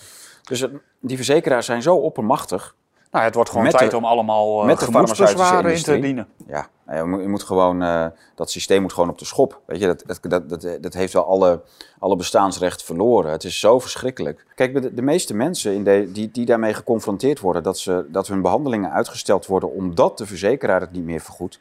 Dus 0.44 0.60
het- 0.60 0.72
die 1.00 1.16
verzekeraars 1.16 1.66
zijn 1.66 1.82
zo 1.82 1.96
oppermachtig. 1.96 2.76
Nou, 3.12 3.26
het 3.26 3.34
wordt 3.36 3.50
gewoon 3.50 3.66
tijd 3.70 3.92
de- 3.92 3.98
om 3.98 4.06
allemaal 4.06 4.60
uh, 4.60 4.66
met 4.66 4.80
de 4.80 4.86
farmaceutische 4.86 5.44
in 5.70 5.84
te 5.84 6.00
dienen. 6.00 6.28
Ja, 6.48 6.68
nou, 6.86 6.98
je 6.98 7.04
moet, 7.06 7.22
je 7.22 7.28
moet 7.28 7.44
gewoon, 7.44 7.82
eh, 7.82 8.06
dat 8.36 8.52
systeem 8.52 8.82
moet 8.82 8.94
gewoon 8.94 9.10
op 9.10 9.18
de 9.18 9.26
schop. 9.26 9.60
Weet 9.66 9.80
je, 9.80 9.86
dat, 10.22 10.50
dat, 10.50 10.68
dat 10.84 10.94
heeft 10.94 11.14
wel 11.14 11.26
alle, 11.26 11.62
alle 12.00 12.16
bestaansrecht 12.16 12.84
verloren. 12.84 13.32
Het 13.32 13.44
is 13.44 13.60
zo 13.60 13.80
verschrikkelijk. 13.80 14.46
Kijk, 14.56 14.82
de, 14.82 14.94
de 14.94 15.02
meeste 15.02 15.34
mensen 15.34 15.74
in 15.74 15.84
de, 15.84 16.12
die, 16.12 16.32
die 16.32 16.46
daarmee 16.46 16.74
geconfronteerd 16.74 17.40
worden, 17.40 17.64
dat, 17.64 17.78
ze, 17.78 18.06
dat 18.12 18.28
hun 18.28 18.42
behandelingen 18.42 18.92
uitgesteld 18.92 19.46
worden 19.46 19.72
omdat 19.72 20.18
de 20.18 20.26
verzekeraar 20.26 20.82
het 20.82 20.92
niet 20.92 21.04
meer 21.06 21.20
vergoedt. 21.22 21.60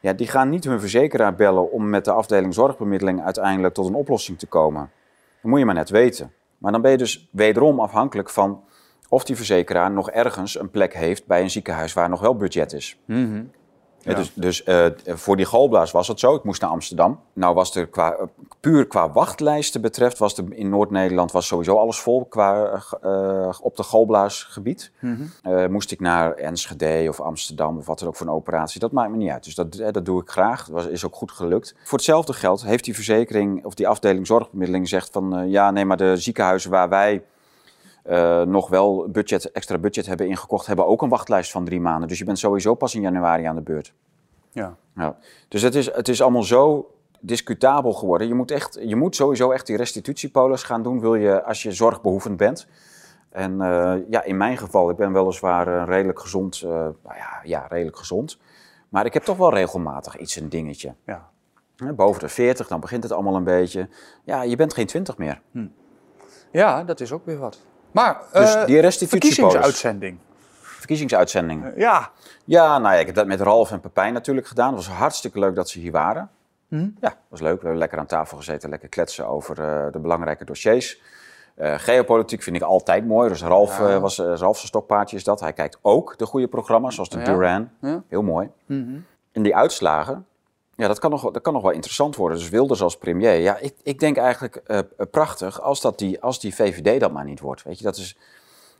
Ja, 0.00 0.12
die 0.12 0.26
gaan 0.26 0.48
niet 0.48 0.64
hun 0.64 0.80
verzekeraar 0.80 1.34
bellen 1.34 1.70
om 1.70 1.88
met 1.88 2.04
de 2.04 2.12
afdeling 2.12 2.54
zorgbemiddeling 2.54 3.22
uiteindelijk 3.22 3.74
tot 3.74 3.86
een 3.86 3.94
oplossing 3.94 4.38
te 4.38 4.46
komen. 4.46 4.90
Dat 5.40 5.50
moet 5.50 5.58
je 5.58 5.64
maar 5.64 5.74
net 5.74 5.90
weten. 5.90 6.32
Maar 6.58 6.72
dan 6.72 6.80
ben 6.80 6.90
je 6.90 6.96
dus 6.96 7.28
wederom 7.30 7.80
afhankelijk 7.80 8.30
van 8.30 8.64
of 9.08 9.24
die 9.24 9.36
verzekeraar 9.36 9.90
nog 9.90 10.10
ergens 10.10 10.58
een 10.58 10.70
plek 10.70 10.94
heeft 10.94 11.26
bij 11.26 11.42
een 11.42 11.50
ziekenhuis 11.50 11.92
waar 11.92 12.08
nog 12.08 12.20
wel 12.20 12.36
budget 12.36 12.72
is. 12.72 12.98
Mhm. 13.04 13.42
Ja. 14.02 14.14
dus 14.14 14.32
dus 14.34 14.64
eh, 14.64 14.86
voor 15.06 15.36
die 15.36 15.46
galblaas 15.46 15.90
was 15.90 16.08
het 16.08 16.20
zo. 16.20 16.34
Ik 16.34 16.44
moest 16.44 16.60
naar 16.60 16.70
Amsterdam. 16.70 17.20
Nou 17.32 17.54
was 17.54 17.76
er 17.76 17.86
qua, 17.86 18.16
puur 18.60 18.86
qua 18.86 19.12
wachtlijsten 19.12 19.80
betreft, 19.80 20.18
was 20.18 20.38
er 20.38 20.44
in 20.50 20.68
Noord-Nederland 20.68 21.32
was 21.32 21.46
sowieso 21.46 21.76
alles 21.76 21.98
vol 21.98 22.24
qua, 22.24 22.82
eh, 23.00 23.48
op 23.60 23.76
de 23.76 23.82
galblaasgebied. 23.82 24.92
Mhm. 24.98 25.22
Eh, 25.42 25.66
moest 25.66 25.90
ik 25.90 26.00
naar 26.00 26.32
Enschede 26.32 27.08
of 27.08 27.20
Amsterdam 27.20 27.78
of 27.78 27.86
wat 27.86 27.98
dan 27.98 28.08
ook 28.08 28.16
voor 28.16 28.26
een 28.26 28.32
operatie. 28.32 28.80
Dat 28.80 28.92
maakt 28.92 29.10
me 29.10 29.16
niet 29.16 29.30
uit. 29.30 29.44
Dus 29.44 29.54
dat, 29.54 29.72
dat 29.72 30.04
doe 30.04 30.22
ik 30.22 30.28
graag. 30.28 30.64
Dat 30.64 30.74
was, 30.74 30.86
is 30.86 31.04
ook 31.04 31.14
goed 31.14 31.32
gelukt. 31.32 31.74
Voor 31.84 31.98
hetzelfde 31.98 32.32
geld 32.32 32.64
heeft 32.64 32.84
die 32.84 32.94
verzekering 32.94 33.64
of 33.64 33.74
die 33.74 33.88
afdeling 33.88 34.26
zorgbemiddeling 34.26 34.88
zegt 34.88 35.08
van 35.12 35.50
ja, 35.50 35.70
nee, 35.70 35.84
maar 35.84 35.96
de 35.96 36.16
ziekenhuizen 36.16 36.70
waar 36.70 36.88
wij 36.88 37.22
eh, 38.02 38.42
nog 38.42 38.68
wel 38.68 39.08
budget, 39.08 39.52
extra 39.52 39.78
budget 39.78 40.06
hebben 40.06 40.26
ingekocht, 40.26 40.66
hebben 40.66 40.86
ook 40.86 41.02
een 41.02 41.08
wachtlijst 41.08 41.50
van 41.50 41.64
drie 41.64 41.80
maanden. 41.80 42.08
Dus 42.08 42.18
je 42.18 42.24
bent 42.24 42.38
sowieso 42.38 42.74
pas 42.74 42.94
in 42.94 43.00
januari 43.00 43.44
aan 43.44 43.54
de 43.54 43.62
beurt. 43.62 43.92
Ja. 44.52 44.76
Ja. 44.94 45.16
Dus 45.48 45.62
het 45.62 45.74
is, 45.74 45.94
het 45.94 46.08
is 46.08 46.22
allemaal 46.22 46.42
zo 46.42 46.94
discutabel 47.20 47.92
geworden. 47.92 48.28
Je 48.28 48.34
moet, 48.34 48.50
echt, 48.50 48.78
je 48.82 48.96
moet 48.96 49.16
sowieso 49.16 49.50
echt 49.50 49.66
die 49.66 49.76
restitutiepolis 49.76 50.62
gaan 50.62 50.82
doen, 50.82 51.00
wil 51.00 51.14
je, 51.14 51.44
als 51.44 51.62
je 51.62 51.72
zorgbehoevend 51.72 52.36
bent. 52.36 52.66
En 53.30 53.60
eh, 53.60 53.94
ja, 54.10 54.22
in 54.22 54.36
mijn 54.36 54.56
geval, 54.56 54.90
ik 54.90 54.96
ben 54.96 55.12
weliswaar 55.12 55.68
eh, 55.68 55.86
redelijk 55.86 56.20
gezond, 56.20 56.62
nou 56.62 56.94
ja, 57.02 57.40
ja, 57.42 57.66
redelijk 57.68 57.96
gezond. 57.96 58.38
Maar 58.88 59.06
ik 59.06 59.14
heb 59.14 59.22
toch 59.22 59.36
wel 59.36 59.54
regelmatig 59.54 60.16
iets, 60.18 60.36
een 60.36 60.48
dingetje. 60.48 60.94
ja. 61.04 61.28
Boven 61.96 62.20
de 62.20 62.28
40, 62.28 62.68
dan 62.68 62.80
begint 62.80 63.02
het 63.02 63.12
allemaal 63.12 63.34
een 63.34 63.44
beetje. 63.44 63.88
Ja, 64.24 64.42
je 64.42 64.56
bent 64.56 64.74
geen 64.74 64.86
20 64.86 65.18
meer. 65.18 65.40
Ja, 66.52 66.84
dat 66.84 67.00
is 67.00 67.12
ook 67.12 67.24
weer 67.24 67.38
wat. 67.38 67.60
Maar, 67.92 68.20
Dus 68.32 68.54
eh, 68.54 68.66
die 68.66 68.80
restitutiepolis. 68.80 69.34
verkiezingsuitzending. 69.36 70.18
Verkiezingsuitzending. 70.60 71.72
Ja, 71.76 72.10
Ja, 72.44 72.78
nou 72.78 72.94
ja, 72.94 73.00
ik 73.00 73.06
heb 73.06 73.14
dat 73.14 73.26
met 73.26 73.40
Ralf 73.40 73.70
en 73.72 73.80
Pepijn 73.80 74.12
natuurlijk 74.12 74.46
gedaan. 74.46 74.66
Het 74.74 74.86
was 74.86 74.96
hartstikke 74.96 75.38
leuk 75.38 75.54
dat 75.54 75.68
ze 75.68 75.78
hier 75.78 75.92
waren. 75.92 76.30
Hm? 76.68 76.88
Ja, 77.00 77.14
was 77.28 77.40
leuk. 77.40 77.54
We 77.54 77.60
hebben 77.60 77.78
lekker 77.78 77.98
aan 77.98 78.06
tafel 78.06 78.36
gezeten, 78.36 78.70
lekker 78.70 78.88
kletsen 78.88 79.26
over 79.26 79.60
eh, 79.60 79.92
de 79.92 79.98
belangrijke 79.98 80.44
dossiers. 80.44 81.00
Eh, 81.54 81.74
geopolitiek 81.78 82.42
vind 82.42 82.56
ik 82.56 82.62
altijd 82.62 83.06
mooi. 83.06 83.28
Dus 83.28 83.42
Ralf, 83.42 83.78
Ja. 83.78 83.88
eh, 83.88 83.98
was, 84.00 84.18
uh, 84.18 84.26
Ralf 84.36 84.56
zijn 84.56 84.68
stokpaardje 84.68 85.16
is 85.16 85.24
dat. 85.24 85.40
Hij 85.40 85.52
kijkt 85.52 85.78
ook 85.82 86.18
de 86.18 86.26
goede 86.26 86.48
programma's, 86.48 86.94
zoals 86.94 87.08
de 87.08 87.18
Ja. 87.18 87.24
Duran. 87.24 87.70
Ja. 87.80 88.02
Heel 88.08 88.22
mooi. 88.22 88.48
Mhm. 88.66 88.96
En 89.32 89.42
die 89.42 89.56
uitslagen, 89.56 90.26
ja, 90.80 90.88
dat 90.88 90.98
kan, 90.98 91.10
nog, 91.10 91.22
wel- 91.22 91.32
dat 91.32 91.42
kan 91.42 91.52
nog 91.52 91.62
wel 91.62 91.70
interessant 91.70 92.16
worden. 92.16 92.38
Dus 92.38 92.48
Wilders 92.48 92.82
als 92.82 92.96
premier. 92.98 93.34
Ja, 93.34 93.56
ik, 93.58 93.74
ik 93.82 93.98
denk 94.00 94.16
eigenlijk 94.16 94.56
eh, 94.56 94.78
eh, 94.78 94.84
prachtig 95.10 95.60
als, 95.60 95.80
dat 95.80 95.98
die, 95.98 96.20
als 96.22 96.40
die 96.40 96.54
VVD 96.54 97.00
dat 97.00 97.12
maar 97.12 97.24
niet 97.24 97.40
wordt. 97.40 97.62
Weet 97.62 97.78
je, 97.78 97.84
dat 97.84 97.96
is... 97.96 98.16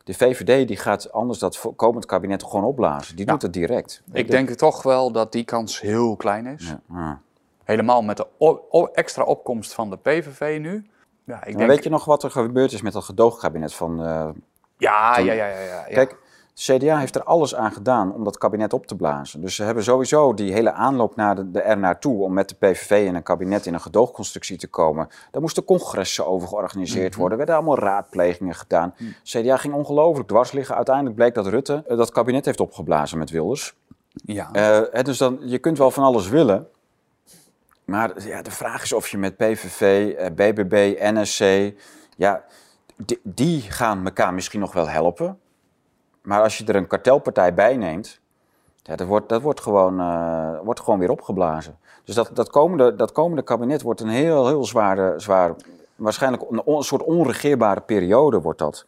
De 0.05 0.14
VVD 0.14 0.68
die 0.68 0.76
gaat 0.76 1.12
anders 1.12 1.38
dat 1.38 1.61
komend 1.76 2.07
kabinet 2.07 2.42
gewoon 2.44 2.64
opblazen. 2.64 3.16
Die 3.16 3.26
Ja. 3.26 3.32
doet 3.32 3.42
het 3.42 3.53
direct. 3.53 4.03
ik 4.12 4.30
denk 4.30 4.51
toch 4.51 4.82
wel 4.82 5.12
dat 5.12 5.32
die 5.32 5.44
kans 5.44 5.80
heel 5.80 6.16
klein 6.16 6.46
is. 6.46 6.74
Ja. 6.92 7.20
Helemaal 7.64 8.03
met 8.03 8.16
de 8.16 8.90
extra 8.92 9.22
opkomst 9.22 9.74
van 9.74 9.90
de 9.90 9.96
PVV 9.96 10.59
nu. 10.61 10.86
Ja, 11.24 11.44
ik 11.44 11.57
denk... 11.57 11.70
weet 11.70 11.84
je 11.84 11.90
nog 11.90 12.05
wat 12.05 12.22
er 12.22 12.30
gebeurd 12.30 12.72
is 12.72 12.82
met 12.82 12.92
dat 12.92 13.05
gedoogkabinet 13.05 13.74
van... 13.74 14.05
eh, 14.05 14.28
Ja, 14.78 15.18
ja, 15.18 15.32
ja, 15.32 15.46
ja. 15.46 15.82
Kijk, 15.82 16.16
CDA 16.61 16.99
heeft 16.99 17.15
er 17.15 17.23
alles 17.23 17.55
aan 17.55 17.73
gedaan 17.73 18.15
om 18.15 18.25
dat 18.25 18.39
kabinet 18.39 18.73
op 18.73 18.87
te 18.87 18.97
blazen. 18.97 19.41
Dus 19.41 19.55
ze 19.55 19.63
hebben 19.63 19.85
sowieso 19.85 20.35
die 20.35 20.53
hele 20.53 20.73
aanloop 20.73 21.17
naar 21.17 21.37
de, 21.37 21.51
de 21.51 21.61
er 21.61 21.79
naartoe 21.79 22.23
om 22.23 22.33
met 22.33 22.49
de 22.49 22.55
PVV 22.55 23.07
in 23.07 23.15
een 23.15 23.23
kabinet 23.23 23.67
in 23.67 23.75
een 23.75 23.81
gedoogconstructie 23.81 24.57
te 24.57 24.67
komen. 24.67 25.09
Daar 25.31 25.41
moesten 25.41 25.65
congressen 25.65 26.27
over 26.27 26.49
georganiseerd 26.49 27.15
worden. 27.15 27.39
Er 27.39 27.47
werden 27.47 27.55
allemaal 27.55 27.79
raadplegingen 27.79 28.55
gedaan. 28.55 28.95
CDA 29.23 29.57
ging 29.57 29.75
ongelooflijk 29.75 30.29
dwars 30.29 30.53
liggen. 30.53 30.77
Uiteindelijk 30.77 31.17
bleek 31.17 31.35
dat 31.35 31.47
Rutte 31.47 31.85
eh, 31.87 31.97
dat 31.97 32.11
kabinet 32.11 32.45
heeft 32.45 32.61
opgeblazen 32.61 33.19
met 33.19 33.31
Wilders. 33.31 33.75
ja. 34.25 34.53
Eh, 34.53 35.05
dus 35.05 35.19
dan, 35.19 35.39
je 35.41 35.59
kunt 35.59 35.79
wel 35.79 35.91
van 35.91 36.05
alles 36.05 36.29
willen. 36.29 36.67
Maar 37.85 38.27
ja, 38.27 38.43
de 38.43 38.51
vraag 38.51 38.83
is 38.83 38.93
of 38.93 39.09
je 39.09 39.19
met 39.19 39.37
PVV, 39.37 40.15
eh, 40.15 40.27
BBB, 40.27 40.99
NSC... 41.01 41.73
Ja, 42.17 42.45
die, 42.97 43.21
die 43.23 43.61
gaan 43.61 44.05
elkaar 44.05 44.35
misschien 44.35 44.61
nog 44.61 44.73
wel 44.73 44.89
helpen. 44.89 45.39
Maar 46.31 46.43
als 46.43 46.59
je 46.59 46.64
er 46.64 46.76
een 46.76 46.87
kartelpartij 46.87 47.55
bij 47.55 47.76
neemt... 47.76 48.20
Ja, 48.83 48.97
dat, 48.97 49.07
wordt, 49.07 49.28
dat 49.28 49.43
wordt, 49.43 49.61
gewoon, 49.61 50.01
eh, 50.01 50.59
wordt 50.62 50.81
gewoon 50.81 50.99
weer 50.99 51.11
opgeblazen. 51.11 51.78
Dus 52.05 52.14
dat, 52.14 52.31
dat, 52.35 52.51
komende, 52.51 52.97
dat 52.97 53.12
komende 53.12 53.43
kabinet 53.43 53.83
wordt 53.83 54.01
een 54.01 54.09
heel, 54.09 54.47
heel 54.47 54.64
zware, 54.64 55.14
zwaar... 55.16 55.55
Waarschijnlijk 55.97 56.43
een, 56.51 56.62
on- 56.64 56.76
een 56.76 56.83
soort 56.83 57.03
onregeerbare 57.03 57.81
periode 57.81 58.41
wordt 58.41 58.59
dat. 58.59 58.87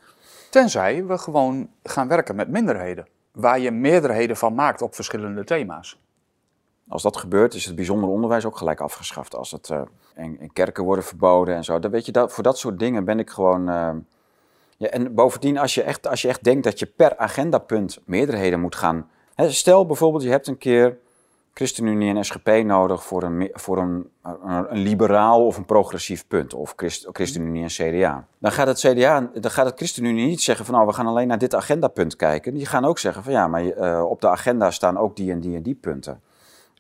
Tenzij 0.51 1.05
we 1.05 1.19
gewoon 1.19 1.69
gaan 1.83 2.09
werken 2.09 2.37
met 2.37 2.49
minderheden. 2.49 3.07
Waar 3.33 3.59
je 3.59 3.71
meerderheden 3.71 4.37
van 4.37 4.55
maakt 4.55 4.83
op 4.83 4.95
verschillende 4.95 5.45
thema's. 5.45 6.01
Als 6.89 7.03
dat 7.03 7.17
gebeurt, 7.17 7.55
is 7.55 7.65
het 7.65 7.75
bijzonder 7.77 8.09
onderwijs 8.09 8.45
ook 8.45 8.57
gelijk 8.57 8.81
afgeschaft. 8.81 9.37
Als 9.37 9.51
het, 9.51 9.71
eh, 9.71 9.81
en, 10.15 10.37
en 10.41 10.53
kerken 10.53 10.85
worden 10.85 11.05
verboden 11.05 11.55
en 11.55 11.65
zo. 11.65 11.79
Dan 11.79 11.91
weet 11.91 12.07
je, 12.07 12.13
dat, 12.13 12.33
voor 12.33 12.43
dat 12.43 12.59
soort 12.59 12.79
dingen 12.79 13.05
ben 13.05 13.19
ik 13.19 13.31
gewoon. 13.31 13.69
eh, 13.69 13.91
ja, 14.77 14.89
en 14.89 15.15
bovendien, 15.15 15.59
als 15.59 15.75
je, 15.75 15.83
echt, 15.83 16.07
als 16.07 16.23
je 16.23 16.29
echt 16.29 16.45
denkt 16.45 16.65
dat 16.65 16.79
je 16.79 16.87
per 16.87 17.17
agendapunt 17.17 17.99
meerderheden 18.05 18.61
moet 18.61 18.77
gaan. 18.77 19.11
Hè, 19.35 19.51
stel 19.51 19.87
bijvoorbeeld, 19.87 20.23
je 20.23 20.31
hebt 20.31 20.47
een 20.47 20.59
keer 20.59 20.99
ChristenUnie 21.55 22.15
en 22.15 22.25
SGP 22.25 22.49
nodig 22.65 23.05
voor 23.05 23.23
een, 23.23 23.51
voor 23.53 23.79
een, 23.79 24.11
een, 24.45 24.79
liberaal 24.79 25.47
of 25.47 25.57
een 25.57 25.65
progressief 25.65 26.27
punt. 26.27 26.55
Of 26.55 26.73
Christ, 26.77 27.09
ChristenUnie 27.13 27.63
en 27.63 27.69
CDA. 27.69 28.27
Dan 28.39 28.53
gaat 28.53 28.67
het 28.67 28.79
CDA, 28.79 29.31
dan 29.35 29.51
gaat 29.51 29.67
het 29.67 29.77
ChristenUnie 29.77 30.27
niet 30.27 30.43
zeggen 30.43 30.65
van 30.65 30.75
nou, 30.75 30.87
we 30.87 30.93
gaan 30.93 31.07
alleen 31.07 31.29
naar 31.29 31.39
dit 31.39 31.55
agendapunt 31.55 32.17
kijken. 32.17 32.55
Die 32.55 32.67
gaan 32.67 32.85
ook 32.85 32.99
zeggen 32.99 33.23
van 33.23 33.33
ja, 33.33 33.47
maar 33.47 33.69
eh, 33.69 34.05
op 34.05 34.21
de 34.21 34.29
agenda 34.29 34.71
staan 34.71 34.99
ook 34.99 35.17
die 35.17 35.31
en 35.31 35.41
die 35.41 35.57
en 35.57 35.63
die 35.63 35.75
punten. 35.75 36.21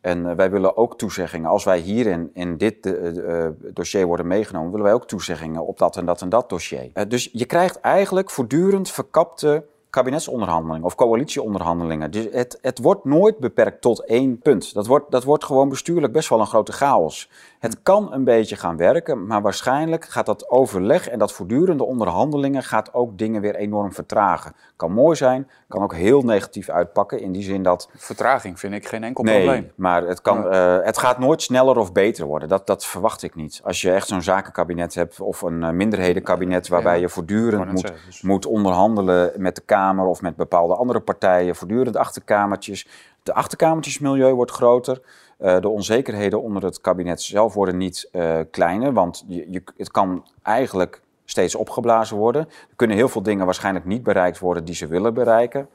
En 0.02 0.26
eh, 0.26 0.36
wij 0.36 0.50
willen 0.50 0.76
ook 0.76 0.98
toezeggingen. 0.98 1.50
Als 1.50 1.64
wij 1.64 1.78
hierin 1.78 2.30
in 2.34 2.56
dit 2.56 2.86
eh, 2.86 3.44
eh, 3.46 3.52
dossier 3.72 4.06
worden 4.06 4.26
meegenomen, 4.26 4.70
willen 4.70 4.86
wij 4.86 4.94
ook 4.94 5.06
toezeggingen 5.06 5.66
op 5.66 5.78
dat 5.78 5.96
en 5.96 6.06
dat 6.06 6.20
en 6.20 6.28
dat 6.28 6.48
dossier. 6.48 6.90
Dus 7.08 7.28
je 7.32 7.44
krijgt 7.44 7.80
eigenlijk 7.80 8.30
voortdurend 8.30 8.90
verkapte 8.90 9.64
kabinetsonderhandelingen 9.90 10.84
of 10.84 10.94
coalitieonderhandelingen. 10.94 12.10
Dus 12.10 12.26
het, 12.30 12.58
het 12.60 12.78
wordt 12.78 13.04
nooit 13.04 13.38
beperkt 13.38 13.80
tot 13.80 14.04
één 14.04 14.38
punt. 14.38 14.74
Dat 14.74 14.86
wordt, 14.86 15.10
dat 15.10 15.24
wordt 15.24 15.44
gewoon 15.44 15.68
bestuurlijk 15.68 16.12
best 16.12 16.28
wel 16.28 16.40
een 16.40 16.46
grote 16.46 16.72
chaos. 16.72 17.30
Het 17.62 17.82
kan 17.82 18.12
een 18.12 18.24
beetje 18.24 18.56
gaan 18.56 18.76
werken, 18.76 19.26
maar 19.26 19.42
waarschijnlijk 19.42 20.04
gaat 20.04 20.26
dat 20.26 20.50
overleg 20.50 21.08
en 21.08 21.18
dat 21.18 21.32
voortdurende 21.32 21.84
onderhandelingen 21.84 22.62
gaat 22.62 22.94
ook 22.94 23.18
dingen 23.18 23.40
weer 23.40 23.54
enorm 23.54 23.92
vertragen. 23.92 24.54
Kan 24.76 24.92
mooi 24.92 25.16
zijn, 25.16 25.48
kan 25.68 25.82
ook 25.82 25.94
heel 25.94 26.22
negatief 26.22 26.68
uitpakken 26.68 27.20
in 27.20 27.32
die 27.32 27.42
zin 27.42 27.62
dat 27.62 27.88
Vertraging 27.96 28.58
vind 28.58 28.74
ik 28.74 28.88
geen 28.88 29.04
enkel 29.04 29.24
Nee, 29.24 29.42
probleem. 29.44 29.70
maar 29.74 30.02
het, 30.06 30.20
kan, 30.20 30.50
eh, 30.50 30.78
het 30.82 30.98
gaat 30.98 31.18
nooit 31.18 31.42
sneller 31.42 31.78
of 31.78 31.92
beter 31.92 32.26
worden. 32.26 32.48
Dat, 32.48 32.66
dat 32.66 32.84
verwacht 32.84 33.22
ik 33.22 33.34
niet. 33.34 33.60
Als 33.64 33.80
je 33.80 33.92
echt 33.92 34.08
zo'n 34.08 34.22
zakenkabinet 34.22 34.94
hebt 34.94 35.20
of 35.20 35.42
een 35.42 35.62
eh, 35.62 35.70
minderhedenkabinet 35.70 36.68
waarbij 36.68 37.00
je 37.00 37.08
voortdurend 37.08 37.72
moet, 37.72 37.92
dus- 38.06 38.22
moet 38.22 38.46
onderhandelen 38.46 39.32
met 39.36 39.54
de 39.54 39.62
Kamer 39.64 40.06
of 40.06 40.22
met 40.22 40.36
bepaalde 40.36 40.74
andere 40.74 41.00
partijen, 41.00 41.56
voortdurend 41.56 41.96
achterkamertjes. 41.96 42.88
De 43.22 43.34
achterkamertjesmilieu 43.34 44.32
wordt 44.32 44.50
groter. 44.50 45.00
Eh, 45.42 45.60
de 45.60 45.68
onzekerheden 45.68 46.42
onder 46.42 46.64
het 46.64 46.80
kabinet 46.80 47.22
zelf 47.22 47.54
worden 47.54 47.76
niet 47.76 48.08
eh, 48.12 48.38
kleiner, 48.50 48.92
want 48.92 49.24
je, 49.26 49.46
je, 49.50 49.62
het 49.76 49.90
kan 49.90 50.26
eigenlijk 50.42 51.02
steeds 51.24 51.54
opgeblazen 51.54 52.16
worden. 52.16 52.42
Er 52.48 52.76
kunnen 52.76 52.96
heel 52.96 53.08
veel 53.08 53.22
dingen 53.22 53.44
waarschijnlijk 53.44 53.84
niet 53.84 54.02
bereikt 54.02 54.38
worden 54.38 54.64
die 54.64 54.74
ze 54.74 54.86
willen 54.86 55.14
bereiken. 55.14 55.68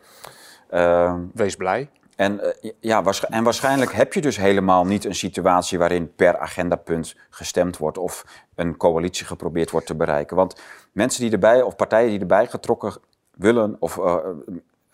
Ehm, 0.70 1.20
Wees 1.34 1.55
blij. 1.55 1.89
en, 2.15 2.39
eh, 2.61 2.72
ja, 2.80 3.03
en 3.30 3.43
waarschijnlijk 3.43 3.93
heb 3.93 4.13
je 4.13 4.22
dus 4.22 4.38
helemaal 4.38 4.86
niet 4.86 5.05
een 5.05 5.15
situatie 5.15 5.78
waarin 5.78 6.15
per 6.15 6.38
agendapunt 6.38 7.15
gestemd 7.30 7.78
wordt 7.78 7.97
of 7.97 8.26
een 8.55 8.78
coalitie 8.78 9.26
geprobeerd 9.26 9.72
wordt 9.72 9.88
te 9.88 9.95
bereiken. 9.95 10.36
Want 10.36 10.61
mensen 10.91 11.22
die 11.22 11.32
erbij, 11.32 11.61
of 11.61 11.76
partijen 11.76 12.09
die 12.09 12.20
erbij 12.20 12.47
getrokken 12.47 12.97
willen 13.32 13.76
of 13.80 13.99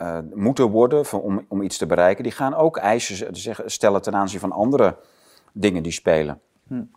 eh, 0.03 0.17
moeten 0.33 0.69
worden 0.69 1.05
van- 1.05 1.19
om, 1.21 1.45
om 1.47 1.61
iets 1.61 1.77
te 1.77 1.85
bereiken, 1.85 2.23
die 2.23 2.31
gaan 2.33 2.55
ook 2.55 2.77
eisen 2.77 3.27
stellen 3.65 4.01
ten 4.01 4.15
aanzien 4.15 4.39
van 4.39 4.51
andere 4.51 4.97
dingen 5.51 5.83
die 5.83 5.91
spelen. 5.91 6.39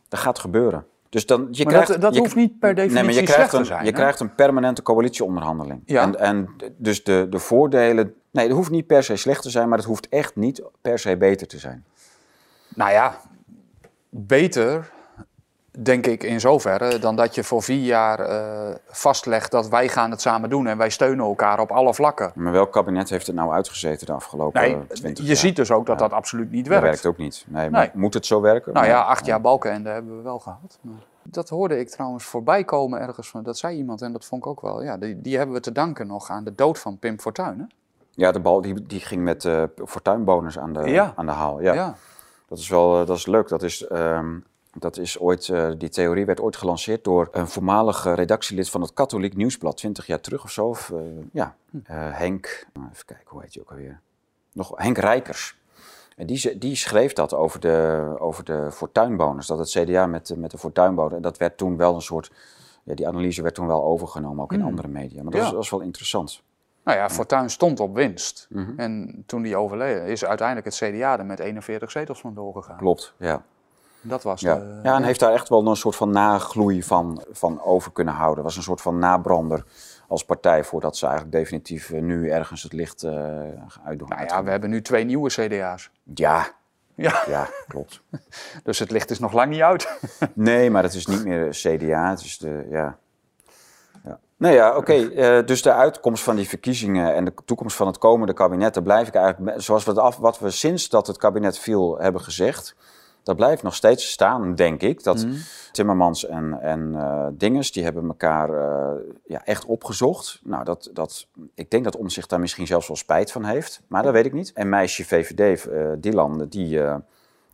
Dat 0.08 0.20
gaat 0.20 0.38
gebeuren. 0.38 0.86
Dus 1.08 1.26
dan, 1.26 1.48
je 1.50 1.64
Maar 1.64 1.72
krijgt, 1.72 1.88
dat, 1.92 2.00
dat 2.00 2.14
je- 2.14 2.20
hoeft 2.20 2.34
niet 2.34 2.58
per 2.58 2.74
definitie 2.74 2.94
Nee, 2.94 3.04
maar 3.26 3.34
je 3.36 3.48
te 3.48 3.64
zijn. 3.64 3.84
je 3.84 3.90
hè? 3.90 3.96
krijgt 3.96 4.20
een 4.20 4.34
permanente 4.34 4.82
coalitieonderhandeling. 4.82 5.82
Ja. 5.84 6.02
En, 6.02 6.18
en 6.18 6.48
dus 6.76 7.04
de, 7.04 7.26
de 7.30 7.38
voordelen... 7.38 8.14
Nee, 8.30 8.48
dat 8.48 8.56
hoeft 8.56 8.70
niet 8.70 8.86
per 8.86 9.02
se 9.02 9.16
slecht 9.16 9.42
te 9.42 9.50
zijn, 9.50 9.68
maar 9.68 9.78
het 9.78 9.86
hoeft 9.86 10.08
echt 10.08 10.36
niet 10.36 10.62
per 10.80 10.98
se 10.98 11.16
beter 11.16 11.46
te 11.46 11.58
zijn. 11.58 11.84
Nou 12.74 12.90
ja, 12.90 13.20
beter 14.08 14.90
denk 15.78 16.06
ik 16.06 16.22
in 16.22 16.40
zoverre 16.40 16.98
dan 16.98 17.16
dat 17.16 17.34
je 17.34 17.44
voor 17.44 17.62
vier 17.62 17.84
jaar 17.84 18.20
eh, 18.20 18.74
vastlegt 18.86 19.50
dat 19.50 19.68
wij 19.68 19.88
gaan 19.88 20.10
het 20.10 20.20
samen 20.20 20.50
doen 20.50 20.66
en 20.66 20.78
wij 20.78 20.90
steunen 20.90 21.24
elkaar 21.26 21.60
op 21.60 21.70
alle 21.70 21.94
vlakken. 21.94 22.32
Maar 22.34 22.52
welk 22.52 22.72
kabinet 22.72 23.08
heeft 23.10 23.26
het 23.26 23.36
nou 23.36 23.52
uitgezeten 23.52 24.06
de 24.06 24.12
afgelopen 24.12 24.60
Nee, 24.60 24.86
20 24.86 25.16
je 25.24 25.24
jaar? 25.30 25.36
ziet 25.36 25.56
dus 25.56 25.70
ook 25.70 25.86
dat 25.86 26.00
Ja. 26.00 26.08
dat 26.08 26.16
absoluut 26.16 26.50
niet 26.50 26.64
Dat 26.64 26.72
werkt. 26.72 26.86
werkt 26.86 27.06
ook 27.06 27.16
niet. 27.16 27.44
Nee, 27.48 27.70
maar 27.70 27.80
Nee. 27.80 27.90
moet 27.94 28.14
het 28.14 28.26
zo 28.26 28.40
werken? 28.40 28.72
Nou 28.72 28.86
ja, 28.86 29.00
acht 29.00 29.26
jaar 29.26 29.40
Balkenende 29.40 29.88
hebben 29.90 30.16
we 30.16 30.22
wel 30.22 30.38
gehad. 30.38 30.78
Maar 30.80 30.94
dat 31.22 31.48
hoorde 31.48 31.78
ik 31.78 31.88
trouwens 31.88 32.24
voorbij 32.24 32.64
komen 32.64 33.00
ergens. 33.00 33.28
Van, 33.28 33.42
dat 33.42 33.58
zei 33.58 33.76
iemand 33.76 34.02
en 34.02 34.12
dat 34.12 34.24
vond 34.24 34.44
ik 34.44 34.48
ook 34.50 34.60
wel. 34.60 34.82
Ja, 34.82 34.96
die, 34.96 35.20
die 35.20 35.36
hebben 35.36 35.54
we 35.54 35.60
te 35.62 35.72
danken 35.72 36.06
nog 36.06 36.30
aan 36.30 36.44
de 36.44 36.54
dood 36.54 36.78
van 36.78 36.98
Pim 36.98 37.20
Fortuyn. 37.20 37.58
Hè? 37.58 37.64
Ja, 38.10 38.32
de 38.32 38.40
bal 38.40 38.60
die, 38.60 38.86
die 38.86 39.00
ging 39.00 39.22
met 39.22 39.44
eh 39.44 39.62
fortuinbonus 39.84 40.58
aan 40.58 40.72
de, 40.72 40.80
Ja. 40.90 41.12
aan 41.16 41.26
de 41.26 41.32
haal. 41.32 41.60
Ja, 41.60 41.72
ja. 41.74 41.94
Dat 42.48 42.58
is 42.58 42.68
wel 42.68 43.00
eh, 43.00 43.06
dat 43.06 43.16
is 43.16 43.26
leuk. 43.26 43.48
Dat 43.48 43.62
is, 43.62 43.86
ehm, 43.86 44.34
dat 44.78 44.96
is 44.96 45.18
ooit, 45.18 45.48
eh, 45.48 45.70
die 45.78 45.88
theorie 45.88 46.24
werd 46.26 46.40
ooit 46.40 46.56
gelanceerd 46.56 47.04
door 47.04 47.28
een 47.32 47.48
voormalig 47.48 48.06
eh, 48.06 48.14
redactielid 48.14 48.70
van 48.70 48.80
het 48.80 48.92
Katholiek 48.92 49.36
Nieuwsblad, 49.36 49.76
20 49.76 50.06
jaar 50.06 50.20
terug 50.20 50.44
of 50.44 50.50
zo. 50.50 50.66
Of, 50.66 50.90
eh, 50.90 50.98
ja, 51.32 51.56
eh, 51.84 51.96
Henk, 52.18 52.66
even 52.92 53.04
kijken, 53.06 53.26
hoe 53.28 53.42
heet 53.42 53.54
hij 53.54 53.62
ook 53.62 53.70
alweer? 53.70 54.00
Nog, 54.52 54.72
Henk 54.76 54.98
Rijkers. 54.98 55.58
En 56.16 56.26
die, 56.26 56.58
die 56.58 56.76
schreef 56.76 57.12
dat 57.12 57.34
over 57.34 57.60
de, 57.60 58.04
over 58.18 58.44
de 58.44 58.68
fortuinbonus, 58.72 59.46
dat 59.46 59.58
het 59.58 59.68
CDA 59.70 60.06
met, 60.06 60.26
de- 60.26 60.36
met 60.38 60.50
de 60.50 60.58
fortuinbonus, 60.58 61.12
en 61.16 61.22
dat 61.22 61.36
werd 61.38 61.56
toen 61.56 61.76
wel 61.76 61.94
een 61.94 62.00
soort, 62.02 62.30
ja, 62.82 62.94
die 62.94 63.08
analyse 63.08 63.42
werd 63.42 63.54
toen 63.54 63.66
wel 63.66 63.84
overgenomen, 63.84 64.42
ook 64.42 64.52
in 64.52 64.62
andere 64.62 64.88
media. 64.88 65.22
Maar 65.22 65.32
dat, 65.32 65.46
Ja. 65.48 65.52
was, 65.54 65.70
wel 65.70 65.80
interessant. 65.80 66.42
Nou 66.84 66.98
ja, 66.98 67.10
Fortuyn 67.10 67.50
stond 67.50 67.80
op 67.80 67.94
winst. 67.94 68.46
Mhm. 68.50 68.72
En 68.80 69.22
toen 69.26 69.42
die 69.42 69.56
overleden 69.56 70.06
is 70.06 70.24
uiteindelijk 70.24 70.66
het 70.66 70.76
CDA 70.76 71.18
er 71.18 71.26
met 71.26 71.38
41 71.38 71.90
zetels 71.90 72.20
van 72.20 72.34
doorgegaan. 72.34 72.76
Klopt, 72.76 73.14
ja. 73.18 73.44
Dat 74.08 74.22
was 74.22 74.40
Ja, 74.40 74.54
de... 74.54 74.80
ja 74.82 74.96
en 74.96 75.02
heeft 75.02 75.20
daar 75.20 75.32
echt 75.32 75.48
wel 75.48 75.66
een 75.66 75.76
soort 75.76 75.96
van 75.96 76.10
nagloei 76.10 76.82
van, 76.82 77.24
van 77.30 77.62
over 77.62 77.92
kunnen 77.92 78.14
houden. 78.14 78.44
Was 78.44 78.56
een 78.56 78.62
soort 78.62 78.80
van 78.80 78.98
nabrander 78.98 79.64
als 80.08 80.24
partij 80.24 80.64
voordat 80.64 80.96
ze 80.96 81.06
eigenlijk 81.06 81.36
definitief 81.36 81.90
eh, 81.90 82.00
nu 82.00 82.30
ergens 82.30 82.62
het 82.62 82.72
licht 82.72 83.02
eh 83.02 83.12
uitdoen. 83.84 84.08
Nou 84.08 84.24
ja, 84.26 84.44
we 84.44 84.50
hebben 84.50 84.70
nu 84.70 84.82
twee 84.82 85.04
nieuwe 85.04 85.28
CDA's. 85.28 85.90
Ja, 86.14 86.46
Ja, 86.94 87.22
Ja, 87.26 87.48
klopt. 87.68 88.00
dus 88.64 88.78
het 88.78 88.90
licht 88.90 89.10
is 89.10 89.18
nog 89.18 89.32
lang 89.32 89.50
niet 89.50 89.60
uit. 89.60 89.98
Nee, 90.34 90.70
maar 90.70 90.82
het 90.82 90.94
is 90.94 91.06
niet 91.06 91.24
meer 91.24 91.48
CDA. 91.50 92.10
Het 92.10 92.20
is 92.20 92.38
de, 92.38 92.66
ja. 92.70 92.98
ja. 94.04 94.18
Nou 94.36 94.54
ja, 94.54 94.76
oké. 94.76 94.92
eh, 94.92 95.46
dus 95.46 95.62
de 95.62 95.72
uitkomst 95.72 96.22
van 96.22 96.36
die 96.36 96.48
verkiezingen 96.48 97.14
en 97.14 97.24
de 97.24 97.32
toekomst 97.44 97.76
van 97.76 97.86
het 97.86 97.98
komende 97.98 98.32
kabinet, 98.32 98.74
daar 98.74 98.82
blijf 98.82 99.08
ik 99.08 99.14
eigenlijk, 99.14 99.60
zoals 99.60 99.84
we 99.84 99.90
het 99.90 100.00
af, 100.00 100.16
wat 100.16 100.38
we 100.38 100.50
sinds 100.50 100.88
dat 100.88 101.06
het 101.06 101.16
kabinet 101.16 101.58
viel 101.58 101.98
hebben 101.98 102.20
gezegd, 102.20 102.76
dat 103.26 103.36
blijft 103.36 103.62
nog 103.62 103.74
steeds 103.74 104.10
staan, 104.10 104.54
denk 104.54 104.82
ik. 104.82 105.02
Dat 105.02 105.26
Timmermans 105.72 106.26
en, 106.26 106.60
en 106.60 106.94
eh 106.94 107.26
Dinges, 107.32 107.72
die 107.72 107.84
hebben 107.84 108.06
elkaar 108.06 108.50
eh, 108.50 109.00
ja, 109.26 109.44
echt 109.44 109.64
opgezocht. 109.64 110.40
Nou, 110.44 110.64
dat, 110.64 110.90
dat, 110.92 111.26
ik 111.54 111.70
denk 111.70 111.84
dat 111.84 111.96
Omzicht 111.96 112.30
daar 112.30 112.40
misschien 112.40 112.66
zelfs 112.66 112.88
wel 112.88 112.96
spijt 112.96 113.32
van 113.32 113.44
heeft, 113.44 113.80
maar 113.86 114.02
dat 114.02 114.12
weet 114.12 114.26
ik 114.26 114.32
niet. 114.32 114.52
En 114.52 114.68
meisje 114.68 115.04
VVD, 115.04 115.66
eh 115.66 115.88
Dylan, 115.98 116.46
die... 116.48 116.82
eh, 116.82 116.96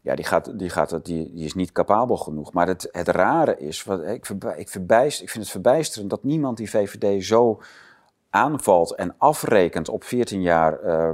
ja, 0.05 0.15
die, 0.15 0.25
gaat, 0.25 0.59
die, 0.59 0.71
gaat, 0.71 1.05
die, 1.05 1.33
die 1.35 1.45
is 1.45 1.55
niet 1.55 1.73
capabel 1.73 2.17
genoeg. 2.17 2.53
Maar 2.53 2.67
het, 2.67 2.89
het 2.93 3.09
rare 3.09 3.59
is, 3.59 3.85
wat, 3.85 4.03
ik, 4.03 4.27
verba- 4.27 4.55
ik, 4.55 4.69
verbijst, 4.69 5.23
ik 5.23 5.31
vind 5.31 5.43
het 5.43 5.53
verbijsterend 5.53 6.11
dat 6.11 6.25
niemand 6.25 6.57
die 6.57 6.71
VVD 6.71 7.25
zo 7.25 7.61
aanvalt 8.35 8.95
en 8.95 9.15
afrekent 9.19 9.89
op 9.89 10.05
14 10.05 10.43
jaar 10.43 10.79
eh, 10.81 11.11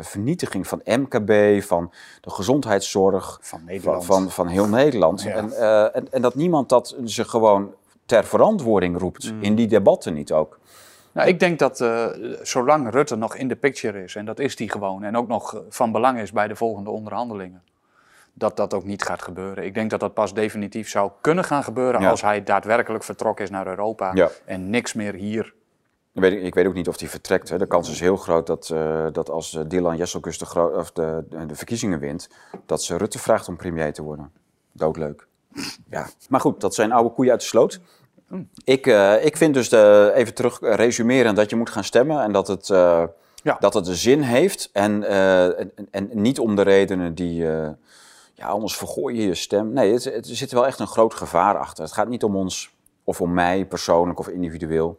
vernietiging 0.00 0.66
van 0.66 0.80
MKB, 0.84 1.62
van 1.62 1.92
de 2.20 2.30
gezondheidszorg, 2.30 3.38
Van 3.40 3.58
van, 3.58 3.64
Nederland. 3.66 4.04
van, 4.04 4.30
van 4.30 4.46
heel 4.46 4.68
Nederland. 4.68 5.22
Ja. 5.22 5.30
En, 5.34 5.52
eh, 5.52 5.96
en, 5.96 6.12
en 6.12 6.22
dat 6.22 6.34
niemand 6.34 6.68
dat 6.68 6.96
ze 7.04 7.24
gewoon 7.24 7.74
ter 8.06 8.24
verantwoording 8.24 8.98
roept, 8.98 9.32
Mm. 9.32 9.42
in 9.42 9.54
die 9.54 9.66
debatten 9.66 10.14
niet 10.14 10.32
ook. 10.32 10.58
Nou, 11.12 11.28
ik 11.28 11.40
denk 11.40 11.58
dat 11.58 11.80
eh, 11.80 12.06
zolang 12.42 12.90
Rutte 12.90 13.16
nog 13.16 13.36
in 13.36 13.48
de 13.48 13.56
picture 13.56 14.02
is, 14.04 14.14
en 14.16 14.24
dat 14.24 14.38
is 14.38 14.56
die 14.56 14.70
gewoon, 14.70 15.02
en 15.04 15.16
ook 15.16 15.28
nog 15.28 15.62
van 15.68 15.92
belang 15.92 16.18
is 16.18 16.32
bij 16.32 16.48
de 16.48 16.56
volgende 16.56 16.90
onderhandelingen, 16.90 17.62
dat 18.34 18.56
dat 18.56 18.74
ook 18.74 18.84
niet 18.84 19.02
gaat 19.02 19.22
gebeuren. 19.22 19.64
Ik 19.64 19.74
denk 19.74 19.90
dat 19.90 20.00
dat 20.00 20.14
pas 20.14 20.34
definitief 20.34 20.88
zou 20.88 21.10
kunnen 21.20 21.44
gaan 21.44 21.64
gebeuren 21.64 22.00
Ja. 22.00 22.10
als 22.10 22.22
hij 22.22 22.42
daadwerkelijk 22.42 23.04
vertrokken 23.04 23.44
is 23.44 23.50
naar 23.50 23.66
Europa 23.66 24.10
Ja. 24.14 24.28
en 24.44 24.70
niks 24.70 24.92
meer 24.92 25.14
hier. 25.14 25.54
Ik 26.14 26.20
weet, 26.20 26.42
ik 26.44 26.54
weet 26.54 26.66
ook 26.66 26.74
niet 26.74 26.88
of 26.88 26.96
die 26.96 27.10
vertrekt. 27.10 27.48
Hè. 27.48 27.58
De 27.58 27.66
kans 27.66 27.90
is 27.90 28.00
heel 28.00 28.16
groot 28.16 28.46
dat, 28.46 28.70
eh, 28.70 29.06
dat 29.12 29.30
als 29.30 29.54
eh, 29.54 29.62
Dylan 29.66 29.96
Jesselkus 29.96 30.38
de, 30.38 30.72
of 30.76 30.92
de, 30.92 31.24
de, 31.46 31.54
verkiezingen 31.54 31.98
wint, 31.98 32.28
dat 32.66 32.82
ze 32.82 32.96
Rutte 32.96 33.18
vraagt 33.18 33.48
om 33.48 33.56
premier 33.56 33.92
te 33.92 34.02
worden. 34.02 34.32
Doodleuk. 34.72 35.26
Ja. 35.90 36.08
Maar 36.28 36.40
goed, 36.40 36.60
dat 36.60 36.74
zijn 36.74 36.92
oude 36.92 37.10
koeien 37.10 37.32
uit 37.32 37.40
de 37.40 37.46
sloot. 37.46 37.80
Ik, 38.64 38.86
eh, 38.86 39.24
ik 39.24 39.36
vind 39.36 39.54
dus, 39.54 39.68
de, 39.68 40.12
even 40.14 40.34
terug 40.34 40.58
resumerend, 40.60 41.36
dat 41.36 41.50
je 41.50 41.56
moet 41.56 41.70
gaan 41.70 41.84
stemmen 41.84 42.22
en 42.22 42.32
dat 42.32 42.48
het, 42.48 42.66
Ja. 42.66 43.56
dat 43.60 43.74
het 43.74 43.86
een 43.86 43.94
zin 43.94 44.20
heeft. 44.20 44.70
En, 44.72 45.08
en, 45.08 45.72
en 45.90 46.08
niet 46.12 46.38
om 46.38 46.56
de 46.56 46.62
redenen 46.62 47.14
die, 47.14 47.34
ja, 48.34 48.46
anders 48.46 48.76
vergooi 48.76 49.16
je 49.16 49.26
je 49.26 49.34
stem. 49.34 49.72
Nee, 49.72 49.92
het, 49.92 50.04
het, 50.04 50.28
er 50.28 50.36
zit 50.36 50.52
wel 50.52 50.66
echt 50.66 50.78
een 50.78 50.86
groot 50.86 51.14
gevaar 51.14 51.58
achter. 51.58 51.84
Het 51.84 51.92
gaat 51.92 52.08
niet 52.08 52.24
om 52.24 52.36
ons 52.36 52.70
of 53.04 53.20
om 53.20 53.34
mij 53.34 53.64
persoonlijk 53.66 54.18
of 54.18 54.28
individueel. 54.28 54.98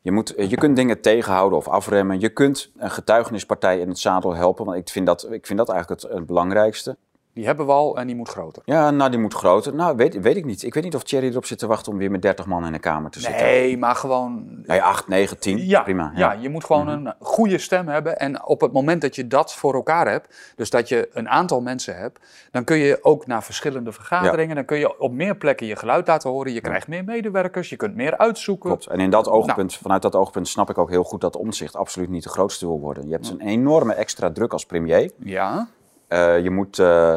Je, 0.00 0.12
moet, 0.12 0.34
je 0.36 0.56
kunt 0.56 0.76
dingen 0.76 1.00
tegenhouden 1.00 1.58
of 1.58 1.68
afremmen. 1.68 2.20
Je 2.20 2.28
kunt 2.28 2.70
een 2.76 2.90
getuigenispartij 2.90 3.78
in 3.78 3.88
het 3.88 3.98
zadel 3.98 4.34
helpen. 4.34 4.64
Want 4.64 4.78
ik 4.78 4.88
vind 4.88 5.06
dat, 5.06 5.32
ik 5.32 5.46
vind 5.46 5.58
dat 5.58 5.68
eigenlijk 5.68 6.02
het, 6.02 6.12
het 6.12 6.26
belangrijkste. 6.26 6.96
Die 7.38 7.46
hebben 7.46 7.66
we 7.66 7.72
al 7.72 7.96
en 7.98 8.06
die 8.06 8.16
moet 8.16 8.28
groter. 8.28 8.62
Ja, 8.64 8.90
nou, 8.90 9.10
die 9.10 9.20
moet 9.20 9.34
groter. 9.34 9.74
Nou, 9.74 9.96
weet, 9.96 10.20
weet 10.20 10.36
ik 10.36 10.44
niet. 10.44 10.62
Ik 10.62 10.74
weet 10.74 10.84
niet 10.84 10.94
of 10.94 11.02
Thierry 11.02 11.28
erop 11.28 11.44
zit 11.44 11.58
te 11.58 11.66
wachten 11.66 11.92
om 11.92 11.98
weer 11.98 12.10
met 12.10 12.22
30 12.22 12.46
man 12.46 12.66
in 12.66 12.72
de 12.72 12.78
kamer 12.78 13.10
te 13.10 13.20
zitten. 13.20 13.44
Nee, 13.44 13.78
maar 13.78 13.94
gewoon 13.94 14.46
Nee, 14.62 14.82
8, 14.82 15.08
9, 15.08 15.38
10. 15.38 15.66
Ja, 15.66 15.82
Prima. 15.82 16.12
ja. 16.14 16.32
je 16.32 16.48
moet 16.48 16.64
gewoon 16.64 16.88
een 16.88 17.14
goede 17.20 17.58
stem 17.58 17.88
hebben. 17.88 18.18
En 18.18 18.44
op 18.46 18.60
het 18.60 18.72
moment 18.72 19.00
dat 19.00 19.14
je 19.16 19.26
dat 19.26 19.54
voor 19.54 19.74
elkaar 19.74 20.08
hebt, 20.08 20.52
dus 20.56 20.70
dat 20.70 20.88
je 20.88 21.08
een 21.12 21.28
aantal 21.28 21.60
mensen 21.60 21.96
hebt, 21.96 22.20
dan 22.50 22.64
kun 22.64 22.76
je 22.76 22.98
ook 23.02 23.26
naar 23.26 23.42
verschillende 23.42 23.92
vergaderingen, 23.92 24.54
dan 24.54 24.64
kun 24.64 24.78
je 24.78 25.00
op 25.00 25.12
meer 25.12 25.36
plekken 25.36 25.66
je 25.66 25.76
geluid 25.76 26.06
laten 26.06 26.30
horen. 26.30 26.52
Je 26.52 26.60
krijgt 26.60 26.88
meer 26.88 27.04
medewerkers, 27.04 27.68
je 27.68 27.76
kunt 27.76 27.94
meer 27.94 28.16
uitzoeken. 28.16 28.68
Klopt. 28.68 28.86
En 28.86 29.00
in 29.00 29.10
dat 29.10 29.28
oogpunt, 29.28 29.74
vanuit 29.74 30.02
dat 30.02 30.14
oogpunt 30.14 30.48
snap 30.48 30.70
ik 30.70 30.78
ook 30.78 30.90
heel 30.90 31.04
goed 31.04 31.20
dat 31.20 31.36
omzicht 31.36 31.76
absoluut 31.76 32.08
niet 32.08 32.22
de 32.22 32.28
grootste 32.28 32.66
wil 32.66 32.80
worden. 32.80 33.06
Je 33.06 33.12
hebt 33.12 33.30
een 33.30 33.40
enorme 33.40 33.94
extra 33.94 34.30
druk 34.30 34.52
als 34.52 34.66
premier. 34.66 35.10
Ja, 35.18 35.68
Eh, 36.08 36.40
je 36.40 36.50
moet 36.50 36.78
eh, 36.78 37.14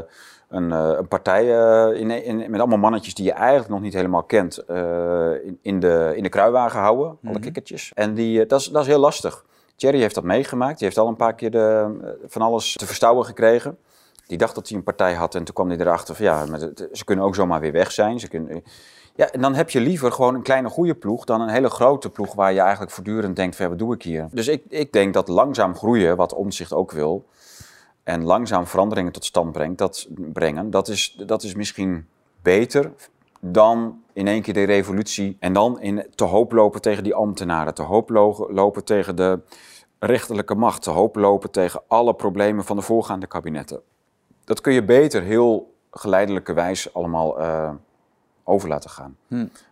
een, 0.49 0.71
eh, 0.71 0.93
een 0.97 1.07
partij 1.07 1.45
in, 1.95 2.11
in, 2.11 2.37
met 2.51 2.59
allemaal 2.59 2.77
mannetjes 2.77 3.13
die 3.13 3.25
je 3.25 3.31
eigenlijk 3.31 3.69
nog 3.69 3.81
niet 3.81 3.93
helemaal 3.93 4.23
kent, 4.23 4.63
in, 5.43 5.59
in, 5.61 5.79
de, 5.79 6.13
in 6.15 6.23
de 6.23 6.29
kruiwagen 6.29 6.79
houden, 6.79 7.17
alle 7.25 7.39
kikkertjes. 7.39 7.91
En 7.95 8.13
die, 8.13 8.45
dat, 8.45 8.59
is, 8.59 8.67
dat 8.67 8.81
is 8.81 8.87
heel 8.87 8.99
lastig. 8.99 9.45
Thierry 9.75 9.99
heeft 9.99 10.15
dat 10.15 10.23
meegemaakt. 10.23 10.77
Die 10.77 10.87
heeft 10.87 10.99
al 10.99 11.07
een 11.07 11.15
paar 11.15 11.35
keer 11.35 11.51
de, 11.51 11.87
van 12.27 12.41
alles 12.41 12.73
te 12.75 12.85
verstouwen 12.85 13.25
gekregen. 13.25 13.77
Die 14.27 14.37
dacht 14.37 14.55
dat 14.55 14.67
hij 14.67 14.77
een 14.77 14.83
partij 14.83 15.13
had 15.13 15.35
en 15.35 15.43
toen 15.43 15.53
kwam 15.55 15.69
hij 15.69 15.77
erachter 15.77 16.15
van 16.15 16.25
ja, 16.25 16.45
het- 16.51 16.87
ze 16.91 17.03
kunnen 17.05 17.25
ook 17.25 17.35
zomaar 17.35 17.59
weer 17.59 17.71
weg 17.71 17.91
zijn. 17.91 18.19
Ze 18.19 18.27
kunnen, 18.27 18.63
ja, 19.15 19.29
en 19.29 19.41
dan 19.41 19.53
heb 19.55 19.69
je 19.69 19.79
liever 19.79 20.11
gewoon 20.11 20.35
een 20.35 20.41
kleine 20.41 20.69
goede 20.69 20.95
ploeg 20.95 21.25
dan 21.25 21.41
een 21.41 21.49
hele 21.49 21.69
grote 21.69 22.09
ploeg 22.09 22.33
waar 22.33 22.53
je 22.53 22.59
eigenlijk 22.59 22.91
voortdurend 22.91 23.35
denkt 23.35 23.55
van 23.55 23.65
ja, 23.65 23.71
wat 23.71 23.79
doe 23.79 23.93
ik 23.93 24.03
hier? 24.03 24.27
Dus 24.31 24.47
ik, 24.47 24.63
ik 24.69 24.91
denk 24.93 25.13
dat 25.13 25.27
langzaam 25.27 25.75
groeien, 25.75 26.15
wat 26.15 26.33
Omtzigt 26.33 26.73
ook 26.73 26.91
wil, 26.91 27.25
en 28.03 28.23
langzaam 28.23 28.67
veranderingen 28.67 29.11
tot 29.11 29.25
stand 29.25 29.51
brengt, 29.51 29.77
dat, 29.77 30.07
brengen, 30.15 30.69
dat 30.69 30.87
is, 30.87 31.15
dat 31.25 31.43
is 31.43 31.55
misschien 31.55 32.07
beter 32.41 32.91
dan 33.39 34.03
in 34.13 34.27
één 34.27 34.41
keer 34.41 34.53
de 34.53 34.63
revolutie 34.63 35.37
en 35.39 35.53
dan 35.53 35.81
in, 35.81 36.07
te 36.15 36.23
hoop 36.23 36.51
lopen 36.51 36.81
tegen 36.81 37.03
die 37.03 37.15
ambtenaren, 37.15 37.73
te 37.73 37.81
hoop 37.81 38.09
lo- 38.09 38.47
lopen 38.49 38.83
tegen 38.83 39.15
de 39.15 39.39
rechterlijke 39.99 40.55
macht, 40.55 40.81
te 40.81 40.89
hoop 40.89 41.15
lopen 41.15 41.51
tegen 41.51 41.81
alle 41.87 42.13
problemen 42.13 42.63
van 42.63 42.75
de 42.75 42.81
voorgaande 42.81 43.27
kabinetten. 43.27 43.81
Dat 44.43 44.61
kun 44.61 44.73
je 44.73 44.83
beter 44.83 45.21
heel 45.21 45.73
geleidelijke 45.91 46.53
wijs 46.53 46.93
allemaal 46.93 47.39
eh, 47.39 47.71
over 48.43 48.69
laten 48.69 48.89
gaan. 48.89 49.17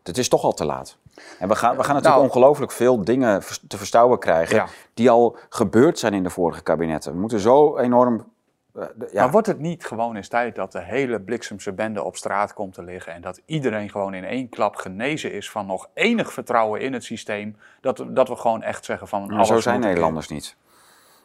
Het 0.03 0.17
is 0.17 0.30
toch 0.30 0.43
al 0.43 0.53
te 0.53 0.65
laat. 0.65 0.97
En 1.39 1.47
we 1.47 1.55
gaan, 1.55 1.76
we 1.78 1.84
gaan 1.84 1.95
natuurlijk 1.95 2.22
Nou- 2.22 2.24
ongelooflijk 2.24 2.72
veel 2.72 3.03
dingen 3.03 3.41
te 3.67 3.78
verstouwen 3.78 4.20
krijgen 4.20 4.55
Ja. 4.55 4.67
die 4.93 5.09
al 5.09 5.38
gebeurd 5.49 5.99
zijn 5.99 6.13
in 6.13 6.24
de 6.24 6.30
vorige 6.30 6.61
kabinetten. 6.63 7.13
We 7.13 7.20
moeten 7.20 7.39
zo 7.39 7.78
enorm... 7.78 8.26
eh, 8.74 8.84
ja, 9.11 9.22
Maar 9.24 9.32
wordt 9.32 9.47
het 9.47 9.59
niet 9.59 9.86
gewoon 9.86 10.15
eens 10.15 10.28
tijd 10.28 10.55
dat 10.55 10.72
de 10.72 10.82
hele 10.82 11.20
bliksemse 11.22 11.74
bende 11.74 12.03
op 12.03 12.15
straat 12.15 12.53
komt 12.53 12.74
te 12.74 12.84
liggen 12.84 13.13
en 13.13 13.22
dat 13.22 13.41
iedereen 13.45 13.89
gewoon 13.89 14.13
in 14.13 14.24
één 14.24 14.49
klap 14.49 14.76
genezen 14.76 15.32
is 15.34 15.51
van 15.51 15.65
nog 15.65 15.89
enig 15.93 16.34
vertrouwen 16.34 16.82
in 16.82 16.93
het 16.93 17.03
systeem? 17.03 17.55
Dat, 17.82 18.05
dat 18.07 18.28
we 18.28 18.36
gewoon 18.36 18.61
echt 18.63 18.86
zeggen 18.86 19.07
van 19.07 19.28
Maar 19.28 19.45
zo 19.45 19.59
zijn. 19.59 19.80
Nederlanders 19.80 20.28
niet. 20.28 20.55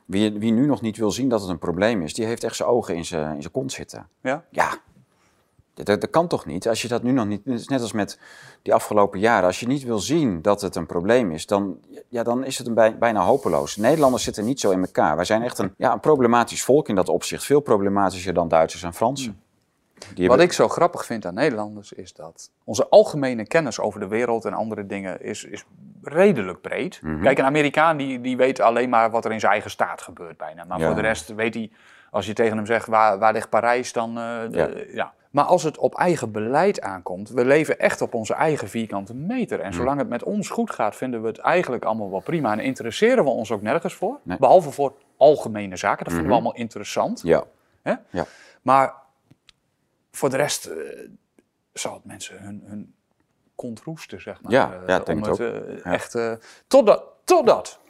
Wie, 0.05 0.39
wie 0.39 0.53
nu 0.53 0.67
nog 0.67 0.81
niet 0.81 0.97
wil 0.97 1.11
zien 1.11 1.29
dat 1.29 1.41
het 1.41 1.51
een 1.51 1.59
probleem 1.59 2.03
is, 2.03 2.15
die 2.15 2.25
heeft 2.27 2.45
echt 2.45 2.57
zijn 2.57 2.69
ogen 2.69 2.95
in 2.97 3.05
zijn, 3.05 3.35
in 3.35 3.41
zijn 3.41 3.53
kont 3.53 3.73
zitten. 3.73 4.09
Ja? 4.21 4.45
Ja, 4.51 4.69
dat, 5.75 5.87
dat 5.87 6.11
kan 6.11 6.29
toch 6.29 6.47
niet? 6.47 6.69
Als 6.69 6.83
je 6.83 6.89
dat 6.89 7.03
nu 7.03 7.13
nog 7.13 7.27
niet... 7.27 7.41
Het 7.45 7.61
is 7.61 7.69
net 7.69 7.81
als 7.81 7.93
met 7.93 8.19
die 8.63 8.75
afgelopen 8.75 9.19
jaren. 9.21 9.47
Als 9.47 9.61
je 9.61 9.67
niet 9.67 9.83
wil 9.85 9.99
zien 9.99 10.43
dat 10.43 10.61
het 10.61 10.77
een 10.77 10.87
probleem 10.87 11.31
is, 11.31 11.47
dan, 11.47 11.79
ja, 12.09 12.23
dan 12.23 12.45
is 12.45 12.59
het 12.59 12.67
een 12.67 12.75
bij- 12.75 12.99
bijna 12.99 13.21
hopeloos. 13.25 13.77
Nederlanders 13.77 14.23
zitten 14.25 14.45
niet 14.45 14.61
zo 14.61 14.71
in 14.71 14.81
elkaar. 14.81 15.17
Wij 15.17 15.25
zijn 15.25 15.43
echt 15.43 15.59
een, 15.59 15.75
ja, 15.77 15.93
een 15.93 16.01
problematisch 16.01 16.63
volk 16.63 16.89
in 16.89 16.95
dat 16.95 17.09
opzicht. 17.09 17.45
Veel 17.45 17.61
problematischer 17.61 18.35
dan 18.35 18.49
Duitsers 18.49 18.83
en 18.83 18.95
Fransen. 18.95 19.41
Die 19.95 20.09
Wat 20.09 20.19
hebben- 20.29 20.47
ik 20.47 20.53
zo 20.53 20.69
grappig 20.69 21.05
vind 21.05 21.27
aan 21.27 21.35
Nederlanders 21.35 21.93
is 21.93 22.13
dat 22.13 22.51
onze 22.65 22.89
algemene 22.89 23.47
kennis 23.47 23.81
over 23.81 24.01
de 24.01 24.09
wereld 24.09 24.45
en 24.45 24.53
andere 24.53 24.87
dingen 24.87 25.23
is, 25.23 25.45
is 25.45 25.65
redelijk 26.03 26.61
breed. 26.61 27.01
Mhm. 27.03 27.23
Kijk, 27.23 27.39
een 27.39 27.45
Amerikaan 27.45 27.97
die, 27.97 28.21
die 28.21 28.37
weet 28.37 28.61
alleen 28.61 28.89
maar 28.89 29.11
wat 29.11 29.25
er 29.25 29.33
in 29.33 29.41
zijn 29.41 29.53
eigen 29.53 29.71
staat 29.71 30.03
gebeurt 30.03 30.37
bijna. 30.37 30.65
Maar 30.65 30.79
Ja. 30.79 30.87
voor 30.87 30.95
de 30.95 31.01
rest 31.01 31.35
weet 31.35 31.55
hij, 31.55 31.71
als 32.11 32.27
je 32.27 32.33
tegen 32.33 32.57
hem 32.57 32.67
zegt 32.67 32.87
waar, 32.87 33.19
waar 33.19 33.33
ligt 33.33 33.49
Parijs, 33.49 33.93
dan 33.93 34.19
eh, 34.19 34.41
de- 34.51 34.91
ja. 34.93 35.13
Maar 35.35 35.45
als 35.45 35.63
het 35.63 35.79
op 35.79 35.95
eigen 35.95 36.33
beleid 36.33 36.81
aankomt, 36.81 37.29
we 37.29 37.45
leven 37.45 37.79
echt 37.79 38.01
op 38.01 38.15
onze 38.15 38.35
eigen 38.35 38.69
vierkante 38.69 39.15
meter. 39.15 39.57
Mhm. 39.59 39.67
En 39.67 39.73
zolang 39.73 39.99
het 39.99 40.09
met 40.09 40.23
ons 40.23 40.49
goed 40.49 40.71
gaat, 40.71 40.97
vinden 40.97 41.23
we 41.23 41.27
het 41.29 41.39
eigenlijk 41.39 41.85
allemaal 41.85 42.11
wel 42.11 42.21
prima. 42.21 42.53
En 42.53 42.59
interesseren 42.61 43.25
we 43.25 43.31
ons 43.31 43.51
ook 43.51 43.63
nergens 43.63 43.95
voor. 43.95 44.11
Nee. 44.11 44.21
Mhm. 44.23 44.37
Behalve 44.39 44.71
voor 44.71 44.93
algemene 45.17 45.77
zaken, 45.77 46.05
dat 46.05 46.13
vinden 46.13 46.31
we 46.31 46.35
allemaal 46.37 46.55
interessant. 46.55 47.21
Ja, 47.25 47.45
Hè? 47.83 47.95
ja. 48.11 48.27
Maar 48.63 48.95
voor 50.11 50.31
de 50.31 50.37
rest 50.37 50.71
zal 51.73 51.95
het 51.95 52.05
mensen 52.05 52.43
hun, 52.43 52.63
hun 52.67 52.95
kont 53.55 53.81
roesten, 53.81 54.21
zeg 54.21 54.43
maar. 54.43 54.53
Ja, 54.53 54.73
Eh, 54.73 54.89
ja, 54.89 54.99
denk 54.99 55.27
het 55.27 55.41
ook. 55.41 55.55
eh, 55.55 55.77
Ja. 55.85 55.93
echt, 55.93 56.19
totdat, 56.67 57.05
totdat 57.25 57.81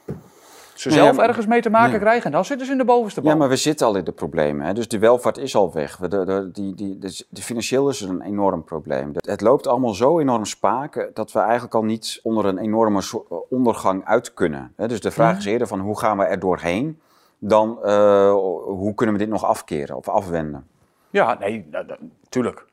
ze 0.74 0.90
zelf 0.90 1.18
ergens 1.18 1.46
mee 1.46 1.60
te 1.60 1.70
maken 1.70 1.92
Ja. 1.92 1.98
krijgen 1.98 2.24
en 2.24 2.32
dan 2.32 2.44
zitten 2.44 2.66
ze 2.66 2.72
in 2.72 2.78
de 2.78 2.84
bovenste 2.84 3.20
Ja, 3.20 3.26
bal. 3.28 3.36
maar 3.36 3.48
we 3.48 3.56
zitten 3.56 3.86
al 3.86 3.96
in 3.96 4.04
de 4.04 4.12
problemen. 4.12 4.66
Hè? 4.66 4.72
Dus 4.72 4.88
de 4.88 4.98
welvaart 4.98 5.38
is 5.38 5.56
al 5.56 5.72
weg. 5.72 5.96
We- 5.96 6.08
De, 6.08 6.24
de, 6.24 6.50
die, 6.52 6.74
die, 6.74 6.98
de, 6.98 7.24
de 7.28 7.42
financieel 7.42 7.88
is 7.88 8.00
het 8.00 8.08
een 8.10 8.22
enorm 8.22 8.64
probleem. 8.64 9.10
Het 9.14 9.40
loopt 9.40 9.66
allemaal 9.66 9.94
zo 9.94 10.18
enorm 10.18 10.44
spaken 10.44 11.10
dat 11.14 11.32
we 11.32 11.38
eigenlijk 11.38 11.74
al 11.74 11.84
niet 11.84 12.20
onder 12.22 12.44
een 12.44 12.58
enorme 12.58 13.00
so- 13.00 13.46
ondergang 13.50 14.04
uit 14.04 14.34
kunnen. 14.34 14.72
Hè? 14.76 14.88
Dus 14.88 15.00
de 15.00 15.10
vraag 15.10 15.38
is 15.38 15.44
eerder 15.44 15.66
van 15.66 15.80
hoe 15.80 15.98
gaan 15.98 16.18
we 16.18 16.24
er 16.24 16.38
doorheen 16.38 17.00
dan 17.38 17.78
eh, 17.82 18.32
hoe 18.64 18.94
kunnen 18.94 19.14
we 19.14 19.20
dit 19.20 19.30
nog 19.30 19.44
afkeren 19.44 19.96
of 19.96 20.08
afwenden. 20.08 20.66
Ja, 21.10 21.36
nee, 21.38 21.66
dat, 21.70 21.88
dat- 21.88 21.98
tuurlijk. 22.28 22.64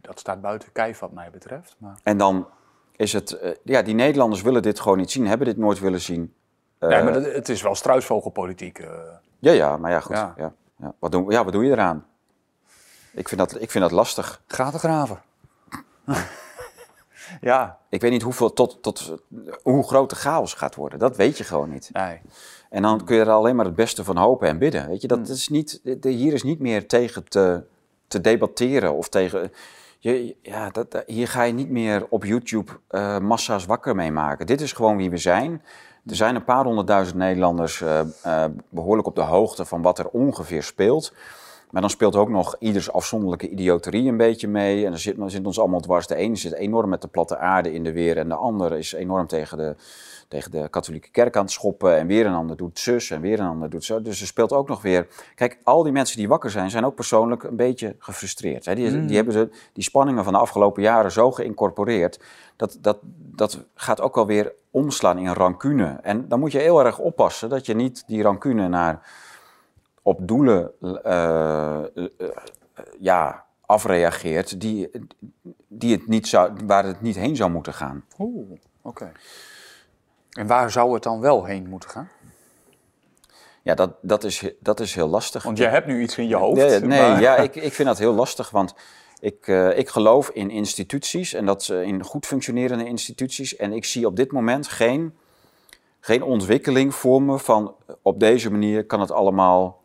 Dat 0.00 0.18
staat 0.18 0.40
buiten 0.40 0.68
kijf 0.72 0.98
wat 0.98 1.12
mij 1.12 1.28
betreft. 1.32 1.74
Maar, 1.78 1.94
En 2.02 2.16
dan 2.18 2.46
is 2.96 3.12
het, 3.12 3.32
eh, 3.32 3.50
ja, 3.62 3.82
die 3.82 3.94
Nederlanders 3.94 4.42
willen 4.42 4.62
dit 4.62 4.80
gewoon 4.80 4.98
niet 4.98 5.10
zien, 5.10 5.26
hebben 5.26 5.46
dit 5.46 5.56
nooit 5.56 5.80
willen 5.80 6.00
zien. 6.00 6.32
Eh, 6.84 6.88
nee, 6.88 7.02
maar 7.02 7.12
dat- 7.12 7.32
het 7.32 7.48
is 7.48 7.62
wel 7.62 7.74
struisvogelpolitiek. 7.74 8.78
eh. 8.78 8.88
Ja, 9.38 9.52
ja, 9.52 9.76
maar 9.76 9.90
ja, 9.90 10.00
goed. 10.00 10.16
Ja. 10.16 10.34
Ja. 10.36 10.52
Ja, 10.78 10.94
Wat, 10.98 11.12
doen, 11.12 11.30
ja, 11.30 11.44
wat 11.44 11.52
doe 11.52 11.64
je 11.64 11.70
eraan? 11.70 12.06
Ik 13.12 13.28
vind 13.28 13.40
dat, 13.40 13.60
ik 13.60 13.70
vind 13.70 13.84
dat 13.84 13.92
lastig. 13.92 14.42
Gaten 14.46 14.78
graven. 14.78 15.22
ja, 17.40 17.78
Ik 17.88 18.00
weet 18.00 18.10
niet 18.10 18.22
hoeveel, 18.22 18.52
tot, 18.52 18.82
tot, 18.82 19.14
hoe 19.62 19.84
groot 19.86 20.10
de 20.10 20.16
chaos 20.16 20.54
gaat 20.54 20.74
worden. 20.74 20.98
Dat 20.98 21.16
weet 21.16 21.38
je 21.38 21.44
gewoon 21.44 21.70
niet. 21.70 21.90
nee. 21.92 22.20
En 22.70 22.82
dan 22.82 23.04
kun 23.04 23.16
je 23.16 23.22
er 23.22 23.30
alleen 23.30 23.56
maar 23.56 23.64
het 23.64 23.74
beste 23.74 24.04
van 24.04 24.16
hopen 24.16 24.48
en 24.48 24.58
bidden. 24.58 24.88
Weet 24.88 25.00
je, 25.02 25.08
dat 25.08 25.28
is 25.28 25.48
niet, 25.48 25.80
de- 26.02 26.08
hier 26.08 26.32
is 26.32 26.42
niet 26.42 26.58
meer 26.58 26.86
tegen 26.88 27.28
te, 27.28 27.62
te 28.08 28.20
debatteren 28.20 28.92
of 28.94 29.08
tegen. 29.08 29.52
Je, 29.98 30.36
ja, 30.42 30.70
dat, 30.70 31.02
hier 31.06 31.28
ga 31.28 31.42
je 31.42 31.52
niet 31.52 31.70
meer 31.70 32.06
op 32.08 32.24
YouTube 32.24 32.72
eh, 32.88 33.18
massa's 33.18 33.64
wakker 33.66 33.94
mee 33.94 34.12
maken. 34.12 34.46
Dit 34.46 34.60
is 34.60 34.72
gewoon 34.72 34.96
wie 34.96 35.10
we 35.10 35.16
zijn. 35.16 35.62
Er 36.06 36.16
zijn 36.16 36.34
een 36.34 36.44
paar 36.44 36.64
honderdduizend 36.64 37.18
Nederlanders 37.18 37.80
eh, 37.80 38.00
eh, 38.22 38.50
behoorlijk 38.68 39.06
op 39.06 39.14
de 39.14 39.22
hoogte 39.22 39.64
van 39.64 39.82
wat 39.82 39.98
er 39.98 40.08
ongeveer 40.08 40.62
speelt. 40.62 41.12
Maar 41.70 41.80
dan 41.80 41.90
speelt 41.90 42.16
ook 42.16 42.28
nog 42.28 42.56
ieders 42.58 42.92
afzonderlijke 42.92 43.48
idioterie 43.48 44.08
een 44.08 44.16
beetje 44.16 44.48
mee. 44.48 44.84
En 44.84 44.90
dan 44.90 44.98
zit, 44.98 45.16
dan 45.16 45.30
zit 45.30 45.46
ons 45.46 45.58
allemaal 45.58 45.80
dwars. 45.80 46.06
De 46.06 46.14
ene 46.14 46.36
zit 46.36 46.54
enorm 46.54 46.88
met 46.88 47.02
de 47.02 47.08
platte 47.08 47.38
aarde 47.38 47.72
in 47.72 47.84
de 47.84 47.92
weer. 47.92 48.18
En 48.18 48.28
de 48.28 48.34
andere 48.34 48.78
is 48.78 48.92
enorm 48.92 49.26
tegen 49.26 49.58
de, 49.58 49.74
tegen 50.34 50.50
de 50.50 50.68
katholieke 50.68 51.10
kerk 51.10 51.36
aan 51.36 51.42
het 51.42 51.52
schoppen. 51.52 51.96
En 51.96 52.06
weer 52.06 52.26
een 52.26 52.34
ander 52.34 52.56
doet 52.56 52.78
zus 52.78 53.10
en 53.10 53.20
weer 53.20 53.40
een 53.40 53.46
ander 53.46 53.70
doet 53.70 53.84
zo. 53.84 54.02
Dus 54.02 54.20
er 54.20 54.26
speelt 54.26 54.52
ook 54.52 54.68
nog 54.68 54.82
weer... 54.82 55.06
Kijk, 55.34 55.58
al 55.62 55.82
die 55.82 55.92
mensen 55.92 56.16
die 56.16 56.28
wakker 56.28 56.50
zijn, 56.50 56.70
zijn 56.70 56.84
ook 56.84 56.94
persoonlijk 56.94 57.42
een 57.42 57.56
beetje 57.56 57.96
gefrustreerd. 57.98 58.64
Hè? 58.64 58.74
Die, 58.74 59.04
die 59.04 59.16
hebben 59.16 59.34
de, 59.34 59.50
die 59.72 59.84
spanningen 59.84 60.24
van 60.24 60.32
de 60.32 60.38
afgelopen 60.38 60.82
jaren 60.82 61.12
zo 61.12 61.30
geïncorporeerd... 61.30 62.20
Dat, 62.56 62.78
dat, 62.80 62.98
dat 63.16 63.64
gaat 63.74 64.00
ook 64.00 64.14
wel 64.14 64.26
weer 64.26 64.52
omslaan 64.70 65.18
in 65.18 65.32
rancune. 65.32 65.98
En 66.02 66.28
dan 66.28 66.40
moet 66.40 66.52
je 66.52 66.58
heel 66.58 66.84
erg 66.84 66.98
oppassen 66.98 67.48
dat 67.48 67.66
je 67.66 67.74
niet 67.74 68.04
die 68.06 68.22
rancune 68.22 68.68
naar 68.68 69.06
op 70.02 70.28
doelen 70.28 70.72
eh, 71.02 71.78
eh, 71.78 71.86
ja, 72.98 73.44
afreageert 73.66 74.60
die, 74.60 74.90
die 75.68 75.92
het 75.92 76.06
niet 76.06 76.26
zou, 76.26 76.52
waar 76.66 76.84
het 76.84 77.00
niet 77.00 77.16
heen 77.16 77.36
zou 77.36 77.50
moeten 77.50 77.74
gaan. 77.74 78.04
Oeh, 78.18 78.58
oké. 78.82 79.12
En 80.34 80.46
waar 80.46 80.70
zou 80.70 80.94
het 80.94 81.02
dan 81.02 81.20
wel 81.20 81.44
heen 81.44 81.68
moeten 81.68 81.90
gaan? 81.90 82.08
Ja, 83.62 83.74
dat, 83.74 83.90
dat, 84.00 84.24
is, 84.24 84.52
dat 84.60 84.80
is 84.80 84.94
heel 84.94 85.08
lastig. 85.08 85.42
Want 85.42 85.58
jij 85.58 85.70
hebt 85.70 85.86
nu 85.86 86.02
iets 86.02 86.18
in 86.18 86.28
je 86.28 86.36
hoofd. 86.36 86.56
Nee, 86.56 86.80
nee 86.80 87.00
maar- 87.00 87.20
ja, 87.20 87.36
ik, 87.36 87.54
ik 87.56 87.72
vind 87.72 87.88
dat 87.88 87.98
heel 87.98 88.12
lastig, 88.14 88.50
want 88.50 88.74
ik, 89.20 89.48
eh, 89.48 89.78
ik 89.78 89.88
geloof 89.88 90.28
in 90.28 90.50
instituties 90.50 91.32
en 91.32 91.46
dat 91.46 91.62
ze 91.62 91.84
in 91.84 92.04
goed 92.04 92.26
functionerende 92.26 92.84
instituties. 92.84 93.56
En 93.56 93.72
ik 93.72 93.84
zie 93.84 94.06
op 94.06 94.16
dit 94.16 94.32
moment 94.32 94.68
geen, 94.68 95.14
geen 96.00 96.22
ontwikkeling 96.22 96.94
voor 96.94 97.22
me 97.22 97.38
van 97.38 97.74
op 98.02 98.20
deze 98.20 98.50
manier 98.50 98.84
kan 98.86 99.00
het 99.00 99.10
allemaal 99.10 99.82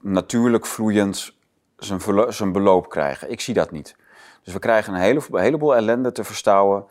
natuurlijk 0.00 0.66
vloeiend 0.66 1.32
zijn, 1.78 2.00
zijn 2.28 2.52
beloop 2.52 2.88
krijgen. 2.88 3.30
Ik 3.30 3.40
zie 3.40 3.54
dat 3.54 3.70
niet. 3.70 3.96
Dus 4.42 4.52
we 4.52 4.58
krijgen 4.58 4.94
een, 4.94 5.00
hele, 5.00 5.20
een 5.30 5.40
heleboel 5.40 5.76
ellende 5.76 6.12
te 6.12 6.24
verstouwen. 6.24 6.84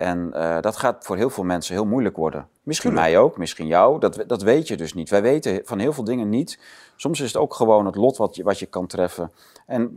En 0.00 0.32
eh, 0.32 0.60
dat 0.60 0.76
gaat 0.76 1.04
voor 1.04 1.16
heel 1.16 1.30
veel 1.30 1.44
mensen 1.44 1.74
heel 1.74 1.84
moeilijk 1.86 2.16
worden. 2.16 2.48
Misschien 2.62 2.92
mij 2.92 3.18
ook, 3.18 3.38
misschien 3.38 3.66
jou. 3.66 3.98
Dat, 4.00 4.24
dat 4.26 4.42
weet 4.42 4.68
je 4.68 4.76
dus 4.76 4.94
niet. 4.94 5.10
Wij 5.10 5.22
weten 5.22 5.60
van 5.64 5.78
heel 5.78 5.92
veel 5.92 6.04
dingen 6.04 6.28
niet. 6.28 6.58
Soms 6.96 7.20
is 7.20 7.26
het 7.32 7.36
ook 7.42 7.54
gewoon 7.54 7.86
het 7.86 7.94
lot 7.94 8.16
wat 8.16 8.36
je, 8.36 8.42
wat 8.42 8.58
je 8.58 8.66
kan 8.66 8.86
treffen. 8.86 9.32
En 9.66 9.96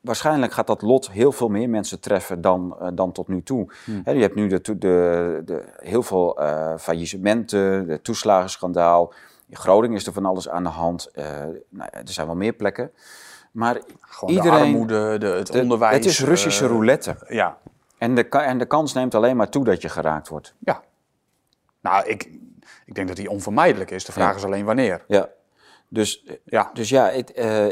waarschijnlijk 0.00 0.52
gaat 0.52 0.66
dat 0.66 0.82
lot 0.82 1.10
heel 1.10 1.32
veel 1.32 1.48
meer 1.48 1.68
mensen 1.68 2.00
treffen 2.00 2.40
dan, 2.40 2.76
eh, 2.80 2.88
dan 2.94 3.12
tot 3.12 3.28
nu 3.28 3.42
toe. 3.42 3.72
Hè, 4.04 4.12
je 4.12 4.20
hebt 4.20 4.34
nu 4.34 4.46
de, 4.46 4.60
de, 4.60 5.42
de, 5.44 5.64
heel 5.76 6.02
veel 6.02 6.38
eh 6.40 6.74
faillissementen, 6.78 7.86
de 7.86 8.00
toeslagenschandaal. 8.02 9.12
In 9.48 9.56
Groningen 9.56 9.96
is 9.96 10.06
er 10.06 10.12
van 10.12 10.24
alles 10.26 10.48
aan 10.48 10.62
de 10.62 10.68
hand. 10.68 11.10
Nou, 11.68 11.88
er 11.92 12.02
zijn 12.04 12.26
wel 12.26 12.36
meer 12.36 12.52
plekken. 12.52 12.90
Maar 13.52 13.80
Gewoon 14.00 14.34
iedereen, 14.34 14.58
de 14.58 14.66
armoede, 14.66 15.18
de, 15.18 15.26
het 15.26 15.46
de- 15.52 15.60
onderwijs. 15.60 15.94
Het 15.96 16.04
is 16.04 16.24
Russische 16.24 16.66
roulette. 16.66 17.16
Ja, 17.28 17.58
En 17.98 18.14
de, 18.14 18.28
en 18.28 18.58
de 18.58 18.66
kans 18.66 18.92
neemt 18.92 19.14
alleen 19.14 19.36
maar 19.36 19.48
toe 19.50 19.64
dat 19.64 19.82
je 19.82 19.88
geraakt 19.88 20.28
wordt. 20.28 20.54
ja. 20.58 20.82
Nou, 21.80 22.06
ik, 22.06 22.30
ik 22.84 22.94
denk 22.94 23.08
dat 23.08 23.16
die 23.16 23.30
onvermijdelijk 23.30 23.90
is. 23.90 24.04
De 24.04 24.12
vraag 24.12 24.30
Ja. 24.30 24.36
is 24.36 24.44
alleen 24.44 24.64
wanneer. 24.64 25.04
Ja. 25.08 25.28
Dus, 25.88 26.24
Ja, 26.44 26.70
dus 26.72 26.88
ja, 26.88 27.08
het, 27.10 27.32
eh, 27.32 27.66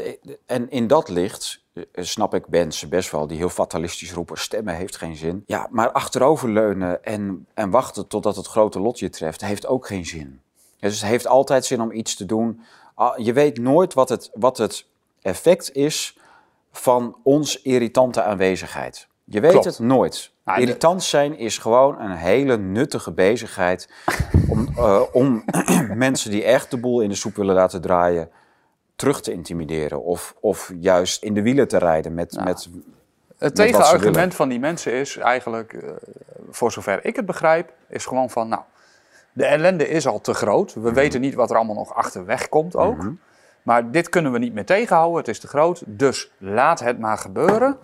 en 0.45 0.69
in 0.69 0.87
dat 0.87 1.09
licht 1.09 1.63
eh, 1.73 1.83
snap 1.93 2.33
ik 2.33 2.47
mensen 2.49 2.89
best 2.89 3.11
wel 3.11 3.27
die 3.27 3.37
heel 3.37 3.49
fatalistisch 3.49 4.13
roepen: 4.13 4.37
stemmen 4.37 4.75
heeft 4.75 4.95
geen 4.95 5.15
zin. 5.15 5.43
Ja, 5.45 5.67
maar 5.71 5.91
achteroverleunen 5.91 7.03
en, 7.03 7.47
en 7.53 7.69
wachten 7.69 8.07
totdat 8.07 8.35
het 8.35 8.47
grote 8.47 8.79
lot 8.79 8.99
je 8.99 9.09
treft, 9.09 9.41
heeft 9.41 9.65
ook 9.65 9.87
geen 9.87 10.05
zin. 10.05 10.41
Ja, 10.55 10.87
Dus 10.87 11.01
het 11.01 11.09
heeft 11.09 11.27
altijd 11.27 11.65
zin 11.65 11.81
om 11.81 11.91
iets 11.91 12.15
te 12.15 12.25
doen. 12.25 12.61
Ah, 12.95 13.17
Je 13.17 13.33
weet 13.33 13.57
nooit 13.59 13.93
wat 13.93 14.09
het, 14.09 14.29
wat 14.33 14.57
het 14.57 14.85
effect 15.21 15.71
is 15.75 16.17
van 16.71 17.17
ons 17.23 17.61
irritante 17.61 18.23
aanwezigheid. 18.23 19.06
Je 19.29 19.39
weet 19.39 19.51
Klopt. 19.51 19.65
het 19.65 19.79
nooit. 19.79 20.31
Nou, 20.45 20.61
Irritant 20.61 21.03
zijn 21.03 21.37
is 21.37 21.57
gewoon 21.57 21.99
een 21.99 22.15
hele 22.15 22.57
nuttige 22.57 23.11
bezigheid 23.11 23.89
om, 24.49 24.67
eh, 24.77 25.01
om 25.11 25.43
mensen 25.93 26.31
die 26.31 26.43
echt 26.43 26.71
de 26.71 26.77
boel 26.77 27.01
in 27.01 27.09
de 27.09 27.15
soep 27.15 27.35
willen 27.35 27.55
laten 27.55 27.81
draaien, 27.81 28.29
terug 28.95 29.21
te 29.21 29.31
intimideren. 29.31 30.03
Of, 30.03 30.35
of 30.39 30.71
juist 30.79 31.23
in 31.23 31.33
de 31.33 31.41
wielen 31.41 31.67
te 31.67 31.77
rijden 31.77 32.13
met, 32.13 32.43
met 32.43 32.69
Het 33.37 33.55
tegenargument 33.55 34.35
van 34.35 34.49
die 34.49 34.59
mensen 34.59 34.91
is 34.91 35.17
eigenlijk, 35.17 35.73
eh, 35.73 35.89
voor 36.49 36.71
zover 36.71 37.05
ik 37.05 37.15
het 37.15 37.25
begrijp, 37.25 37.73
is 37.89 38.05
gewoon 38.05 38.29
van, 38.29 38.47
nou, 38.47 38.61
de 39.33 39.45
ellende 39.45 39.89
is 39.89 40.07
al 40.07 40.21
te 40.21 40.33
groot. 40.33 40.75
Mhm. 40.75 40.85
We 40.85 40.93
weten 40.93 41.21
niet 41.21 41.33
wat 41.33 41.49
er 41.49 41.55
allemaal 41.55 41.75
nog 41.75 41.93
achterweg 41.93 42.49
komt 42.49 42.75
ook. 42.75 43.11
Maar 43.63 43.91
dit 43.91 44.09
kunnen 44.09 44.31
we 44.31 44.39
niet 44.39 44.53
meer 44.53 44.65
tegenhouden, 44.65 45.17
het 45.17 45.27
is 45.27 45.39
te 45.39 45.47
groot. 45.47 45.83
Dus 45.85 46.31
laat 46.37 46.79
het 46.79 46.99
maar 46.99 47.17
gebeuren. 47.17 47.77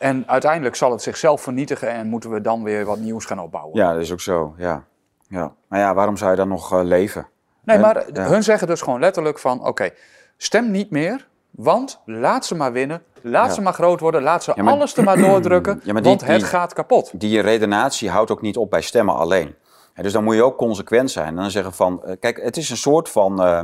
En 0.00 0.24
uiteindelijk 0.26 0.74
zal 0.76 0.90
het 0.90 1.02
zichzelf 1.02 1.40
vernietigen 1.42 1.88
en 1.90 2.06
moeten 2.06 2.30
we 2.30 2.40
dan 2.40 2.62
weer 2.62 2.84
wat 2.84 2.98
nieuws 2.98 3.24
gaan 3.24 3.40
opbouwen. 3.40 3.76
Ja, 3.76 3.92
dat 3.92 4.02
is 4.02 4.12
ook 4.12 4.20
zo. 4.20 4.54
Ja. 4.58 4.84
Ja. 5.28 5.52
Maar 5.68 5.78
ja, 5.78 5.94
waarom 5.94 6.16
zou 6.16 6.30
je 6.30 6.36
dan 6.36 6.48
nog 6.48 6.72
eh, 6.72 6.80
leven? 6.82 7.26
Nee, 7.64 7.78
maar 7.78 8.04
Ja. 8.12 8.28
hun 8.28 8.42
zeggen 8.42 8.66
dus 8.66 8.80
gewoon 8.82 9.00
letterlijk 9.00 9.38
van, 9.38 9.66
oké, 9.66 9.90
stem 10.36 10.70
niet 10.70 10.90
meer, 10.90 11.28
want 11.50 12.00
laat 12.04 12.46
ze 12.46 12.54
maar 12.54 12.72
winnen, 12.72 13.02
laat 13.22 13.46
Ja. 13.48 13.52
ze 13.54 13.60
maar 13.60 13.72
groot 13.72 14.00
worden, 14.00 14.22
laat 14.22 14.42
ze 14.44 14.52
Ja, 14.54 14.62
maar- 14.62 14.72
alles 14.74 14.96
er 14.96 15.04
maar 15.04 15.16
doordrukken, 15.16 15.80
Ja, 15.84 15.92
maar 15.92 16.02
die- 16.02 16.10
want 16.10 16.26
het 16.26 16.38
die- 16.38 16.48
gaat 16.48 16.72
kapot. 16.72 17.20
Die 17.20 17.40
redenatie 17.40 18.10
houdt 18.10 18.30
ook 18.30 18.40
niet 18.42 18.56
op 18.56 18.70
bij 18.70 18.80
stemmen 18.82 19.14
alleen. 19.14 19.54
Dus 19.94 20.12
dan 20.12 20.24
moet 20.24 20.34
je 20.34 20.44
ook 20.44 20.56
consequent 20.56 21.10
zijn. 21.10 21.26
En 21.26 21.34
dan 21.36 21.50
zeggen 21.50 21.72
van, 21.72 22.04
eh, 22.04 22.16
kijk, 22.20 22.42
het 22.42 22.56
is 22.56 22.70
een 22.70 22.76
soort 22.76 23.08
van 23.08 23.42
eh 23.42 23.60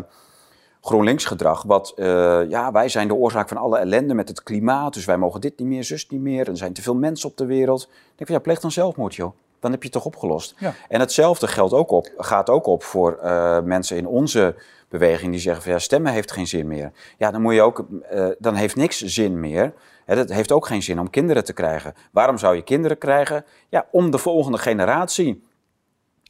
GroenLinks 0.86 1.24
gedrag. 1.24 1.62
Wat, 1.62 1.92
eh, 1.96 2.48
ja, 2.48 2.72
wij 2.72 2.88
zijn 2.88 3.08
de 3.08 3.14
oorzaak 3.14 3.48
van 3.48 3.56
alle 3.56 3.78
ellende 3.78 4.14
met 4.14 4.28
het 4.28 4.42
klimaat. 4.42 4.94
Dus 4.94 5.04
wij 5.04 5.16
mogen 5.16 5.40
dit 5.40 5.58
niet 5.58 5.68
meer, 5.68 5.84
zus 5.84 6.08
niet 6.08 6.20
meer. 6.20 6.48
Er 6.48 6.56
zijn 6.56 6.72
te 6.72 6.82
veel 6.82 6.94
mensen 6.94 7.28
op 7.28 7.36
de 7.36 7.46
wereld. 7.46 7.82
Ik 7.82 7.88
denk 8.16 8.26
van, 8.26 8.34
ja, 8.34 8.38
pleeg 8.38 8.60
dan 8.60 8.70
zelfmoord, 8.70 9.14
joh. 9.14 9.32
Dan 9.60 9.70
heb 9.70 9.80
je 9.80 9.88
het 9.88 9.96
toch 9.96 10.06
opgelost. 10.06 10.54
Ja. 10.58 10.74
En 10.88 11.00
hetzelfde 11.00 11.46
geldt 11.46 11.72
ook 11.72 11.90
op, 11.90 12.12
gaat 12.16 12.50
ook 12.50 12.66
op 12.66 12.82
voor 12.82 13.18
eh, 13.18 13.60
mensen 13.60 13.96
in 13.96 14.06
onze 14.06 14.54
beweging 14.88 15.30
die 15.30 15.40
zeggen 15.40 15.62
van 15.62 15.72
ja, 15.72 15.78
stemmen 15.78 16.12
heeft 16.12 16.32
geen 16.32 16.46
zin 16.46 16.66
meer. 16.66 16.92
Ja, 17.18 17.30
dan 17.30 17.42
moet 17.42 17.54
je 17.54 17.62
ook, 17.62 17.86
eh, 18.10 18.26
dan 18.38 18.54
heeft 18.54 18.76
niks 18.76 19.02
zin 19.04 19.40
meer. 19.40 19.72
Het 20.04 20.32
heeft 20.32 20.52
ook 20.52 20.66
geen 20.66 20.82
zin 20.82 21.00
om 21.00 21.10
kinderen 21.10 21.44
te 21.44 21.52
krijgen. 21.52 21.94
Waarom 22.10 22.38
zou 22.38 22.56
je 22.56 22.62
kinderen 22.62 22.98
krijgen? 22.98 23.44
Ja, 23.68 23.86
om 23.90 24.10
de 24.10 24.18
volgende 24.18 24.58
generatie. 24.58 25.42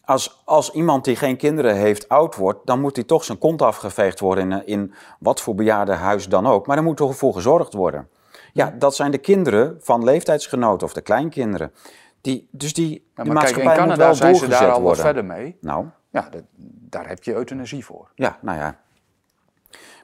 Als, 0.06 0.42
als 0.44 0.70
iemand 0.72 1.04
die 1.04 1.16
geen 1.16 1.36
kinderen 1.36 1.76
heeft 1.76 2.08
oud 2.08 2.36
wordt, 2.36 2.66
dan 2.66 2.80
moet 2.80 2.96
hij 2.96 3.04
toch 3.04 3.24
zijn 3.24 3.38
kont 3.38 3.62
afgeveegd 3.62 4.20
worden 4.20 4.52
in, 4.52 4.66
in 4.66 4.94
wat 5.18 5.40
voor 5.40 5.54
bejaardenhuis 5.54 6.28
dan 6.28 6.46
ook. 6.46 6.66
Maar 6.66 6.76
er 6.76 6.82
moet 6.82 6.96
toch 6.96 7.16
voor 7.16 7.32
gezorgd 7.34 7.72
worden. 7.72 8.08
Ja, 8.52 8.74
dat 8.78 8.94
zijn 8.94 9.10
de 9.10 9.18
kinderen 9.18 9.76
van 9.80 10.04
leeftijdsgenoten 10.04 10.86
of 10.86 10.92
de 10.92 11.00
kleinkinderen. 11.00 11.72
Die, 12.20 12.48
dus 12.50 12.72
die, 12.74 12.90
Ja, 12.90 12.98
maar 13.14 13.24
kijk, 13.24 13.34
maatschappij 13.34 13.62
in 13.62 13.68
moet 13.68 13.78
Canada 13.78 14.04
wel 14.04 14.14
zijn 14.14 14.34
ze 14.34 14.48
daar 14.48 14.70
al 14.70 14.82
wat 14.82 14.98
verder 15.00 15.24
mee. 15.24 15.56
Nou, 15.60 15.86
Ja, 16.10 16.28
dat- 16.30 16.42
daar 16.90 17.08
heb 17.08 17.22
je 17.24 17.34
euthanasie 17.34 17.84
voor. 17.84 18.10
ja, 18.14 18.38
nou 18.40 18.58
ja. 18.58 18.78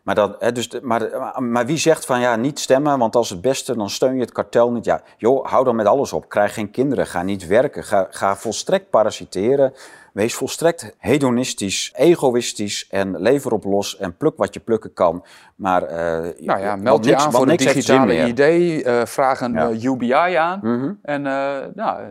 Maar, 0.02 0.14
dat, 0.14 0.36
hè, 0.38 0.52
dus 0.52 0.80
maar, 0.80 1.02
maar 1.42 1.66
wie 1.66 1.76
zegt 1.76 2.06
van 2.06 2.20
ja, 2.20 2.36
niet 2.36 2.58
stemmen, 2.58 2.98
want 2.98 3.16
als 3.16 3.30
het 3.30 3.40
beste, 3.40 3.76
dan 3.76 3.90
steun 3.90 4.14
je 4.14 4.20
het 4.20 4.32
kartel 4.32 4.72
niet. 4.72 4.84
Ja, 4.84 5.00
joh, 5.16 5.46
hou 5.46 5.64
dan 5.64 5.76
met 5.76 5.86
alles 5.86 6.12
op. 6.12 6.28
Krijg 6.28 6.54
geen 6.54 6.70
kinderen, 6.70 7.06
ga 7.06 7.22
niet 7.22 7.46
werken, 7.46 7.84
ga, 7.84 8.06
ga 8.10 8.36
volstrekt 8.36 8.90
parasiteren. 8.90 9.72
Wees 10.12 10.34
volstrekt 10.34 10.94
hedonistisch, 10.98 11.92
egoïstisch 11.96 12.86
en 12.90 13.20
lever 13.20 13.52
op 13.52 13.64
los 13.64 13.96
en 13.98 14.16
pluk 14.16 14.36
wat 14.36 14.54
je 14.54 14.60
plukken 14.60 14.92
kan. 14.92 15.24
Maar, 15.54 15.82
eh, 15.82 15.96
Nou 16.46 16.60
ja, 16.60 16.76
meld 16.76 17.04
je 17.04 17.10
niks- 17.10 17.24
aan 17.24 17.32
voor 17.32 17.48
zin 17.48 17.56
digitale 17.56 18.06
meer. 18.06 18.26
ID, 18.26 18.82
eh, 18.84 19.04
vraag 19.04 19.40
een 19.40 19.52
Ja. 19.52 19.68
eh, 19.70 19.82
UBI 19.84 20.12
aan 20.34 20.58
Mhm. 20.62 20.92
en 21.02 21.22
nou, 21.74 22.02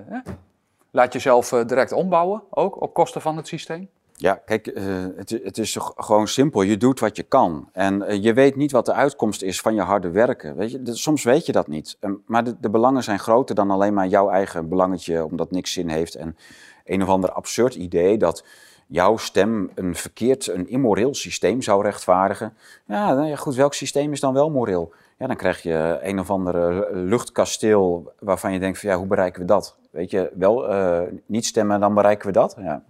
laat 0.91 1.13
jezelf 1.13 1.49
direct 1.49 1.91
ombouwen, 1.91 2.43
ook 2.49 2.81
op 2.81 2.93
kosten 2.93 3.21
van 3.21 3.37
het 3.37 3.47
systeem. 3.47 3.89
Ja, 4.21 4.41
kijk, 4.45 4.67
eh, 4.67 4.83
het, 5.15 5.29
het 5.29 5.57
is 5.57 5.77
gewoon 5.79 6.27
simpel. 6.27 6.61
Je 6.61 6.77
doet 6.77 6.99
wat 6.99 7.15
je 7.15 7.23
kan. 7.23 7.69
En 7.71 8.01
eh, 8.01 8.23
je 8.23 8.33
weet 8.33 8.55
niet 8.55 8.71
wat 8.71 8.85
de 8.85 8.93
uitkomst 8.93 9.41
is 9.41 9.61
van 9.61 9.75
je 9.75 9.81
harde 9.81 10.09
werken. 10.09 10.55
Weet 10.55 10.71
je? 10.71 10.81
Soms 10.83 11.23
weet 11.23 11.45
je 11.45 11.51
dat 11.51 11.67
niet. 11.67 11.97
Ehm, 11.99 12.13
maar 12.25 12.43
de, 12.43 12.55
de 12.59 12.69
belangen 12.69 13.03
zijn 13.03 13.19
groter 13.19 13.55
dan 13.55 13.71
alleen 13.71 13.93
maar 13.93 14.07
jouw 14.07 14.29
eigen 14.29 14.69
belangetje, 14.69 15.25
omdat 15.25 15.51
niks 15.51 15.73
zin 15.73 15.89
heeft. 15.89 16.15
En 16.15 16.37
een 16.85 17.01
of 17.01 17.07
ander 17.07 17.31
absurd 17.31 17.75
idee 17.75 18.17
dat 18.17 18.45
jouw 18.87 19.17
stem 19.17 19.71
een 19.75 19.95
verkeerd, 19.95 20.47
een 20.47 20.69
immoreel 20.69 21.13
systeem 21.13 21.61
zou 21.61 21.83
rechtvaardigen. 21.83 22.53
Ja, 22.85 23.13
nou 23.13 23.27
ja, 23.27 23.35
goed, 23.35 23.55
welk 23.55 23.73
systeem 23.73 24.11
is 24.11 24.19
dan 24.19 24.33
wel 24.33 24.49
moreel? 24.49 24.93
Ja, 25.17 25.27
dan 25.27 25.35
krijg 25.35 25.63
je 25.63 25.99
een 26.01 26.19
of 26.19 26.29
andere 26.29 26.87
luchtkasteel 26.91 28.13
waarvan 28.19 28.53
je 28.53 28.59
denkt 28.59 28.79
van 28.79 28.89
ja, 28.89 28.97
hoe 28.97 29.07
bereiken 29.07 29.41
we 29.41 29.47
dat? 29.47 29.77
Weet 29.91 30.11
je, 30.11 30.31
wel 30.35 30.67
eh, 30.67 31.01
niet 31.25 31.45
stemmen, 31.45 31.79
dan 31.79 31.93
bereiken 31.93 32.27
we 32.27 32.33
dat. 32.33 32.55
Ja. 32.59 32.83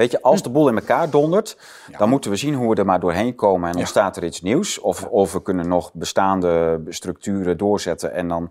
Hm. 0.00 0.06
Weet 0.06 0.10
je, 0.10 0.22
als 0.22 0.42
de 0.42 0.50
boel 0.50 0.68
in 0.68 0.76
elkaar 0.76 1.10
dondert, 1.10 1.56
dan 1.98 2.08
moeten 2.08 2.30
we 2.30 2.36
zien 2.36 2.54
hoe 2.54 2.70
we 2.70 2.76
er 2.76 2.84
maar 2.84 3.00
doorheen 3.00 3.34
komen 3.34 3.70
en 3.70 3.76
ontstaat 3.76 4.16
er 4.16 4.24
iets 4.24 4.42
nieuws. 4.42 4.78
Of, 4.78 5.04
of 5.04 5.32
we 5.32 5.42
kunnen 5.42 5.68
nog 5.68 5.92
bestaande 5.92 6.80
structuren 6.88 7.56
doorzetten 7.56 8.12
en 8.12 8.28
dan... 8.28 8.50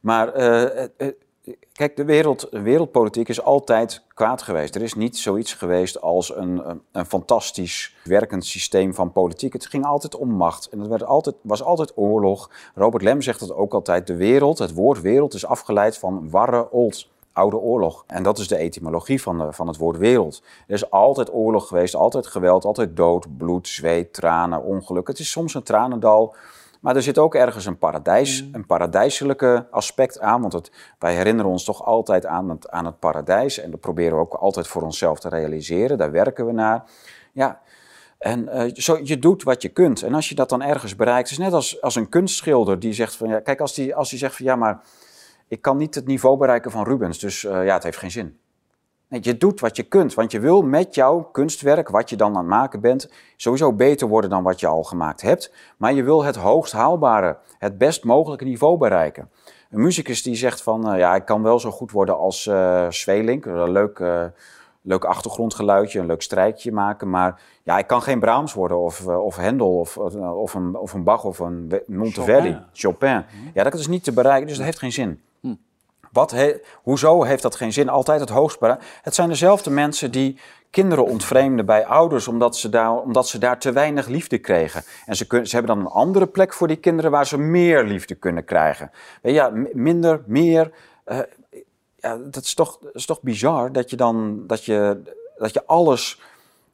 Maar 0.00 0.36
uh, 0.36 0.84
Kijk, 1.72 1.96
de, 1.96 2.04
wereld, 2.04 2.46
de 2.50 2.60
wereldpolitiek 2.60 3.28
is 3.28 3.42
altijd 3.42 4.02
kwaad 4.14 4.42
geweest. 4.42 4.74
Er 4.74 4.82
is 4.82 4.94
niet 4.94 5.18
zoiets 5.18 5.54
geweest 5.54 6.00
als 6.00 6.36
een, 6.36 6.80
een, 6.92 7.06
fantastisch 7.06 7.94
werkend 8.04 8.44
systeem 8.44 8.94
van 8.94 9.12
politiek. 9.12 9.52
Het 9.52 9.66
ging 9.66 9.84
altijd 9.84 10.16
om 10.16 10.30
macht 10.30 10.68
en 10.68 10.78
het 10.78 10.88
werd 10.88 11.04
altijd, 11.04 11.36
was 11.42 11.62
altijd 11.62 11.92
oorlog. 11.96 12.50
Robert 12.74 13.02
Lem 13.02 13.22
zegt 13.22 13.40
het 13.40 13.52
ook 13.52 13.74
altijd. 13.74 14.06
De 14.06 14.16
wereld, 14.16 14.58
het 14.58 14.74
woord 14.74 15.00
wereld, 15.00 15.34
is 15.34 15.46
afgeleid 15.46 15.98
van 15.98 16.30
warre 16.30 16.70
old 16.70 17.08
oude 17.34 17.56
oorlog. 17.56 18.04
En 18.06 18.22
dat 18.22 18.38
is 18.38 18.48
de 18.48 18.56
etymologie 18.56 19.22
van, 19.22 19.38
de, 19.38 19.52
van 19.52 19.66
het 19.66 19.76
woord 19.76 19.96
wereld. 19.96 20.42
Er 20.66 20.74
is 20.74 20.90
altijd 20.90 21.32
oorlog 21.32 21.68
geweest, 21.68 21.94
altijd 21.94 22.26
geweld, 22.26 22.64
altijd 22.64 22.96
dood, 22.96 23.36
bloed, 23.36 23.68
zweet, 23.68 24.12
tranen, 24.12 24.62
ongeluk. 24.62 25.06
Het 25.06 25.18
is 25.18 25.30
soms 25.30 25.54
een 25.54 25.62
tranendal, 25.62 26.34
maar 26.80 26.96
er 26.96 27.02
zit 27.02 27.18
ook 27.18 27.34
ergens 27.34 27.66
een 27.66 27.78
paradijs, 27.78 28.44
mm. 28.44 28.54
een 28.54 28.66
paradijselijke 28.66 29.66
aspect 29.70 30.20
aan. 30.20 30.40
Want 30.40 30.52
het, 30.52 30.72
wij 30.98 31.14
herinneren 31.14 31.50
ons 31.50 31.64
toch 31.64 31.84
altijd 31.84 32.26
aan 32.26 32.48
het, 32.48 32.70
aan 32.70 32.84
het 32.84 32.98
paradijs. 32.98 33.58
En 33.58 33.70
dat 33.70 33.80
proberen 33.80 34.14
we 34.14 34.20
ook 34.20 34.34
altijd 34.34 34.66
voor 34.66 34.82
onszelf 34.82 35.20
te 35.20 35.28
realiseren. 35.28 35.98
Daar 35.98 36.10
werken 36.10 36.46
we 36.46 36.52
naar. 36.52 36.84
Ja, 37.32 37.60
en 38.18 38.48
uh, 38.54 38.74
zo, 38.74 38.98
je 39.02 39.18
doet 39.18 39.42
wat 39.42 39.62
je 39.62 39.68
kunt. 39.68 40.02
En 40.02 40.14
als 40.14 40.28
je 40.28 40.34
dat 40.34 40.48
dan 40.48 40.62
ergens 40.62 40.96
bereikt, 40.96 41.30
is 41.30 41.38
net 41.38 41.52
als, 41.52 41.82
als 41.82 41.94
een 41.94 42.08
kunstschilder 42.08 42.78
die 42.78 42.92
zegt 42.92 43.16
van 43.16 43.28
ja, 43.28 43.40
kijk, 43.40 43.60
als 43.60 43.74
die, 43.74 43.94
als 43.94 44.10
die 44.10 44.18
zegt 44.18 44.36
van 44.36 44.44
ja, 44.44 44.56
maar 44.56 44.80
ik 45.54 45.62
kan 45.62 45.76
niet 45.76 45.94
het 45.94 46.06
niveau 46.06 46.36
bereiken 46.36 46.70
van 46.70 46.84
Rubens, 46.84 47.18
dus 47.18 47.42
uh, 47.42 47.64
ja, 47.64 47.74
het 47.74 47.82
heeft 47.82 47.98
geen 47.98 48.10
zin. 48.10 48.38
Nee, 49.08 49.20
je 49.22 49.36
doet 49.36 49.60
wat 49.60 49.76
je 49.76 49.82
kunt, 49.82 50.14
want 50.14 50.32
je 50.32 50.40
wil 50.40 50.62
met 50.62 50.94
jouw 50.94 51.28
kunstwerk, 51.32 51.88
wat 51.88 52.10
je 52.10 52.16
dan 52.16 52.30
aan 52.30 52.36
het 52.36 52.46
maken 52.46 52.80
bent, 52.80 53.10
sowieso 53.36 53.72
beter 53.72 54.08
worden 54.08 54.30
dan 54.30 54.42
wat 54.42 54.60
je 54.60 54.66
al 54.66 54.82
gemaakt 54.82 55.22
hebt. 55.22 55.52
Maar 55.76 55.92
je 55.92 56.02
wil 56.02 56.24
het 56.24 56.36
hoogst 56.36 56.72
haalbare, 56.72 57.36
het 57.58 57.78
best 57.78 58.04
mogelijke 58.04 58.44
niveau 58.44 58.78
bereiken. 58.78 59.30
Een 59.70 59.80
muzikus 59.80 60.22
die 60.22 60.34
zegt 60.34 60.62
van, 60.62 60.92
uh, 60.92 60.98
ja, 60.98 61.14
ik 61.14 61.24
kan 61.24 61.42
wel 61.42 61.58
zo 61.58 61.70
goed 61.70 61.90
worden 61.90 62.18
als 62.18 62.46
uh, 62.46 62.90
Zwelink, 62.90 63.46
een 63.46 63.72
leuk, 63.72 63.98
uh, 63.98 64.24
leuk 64.82 65.04
achtergrondgeluidje, 65.04 66.00
een 66.00 66.06
leuk 66.06 66.22
strijkje 66.22 66.72
maken, 66.72 67.10
maar 67.10 67.40
ja, 67.62 67.78
ik 67.78 67.86
kan 67.86 68.02
geen 68.02 68.20
Brahms 68.20 68.54
worden 68.54 68.78
of, 68.78 69.06
of 69.06 69.36
Hendel 69.36 69.78
of, 69.78 69.98
of, 69.98 70.54
een, 70.54 70.76
of 70.76 70.92
een 70.92 71.04
Bach 71.04 71.24
of 71.24 71.38
een 71.38 71.82
Monteverdi, 71.86 72.50
Chopin. 72.50 72.68
Chopin. 72.72 73.24
Ja, 73.54 73.62
dat 73.62 73.74
is 73.74 73.86
niet 73.86 74.04
te 74.04 74.12
bereiken, 74.12 74.46
dus 74.46 74.56
dat 74.56 74.64
heeft 74.64 74.78
geen 74.78 74.92
zin. 74.92 75.20
Wat 76.14 76.34
hoezo 76.82 77.22
heeft 77.22 77.42
dat 77.42 77.56
geen 77.56 77.72
zin? 77.72 77.88
Altijd 77.88 78.20
het 78.20 78.28
hoogst 78.28 78.58
Het 79.02 79.14
zijn 79.14 79.28
dezelfde 79.28 79.70
mensen 79.70 80.10
die 80.10 80.38
kinderen 80.70 81.04
ontvreemden 81.04 81.66
bij 81.66 81.86
ouders 81.86 82.28
omdat 82.28 82.56
ze 82.56 82.68
daar, 82.68 82.96
omdat 82.96 83.28
ze 83.28 83.38
daar 83.38 83.58
te 83.58 83.72
weinig 83.72 84.06
liefde 84.06 84.38
kregen. 84.38 84.82
En 85.06 85.16
ze, 85.16 85.26
ze 85.28 85.56
hebben 85.56 85.76
dan 85.76 85.78
een 85.78 85.92
andere 85.92 86.26
plek 86.26 86.52
voor 86.52 86.68
die 86.68 86.76
kinderen 86.76 87.10
waar 87.10 87.26
ze 87.26 87.38
meer 87.38 87.84
liefde 87.84 88.14
kunnen 88.14 88.44
krijgen. 88.44 88.90
Ja, 89.22 89.52
minder, 89.72 90.22
meer. 90.26 90.70
Uh, 91.06 91.18
ja, 91.96 92.16
dat, 92.16 92.44
is 92.44 92.54
toch, 92.54 92.78
is 92.92 93.06
toch 93.06 93.22
bizar 93.22 93.72
dat 93.72 93.90
je 93.90 93.96
dan 93.96 94.46
dat 94.46 94.64
je, 94.64 95.02
dat 95.38 95.52
je 95.52 95.66
alles 95.66 96.20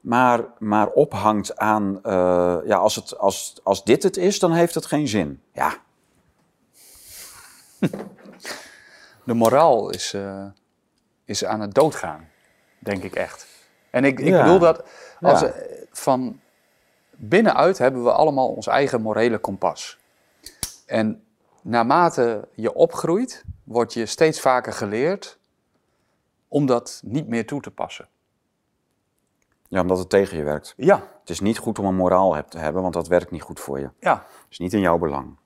maar, 0.01 0.45
maar 0.59 0.88
ophangt 0.88 1.57
aan. 1.57 2.01
Uh, 2.07 2.57
ja, 2.64 2.76
als, 2.76 2.95
het, 2.95 3.18
als, 3.18 3.61
als 3.62 3.84
dit 3.84 4.03
het 4.03 4.16
is, 4.16 4.38
dan 4.38 4.53
heeft 4.53 4.74
het 4.74 4.86
geen 4.86 5.09
zin. 5.09 5.41
Ja. 5.53 5.72
De 9.30 9.36
moraal 9.36 9.90
is, 9.90 10.14
uh, 10.14 10.44
is 11.24 11.44
aan 11.44 11.60
het 11.60 11.74
doodgaan, 11.74 12.28
denk 12.78 13.02
ik 13.02 13.14
echt. 13.14 13.46
En 13.90 14.04
ik, 14.04 14.20
ik 14.20 14.32
bedoel 14.32 14.58
dat 14.58 14.84
als, 15.20 15.40
ja. 15.40 15.52
van 15.90 16.40
binnenuit 17.10 17.78
hebben 17.78 18.04
we 18.04 18.12
allemaal 18.12 18.48
ons 18.48 18.66
eigen 18.66 19.00
morele 19.00 19.38
kompas. 19.38 19.98
En 20.86 21.24
naarmate 21.62 22.48
je 22.54 22.74
opgroeit, 22.74 23.44
word 23.64 23.92
je 23.92 24.06
steeds 24.06 24.40
vaker 24.40 24.72
geleerd 24.72 25.38
om 26.48 26.66
dat 26.66 27.00
niet 27.04 27.28
meer 27.28 27.46
toe 27.46 27.60
te 27.60 27.70
passen. 27.70 28.08
Ja, 29.68 29.80
omdat 29.80 29.98
het 29.98 30.08
tegen 30.08 30.36
je 30.36 30.44
werkt. 30.44 30.74
Ja. 30.76 30.96
Het 31.20 31.30
is 31.30 31.40
niet 31.40 31.58
goed 31.58 31.78
om 31.78 31.84
een 31.84 31.94
moraal 31.94 32.44
te 32.48 32.58
hebben, 32.58 32.82
want 32.82 32.94
dat 32.94 33.08
werkt 33.08 33.30
niet 33.30 33.42
goed 33.42 33.60
voor 33.60 33.78
je. 33.78 33.90
Ja. 34.00 34.14
Het 34.14 34.50
is 34.50 34.58
niet 34.58 34.72
in 34.72 34.80
jouw 34.80 34.98
belang. 34.98 35.36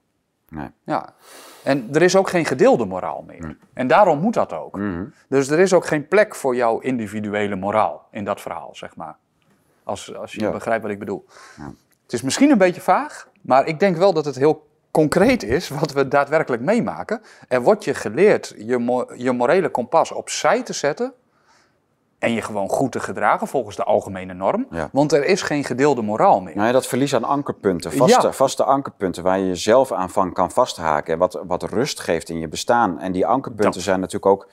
Nee. 0.49 0.71
Ja. 0.85 1.15
En 1.63 1.89
er 1.93 2.03
is 2.03 2.17
ook 2.17 2.29
geen 2.29 2.45
gedeelde 2.45 2.85
moraal 2.85 3.25
meer. 3.27 3.57
En 3.73 3.87
daarom 3.87 4.21
moet 4.21 4.35
dat 4.35 4.53
ook. 4.53 4.77
Mhm. 4.77 5.05
Dus 5.29 5.49
er 5.49 5.59
is 5.59 5.73
ook 5.73 5.87
geen 5.87 6.09
plek 6.09 6.35
voor 6.35 6.57
jouw 6.57 6.79
individuele 6.79 7.57
moraal 7.57 8.09
in 8.11 8.25
dat 8.25 8.41
verhaal, 8.41 8.71
zeg 8.73 8.97
maar. 8.97 9.17
Als, 9.85 10.15
als 10.15 10.33
je 10.33 10.51
begrijpt 10.51 10.83
wat 10.83 10.93
ik 10.93 10.99
bedoel. 10.99 11.25
Ja. 11.57 11.73
Het 12.03 12.13
is 12.13 12.23
misschien 12.23 12.51
een 12.51 12.59
beetje 12.59 12.81
vaag, 12.81 13.29
maar 13.41 13.67
ik 13.67 13.81
denk 13.81 13.97
wel 13.97 14.13
dat 14.13 14.25
het 14.25 14.37
heel 14.37 14.69
concreet 14.91 15.43
is 15.43 15.69
wat 15.69 15.93
we 15.93 16.09
daadwerkelijk 16.09 16.63
meemaken. 16.63 17.23
Er 17.49 17.63
wordt 17.63 17.85
je 17.85 17.95
geleerd 17.95 18.55
je, 18.59 19.07
je 19.17 19.33
morele 19.33 19.69
kompas 19.69 20.13
opzij 20.13 20.63
te 20.63 20.73
zetten 20.73 21.15
en 22.19 22.33
je 22.33 22.43
gewoon 22.43 22.69
goed 22.69 22.93
te 22.93 23.01
gedragen 23.01 23.47
volgens 23.47 23.77
de 23.77 23.85
algemene 23.85 24.35
norm. 24.35 24.67
Want 24.93 25.13
er 25.13 25.25
is 25.25 25.43
geen 25.43 25.65
gedeelde 25.65 26.03
moraal 26.03 26.41
meer. 26.41 26.55
Nou 26.55 26.67
ja, 26.67 26.73
dat 26.73 26.87
verlies 26.87 27.15
aan 27.15 27.25
ankerpunten, 27.25 27.93
vaste, 27.93 28.33
vaste 28.33 28.65
ankerpunten 28.65 29.23
waar 29.23 29.39
je 29.39 29.47
jezelf 29.47 29.93
aan 29.93 30.11
van 30.11 30.33
kan 30.33 30.51
vasthaken. 30.51 31.19
Wat, 31.19 31.41
wat 31.47 31.63
rust 31.63 32.01
geeft 32.01 32.29
in 32.29 32.39
je 32.39 32.49
bestaan. 32.49 32.99
En 32.99 33.13
die 33.13 33.27
ankerpunten 33.27 33.81
zijn 33.81 34.01
natuurlijk 34.01 34.27
ook 34.27 34.49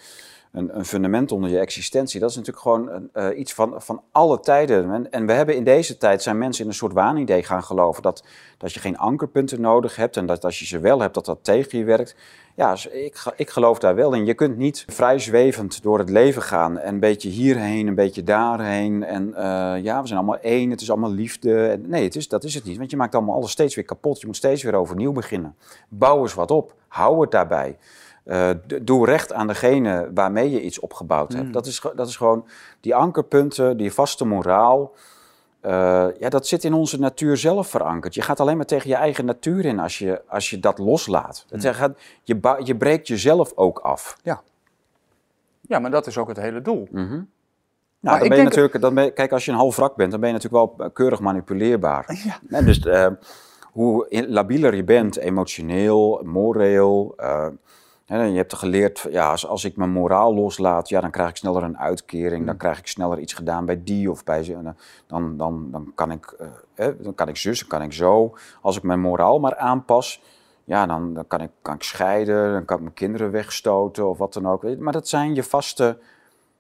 een, 0.52 0.78
een, 0.78 0.86
fundament 0.86 1.32
onder 1.32 1.50
je 1.50 1.60
existentie. 1.60 2.20
Dat 2.20 2.30
is 2.30 2.36
natuurlijk 2.36 2.64
gewoon 2.64 3.10
uh, 3.14 3.40
iets 3.40 3.54
van, 3.54 3.82
van 3.82 4.02
alle 4.12 4.40
tijden. 4.40 4.92
En, 4.92 5.12
en, 5.12 5.26
we 5.26 5.32
hebben 5.32 5.56
in 5.56 5.64
deze 5.64 5.98
tijd 5.98 6.22
zijn 6.22 6.38
mensen 6.38 6.64
in 6.64 6.70
een 6.70 6.76
soort 6.76 6.94
waanidee 6.94 7.44
gaan 7.44 7.64
geloven 7.64 8.02
dat, 8.04 8.24
dat 8.58 8.74
je 8.74 8.80
geen 8.80 8.98
ankerpunten 8.98 9.62
nodig 9.62 9.96
hebt 9.96 10.18
en 10.18 10.26
dat 10.26 10.46
als 10.46 10.60
je 10.60 10.66
ze 10.66 10.80
wel 10.80 11.00
hebt, 11.00 11.14
dat 11.14 11.26
dat 11.26 11.44
tegen 11.44 11.78
je 11.78 11.84
werkt. 11.84 12.16
Ja, 12.56 12.76
ik, 12.92 13.24
ik 13.36 13.50
geloof 13.50 13.80
daar 13.80 13.96
wel 13.96 14.14
in. 14.14 14.26
Je 14.26 14.34
kunt 14.34 14.58
niet 14.58 14.86
vrij 14.88 15.20
zwevend 15.20 15.84
door 15.84 16.00
het 16.00 16.10
leven 16.10 16.42
gaan 16.42 16.78
en 16.80 16.94
een 16.94 17.00
beetje 17.00 17.30
hierheen, 17.30 17.88
een 17.88 17.96
beetje 17.96 18.24
daarheen. 18.24 19.04
En 19.04 19.28
uh, 19.28 19.36
ja, 19.84 20.02
we 20.02 20.08
zijn 20.08 20.20
allemaal 20.20 20.40
één, 20.40 20.70
het 20.70 20.82
is 20.82 20.90
allemaal 20.90 21.12
liefde. 21.12 21.80
Nee, 21.86 22.04
het 22.04 22.16
is, 22.16 22.28
dat 22.28 22.44
is 22.44 22.54
het 22.54 22.64
niet, 22.64 22.78
want 22.78 22.92
je 22.92 22.98
maakt 22.98 23.16
allemaal 23.16 23.36
alles 23.36 23.52
steeds 23.52 23.76
weer 23.76 23.86
kapot. 23.86 24.20
Je 24.20 24.26
moet 24.26 24.36
steeds 24.36 24.64
weer 24.64 24.76
overnieuw 24.76 25.12
beginnen. 25.12 25.56
Bouw 25.90 26.22
eens 26.22 26.34
wat 26.34 26.52
op, 26.52 26.76
hou 26.88 27.22
het 27.22 27.32
daarbij. 27.32 27.78
Uh, 28.32 28.50
doe 28.82 29.06
recht 29.06 29.34
aan 29.34 29.48
degene 29.48 30.12
waarmee 30.14 30.52
je 30.52 30.62
iets 30.62 30.80
opgebouwd 30.80 31.34
hebt. 31.34 31.46
Mm. 31.46 31.52
Dat, 31.52 31.66
is, 31.66 31.82
dat 31.96 32.08
is 32.08 32.16
gewoon 32.16 32.48
die 32.80 32.96
ankerpunten, 32.96 33.78
die 33.78 33.94
vaste 33.94 34.26
moraal. 34.26 34.94
Uh, 35.66 35.72
ja, 36.20 36.30
dat 36.30 36.48
zit 36.48 36.64
in 36.64 36.74
onze 36.74 37.00
natuur 37.00 37.38
zelf 37.38 37.68
verankerd. 37.68 38.14
Je 38.14 38.22
gaat 38.22 38.40
alleen 38.40 38.58
maar 38.58 38.66
tegen 38.66 38.90
je 38.90 38.96
eigen 38.96 39.26
natuur 39.26 39.66
in 39.66 39.80
als 39.80 39.98
je, 39.98 40.22
als 40.28 40.50
je 40.50 40.60
dat 40.60 40.78
loslaat. 40.78 41.46
Mm. 41.50 41.60
Het 41.60 41.76
gaat, 41.76 41.98
je, 42.24 42.60
je 42.64 42.76
breekt 42.76 43.08
jezelf 43.08 43.52
ook 43.56 43.80
af. 43.80 44.18
Ja. 44.24 44.42
ja, 45.62 45.80
maar 45.80 45.92
dat 45.92 46.08
is 46.08 46.18
ook 46.18 46.28
het 46.28 46.38
hele 46.38 46.62
doel. 46.62 46.88
Mm 46.92 47.08
-hmm. 47.08 47.30
Nou, 48.00 48.20
dan 48.20 48.28
ben 48.28 48.38
je 48.38 48.44
natuurlijk, 48.44 48.82
dan 48.82 48.94
ben 48.94 49.14
kijk, 49.14 49.32
als 49.32 49.46
je 49.46 49.52
een 49.52 49.58
half 49.58 49.76
wrak 49.76 49.96
bent, 49.96 50.12
dan 50.12 50.20
ben 50.20 50.30
je 50.30 50.36
natuurlijk 50.36 50.78
wel 50.78 50.90
keurig 50.90 51.20
manipuleerbaar. 51.20 52.06
Ja. 52.50 52.62
Dus 52.62 52.86
uh, 52.86 53.08
hoe 53.64 54.26
labieler 54.28 54.76
je 54.76 54.84
bent, 54.84 55.18
emotioneel, 55.18 56.22
moreel, 56.24 57.16
je 58.20 58.38
hebt 58.38 58.54
geleerd, 58.54 59.08
ja, 59.10 59.30
als, 59.30 59.48
als 59.48 59.64
ik 59.64 59.76
mijn 59.76 59.90
moraal 59.90 60.34
loslaat, 60.34 60.90
ja, 60.90 61.02
dan 61.02 61.12
krijg 61.12 61.30
ik 61.30 61.36
sneller 61.36 61.64
een 61.64 61.78
uitkering. 61.78 62.46
Dan 62.46 62.54
mm. 62.54 62.60
krijg 62.60 62.80
ik 62.80 62.88
sneller 62.88 63.20
iets 63.20 63.34
gedaan 63.34 63.66
bij 63.66 63.84
die 63.84 64.12
of 64.12 64.24
bij 64.24 64.44
ze. 64.44 64.74
Dan, 65.08 65.38
dan, 65.38 65.72
dan, 65.72 65.92
kan, 65.96 66.12
ik, 66.12 66.36
uh, 66.76 66.88
dan 67.00 67.16
kan 67.16 67.28
ik 67.28 67.38
zus, 67.38 67.60
dan 67.60 67.68
kan 67.68 67.82
ik 67.82 67.94
zo. 67.94 68.38
Als 68.62 68.78
ik 68.78 68.84
mijn 68.84 69.00
moraal 69.00 69.40
maar 69.40 69.58
aanpas, 69.58 70.22
ja, 70.64 70.86
dan, 70.86 71.14
dan 71.14 71.28
kan, 71.28 71.42
ik, 71.42 71.50
kan 71.62 71.76
ik 71.76 71.84
scheiden. 71.84 72.54
Dan 72.54 72.66
kan 72.66 72.78
ik 72.78 72.84
mijn 72.84 72.96
kinderen 72.96 73.32
wegstoten 73.32 74.10
of 74.10 74.18
wat 74.18 74.34
dan 74.34 74.48
ook. 74.48 74.78
Maar 74.78 74.94
dat 74.94 75.08
zijn 75.08 75.36
je 75.36 75.44
vaste, 75.44 76.00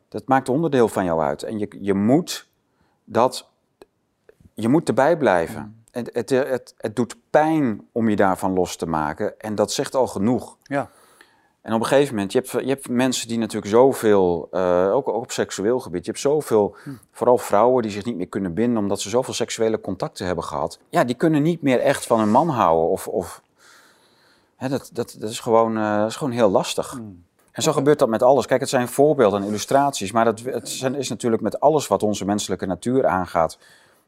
dat 0.09 0.27
maakt 0.27 0.49
onderdeel 0.49 0.87
van 0.87 1.05
jou 1.05 1.21
uit. 1.21 1.43
En 1.43 1.59
je, 1.59 1.77
je 1.79 1.93
moet 1.93 2.49
dat, 3.03 3.49
je 4.53 4.67
moet 4.67 4.87
erbij 4.87 5.17
blijven. 5.17 5.61
Mm. 5.61 5.79
Het, 5.91 6.09
het, 6.13 6.29
het, 6.29 6.73
het 6.77 6.95
doet 6.95 7.15
pijn 7.29 7.87
om 7.91 8.09
je 8.09 8.15
daarvan 8.15 8.53
los 8.53 8.75
te 8.75 8.85
maken. 8.85 9.39
En 9.39 9.55
dat 9.55 9.71
zegt 9.71 9.95
al 9.95 10.07
genoeg. 10.07 10.57
Ja. 10.63 10.89
En 11.61 11.73
op 11.73 11.79
een 11.79 11.85
gegeven 11.85 12.13
moment, 12.13 12.31
je 12.31 12.37
hebt, 12.39 12.51
je 12.51 12.69
hebt 12.69 12.89
mensen 12.89 13.27
die 13.27 13.37
natuurlijk 13.37 13.71
zoveel, 13.71 14.49
uh, 14.51 14.93
ook, 14.93 15.07
ook 15.07 15.23
op 15.23 15.31
seksueel 15.31 15.79
gebied, 15.79 16.05
je 16.05 16.11
hebt 16.11 16.23
zoveel, 16.23 16.75
hm. 16.83 16.89
vooral 17.11 17.37
vrouwen 17.37 17.81
die 17.81 17.91
zich 17.91 18.05
niet 18.05 18.15
meer 18.17 18.27
kunnen 18.27 18.53
binden 18.53 18.77
omdat 18.77 19.01
ze 19.01 19.09
zoveel 19.09 19.33
seksuele 19.33 19.81
contacten 19.81 20.25
hebben 20.25 20.43
gehad. 20.43 20.79
Ja, 20.89 21.03
die 21.03 21.15
kunnen 21.15 21.41
niet 21.41 21.61
meer 21.61 21.79
echt 21.79 22.05
van 22.05 22.19
een 22.19 22.31
man 22.31 22.49
houden. 22.49 22.89
Of, 22.89 23.07
of 23.07 23.41
hè, 24.55 24.69
dat, 24.69 24.89
dat, 24.93 25.15
dat, 25.19 25.29
is 25.29 25.39
gewoon, 25.39 25.77
uh, 25.77 25.97
dat 25.97 26.09
is 26.09 26.15
gewoon 26.15 26.33
heel 26.33 26.49
lastig. 26.49 26.91
Hm. 26.91 26.99
En 27.51 27.63
zo 27.63 27.71
gebeurt 27.71 27.99
dat 27.99 28.09
met 28.09 28.23
alles. 28.23 28.45
Kijk, 28.45 28.59
het 28.59 28.69
zijn 28.69 28.87
voorbeelden 28.87 29.41
en 29.41 29.47
illustraties, 29.47 30.11
maar 30.11 30.25
dat, 30.25 30.39
het 30.39 30.95
is 30.97 31.09
natuurlijk 31.09 31.41
met 31.41 31.59
alles 31.59 31.87
wat 31.87 32.03
onze 32.03 32.25
menselijke 32.25 32.65
natuur 32.65 33.07
aangaat. 33.07 33.57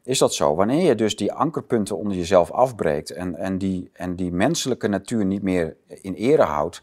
is 0.02 0.18
dat 0.18 0.34
zo. 0.34 0.54
Wanneer 0.54 0.84
je 0.84 0.94
dus 0.94 1.16
die 1.16 1.32
ankerpunten 1.32 1.96
onder 1.96 2.16
jezelf 2.16 2.50
afbreekt 2.50 3.10
en, 3.10 3.36
en, 3.36 3.58
die, 3.58 3.90
en 3.92 4.16
die 4.16 4.32
menselijke 4.32 4.88
natuur 4.88 5.24
niet 5.24 5.42
meer 5.42 5.76
in 5.86 6.14
ere 6.14 6.42
houdt, 6.42 6.82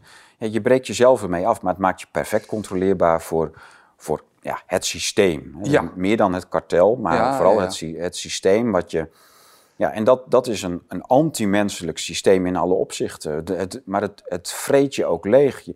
je 0.49 0.61
breekt 0.61 0.87
jezelf 0.87 1.23
ermee 1.23 1.47
af, 1.47 1.61
maar 1.61 1.71
het 1.73 1.81
maakt 1.81 2.01
je 2.01 2.07
perfect 2.11 2.45
controleerbaar 2.45 3.21
voor, 3.21 3.51
voor 3.97 4.21
ja, 4.41 4.61
het 4.65 4.85
systeem. 4.85 5.57
Ja. 5.63 5.91
Meer 5.95 6.17
dan 6.17 6.33
het 6.33 6.47
kartel, 6.49 6.95
maar 6.95 7.15
Ja, 7.15 7.35
vooral 7.35 7.53
ja. 7.53 7.61
Het, 7.61 7.79
het 7.97 8.15
systeem 8.15 8.71
wat 8.71 8.91
je... 8.91 9.07
Ja, 9.75 9.91
en 9.91 10.03
dat, 10.03 10.23
dat 10.31 10.47
is 10.47 10.61
een, 10.61 10.81
een 10.87 11.01
anti-menselijk 11.01 11.97
systeem 11.97 12.45
in 12.45 12.55
alle 12.55 12.73
opzichten. 12.73 13.45
De, 13.45 13.53
het, 13.55 13.81
maar 13.85 14.01
het, 14.01 14.21
het 14.25 14.51
vreet 14.51 14.95
je 14.95 15.05
ook 15.05 15.25
leeg. 15.25 15.59
Je- 15.61 15.75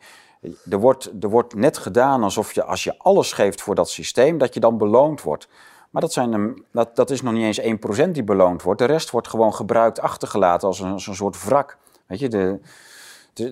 er, 0.70 0.78
wordt, 0.80 1.12
er 1.22 1.30
wordt 1.30 1.56
net 1.56 1.78
gedaan 1.78 2.24
alsof 2.24 2.54
je, 2.54 2.64
als 2.64 2.84
je 2.84 2.98
alles 2.98 3.34
geeft 3.34 3.62
voor 3.62 3.76
dat 3.76 3.90
systeem, 3.90 4.38
dat 4.38 4.54
je 4.54 4.60
dan 4.60 4.78
beloond 4.78 5.22
wordt. 5.22 5.48
Maar 5.90 6.02
dat, 6.02 6.14
zijn 6.14 6.34
een, 6.34 6.66
dat, 6.72 6.96
dat 6.96 7.10
is 7.10 7.22
nog 7.22 7.34
niet 7.34 7.58
eens 7.58 8.06
1% 8.08 8.10
die 8.12 8.24
beloond 8.24 8.62
wordt. 8.62 8.80
De 8.80 8.86
rest 8.86 9.10
wordt 9.10 9.28
gewoon 9.28 9.54
gebruikt, 9.54 10.00
achtergelaten 10.00 10.68
als 10.68 10.80
een, 10.80 10.92
als 10.92 11.08
een 11.08 11.16
soort 11.16 11.44
wrak. 11.44 11.78
Weet 12.06 12.20
je, 12.20 12.28
de, 12.30 12.38
de- 12.38 12.60
de- 12.60 12.60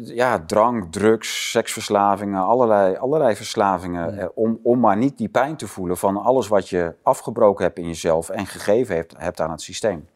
ja, 0.04 0.40
drank, 0.46 0.92
drugs, 0.92 1.52
seksverslavingen, 1.52 2.42
allerlei, 2.42 2.96
allerlei 2.96 3.36
verslavingen. 3.36 4.18
eh, 4.20 4.28
om, 4.34 4.60
om 4.64 4.80
maar 4.80 4.98
niet 4.98 5.18
die 5.18 5.30
pijn 5.30 5.56
te 5.56 5.68
voelen 5.68 5.98
van 5.98 6.18
alles 6.18 6.48
wat 6.48 6.70
je 6.70 6.96
afgebroken 7.02 7.66
hebt 7.66 7.78
in 7.78 7.88
jezelf 7.88 8.30
en 8.30 8.46
gegeven 8.48 8.96
hebt, 8.96 9.14
hebt 9.18 9.42
aan 9.42 9.52
het 9.52 9.62
systeem. 9.62 10.08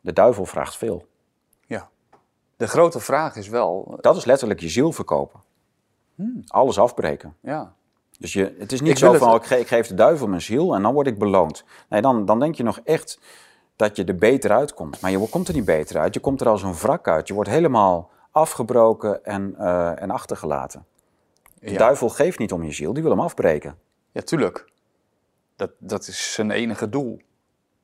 De 0.00 0.12
duivel 0.12 0.44
vraagt 0.44 0.76
veel. 0.76 1.06
Ja. 1.66 1.88
De 2.56 2.66
grote 2.68 3.00
vraag 3.00 3.36
is 3.36 3.48
wel, 3.48 3.98
Dat 4.00 4.16
is 4.16 4.24
letterlijk 4.24 4.60
je 4.60 4.68
ziel 4.68 4.92
verkopen. 4.92 5.40
Alles 6.46 6.78
afbreken. 6.78 7.36
ja, 7.40 7.72
Dus 8.18 8.32
je, 8.32 8.54
het 8.58 8.72
is 8.72 8.80
niet 8.80 8.90
Ik 8.90 8.98
zo 8.98 9.12
van, 9.12 9.32
het- 9.32 9.42
ik, 9.42 9.46
ge- 9.48 9.58
ik 9.60 9.66
geef 9.66 9.86
de 9.86 9.94
duivel 9.94 10.26
mijn 10.26 10.42
ziel 10.42 10.74
en 10.74 10.82
dan 10.82 10.92
word 10.94 11.06
ik 11.06 11.18
beloond. 11.18 11.64
Nee, 11.88 12.00
dan, 12.00 12.24
dan 12.24 12.38
denk 12.40 12.54
je 12.54 12.62
nog 12.62 12.80
echt 12.84 13.18
dat 13.76 13.96
je 13.96 14.04
er 14.04 14.16
beter 14.16 14.50
uitkomt. 14.52 15.00
Maar 15.00 15.10
je 15.10 15.28
komt 15.28 15.48
er 15.48 15.54
niet 15.54 15.64
beter 15.64 15.98
uit. 15.98 16.14
Je 16.14 16.20
komt 16.20 16.40
er 16.40 16.48
als 16.48 16.62
een 16.62 16.74
wrak 16.74 17.08
uit. 17.08 17.28
Je 17.28 17.34
wordt 17.34 17.50
helemaal 17.50 18.10
afgebroken 18.34 19.24
en, 19.24 19.54
eh, 19.58 20.02
en 20.02 20.10
achtergelaten. 20.10 20.84
De 21.60 21.70
Ja. 21.70 21.78
duivel 21.78 22.08
geeft 22.08 22.38
niet 22.38 22.52
om 22.52 22.64
je 22.64 22.72
ziel, 22.72 22.92
die 22.92 23.02
wil 23.02 23.12
hem 23.12 23.20
afbreken. 23.20 23.76
ja 24.12 24.20
tuurlijk. 24.20 24.64
Dat, 25.56 25.70
dat 25.78 26.06
is 26.08 26.32
zijn 26.32 26.50
enige 26.50 26.88
doel. 26.88 27.20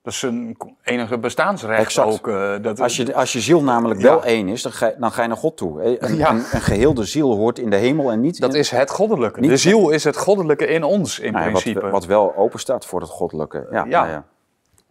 Dat 0.01 0.13
is 0.13 0.19
zijn 0.19 0.57
enige 0.83 1.17
bestaansrecht 1.17 1.81
Exact. 1.81 2.07
ook. 2.11 2.27
eh, 2.27 2.55
dat, 2.61 2.79
Als 2.79 2.95
je, 2.95 3.15
als 3.15 3.33
je 3.33 3.39
ziel 3.41 3.63
namelijk 3.63 3.99
Ja. 4.01 4.07
wel 4.07 4.23
één 4.23 4.47
is, 4.47 4.61
dan 4.61 4.71
ga, 4.71 4.87
je- 4.87 4.95
dan 4.99 5.11
ga 5.11 5.21
je 5.21 5.27
naar 5.27 5.37
God 5.37 5.57
toe. 5.57 5.81
Eh, 5.81 6.09
Een, 6.09 6.15
Ja. 6.15 6.29
een, 6.29 6.35
een 6.51 6.61
geheelde 6.61 7.03
ziel 7.05 7.35
hoort 7.35 7.59
in 7.59 7.69
de 7.69 7.75
hemel 7.75 8.11
en 8.11 8.21
niet... 8.21 8.39
dat 8.39 8.53
in, 8.53 8.59
is 8.59 8.69
het 8.71 8.89
goddelijke. 8.89 9.39
Niet- 9.39 9.49
de 9.49 9.57
ziel 9.57 9.89
is 9.89 10.03
het 10.03 10.17
goddelijke 10.17 10.65
in 10.67 10.83
ons, 10.83 11.19
in 11.19 11.31
Nou 11.31 11.43
ja, 11.45 11.49
principe. 11.51 11.81
Wat, 11.81 11.91
wat 11.91 12.05
wel 12.05 12.35
open 12.35 12.59
staat 12.59 12.85
voor 12.85 13.01
het 13.01 13.09
goddelijke. 13.09 13.67
Ja, 13.71 13.83
Ja. 13.85 13.99
nou 14.01 14.09
ja. 14.11 14.25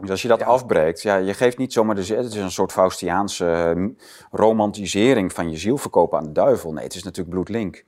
Dus 0.01 0.11
als 0.11 0.23
je 0.23 0.29
dat 0.29 0.39
Ja. 0.39 0.47
afbreekt, 0.47 1.03
ja, 1.03 1.17
je 1.17 1.35
geeft 1.35 1.59
niet 1.59 1.73
zomaar 1.73 1.95
de 1.95 2.05
ziel. 2.05 2.17
Het 2.17 2.27
is 2.27 2.35
een 2.35 2.51
soort 2.51 2.73
Faustiaanse 2.73 3.75
eh, 3.77 3.85
romantisering 4.31 5.33
van 5.33 5.51
je 5.51 5.57
ziel 5.57 5.77
verkopen 5.77 6.19
aan 6.19 6.25
de 6.25 6.33
duivel. 6.33 6.73
Nee, 6.73 6.85
het 6.85 6.95
is 6.95 7.03
natuurlijk 7.03 7.35
bloedlink. 7.35 7.85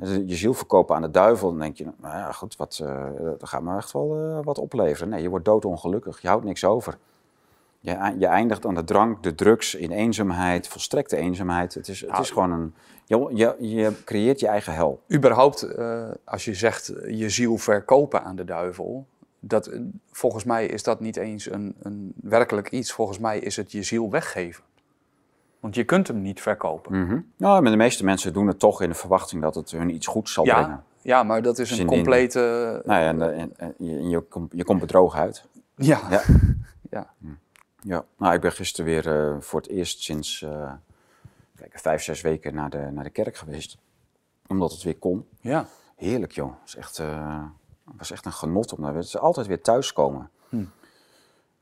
Is 0.00 0.10
Je 0.26 0.36
ziel 0.36 0.54
verkopen 0.54 0.96
aan 0.96 1.02
de 1.02 1.10
duivel, 1.10 1.48
dan 1.50 1.58
denk 1.58 1.76
je, 1.76 1.84
nou 1.84 2.16
ja, 2.16 2.32
goed, 2.32 2.56
wat, 2.56 2.80
eh, 2.82 3.04
dat 3.38 3.48
gaat 3.48 3.62
me 3.62 3.76
echt 3.76 3.92
wel 3.92 4.16
eh, 4.16 4.44
wat 4.44 4.58
opleveren. 4.58 5.08
Nee, 5.08 5.22
je 5.22 5.28
wordt 5.28 5.44
doodongelukkig, 5.44 6.20
je 6.20 6.28
houdt 6.28 6.44
niks 6.44 6.64
over. 6.64 6.98
Je, 7.80 8.14
je 8.18 8.26
eindigt 8.26 8.66
aan 8.66 8.74
de 8.74 8.84
drank, 8.84 9.22
de 9.22 9.34
drugs, 9.34 9.74
in 9.74 9.90
eenzaamheid, 9.90 10.68
volstrekte 10.68 11.16
eenzaamheid. 11.16 11.74
Het 11.74 11.88
is, 11.88 12.00
het 12.00 12.10
Nou, 12.10 12.22
is 12.22 12.30
gewoon 12.30 12.52
een. 12.52 12.74
Je, 13.04 13.28
je, 13.34 13.56
je 13.58 14.04
creëert 14.04 14.40
je 14.40 14.46
eigen 14.46 14.74
hel. 14.74 15.00
Überhaupt, 15.12 15.66
als 16.24 16.44
je 16.44 16.54
zegt 16.54 16.92
je 17.08 17.28
ziel 17.28 17.56
verkopen 17.56 18.24
aan 18.24 18.36
de 18.36 18.44
duivel, 18.44 19.06
dat, 19.44 19.66
eh, 19.66 19.80
volgens 20.10 20.44
mij 20.44 20.66
is 20.66 20.82
dat 20.82 21.00
niet 21.00 21.16
eens 21.16 21.50
een, 21.50 21.74
een 21.82 22.12
werkelijk 22.22 22.70
iets. 22.70 22.92
Volgens 22.92 23.18
mij 23.18 23.38
is 23.38 23.56
het 23.56 23.72
je 23.72 23.82
ziel 23.82 24.10
weggeven. 24.10 24.64
Want 25.60 25.74
je 25.74 25.84
kunt 25.84 26.08
hem 26.08 26.22
niet 26.22 26.40
verkopen. 26.40 27.00
Mhm. 27.00 27.20
Nou, 27.36 27.62
maar 27.62 27.70
de 27.70 27.76
meeste 27.76 28.04
mensen 28.04 28.32
doen 28.32 28.46
het 28.46 28.58
toch 28.58 28.82
in 28.82 28.88
de 28.88 28.94
verwachting 28.94 29.42
dat 29.42 29.54
het 29.54 29.70
hun 29.70 29.90
iets 29.90 30.06
goeds 30.06 30.32
zal 30.32 30.44
brengen. 30.44 30.84
Ja, 31.02 31.22
maar 31.22 31.42
dat 31.42 31.58
is 31.58 31.78
een 31.78 31.86
complete... 31.86 32.38
Nou 32.84 33.00
ja, 33.00 33.08
en, 33.08 33.22
eh, 33.22 33.40
en, 33.40 33.52
en 33.56 33.74
je, 33.78 34.08
je, 34.08 34.20
komt, 34.20 34.52
je 34.56 34.64
komt 34.64 34.80
bedrogen 34.80 35.20
uit. 35.20 35.44
ja. 35.76 36.00
Ja. 36.10 36.22
Ja. 36.90 37.12
Ja, 37.80 38.04
nou, 38.16 38.34
ik 38.34 38.40
ben 38.40 38.52
gisteren 38.52 38.84
weer 38.90 39.08
eh, 39.08 39.40
voor 39.40 39.60
het 39.60 39.68
eerst 39.68 40.02
sinds 40.02 40.42
eh, 40.42 40.72
kijk, 41.56 41.78
vijf, 41.78 42.02
zes 42.02 42.20
weken 42.20 42.54
naar 42.54 42.70
de, 42.70 42.88
naar 42.92 43.04
de 43.04 43.10
kerk 43.10 43.36
geweest. 43.36 43.78
Omdat 44.46 44.72
het 44.72 44.82
weer 44.82 44.98
kon. 44.98 45.26
ja. 45.40 45.66
Heerlijk, 45.96 46.32
joh. 46.32 46.52
Het 46.60 46.68
is 46.68 46.76
echt, 46.76 47.02
het 47.86 47.94
was 47.98 48.10
echt 48.10 48.24
een 48.26 48.32
genot 48.32 48.72
om 48.72 48.82
daar 48.82 48.96
is 48.96 49.16
altijd 49.18 49.46
weer 49.46 49.62
thuiskomen. 49.62 50.30
Hm. 50.48 50.64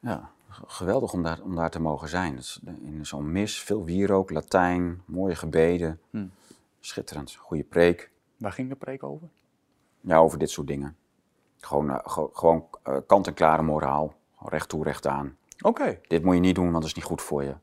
Ja, 0.01 0.31
geweldig 0.67 1.13
om 1.13 1.23
daar, 1.23 1.41
om 1.43 1.55
daar 1.57 1.71
te 1.71 1.81
mogen 1.81 2.09
zijn. 2.09 2.37
Is 2.37 2.61
in 2.65 3.07
zo'n 3.07 3.33
mis, 3.33 3.61
veel 3.63 3.85
wierook, 3.85 4.31
Latijn, 4.31 5.03
mooie 5.05 5.35
gebeden. 5.35 6.01
Hm. 6.11 6.27
Schitterend, 6.81 7.35
goede 7.35 7.65
preek. 7.65 8.11
Waar 8.37 8.53
ging 8.53 8.69
de 8.69 8.75
preek 8.77 9.03
over? 9.03 9.29
Ja, 10.01 10.19
over 10.19 10.39
dit 10.39 10.51
soort 10.51 10.67
dingen. 10.67 10.97
Gewoon, 11.61 11.91
eh, 11.91 11.99
ge- 12.03 12.29
gewoon 12.33 12.67
eh, 12.83 12.97
kant-en-klare 13.07 13.63
moraal. 13.63 14.15
Recht 14.39 14.69
toe, 14.69 14.85
recht 14.85 15.07
aan. 15.07 15.37
Oké. 15.61 16.01
Dit 16.09 16.25
moet 16.25 16.35
je 16.35 16.41
niet 16.41 16.55
doen, 16.55 16.65
want 16.65 16.77
dat 16.77 16.85
is 16.85 16.95
niet 16.95 17.05
goed 17.05 17.23
voor 17.23 17.43
je. 17.45 17.55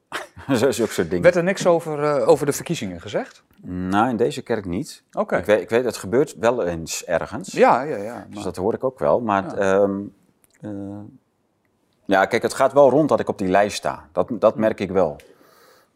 Zulke 0.71 0.91
soort 0.93 1.07
dingen. 1.09 1.23
Werd 1.23 1.35
er 1.35 1.43
niks 1.43 1.65
over, 1.67 2.03
eh, 2.03 2.27
over 2.27 2.45
de 2.45 2.51
verkiezingen 2.53 3.01
gezegd? 3.01 3.43
Nou, 3.61 4.09
in 4.09 4.17
deze 4.17 4.41
kerk 4.41 4.65
niet. 4.65 5.03
Oké. 5.11 5.37
Ik, 5.37 5.45
weet, 5.45 5.61
ik 5.61 5.69
weet, 5.69 5.83
het 5.85 5.97
gebeurt 5.97 6.35
wel 6.39 6.65
eens 6.65 7.05
ergens. 7.05 7.51
Ja, 7.51 7.81
ja, 7.81 7.97
ja. 7.97 8.27
Dus 8.29 8.43
dat 8.43 8.55
hoor 8.55 8.73
ik 8.73 8.83
ook 8.83 8.99
wel. 8.99 9.19
Maar 9.21 9.43
Ja. 9.43 9.55
ehm, 9.55 9.99
eh, 10.61 10.71
ja, 12.05 12.25
kijk, 12.25 12.41
het 12.41 12.53
gaat 12.53 12.73
wel 12.73 12.89
rond 12.89 13.09
dat 13.09 13.19
ik 13.19 13.29
op 13.29 13.37
die 13.37 13.47
lijst 13.47 13.77
sta. 13.77 14.07
Dat, 14.11 14.27
dat 14.31 14.55
merk 14.55 14.79
ik 14.79 14.91
wel. 14.91 15.15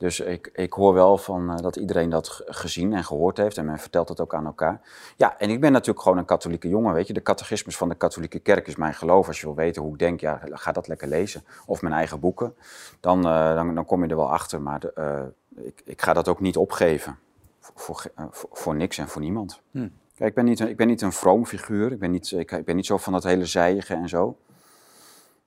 Dus 0.02 0.20
ik, 0.20 0.50
ik 0.54 0.74
hoor 0.74 0.94
wel 0.94 1.18
van, 1.18 1.50
eh, 1.50 1.58
dat 1.58 1.76
iedereen 1.76 2.10
dat 2.10 2.42
gezien 2.46 2.94
en 2.94 3.04
gehoord 3.04 3.38
heeft. 3.38 3.58
En 3.58 3.66
men 3.66 3.80
vertelt 3.80 4.10
het 4.10 4.20
ook 4.20 4.34
aan 4.34 4.46
elkaar. 4.46 4.82
Ja, 5.16 5.38
en 5.38 5.50
ik 5.50 5.62
ben 5.62 5.72
natuurlijk 5.72 6.02
gewoon 6.02 6.18
een 6.18 6.26
katholieke 6.26 6.68
jongen, 6.68 6.94
weet 6.94 7.08
je. 7.08 7.14
De 7.14 7.22
catechismus 7.22 7.78
van 7.78 7.90
de 7.90 7.96
katholieke 7.96 8.40
kerk 8.40 8.68
is 8.68 8.76
mijn 8.76 8.94
geloof. 8.94 9.28
Als 9.28 9.40
je 9.40 9.46
wil 9.46 9.56
weten 9.56 9.82
hoe 9.82 9.92
ik 9.92 10.00
denk, 10.00 10.20
ja, 10.20 10.42
ga 10.52 10.72
dat 10.72 10.88
lekker 10.88 11.08
lezen. 11.08 11.44
Of 11.66 11.82
mijn 11.82 11.94
eigen 11.94 12.20
boeken. 12.20 12.56
Dan, 13.00 13.26
eh, 13.26 13.56
dan, 13.56 13.76
dan 13.76 13.86
kom 13.86 14.04
je 14.04 14.10
er 14.10 14.16
wel 14.16 14.32
achter. 14.32 14.62
Maar 14.62 14.80
de, 14.80 14.94
eh, 14.94 15.66
ik, 15.66 15.82
ik 15.86 16.02
ga 16.02 16.14
dat 16.14 16.28
ook 16.28 16.40
niet 16.40 16.58
opgeven. 16.58 17.18
Voor, 17.60 18.04
voor, 18.52 18.76
niks 18.76 18.98
en 18.98 19.08
voor 19.08 19.22
niemand. 19.22 19.62
Hm. 19.72 19.88
Kijk, 20.16 20.30
ik 20.30 20.36
ben 20.36 20.46
niet 20.46 20.60
een, 20.60 20.70
ik 20.70 20.78
ben 20.78 20.88
niet 20.88 21.02
een 21.02 21.12
vroom 21.12 21.46
figuur. 21.46 21.92
Ik 21.92 22.00
ben 22.00 22.12
niet, 22.12 22.32
ik, 22.32 22.52
ik 22.52 22.66
ben 22.66 22.76
niet 22.76 22.86
zo 22.86 22.98
van 22.98 23.14
dat 23.14 23.24
hele 23.24 23.46
zijige 23.46 23.94
en 23.94 24.10
zo. 24.10 24.38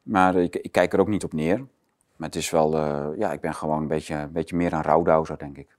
Maar 0.02 0.36
ik, 0.36 0.56
ik 0.56 0.72
kijk 0.72 0.92
er 0.92 1.00
ook 1.00 1.08
niet 1.08 1.24
op 1.24 1.32
neer. 1.32 1.64
Maar 2.24 2.32
het 2.32 2.42
is 2.42 2.50
wel, 2.50 2.76
eh, 2.76 3.18
ja, 3.18 3.32
ik 3.32 3.40
ben 3.40 3.54
gewoon 3.54 3.82
een 3.82 3.88
beetje, 3.88 4.14
een 4.14 4.32
beetje 4.32 4.56
meer 4.56 4.72
een 4.72 4.82
rouwdouwer, 4.82 5.38
denk 5.38 5.56
ik. 5.56 5.76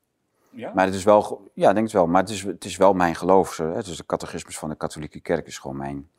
Ja? 0.49 0.71
Maar 0.73 0.85
het 0.85 0.93
is 0.93 1.03
wel, 1.03 1.51
ja, 1.53 1.67
ik 1.67 1.73
denk 1.73 1.85
het 1.85 1.95
wel. 1.95 2.07
Maar 2.07 2.21
het 2.21 2.29
is, 2.29 2.43
het 2.43 2.65
is 2.65 2.77
wel 2.77 2.93
mijn 2.93 3.15
geloof. 3.15 3.53
zo, 3.53 3.71
hè. 3.71 3.81
Dus 3.81 3.97
de 3.97 4.05
catechismus 4.05 4.57
van 4.57 4.69
de 4.69 4.75
katholieke 4.75 5.19
kerk 5.19 5.47
is 5.47 5.57
gewoon 5.57 5.77
mijn, 5.77 6.09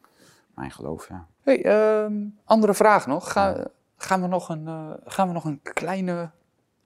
mijn 0.55 0.71
geloof, 0.71 1.09
ja. 1.09 1.27
Hey, 1.43 1.65
ehm, 1.65 2.15
andere 2.45 2.75
vraag 2.75 3.07
nog. 3.07 3.33
Ga, 3.33 3.67
gaan, 3.97 4.21
we 4.21 4.27
nog 4.27 4.49
een, 4.49 4.67
eh, 4.67 4.91
gaan 5.05 5.27
we 5.29 5.33
nog 5.33 5.45
een 5.45 5.61
kleine 5.63 6.31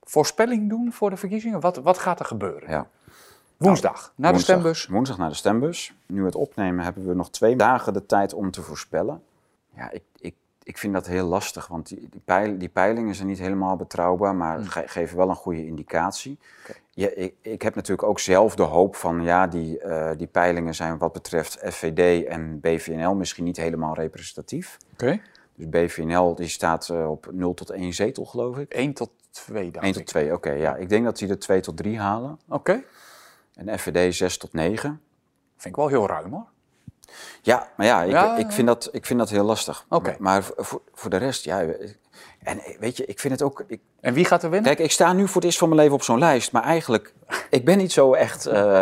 voorspelling 0.03 0.69
doen 0.69 0.93
voor 0.93 1.11
de 1.11 1.17
verkiezingen? 1.17 1.61
Wat, 1.61 1.77
wat 1.77 1.99
gaat 1.99 2.21
er 2.21 2.27
gebeuren? 2.27 2.71
ja. 2.71 2.87
Woensdag, 3.57 4.13
naar 4.17 4.33
de 4.33 4.39
stembus. 4.39 4.87
Woensdag 4.87 5.19
naar 5.19 5.29
de 5.29 5.35
stembus. 5.35 5.95
Nu 6.07 6.25
het 6.25 6.35
opnemen 6.35 6.85
hebben 6.85 7.07
we 7.07 7.15
nog 7.15 7.31
twee 7.31 7.57
dagen 7.57 7.93
de 7.93 8.07
tijd 8.07 8.35
om 8.35 8.51
te 8.51 8.63
voorspellen. 8.63 9.23
Ja, 9.75 9.91
ik, 9.91 10.03
ik, 10.17 10.35
ik 10.71 10.79
vind 10.79 10.93
dat 10.93 11.07
heel 11.07 11.27
lastig, 11.27 11.67
want 11.67 11.89
die, 11.89 12.09
die, 12.11 12.21
peil, 12.25 12.59
die 12.59 12.69
peilingen 12.69 13.15
zijn 13.15 13.29
niet 13.29 13.39
helemaal 13.39 13.77
betrouwbaar, 13.77 14.35
maar 14.35 14.57
Hmm. 14.57 14.67
ge- 14.67 14.83
geven 14.87 15.17
wel 15.17 15.29
een 15.29 15.35
goede 15.35 15.67
indicatie. 15.67 16.39
Ja, 16.91 17.09
ik, 17.15 17.35
ik 17.43 17.63
heb 17.63 17.75
natuurlijk 17.75 18.09
ook 18.09 18.19
zelf 18.21 18.55
de 18.55 18.63
hoop 18.63 18.97
van, 18.97 19.23
ja, 19.23 19.47
die, 19.47 19.79
eh, 19.81 20.11
die 20.17 20.27
peilingen 20.27 20.75
zijn 20.75 20.99
wat 20.99 21.13
betreft 21.13 21.59
FVD 21.73 22.25
en 22.27 22.61
BVNL 22.61 23.15
misschien 23.15 23.45
niet 23.45 23.57
helemaal 23.57 23.95
representatief. 23.95 24.77
Oké. 24.93 25.21
Dus 25.55 25.69
BVNL 25.69 26.35
die 26.35 26.49
staat 26.49 26.89
eh, 26.89 27.11
op 27.11 27.29
0 27.33 27.55
tot 27.55 27.71
1 27.71 27.93
zetel, 27.95 28.25
geloof 28.25 28.59
ik. 28.59 28.73
1 28.75 28.93
tot 28.93 29.11
2, 29.31 29.71
dacht 29.71 29.85
1 29.85 29.93
tot 29.93 30.03
ik. 30.03 30.09
2, 30.09 30.33
oké. 30.33 30.51
ja. 30.51 30.77
Ik 30.77 30.89
denk 30.89 31.05
dat 31.05 31.19
die 31.19 31.29
er 31.29 31.39
2 31.39 31.61
tot 31.61 31.77
3 31.77 31.99
halen. 31.99 32.39
Oké. 32.49 32.83
En 33.55 33.79
FVD 33.79 34.15
6 34.15 34.39
tot 34.39 34.53
9. 34.53 35.01
Vind 35.57 35.75
ik 35.75 35.81
wel 35.81 35.89
heel 35.89 36.07
ruim 36.07 36.33
hoor. 36.33 36.47
Ja, 37.43 37.69
maar 37.77 37.87
ja, 37.87 38.03
ik, 38.03 38.11
Ja, 38.11 38.37
ik, 38.37 38.53
vind, 38.53 38.67
dat, 38.67 38.89
ik 38.93 39.07
vind 39.07 39.19
dat 39.19 39.31
heel 39.31 39.45
lastig. 39.45 39.85
Oké. 39.89 40.17
Maar 40.19 40.43
voor- 40.57 40.83
voor, 40.95 41.11
de 41.11 41.17
rest, 41.17 41.45
ja. 41.45 41.61
En 42.43 42.61
weet 42.81 42.97
je, 42.97 43.05
ik 43.07 43.21
vind 43.21 43.33
het 43.33 43.43
ook. 43.43 43.65
Ik, 43.67 43.81
En 44.01 44.15
wie 44.15 44.25
gaat 44.25 44.43
er 44.43 44.51
winnen? 44.51 44.75
kijk, 44.75 44.87
ik 44.87 44.93
sta 44.93 45.13
nu 45.13 45.27
voor 45.27 45.35
het 45.37 45.45
eerst 45.45 45.59
van 45.59 45.69
mijn 45.69 45.81
leven 45.81 45.95
op 45.97 46.03
zo'n 46.03 46.19
lijst. 46.19 46.53
Maar 46.53 46.63
eigenlijk, 46.63 47.15
ik 47.51 47.65
ben 47.65 47.79
niet 47.79 47.93
zo 47.93 48.13
echt 48.15 48.47
eh, 48.47 48.81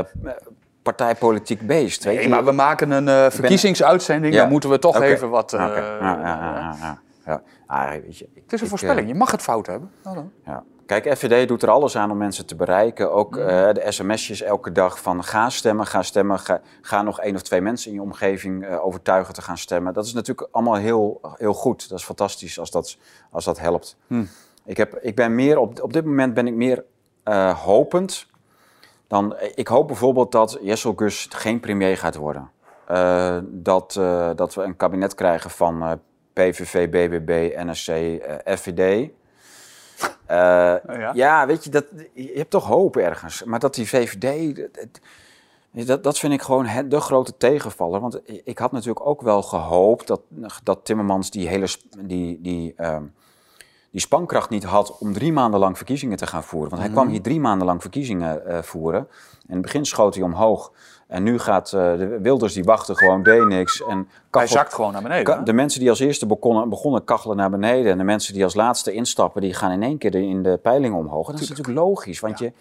partijpolitiek 0.82 1.66
beest. 1.66 2.04
Weet 2.04 2.14
Nee, 2.14 2.22
je? 2.22 2.28
maar 2.28 2.44
we 2.44 2.52
maken 2.52 2.90
een 2.90 3.08
eh, 3.08 3.30
verkiezingsuitzending. 3.30 4.34
Ja. 4.34 4.40
Dan 4.40 4.50
moeten 4.50 4.70
we 4.70 4.78
toch 4.78 5.00
even 5.00 5.30
wat... 5.30 5.52
Eh, 5.52 5.60
ja, 5.60 5.76
ja, 5.76 6.18
ja, 6.20 6.20
ja, 6.22 6.76
ja. 6.80 7.00
Ja, 7.26 7.42
ah, 7.66 7.90
weet 7.90 8.18
je, 8.18 8.24
ik- 8.34 8.42
Het 8.42 8.52
is 8.52 8.58
een 8.58 8.64
ik, 8.64 8.68
voorspelling. 8.68 9.08
Je 9.08 9.14
mag 9.14 9.30
het 9.30 9.42
fout 9.42 9.66
hebben. 9.66 9.90
Hallo. 10.02 10.30
ja. 10.46 10.62
Kijk, 10.88 11.16
FVD 11.16 11.48
doet 11.48 11.62
er 11.62 11.70
alles 11.70 11.96
aan 11.96 12.10
om 12.10 12.16
mensen 12.16 12.46
te 12.46 12.56
bereiken. 12.56 13.12
Ook 13.12 13.36
eh, 13.36 13.46
de 13.46 13.84
sms'jes 13.88 14.42
elke 14.42 14.72
dag 14.72 15.00
van 15.00 15.24
ga 15.24 15.50
stemmen, 15.50 15.86
ga 15.86 16.02
stemmen. 16.02 16.38
Ga, 16.38 16.60
ga 16.80 17.02
nog 17.02 17.20
één 17.20 17.34
of 17.34 17.42
twee 17.42 17.60
mensen 17.60 17.90
in 17.90 17.96
je 17.96 18.02
omgeving 18.02 18.66
eh, 18.66 18.84
overtuigen 18.84 19.34
te 19.34 19.42
gaan 19.42 19.58
stemmen. 19.58 19.92
Dat 19.92 20.04
is 20.04 20.12
natuurlijk 20.12 20.48
allemaal 20.50 20.74
heel, 20.74 21.20
heel 21.36 21.52
goed. 21.52 21.88
Dat 21.88 21.98
is 21.98 22.04
fantastisch 22.04 22.58
als 22.58 22.70
dat, 22.70 22.96
als 23.30 23.44
dat 23.44 23.58
helpt. 23.58 23.96
Ik, 24.64 24.76
heb, 24.76 24.98
ik 25.00 25.14
ben 25.14 25.34
meer, 25.34 25.58
op, 25.58 25.82
op 25.82 25.92
dit 25.92 26.04
moment 26.04 26.34
ben 26.34 26.46
ik 26.46 26.54
meer 26.54 26.84
eh, 27.22 27.58
hopend 27.58 28.26
dan... 29.06 29.36
Ik 29.54 29.68
hoop 29.68 29.86
bijvoorbeeld 29.86 30.32
dat 30.32 30.58
Jessel 30.60 30.92
Gus 30.96 31.26
geen 31.30 31.60
premier 31.60 31.96
gaat 31.96 32.16
worden. 32.16 32.50
Dat, 33.42 33.92
dat 34.36 34.54
we 34.54 34.62
een 34.62 34.76
kabinet 34.76 35.14
krijgen 35.14 35.50
van 35.50 36.00
PVV, 36.32 36.88
BBB, 36.88 37.62
NSC, 37.64 37.92
FVD. 38.44 39.10
Eh, 40.26 40.36
ja? 40.98 41.10
ja, 41.14 41.46
weet 41.46 41.64
je, 41.64 41.70
dat, 41.70 41.84
je 42.14 42.32
hebt 42.34 42.50
toch 42.50 42.66
hoop 42.66 42.96
ergens. 42.96 43.44
Maar 43.44 43.58
dat 43.58 43.74
die 43.74 43.88
VVD, 43.88 44.56
dat- 44.56 45.86
dat, 45.86 46.02
dat 46.04 46.18
vind 46.18 46.32
ik 46.32 46.42
gewoon 46.42 46.66
het- 46.66 46.90
de 46.90 47.00
grote 47.00 47.36
tegenvaller. 47.36 48.00
Want 48.00 48.20
ik 48.44 48.58
had 48.58 48.72
natuurlijk 48.72 49.06
ook 49.06 49.22
wel 49.22 49.42
gehoopt 49.42 50.06
dat, 50.06 50.20
dat 50.62 50.84
Timmermans 50.84 51.30
die 51.30 51.48
hele 51.48 51.66
die, 51.98 52.40
die, 52.40 52.74
ehm, 52.76 53.02
die 53.90 54.00
spankracht 54.00 54.50
niet 54.50 54.64
had 54.64 54.98
om 54.98 55.12
drie 55.12 55.32
maanden 55.32 55.60
lang 55.60 55.76
verkiezingen 55.76 56.16
te 56.16 56.26
gaan 56.26 56.44
voeren. 56.44 56.70
Want 56.70 56.82
hij 56.82 56.90
kwam 56.90 57.08
hier 57.08 57.22
drie 57.22 57.40
maanden 57.40 57.66
lang 57.66 57.80
verkiezingen 57.80 58.46
eh, 58.46 58.62
voeren. 58.62 59.00
En 59.00 59.46
in 59.48 59.52
het 59.52 59.62
begin 59.62 59.84
schoot 59.84 60.14
hij 60.14 60.24
omhoog. 60.24 60.72
En 61.08 61.22
nu 61.22 61.38
gaat 61.38 61.72
eh, 61.72 61.96
de 61.96 62.18
Wilders, 62.22 62.52
die 62.54 62.64
wachten 62.64 62.96
gewoon, 62.96 63.22
deed 63.22 63.44
niks. 63.46 63.82
En 63.84 64.08
Hij 64.30 64.46
zakt 64.46 64.74
gewoon 64.74 64.92
naar 64.92 65.02
beneden. 65.02 65.24
Ka-? 65.24 65.42
De 65.42 65.52
mensen 65.52 65.80
die 65.80 65.88
als 65.90 66.00
eerste 66.00 66.26
begonnen, 66.26 66.68
begonnen 66.68 67.04
kachelen 67.04 67.36
naar 67.36 67.50
beneden. 67.50 67.92
En 67.92 67.98
de 67.98 68.04
mensen 68.04 68.34
die 68.34 68.44
als 68.44 68.54
laatste 68.54 68.92
instappen, 68.92 69.40
die 69.40 69.54
gaan 69.54 69.70
in 69.70 69.82
één 69.82 69.98
keer 69.98 70.10
de- 70.10 70.26
in 70.26 70.42
de 70.42 70.56
peiling 70.62 70.94
omhoog. 70.94 71.26
En 71.26 71.32
dat 71.32 71.42
is 71.42 71.48
natuurlijk 71.48 71.78
logisch, 71.78 72.20
want 72.20 72.38
je, 72.38 72.52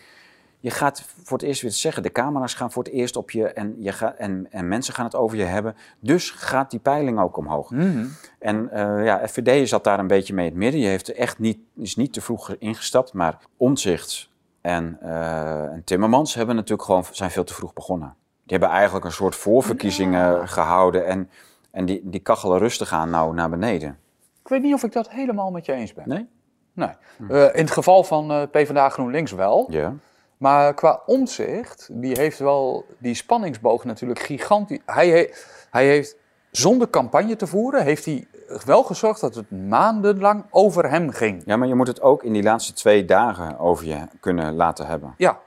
je 0.59 0.69
gaat 0.69 1.03
voor 1.23 1.37
het 1.37 1.47
eerst 1.47 1.61
weer 1.61 1.71
zeggen, 1.71 2.03
de 2.03 2.11
camera's 2.11 2.53
gaan 2.53 2.71
voor 2.71 2.83
het 2.83 2.91
eerst 2.93 3.15
op 3.15 3.31
je 3.31 3.47
en, 3.47 3.75
je 3.79 3.91
gaat, 3.91 4.15
en, 4.15 4.47
en 4.49 4.67
mensen 4.67 4.93
gaan 4.93 5.05
het 5.05 5.15
over 5.15 5.37
je 5.37 5.43
hebben. 5.43 5.75
Dus 5.99 6.31
gaat 6.31 6.71
die 6.71 6.79
peiling 6.79 7.19
ook 7.19 7.37
omhoog. 7.37 7.69
Mhm. 7.71 8.05
En 8.39 8.69
eh, 8.71 9.05
ja, 9.05 9.27
FVD 9.27 9.69
zat 9.69 9.83
daar 9.83 9.99
een 9.99 10.07
beetje 10.07 10.33
mee 10.33 10.45
in 10.45 10.51
het 10.51 10.59
midden. 10.61 10.81
Je 10.81 10.87
heeft 10.87 11.13
echt 11.13 11.39
niet, 11.39 11.57
is 11.75 11.95
niet 11.95 12.13
te 12.13 12.21
vroeg 12.21 12.55
ingestapt, 12.59 13.13
maar 13.13 13.37
Omtzigt 13.57 14.29
en, 14.61 14.97
eh, 15.01 15.63
en 15.63 15.81
Timmermans 15.85 16.33
hebben 16.33 16.55
natuurlijk 16.55 16.83
gewoon, 16.83 17.03
zijn 17.11 17.31
veel 17.31 17.43
te 17.43 17.53
vroeg 17.53 17.73
begonnen. 17.73 18.15
Die 18.47 18.57
hebben 18.57 18.69
eigenlijk 18.77 19.05
een 19.05 19.11
soort 19.11 19.35
voorverkiezingen 19.35 20.47
gehouden 20.47 21.05
en, 21.05 21.29
en 21.71 21.85
die, 21.85 22.01
die 22.03 22.19
kachelen 22.19 22.57
rustig 22.59 22.91
aan 22.93 23.09
nou 23.09 23.33
naar 23.33 23.49
beneden. 23.49 23.97
Ik 24.43 24.47
weet 24.47 24.61
niet 24.61 24.73
of 24.73 24.83
ik 24.83 24.91
dat 24.93 25.09
helemaal 25.09 25.51
met 25.51 25.65
je 25.65 25.73
eens 25.73 25.93
ben. 25.93 26.03
Nee? 26.07 26.27
Nee. 26.73 26.89
Eh, 27.29 27.43
in 27.55 27.61
het 27.63 27.71
geval 27.71 28.03
van 28.03 28.31
eh, 28.31 28.41
PvdA 28.51 28.89
GroenLinks 28.89 29.31
wel. 29.31 29.67
Ja. 29.69 29.93
Maar 30.37 30.73
qua 30.73 31.01
omzicht, 31.05 31.89
die 31.91 32.17
heeft 32.17 32.39
wel 32.39 32.85
die 32.97 33.13
spanningsboog 33.15 33.83
natuurlijk 33.83 34.19
gigantisch. 34.19 34.79
Hij, 34.85 35.09
he- 35.09 35.29
hij 35.69 35.85
heeft 35.85 36.15
zonder 36.51 36.89
campagne 36.89 37.35
te 37.35 37.47
voeren, 37.47 37.83
heeft 37.83 38.05
hij 38.05 38.27
wel 38.65 38.83
gezorgd 38.83 39.21
dat 39.21 39.35
het 39.35 39.51
maandenlang 39.51 40.45
over 40.49 40.89
hem 40.89 41.09
ging. 41.11 41.41
ja, 41.45 41.57
maar 41.57 41.67
je 41.67 41.75
moet 41.75 41.87
het 41.87 42.01
ook 42.01 42.23
in 42.23 42.33
die 42.33 42.43
laatste 42.43 42.73
twee 42.73 43.05
dagen 43.05 43.59
over 43.59 43.85
je 43.85 43.97
kunnen 44.19 44.55
laten 44.55 44.87
hebben. 44.87 45.13
Ja, 45.17 45.39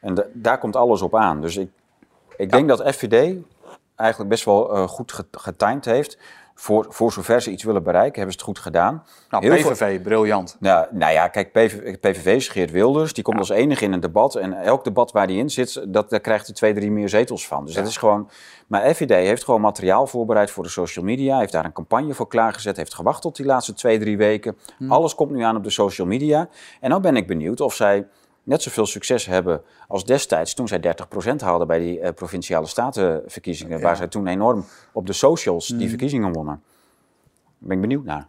En 0.00 0.14
da- 0.14 0.26
daar 0.32 0.58
komt 0.58 0.76
alles 0.76 1.02
op 1.02 1.14
aan. 1.16 1.40
Dus 1.40 1.56
ik, 1.56 1.70
ik 2.38 2.50
denk 2.50 2.68
dat 2.68 2.82
FVD 2.94 3.34
eigenlijk 3.96 4.30
best 4.30 4.44
wel 4.44 4.74
eh, 4.74 4.88
goed 4.88 5.12
ge- 5.12 5.26
getimed 5.30 5.84
heeft. 5.84 6.18
Voor, 6.54 6.86
voor 6.88 7.12
zover 7.12 7.42
ze 7.42 7.50
iets 7.50 7.62
willen 7.64 7.82
bereiken, 7.82 8.14
hebben 8.14 8.32
ze 8.32 8.38
het 8.38 8.46
goed 8.48 8.58
gedaan. 8.58 9.04
nou, 9.30 9.44
Heel 9.48 9.56
veel- 9.56 9.70
PVV, 9.70 10.02
briljant. 10.02 10.56
Nou, 10.60 10.86
nou 10.90 11.12
ja, 11.12 11.28
kijk, 11.28 11.52
PVV, 11.52 11.98
PVV 11.98 12.26
is 12.36 12.48
Geert 12.48 12.70
Wilders. 12.70 13.12
Die 13.12 13.24
komt 13.24 13.38
als 13.38 13.48
enige 13.48 13.84
in 13.84 13.92
een 13.92 14.00
debat. 14.00 14.34
En 14.34 14.52
elk 14.52 14.84
debat 14.84 15.12
waar 15.12 15.26
die 15.26 15.38
in 15.38 15.50
zit, 15.50 15.84
dat, 15.88 16.10
daar 16.10 16.20
krijgt 16.20 16.46
hij 16.46 16.54
twee, 16.54 16.74
drie 16.74 16.90
meer 16.90 17.08
zetels 17.08 17.46
van. 17.46 17.64
Dus 17.64 17.74
dat 17.74 17.86
is 17.86 17.96
gewoon... 17.96 18.30
Maar 18.66 18.94
FVD 18.94 19.10
heeft 19.10 19.44
gewoon 19.44 19.60
materiaal 19.60 20.06
voorbereid 20.06 20.50
voor 20.50 20.62
de 20.62 20.68
social 20.70 21.04
media. 21.04 21.38
Heeft 21.38 21.52
daar 21.52 21.64
een 21.64 21.72
campagne 21.72 22.14
voor 22.14 22.28
klaargezet. 22.28 22.76
Heeft 22.76 22.94
gewacht 22.94 23.22
tot 23.22 23.36
die 23.36 23.46
laatste 23.46 23.72
twee, 23.74 23.98
drie 23.98 24.16
weken. 24.16 24.58
Alles 24.88 25.14
komt 25.14 25.30
nu 25.30 25.42
aan 25.42 25.56
op 25.56 25.64
de 25.64 25.70
social 25.70 26.06
media. 26.06 26.48
En 26.80 26.90
dan 26.90 27.02
ben 27.02 27.16
ik 27.16 27.26
benieuwd 27.26 27.60
of 27.60 27.74
zij 27.74 28.06
net 28.48 28.62
zoveel 28.62 28.86
succes 28.86 29.26
hebben 29.26 29.62
als 29.88 30.04
destijds... 30.04 30.54
toen 30.54 30.68
zij 30.68 30.80
30% 31.32 31.34
haalden 31.36 31.66
bij 31.66 31.78
die 31.78 32.00
eh, 32.00 32.12
provinciale 32.14 32.66
statenverkiezingen. 32.66 33.80
Waar 33.80 33.96
zij 33.96 34.08
toen 34.08 34.26
enorm 34.26 34.64
op 34.92 35.06
de 35.06 35.12
socials 35.12 35.66
die 35.66 35.88
verkiezingen 35.88 36.32
wonnen. 36.32 36.62
Daar 37.58 37.68
ben 37.68 37.76
ik 37.76 37.80
benieuwd 37.80 38.04
naar. 38.04 38.28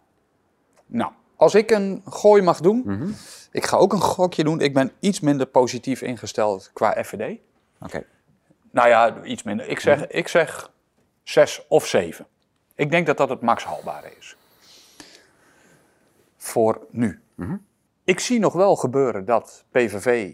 Nou, 0.86 1.11
als 1.36 1.55
ik 1.55 1.72
een 1.72 2.01
gooi 2.09 2.41
mag 2.41 2.59
doen, 2.59 2.82
Mhm. 2.86 3.09
ik 3.51 3.65
ga 3.65 3.78
ook 3.78 3.93
een 3.93 4.01
gokje 4.01 4.43
doen. 4.43 4.59
Ik 4.61 4.74
ben 4.74 4.91
iets 4.99 5.20
minder 5.20 5.45
positief 5.45 6.01
ingesteld 6.01 6.70
qua 6.74 7.03
FVD. 7.03 7.38
Oké. 7.82 8.03
Nou 8.72 8.88
ja, 8.88 9.24
iets 9.24 9.43
minder. 9.43 9.67
Ik 9.67 9.80
zeg, 9.80 10.07
ik 10.07 10.28
zeg 10.28 10.72
zes 11.24 11.65
of 11.67 11.86
zeven. 11.88 12.28
Ik 12.76 12.91
denk 12.91 13.05
dat 13.07 13.17
dat 13.17 13.30
het 13.30 13.41
max 13.41 13.63
haalbare 13.63 14.11
is. 14.20 14.36
Voor 16.38 16.80
nu. 16.91 17.22
Ik 18.10 18.20
zie 18.20 18.39
nog 18.39 18.53
wel 18.53 18.76
gebeuren 18.76 19.26
dat 19.26 19.66
PVV 19.72 20.34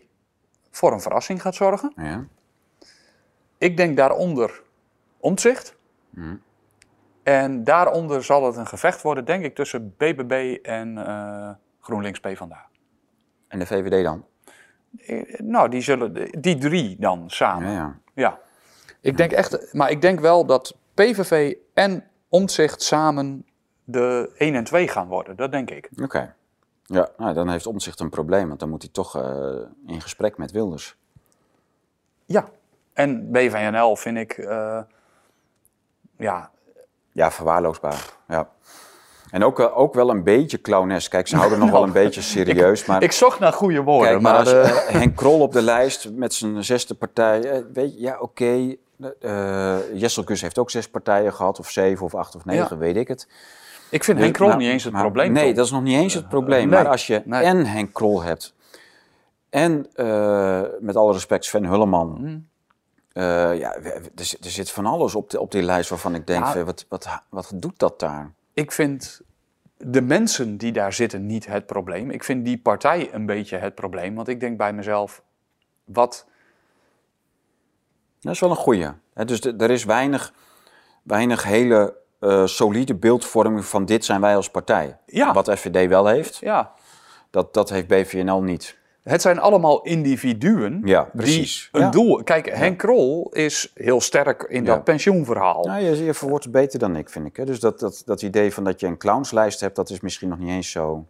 voor 0.72 0.92
een 0.92 1.02
verrassing 1.02 1.42
gaat 1.42 1.56
zorgen. 1.56 1.94
Ja. 1.96 2.26
Ik 3.58 3.78
denk 3.78 3.98
daaronder 3.98 4.64
omzicht. 5.18 5.76
En 7.24 7.64
daaronder 7.64 8.24
zal 8.24 8.46
het 8.46 8.56
een 8.56 8.68
gevecht 8.68 9.02
worden, 9.02 9.26
denk 9.26 9.44
ik, 9.44 9.56
tussen 9.56 9.94
BBB 9.98 10.58
en 10.62 11.08
eh, 11.08 11.50
GroenLinks 11.80 12.20
PvdA. 12.20 12.66
En 13.48 13.60
de 13.60 13.66
VVD 13.66 14.04
dan? 14.04 14.26
Eh, 14.98 15.40
Nou, 15.40 15.70
die 15.70 15.82
zullen, 15.82 16.42
die 16.42 16.58
drie 16.58 16.96
dan 17.00 17.30
samen. 17.30 17.72
Ja, 17.72 17.76
ja. 17.76 18.00
Ja. 18.14 18.40
Ik 19.02 19.18
denk 19.18 19.32
echt, 19.32 19.74
maar 19.74 19.92
ik 19.92 20.02
denk 20.02 20.20
wel 20.20 20.46
dat 20.46 20.78
PVV 20.94 21.56
en 21.74 22.04
Omtzigt 22.30 22.82
samen 22.82 23.46
de 23.84 24.32
1 24.38 24.56
en 24.56 24.64
2 24.64 24.88
gaan 24.88 25.08
worden. 25.08 25.36
Dat 25.36 25.52
denk 25.52 25.70
ik. 25.70 25.90
Oké. 26.02 26.36
Ja, 26.86 27.10
nou, 27.18 27.34
dan 27.34 27.50
heeft 27.50 27.68
Omtzigt 27.68 28.00
een 28.00 28.10
probleem, 28.10 28.48
want 28.48 28.60
dan 28.60 28.70
moet 28.70 28.82
hij 28.82 28.92
toch 28.92 29.16
eh, 29.16 29.56
in 29.88 30.02
gesprek 30.02 30.38
met 30.38 30.52
Wilders. 30.52 30.96
Ja. 32.26 32.46
En 32.94 33.32
BVNL 33.32 33.96
vind 33.96 34.18
ik, 34.18 34.32
eh, 34.32 34.80
ja, 36.18 36.52
Ja, 37.12 37.32
verwaarloosbaar. 37.32 38.14
Ja. 38.28 38.50
En 39.32 39.44
ook, 39.44 39.60
eh, 39.60 39.78
ook 39.78 39.94
wel 39.94 40.10
een 40.10 40.24
beetje 40.24 40.62
clownesk. 40.62 41.12
Kijk, 41.12 41.28
ze 41.28 41.36
houden 41.36 41.60
nog 41.64 41.70
wel 41.72 41.84
een 41.84 41.92
beetje 41.92 42.22
serieus, 42.22 42.86
maar... 42.86 43.04
ik 43.04 43.12
zocht 43.12 43.40
naar 43.40 43.54
goede 43.54 43.82
woorden. 43.82 44.10
Kijk, 44.10 44.22
maar, 44.22 44.46
maar 44.46 44.62
als 44.72 44.88
Henk 44.88 45.16
Krol 45.16 45.40
op 45.42 45.52
de 45.52 45.62
lijst 45.62 46.12
met 46.12 46.34
zijn 46.34 46.64
zesde 46.64 46.94
partij... 46.94 47.66
weet 47.74 47.94
je, 47.94 48.00
ja, 48.00 48.20
oké. 48.20 48.76
eh 49.20 49.78
Jessel 49.94 50.24
Gus 50.24 50.42
heeft 50.42 50.58
ook 50.58 50.70
zes 50.70 50.90
partijen 50.90 51.34
gehad, 51.34 51.60
of 51.60 51.70
zeven, 51.70 52.06
of 52.06 52.16
acht, 52.16 52.36
of 52.36 52.46
negen, 52.46 52.68
Ja. 52.70 52.78
weet 52.78 52.96
ik 52.96 53.08
het. 53.08 53.28
Ik 53.90 54.04
vind 54.04 54.20
Henk 54.20 54.34
Krol 54.34 54.48
Maar- 54.48 54.58
niet 54.58 54.70
eens 54.70 54.84
het 54.84 54.94
maar- 54.94 55.02
probleem. 55.02 55.32
Nee, 55.32 55.54
dat 55.54 55.66
is 55.66 55.72
nog 55.72 55.82
niet 55.84 55.98
eens 55.98 56.14
het 56.14 56.30
probleem. 56.30 56.70
nee, 56.70 56.80
maar 56.84 56.88
als 56.92 57.08
je 57.08 57.22
nee. 57.26 57.44
en 57.44 57.66
Henk 57.66 57.94
Krol 57.94 58.22
hebt 58.22 58.54
en 59.50 59.88
eh, 59.94 60.62
met 60.80 60.96
alle 60.96 61.14
respect 61.14 61.46
Sven 61.46 61.66
Hulleman. 61.66 62.16
Hmm. 62.18 62.48
eh, 63.14 63.58
ja, 63.58 63.76
er, 63.76 64.02
zit- 64.16 64.46
er 64.46 64.52
zit 64.52 64.72
van 64.72 64.86
alles 64.86 65.16
op, 65.16 65.30
de, 65.30 65.40
op 65.40 65.52
die 65.52 65.62
lijst 65.64 65.90
waarvan 65.90 66.16
ik 66.16 66.28
denk, 66.28 66.46
wat, 66.46 66.86
wat, 66.90 67.08
wat 67.30 67.52
doet 67.56 67.80
dat 67.80 68.00
daar? 68.00 68.32
Ik 68.54 68.72
vind 68.72 69.22
de 69.78 70.02
mensen 70.02 70.58
die 70.58 70.72
daar 70.72 70.94
zitten 70.94 71.26
niet 71.26 71.46
het 71.46 71.66
probleem. 71.66 72.10
Ik 72.12 72.24
vind 72.24 72.46
die 72.46 72.58
partij 72.58 73.10
een 73.14 73.26
beetje 73.26 73.58
het 73.58 73.76
probleem. 73.76 74.16
Want 74.16 74.28
ik 74.28 74.40
denk 74.40 74.58
bij 74.58 74.74
mezelf, 74.74 75.22
wat... 75.84 76.26
Dat 78.20 78.34
is 78.34 78.40
wel 78.40 78.50
een 78.50 78.56
goeie. 78.56 78.88
Hè, 79.14 79.26
dus 79.26 79.42
de- 79.42 79.56
er 79.58 79.72
is 79.72 79.84
weinig, 79.84 80.34
weinig 81.04 81.44
hele 81.44 81.96
eh, 82.26 82.46
solide 82.46 82.96
beeldvorming 82.96 83.66
van 83.66 83.86
dit 83.86 84.06
zijn 84.06 84.22
wij 84.22 84.36
als 84.36 84.50
partij. 84.50 84.98
Ja. 85.06 85.34
Wat 85.34 85.52
FVD 85.52 85.88
wel 85.90 86.08
heeft, 86.08 86.38
Ja, 86.38 86.72
dat, 87.30 87.54
dat 87.54 87.70
heeft 87.70 87.88
BVNL 87.88 88.42
niet. 88.42 88.78
Het 89.04 89.22
zijn 89.22 89.40
allemaal 89.40 89.82
individuen 89.82 90.82
Ja, 90.84 91.10
precies. 91.16 91.70
die 91.72 91.82
een 91.82 91.86
Ja. 91.88 91.92
doel... 91.92 92.24
Kijk, 92.24 92.50
Henk 92.56 92.78
Krol 92.78 93.30
is 93.34 93.72
heel 93.74 94.02
sterk 94.02 94.44
in 94.44 94.64
Ja. 94.66 94.74
dat 94.76 94.84
pensioenverhaal. 94.84 95.64
Nou, 95.66 95.82
je, 95.84 96.04
je 96.04 96.14
verwoordt 96.14 96.44
het 96.44 96.54
beter 96.54 96.80
dan 96.80 96.96
ik, 96.96 97.10
vind 97.10 97.26
ik. 97.26 97.36
Hè? 97.36 97.46
Dus 97.46 97.60
dat, 97.60 97.80
dat, 97.80 98.02
dat 98.06 98.22
idee 98.22 98.54
van 98.54 98.64
dat 98.64 98.80
je 98.80 98.88
een 98.88 98.98
clownslijst 98.98 99.60
hebt, 99.60 99.76
dat 99.76 99.90
is 99.90 100.00
misschien 100.00 100.30
nog 100.30 100.40
niet 100.40 100.50
eens 100.50 100.72
zo, 100.72 101.06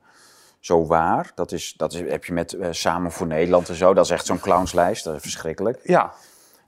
zo 0.59 0.85
waar. 0.85 1.31
Dat, 1.35 1.51
is, 1.51 1.73
dat 1.77 1.93
is, 1.93 1.99
heb 1.99 2.25
je 2.25 2.33
met 2.33 2.53
eh, 2.53 2.67
Samen 2.71 3.11
voor 3.11 3.27
Nederland 3.27 3.69
en 3.69 3.75
zo. 3.75 3.93
Dat 3.93 4.05
is 4.05 4.11
echt 4.11 4.25
zo'n 4.25 4.39
clownslijst. 4.39 5.03
Dat 5.03 5.15
is 5.15 5.21
verschrikkelijk. 5.21 5.79
Ja, 5.83 6.13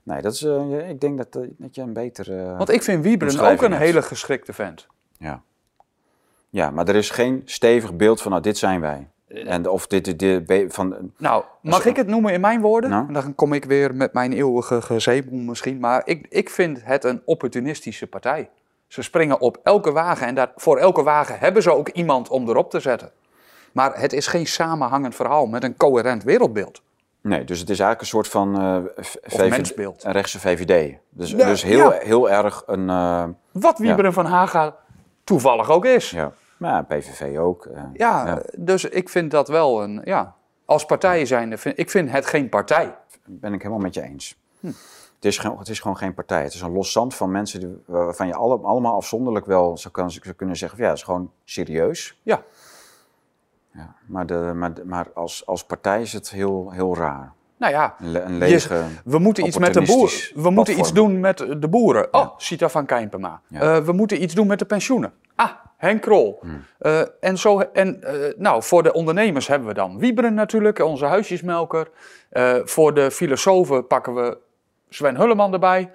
Nee, 0.08 0.22
dat 0.22 0.32
is, 0.32 0.42
eh, 0.42 0.88
ik 0.88 1.00
denk 1.00 1.16
dat, 1.16 1.36
eh, 1.36 1.48
dat 1.56 1.74
je 1.74 1.80
een 1.82 1.92
beter... 1.92 2.38
eh, 2.38 2.56
want 2.56 2.70
ik 2.70 2.82
vind 2.82 3.02
Wiebren 3.02 3.40
ook 3.40 3.62
een 3.62 3.70
hebt. 3.70 3.84
hele 3.84 4.02
geschikte 4.02 4.52
vent. 4.52 4.86
ja. 5.18 5.42
ja, 6.50 6.70
maar 6.70 6.88
er 6.88 6.94
is 6.94 7.10
geen 7.10 7.42
stevig 7.44 7.94
beeld 7.94 8.22
van, 8.22 8.30
nou, 8.30 8.42
dit 8.42 8.58
zijn 8.58 8.80
wij. 8.80 9.08
En 9.28 9.68
of 9.68 9.86
dit, 9.86 10.18
dit, 10.18 10.48
dit 10.48 10.74
van, 10.74 11.12
Nou, 11.16 11.44
mag 11.62 11.84
ik 11.84 11.96
het 11.96 12.06
noemen 12.06 12.32
in 12.32 12.40
mijn 12.40 12.60
woorden? 12.60 12.90
Nou? 12.90 13.06
En 13.06 13.12
Dan 13.12 13.34
kom 13.34 13.52
ik 13.52 13.64
weer 13.64 13.94
met 13.94 14.12
mijn 14.12 14.32
eeuwige 14.32 14.82
gezebel 14.82 15.36
misschien. 15.36 15.78
Maar 15.78 16.02
ik, 16.04 16.26
ik 16.28 16.50
vind 16.50 16.84
het 16.84 17.04
een 17.04 17.22
opportunistische 17.24 18.06
partij. 18.06 18.50
Ze 18.86 19.02
springen 19.02 19.40
op 19.40 19.60
elke 19.62 19.92
wagen 19.92 20.26
en 20.26 20.34
daar, 20.34 20.52
voor 20.56 20.78
elke 20.78 21.02
wagen 21.02 21.38
hebben 21.38 21.62
ze 21.62 21.74
ook 21.74 21.88
iemand 21.88 22.28
om 22.28 22.48
erop 22.48 22.70
te 22.70 22.80
zetten. 22.80 23.10
Maar 23.72 24.00
het 24.00 24.12
is 24.12 24.26
geen 24.26 24.46
samenhangend 24.46 25.14
verhaal 25.14 25.46
met 25.46 25.64
een 25.64 25.76
coherent 25.76 26.22
wereldbeeld. 26.22 26.82
Nee, 27.28 27.44
dus 27.44 27.58
het 27.58 27.70
is 27.70 27.80
eigenlijk 27.80 28.00
een 28.00 28.06
soort 28.06 28.28
van 28.28 28.60
uh, 28.60 28.76
VVD, 28.96 29.50
mensbeeld. 29.50 30.04
een 30.04 30.12
rechtse 30.12 30.40
VVD. 30.40 30.96
Dus, 31.10 31.36
dus 31.36 31.62
heel, 31.62 31.90
heel 31.90 32.30
erg 32.30 32.62
een... 32.66 32.88
Uh, 32.88 33.24
Wat 33.52 33.78
Wieberen 33.78 34.12
van 34.12 34.26
Haga 34.26 34.76
toevallig 35.24 35.70
ook 35.70 35.84
is. 35.84 36.10
Ja, 36.10 36.32
maar 36.56 36.84
PVV 36.84 37.38
ook. 37.38 37.66
Uh, 37.66 37.82
ja, 37.92 38.42
dus 38.56 38.84
ik 38.84 39.08
vind 39.08 39.30
dat 39.30 39.48
wel 39.48 39.82
een... 39.82 40.00
Ja, 40.04 40.34
als 40.64 40.84
partijen 40.84 41.26
zijn, 41.26 41.58
vind, 41.58 41.78
ik 41.78 41.90
vind 41.90 42.10
het 42.10 42.26
geen 42.26 42.48
partij. 42.48 42.96
Ben 43.24 43.52
ik 43.52 43.62
helemaal 43.62 43.82
met 43.82 43.94
je 43.94 44.02
eens. 44.02 44.36
Hm. 44.60 44.66
Het, 44.66 45.24
is 45.24 45.38
gewoon, 45.38 45.58
het 45.58 45.68
is 45.68 45.80
gewoon 45.80 45.96
geen 45.96 46.14
partij. 46.14 46.42
Het 46.42 46.54
is 46.54 46.60
een 46.60 46.72
los 46.72 46.92
zand 46.92 47.14
van 47.14 47.30
mensen 47.30 47.60
die, 47.60 47.82
waarvan 47.86 48.26
je 48.26 48.34
alle, 48.34 48.58
allemaal 48.58 48.94
afzonderlijk 48.94 49.46
wel 49.46 49.78
zou 49.78 49.92
kunnen 49.92 50.56
zeggen... 50.56 50.76
Van, 50.76 50.78
ja, 50.78 50.88
het 50.88 50.98
is 50.98 51.02
gewoon 51.02 51.30
serieus. 51.44 52.18
Ja. 52.22 52.42
Ja, 53.78 53.94
maar 54.06 54.26
de, 54.26 54.52
maar, 54.54 54.72
maar 54.84 55.06
als, 55.14 55.46
als 55.46 55.64
partij 55.64 56.02
is 56.02 56.12
het 56.12 56.30
heel, 56.30 56.70
heel 56.70 56.96
raar. 56.96 57.32
Nou 57.58 57.72
ja, 57.72 57.94
een 58.00 58.38
lege, 58.38 58.82
we 59.04 59.18
moeten 59.18 59.46
iets 59.46 59.58
met 59.58 59.74
de 59.74 59.82
boeren. 59.82 60.18
We 60.34 60.50
moeten 60.50 60.78
iets 60.78 60.92
doen 60.92 61.20
met 61.20 61.38
de 61.38 61.68
boeren. 61.68 62.14
Oh, 62.14 62.38
Sita 62.38 62.68
van 62.68 62.86
Kijnpema. 62.86 63.40
Uh, 63.50 63.78
we 63.78 63.92
moeten 63.92 64.22
iets 64.22 64.34
doen 64.34 64.46
met 64.46 64.58
de 64.58 64.64
pensioenen. 64.64 65.12
Ah, 65.34 65.50
Henk 65.76 66.02
Krol. 66.02 66.38
Hmm. 66.40 66.64
Uh, 66.80 67.00
en 67.20 67.38
zo, 67.38 67.60
en 67.60 68.00
uh, 68.02 68.10
nou, 68.36 68.62
voor 68.62 68.82
de 68.82 68.92
ondernemers 68.92 69.46
hebben 69.46 69.68
we 69.68 69.74
dan 69.74 69.98
Wieberen 69.98 70.34
natuurlijk, 70.34 70.78
onze 70.78 71.04
huisjesmelker. 71.04 71.90
voor 72.64 72.94
de 72.94 73.10
filosofen 73.10 73.86
pakken 73.86 74.14
we 74.14 74.38
Sven 74.88 75.16
Hulleman 75.16 75.52
erbij. 75.52 75.90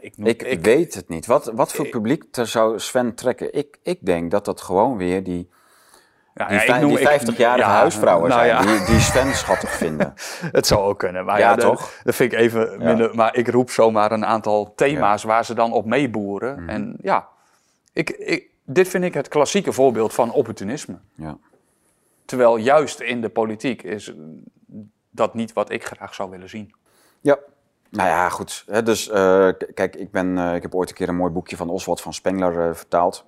ik, 0.00 0.16
noem, 0.16 0.26
ik, 0.26 0.42
ik, 0.42 0.64
weet 0.64 0.94
het 0.94 1.08
niet. 1.08 1.26
Wat, 1.26 1.50
wat 1.54 1.72
voor 1.72 1.88
publiek 1.88 2.24
zou 2.30 2.78
Sven 2.78 3.14
trekken? 3.14 3.54
Ik, 3.54 3.78
ik 3.82 3.98
denk 4.06 4.30
dat 4.30 4.44
dat 4.44 4.60
gewoon 4.60 4.96
weer 4.96 5.22
die 5.22 5.48
ja, 6.34 6.78
die, 6.78 6.96
die 6.96 7.08
50-jarige 7.08 7.68
huisvrouwen 7.68 8.28
nou, 8.28 8.46
zijn, 8.46 8.66
die, 8.66 8.86
die 8.86 9.00
Sven 9.00 9.34
schattig 9.34 9.70
vinden. 9.82 10.14
het 10.52 10.66
zou 10.66 10.80
ook 10.80 10.98
kunnen. 10.98 11.24
Maar 11.24 11.38
ja, 11.38 11.54
toch? 11.54 11.92
Dat 12.02 12.14
vind 12.14 12.32
ik 12.32 12.38
even 12.38 12.78
minder. 12.78 13.14
Maar 13.14 13.36
ik 13.36 13.48
roep 13.48 13.70
zomaar 13.70 14.12
een 14.12 14.26
aantal 14.26 14.72
thema's 14.74 15.22
waar 15.22 15.44
ze 15.44 15.54
dan 15.54 15.72
op 15.72 15.84
meeboeren. 15.84 16.60
Mhm. 16.60 16.68
En 16.68 16.96
ja, 17.02 17.28
ik, 17.92 18.10
ik, 18.10 18.44
dit 18.64 18.88
vind 18.88 19.04
ik 19.04 19.14
het 19.14 19.28
klassieke 19.28 19.72
voorbeeld 19.72 20.14
van 20.14 20.32
opportunisme. 20.32 20.98
Ja. 21.14 21.38
Terwijl 22.24 22.56
juist 22.56 23.00
in 23.00 23.20
de 23.20 23.28
politiek 23.28 23.82
is 23.82 24.12
dat 25.10 25.34
niet 25.34 25.52
wat 25.52 25.70
ik 25.70 25.84
graag 25.84 26.14
zou 26.14 26.30
willen 26.30 26.48
zien. 26.48 26.74
Ja, 27.20 27.38
nou 27.90 28.08
ja, 28.08 28.28
goed. 28.28 28.64
Dus 28.84 29.08
uh, 29.08 29.48
kijk, 29.74 29.96
ik, 29.96 30.10
ben, 30.10 30.36
uh, 30.36 30.54
ik 30.54 30.62
heb 30.62 30.74
ooit 30.74 30.88
een 30.88 30.94
keer 30.94 31.08
een 31.08 31.16
mooi 31.16 31.32
boekje 31.32 31.56
van 31.56 31.68
Oswald 31.68 32.00
van 32.00 32.12
Spengler 32.12 32.68
uh, 32.68 32.74
vertaald. 32.74 33.24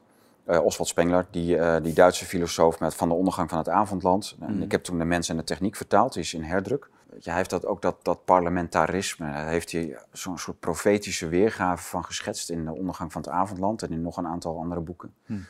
Uh, 0.48 0.64
Oswald 0.64 0.88
Spengler, 0.88 1.26
die, 1.30 1.56
uh, 1.56 1.76
die 1.82 1.92
Duitse 1.92 2.24
filosoof 2.24 2.80
met 2.80 2.94
Van 2.94 3.08
de 3.08 3.14
ondergang 3.14 3.48
van 3.48 3.58
het 3.58 3.68
avondland. 3.68 4.36
En 4.40 4.54
mhm. 4.54 4.62
ik 4.62 4.70
heb 4.70 4.84
toen 4.84 4.98
de 4.98 5.04
mens 5.04 5.28
en 5.28 5.36
de 5.36 5.44
techniek 5.44 5.76
vertaald, 5.76 6.12
die 6.12 6.22
is 6.22 6.34
in 6.34 6.42
herdruk. 6.42 6.88
Ja, 7.10 7.20
hij 7.24 7.36
heeft 7.36 7.50
dat, 7.50 7.66
ook 7.66 7.82
dat, 7.82 7.96
dat 8.02 8.24
parlementarisme, 8.24 9.32
daar 9.32 9.48
heeft 9.48 9.72
hij 9.72 9.98
zo'n 10.12 10.38
soort 10.38 10.60
profetische 10.60 11.28
weergave 11.28 11.82
van 11.82 12.04
geschetst 12.04 12.50
in 12.50 12.64
de 12.64 12.74
ondergang 12.74 13.12
van 13.12 13.22
het 13.22 13.30
avondland 13.30 13.82
en 13.82 13.90
in 13.90 14.02
nog 14.02 14.16
een 14.16 14.26
aantal 14.26 14.58
andere 14.58 14.80
boeken. 14.80 15.14
Mhm. 15.26 15.40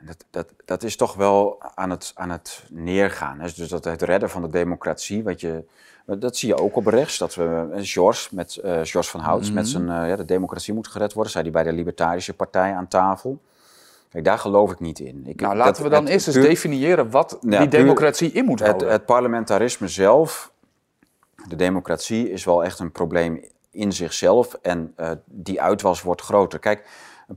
Dat, 0.00 0.24
dat, 0.30 0.52
dat 0.64 0.82
is 0.82 0.96
toch 0.96 1.14
wel 1.14 1.62
aan 1.74 1.90
het, 1.90 2.12
aan 2.14 2.30
het 2.30 2.64
neergaan. 2.70 3.40
Hè? 3.40 3.48
Dus 3.54 3.68
dat 3.68 3.84
het 3.84 4.02
redden 4.02 4.30
van 4.30 4.42
de 4.42 4.48
democratie, 4.48 5.22
wat 5.22 5.40
je, 5.40 5.64
dat 6.04 6.36
zie 6.36 6.48
je 6.48 6.58
ook 6.58 6.76
op 6.76 6.86
rechts. 6.86 7.18
Dat 7.18 7.34
we, 7.34 7.68
eh, 7.72 7.80
George, 7.82 8.34
met, 8.34 8.60
uh, 8.64 8.80
George 8.82 9.10
van 9.10 9.20
Houts, 9.20 9.50
met 9.50 9.64
mhm. 9.64 9.72
zijn, 9.72 10.08
ja, 10.08 10.16
de 10.16 10.24
democratie 10.24 10.74
moet 10.74 10.88
gered 10.88 11.12
worden, 11.12 11.32
zei 11.32 11.44
hij 11.44 11.52
bij 11.52 11.62
de 11.62 11.72
Libertarische 11.72 12.34
Partij 12.34 12.74
aan 12.74 12.88
tafel. 12.88 13.40
Kijk, 14.12 14.24
daar 14.24 14.38
geloof 14.38 14.70
ik 14.70 14.80
niet 14.80 14.98
in. 14.98 15.22
Ik, 15.26 15.40
nou, 15.40 15.56
laten 15.56 15.82
we 15.82 15.88
dan 15.88 16.06
eerst 16.06 16.26
eens 16.26 16.36
definiëren 16.36 17.10
wat 17.10 17.38
die 17.40 17.68
democratie 17.68 18.32
in 18.32 18.44
moet 18.44 18.60
houden. 18.60 18.82
Het, 18.82 18.96
het, 18.96 19.06
parlementarisme 19.06 19.88
zelf, 19.88 20.52
de 21.48 21.56
democratie, 21.56 22.30
is 22.30 22.44
wel 22.44 22.64
echt 22.64 22.78
een 22.78 22.92
probleem 22.92 23.44
in 23.70 23.92
zichzelf 23.92 24.54
en 24.62 24.94
uh, 24.96 25.10
die 25.24 25.62
uitwas 25.62 26.02
wordt 26.02 26.20
groter. 26.20 26.58
Kijk, 26.58 26.88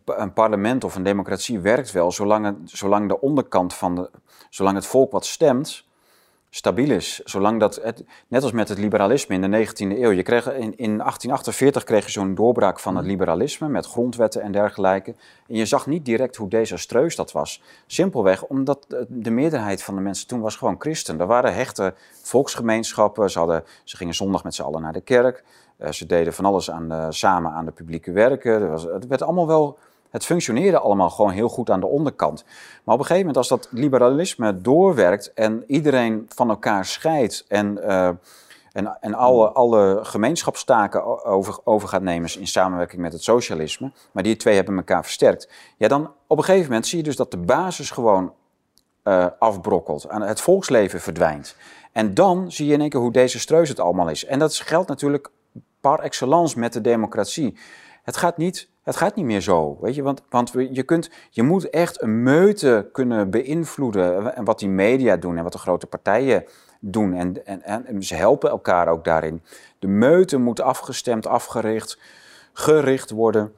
een 0.06 0.34
parlement 0.34 0.84
of 0.84 0.96
een 0.96 1.04
democratie 1.04 1.60
werkt 1.60 1.92
wel 1.92 2.12
zolang, 2.12 2.46
het, 2.46 2.56
zolang 2.64 3.08
de 3.08 3.22
onderkant 3.22 3.74
van 3.74 3.96
de, 3.96 4.10
zolang 4.50 4.76
het 4.76 4.86
volk 4.86 5.12
wat 5.12 5.26
stemt, 5.26 5.85
stabiel 6.56 6.90
is. 6.90 7.22
Zolang 7.24 7.60
dat, 7.60 7.80
het, 7.84 8.04
net 8.28 8.44
als 8.44 8.52
met 8.52 8.70
het 8.70 8.78
liberalisme 8.78 9.36
in 9.36 9.52
de 9.52 9.68
19e 9.68 10.00
eeuw. 10.00 10.12
Je 10.12 10.24
kreeg, 10.24 10.46
in, 10.46 10.78
in 10.78 10.98
1848 10.98 11.84
kreeg 11.84 12.06
je 12.06 12.12
zo'n 12.12 12.36
doorbraak 12.36 12.80
van 12.80 12.96
het 12.96 13.04
mhm. 13.04 13.12
liberalisme 13.12 13.68
met 13.68 13.86
grondwetten 13.86 14.42
en 14.42 14.52
dergelijke. 14.52 15.16
En 15.48 15.56
je 15.56 15.66
zag 15.66 15.88
niet 15.88 16.06
direct 16.06 16.36
hoe 16.36 16.50
desastreus 16.50 17.16
dat 17.16 17.32
was. 17.32 17.62
Simpelweg 17.86 18.46
omdat 18.46 19.06
de 19.08 19.32
meerderheid 19.32 19.84
van 19.84 19.96
de 19.96 20.02
mensen 20.02 20.28
toen 20.28 20.40
was 20.40 20.56
gewoon 20.56 20.76
christen. 20.80 21.20
Er 21.20 21.28
waren 21.28 21.54
hechte 21.54 21.94
volksgemeenschappen. 22.22 23.32
Ze, 23.32 23.40
hadden, 23.40 23.64
ze 23.84 23.98
gingen 23.98 24.14
zondag 24.14 24.44
met 24.44 24.56
z'n 24.56 24.62
allen 24.62 24.82
naar 24.82 24.94
de 24.94 25.02
kerk. 25.02 25.44
Uh, 25.80 25.92
ze 25.92 26.06
deden 26.06 26.34
van 26.34 26.46
alles 26.46 26.72
aan 26.72 26.90
de, 26.90 27.06
samen 27.10 27.52
aan 27.52 27.66
de 27.66 27.72
publieke 27.72 28.12
werken. 28.12 28.70
Was, 28.70 28.84
het 28.84 29.08
werd 29.08 29.22
allemaal 29.22 29.48
wel 29.48 29.78
het 30.16 30.26
functioneerde 30.26 30.80
allemaal 30.80 31.10
gewoon 31.10 31.32
heel 31.32 31.50
goed 31.50 31.70
aan 31.70 31.80
de 31.80 31.86
onderkant. 31.86 32.44
Maar 32.84 32.94
op 32.96 33.00
een 33.00 33.06
gegeven 33.06 33.18
moment, 33.18 33.38
als 33.38 33.48
dat 33.48 33.68
liberalisme 33.72 34.62
doorwerkt 34.62 35.34
en 35.34 35.64
iedereen 35.68 36.26
van 36.30 36.50
elkaar 36.50 36.86
scheidt 36.86 37.46
en, 37.48 37.78
uh, 37.78 38.08
en, 38.72 38.98
en 39.02 39.14
alle, 39.14 39.50
alle 39.50 40.00
gemeenschapstaken 40.02 41.26
over, 41.26 41.58
over 41.64 41.88
gaat 41.88 42.02
nemen 42.02 42.40
in 42.40 42.48
samenwerking 42.48 43.02
met 43.02 43.14
het 43.14 43.24
socialisme, 43.24 43.92
maar 44.12 44.24
die 44.24 44.36
twee 44.36 44.56
hebben 44.56 44.78
elkaar 44.78 45.04
versterkt, 45.04 45.50
ja, 45.78 45.88
dan 45.88 46.12
op 46.28 46.38
een 46.38 46.44
gegeven 46.44 46.68
moment 46.68 46.88
zie 46.88 46.98
je 46.98 47.04
dus 47.04 47.16
dat 47.16 47.32
de 47.32 47.38
basis 47.38 47.92
gewoon 47.92 48.34
uh, 49.04 49.26
afbrokkelt, 49.40 50.06
het 50.10 50.42
volksleven 50.42 51.02
verdwijnt. 51.02 51.56
En 51.92 52.14
dan 52.14 52.52
zie 52.52 52.68
je 52.68 52.74
in 52.74 52.82
één 52.82 52.90
keer 52.90 53.00
hoe 53.00 53.12
desastreus 53.12 53.70
het 53.70 53.80
allemaal 53.80 54.10
is. 54.10 54.26
En 54.26 54.40
dat 54.40 54.56
geldt 54.56 54.90
natuurlijk 54.90 55.30
par 55.82 56.00
excellence 56.00 56.60
met 56.60 56.74
de 56.74 56.82
democratie. 56.82 57.58
Het 58.06 58.18
gaat 58.18 58.38
niet 58.38 58.70
het 58.86 58.96
gaat 58.96 59.16
niet 59.16 59.26
meer 59.26 59.42
zo, 59.42 59.78
weet 59.82 59.96
je, 59.96 60.04
want, 60.04 60.22
want 60.30 60.52
je, 60.72 60.84
kunt, 60.84 61.10
je 61.30 61.44
moet 61.44 61.70
echt 61.70 62.02
een 62.02 62.24
meute 62.24 62.90
kunnen 62.92 63.30
beïnvloeden 63.30 64.36
en 64.36 64.44
wat 64.44 64.60
die 64.60 64.70
media 64.70 65.18
doen 65.18 65.38
en 65.38 65.44
wat 65.44 65.52
de 65.52 65.58
grote 65.58 65.88
partijen 65.88 66.46
doen 66.80 67.14
en, 67.14 67.46
en, 67.46 67.86
en 67.86 68.04
ze 68.04 68.16
helpen 68.16 68.50
elkaar 68.50 68.88
ook 68.88 69.04
daarin. 69.04 69.42
De 69.80 69.88
meute 69.88 70.38
moet 70.38 70.62
afgestemd, 70.62 71.28
afgericht, 71.28 72.00
gericht 72.54 73.10
worden 73.10 73.54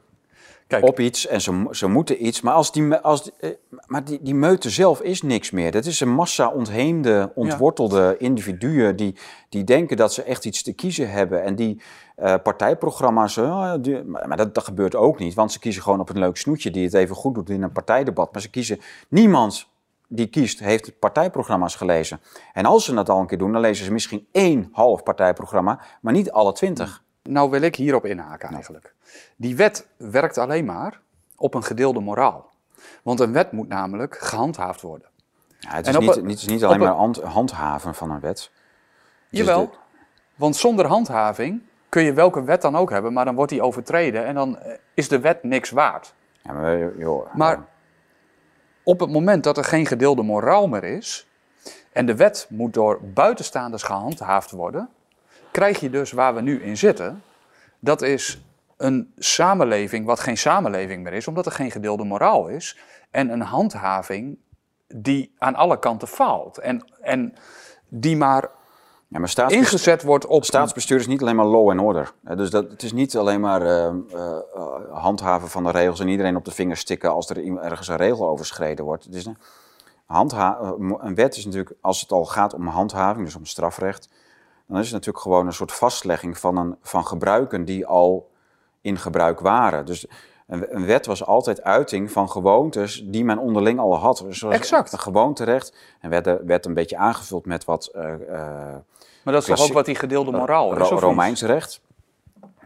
Kijk. 0.66 0.84
op 0.84 1.00
iets 1.00 1.26
en 1.26 1.40
ze, 1.40 1.66
ze 1.70 1.86
moeten 1.86 2.26
iets, 2.26 2.40
maar, 2.40 2.54
als 2.54 2.72
die, 2.72 2.94
als, 2.94 3.30
eh, 3.38 3.50
maar 3.86 4.04
die, 4.04 4.18
die 4.22 4.34
meute 4.34 4.70
zelf 4.70 5.00
is 5.00 5.22
niks 5.22 5.50
meer. 5.50 5.70
Dat 5.70 5.84
is 5.84 6.00
een 6.00 6.14
massa 6.14 6.48
ontheemde, 6.48 7.32
ontwortelde 7.34 8.14
individuen 8.18 8.96
die, 8.96 9.14
die 9.48 9.64
denken 9.64 9.96
dat 9.96 10.12
ze 10.12 10.22
echt 10.22 10.44
iets 10.44 10.62
te 10.62 10.72
kiezen 10.72 11.10
hebben 11.10 11.42
en 11.42 11.54
die 11.54 11.80
uh, 12.22 12.34
partijprogramma's, 12.42 13.36
uh, 13.36 13.74
maar 14.06 14.36
dat, 14.36 14.54
dat 14.54 14.64
gebeurt 14.64 14.94
ook 14.94 15.18
niet, 15.18 15.34
want 15.34 15.52
ze 15.52 15.58
kiezen 15.58 15.82
gewoon 15.82 16.00
op 16.00 16.08
een 16.08 16.18
leuk 16.18 16.36
snoetje 16.36 16.70
die 16.70 16.84
het 16.84 16.94
even 16.94 17.16
goed 17.16 17.34
doet 17.34 17.50
in 17.50 17.62
een 17.62 17.72
partijdebat. 17.72 18.32
Maar 18.32 18.42
ze 18.42 18.50
kiezen, 18.50 18.80
niemand 19.08 19.68
die 20.08 20.26
kiest, 20.26 20.58
heeft 20.58 20.98
partijprogramma's 20.98 21.74
gelezen. 21.74 22.20
En 22.52 22.64
als 22.64 22.84
ze 22.84 22.94
dat 22.94 23.08
al 23.08 23.20
een 23.20 23.26
keer 23.26 23.38
doen, 23.38 23.52
dan 23.52 23.60
lezen 23.60 23.84
ze 23.84 23.92
misschien 23.92 24.26
één 24.32 24.68
half 24.72 25.02
partijprogramma, 25.02 25.80
maar 26.00 26.12
niet 26.12 26.30
alle 26.30 26.52
twintig. 26.52 27.02
Nou 27.22 27.50
wil 27.50 27.60
ik 27.60 27.76
hierop 27.76 28.04
inhaken 28.04 28.48
eigenlijk. 28.48 28.94
Die 29.36 29.56
wet 29.56 29.88
werkt 29.96 30.38
alleen 30.38 30.64
maar 30.64 31.00
op 31.36 31.54
een 31.54 31.64
gedeelde 31.64 32.00
moraal. 32.00 32.50
Want 33.02 33.20
een 33.20 33.32
wet 33.32 33.52
moet 33.52 33.68
namelijk 33.68 34.18
gehandhaafd 34.18 34.80
worden. 34.80 35.08
Ja, 35.58 35.74
het, 35.74 35.86
is 35.86 35.98
niet, 35.98 36.14
het 36.14 36.26
is 36.26 36.46
niet 36.46 36.64
alleen 36.64 36.78
maar 36.78 37.26
handhaven 37.26 37.94
van 37.94 38.10
een 38.10 38.20
wet. 38.20 38.50
Jawel, 39.30 39.70
want 40.34 40.56
zonder 40.56 40.86
handhaving 40.86 41.62
kun 41.88 42.02
je 42.02 42.12
welke 42.12 42.44
wet 42.44 42.62
dan 42.62 42.76
ook 42.76 42.90
hebben, 42.90 43.12
maar 43.12 43.24
dan 43.24 43.34
wordt 43.34 43.50
die 43.50 43.62
overtreden 43.62 44.24
en 44.24 44.34
dan 44.34 44.58
eh, 44.58 44.72
is 44.94 45.08
de 45.08 45.20
wet 45.20 45.42
niks 45.42 45.70
waard. 45.70 46.14
Ja, 46.42 46.52
maar, 46.52 46.98
joh, 46.98 47.34
maar 47.34 47.66
op 48.82 49.00
het 49.00 49.10
moment 49.10 49.44
dat 49.44 49.56
er 49.56 49.64
geen 49.64 49.86
gedeelde 49.86 50.22
moraal 50.22 50.68
meer 50.68 50.84
is 50.84 51.28
en 51.92 52.06
de 52.06 52.16
wet 52.16 52.46
moet 52.48 52.74
door 52.74 53.00
buitenstaanders 53.02 53.82
gehandhaafd 53.82 54.50
worden, 54.50 54.88
krijg 55.50 55.80
je 55.80 55.90
dus 55.90 56.12
waar 56.12 56.34
we 56.34 56.40
nu 56.40 56.62
in 56.62 56.76
zitten. 56.76 57.22
Dat 57.78 58.02
is 58.02 58.42
een 58.76 59.12
samenleving 59.18 60.06
wat 60.06 60.20
geen 60.20 60.38
samenleving 60.38 61.02
meer 61.02 61.12
is, 61.12 61.28
omdat 61.28 61.46
er 61.46 61.52
geen 61.52 61.70
gedeelde 61.70 62.04
moraal 62.04 62.48
is. 62.48 62.78
En 63.10 63.30
een 63.30 63.40
handhaving 63.40 64.38
die 64.86 65.34
aan 65.38 65.54
alle 65.54 65.78
kanten 65.78 66.08
faalt. 66.08 66.58
En, 66.58 66.84
en 67.00 67.34
die 67.88 68.16
maar 68.16 68.48
ja, 69.08 69.18
maar 69.18 69.50
ingezet 69.52 70.02
wordt 70.02 70.26
op... 70.26 70.44
Staatsbestuur 70.44 70.98
is 70.98 71.06
niet 71.06 71.22
alleen 71.22 71.36
maar 71.36 71.46
law 71.46 71.70
and 71.70 71.80
order. 71.80 72.12
Dus 72.20 72.50
dat, 72.50 72.70
het 72.70 72.82
is 72.82 72.92
niet 72.92 73.16
alleen 73.16 73.40
maar 73.40 73.62
uh, 73.62 73.92
uh, 74.14 74.38
handhaven 74.90 75.48
van 75.48 75.64
de 75.64 75.70
regels 75.70 76.00
en 76.00 76.08
iedereen 76.08 76.36
op 76.36 76.44
de 76.44 76.50
vingers 76.50 76.80
stikken 76.80 77.12
als 77.12 77.30
er 77.30 77.58
ergens 77.62 77.88
een 77.88 77.96
regel 77.96 78.28
overschreden 78.28 78.84
wordt. 78.84 79.04
Het 79.04 79.14
is 79.14 79.26
een, 79.26 79.36
handha 80.06 80.74
een 80.78 81.14
wet 81.14 81.36
is 81.36 81.44
natuurlijk, 81.44 81.76
als 81.80 82.00
het 82.00 82.12
al 82.12 82.24
gaat 82.24 82.54
om 82.54 82.66
handhaving, 82.66 83.24
dus 83.24 83.36
om 83.36 83.46
strafrecht, 83.46 84.08
dan 84.66 84.78
is 84.78 84.84
het 84.84 84.94
natuurlijk 84.94 85.24
gewoon 85.24 85.46
een 85.46 85.52
soort 85.52 85.72
vastlegging 85.72 86.38
van, 86.38 86.56
een, 86.56 86.76
van 86.82 87.06
gebruiken 87.06 87.64
die 87.64 87.86
al 87.86 88.30
in 88.80 88.98
gebruik 88.98 89.40
waren. 89.40 89.86
Dus 89.86 90.06
Een, 90.48 90.74
een 90.76 90.86
wet 90.86 91.06
was 91.06 91.24
altijd 91.24 91.62
uiting 91.62 92.10
van 92.12 92.30
gewoontes 92.30 93.02
die 93.04 93.24
men 93.24 93.38
onderling 93.38 93.78
al 93.78 93.96
had. 93.96 94.22
Dus 94.26 94.38
zoals 94.38 94.54
Exact. 94.54 94.92
Een 94.92 94.98
gewoonterecht. 94.98 95.72
En 96.00 96.10
werd, 96.10 96.26
er- 96.26 96.46
werd 96.46 96.66
een 96.66 96.74
beetje 96.74 96.96
aangevuld 96.96 97.46
met 97.46 97.64
wat 97.64 97.86
eh, 97.86 98.12
eh, 98.12 98.20
Maar 99.24 99.34
dat 99.34 99.48
is 99.48 99.48
toch 99.48 99.66
ook 99.68 99.72
wat 99.72 99.84
die 99.84 99.94
gedeelde 99.94 100.30
moraal 100.30 100.76
is, 100.76 100.88
Ro-? 100.88 100.98
Romeins 100.98 101.42
recht. 101.42 101.80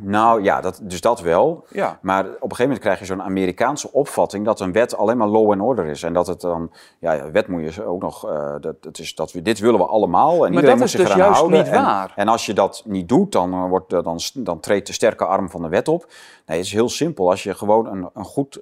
Nou 0.05 0.43
ja, 0.43 0.61
dat, 0.61 0.81
dus 0.83 1.01
dat 1.01 1.21
wel. 1.21 1.65
Ja. 1.69 1.99
Maar 2.03 2.25
op 2.25 2.31
een 2.31 2.41
gegeven 2.41 2.63
moment 2.65 2.81
krijg 2.81 2.99
je 2.99 3.05
zo'n 3.05 3.23
Amerikaanse 3.23 3.93
opvatting 3.93 4.45
dat 4.45 4.61
een 4.61 4.73
wet 4.73 4.97
alleen 4.97 5.17
maar 5.17 5.29
law 5.29 5.51
and 5.51 5.61
order 5.61 5.87
is. 5.87 6.03
En 6.03 6.13
dat 6.13 6.27
het 6.27 6.41
dan, 6.41 6.71
ja, 6.99 7.31
wet 7.31 7.49
moet 7.49 7.75
je 7.75 7.85
ook 7.85 8.03
nog, 8.03 8.29
eh, 8.29 8.55
dat, 8.61 8.83
dat 8.83 8.99
is, 8.99 9.15
dat 9.15 9.33
we, 9.33 9.43
dit 9.43 9.59
willen 9.59 9.81
we 9.81 9.87
allemaal. 9.87 10.47
En 10.47 10.53
iedereen 10.53 10.65
dat 10.65 10.75
moet 10.77 10.85
is 10.85 10.91
zich 10.91 11.01
dus 11.01 11.09
eraan 11.09 11.19
juist 11.19 11.39
houden. 11.39 11.59
niet 11.59 11.69
En- 11.69 11.83
waar. 11.83 12.13
En, 12.17 12.29
als 12.29 12.47
je 12.47 12.55
dat 12.55 12.83
niet 12.87 13.09
doet, 13.09 13.33
dan, 13.33 13.53
eh, 13.53 13.69
wordt, 13.69 13.93
eh, 13.93 14.03
dan, 14.03 14.19
dan 14.35 14.61
treedt 14.61 14.87
de 14.87 14.93
sterke 14.93 15.25
arm 15.25 15.51
van 15.51 15.63
de 15.63 15.69
wet 15.69 15.89
op. 15.89 16.07
Nee, 16.47 16.57
het 16.57 16.67
is 16.67 16.73
heel 16.73 16.89
simpel. 16.89 17.31
Als 17.31 17.43
je 17.43 17.55
gewoon 17.55 17.87
een, 17.87 18.11
een 18.15 18.25
goed 18.25 18.61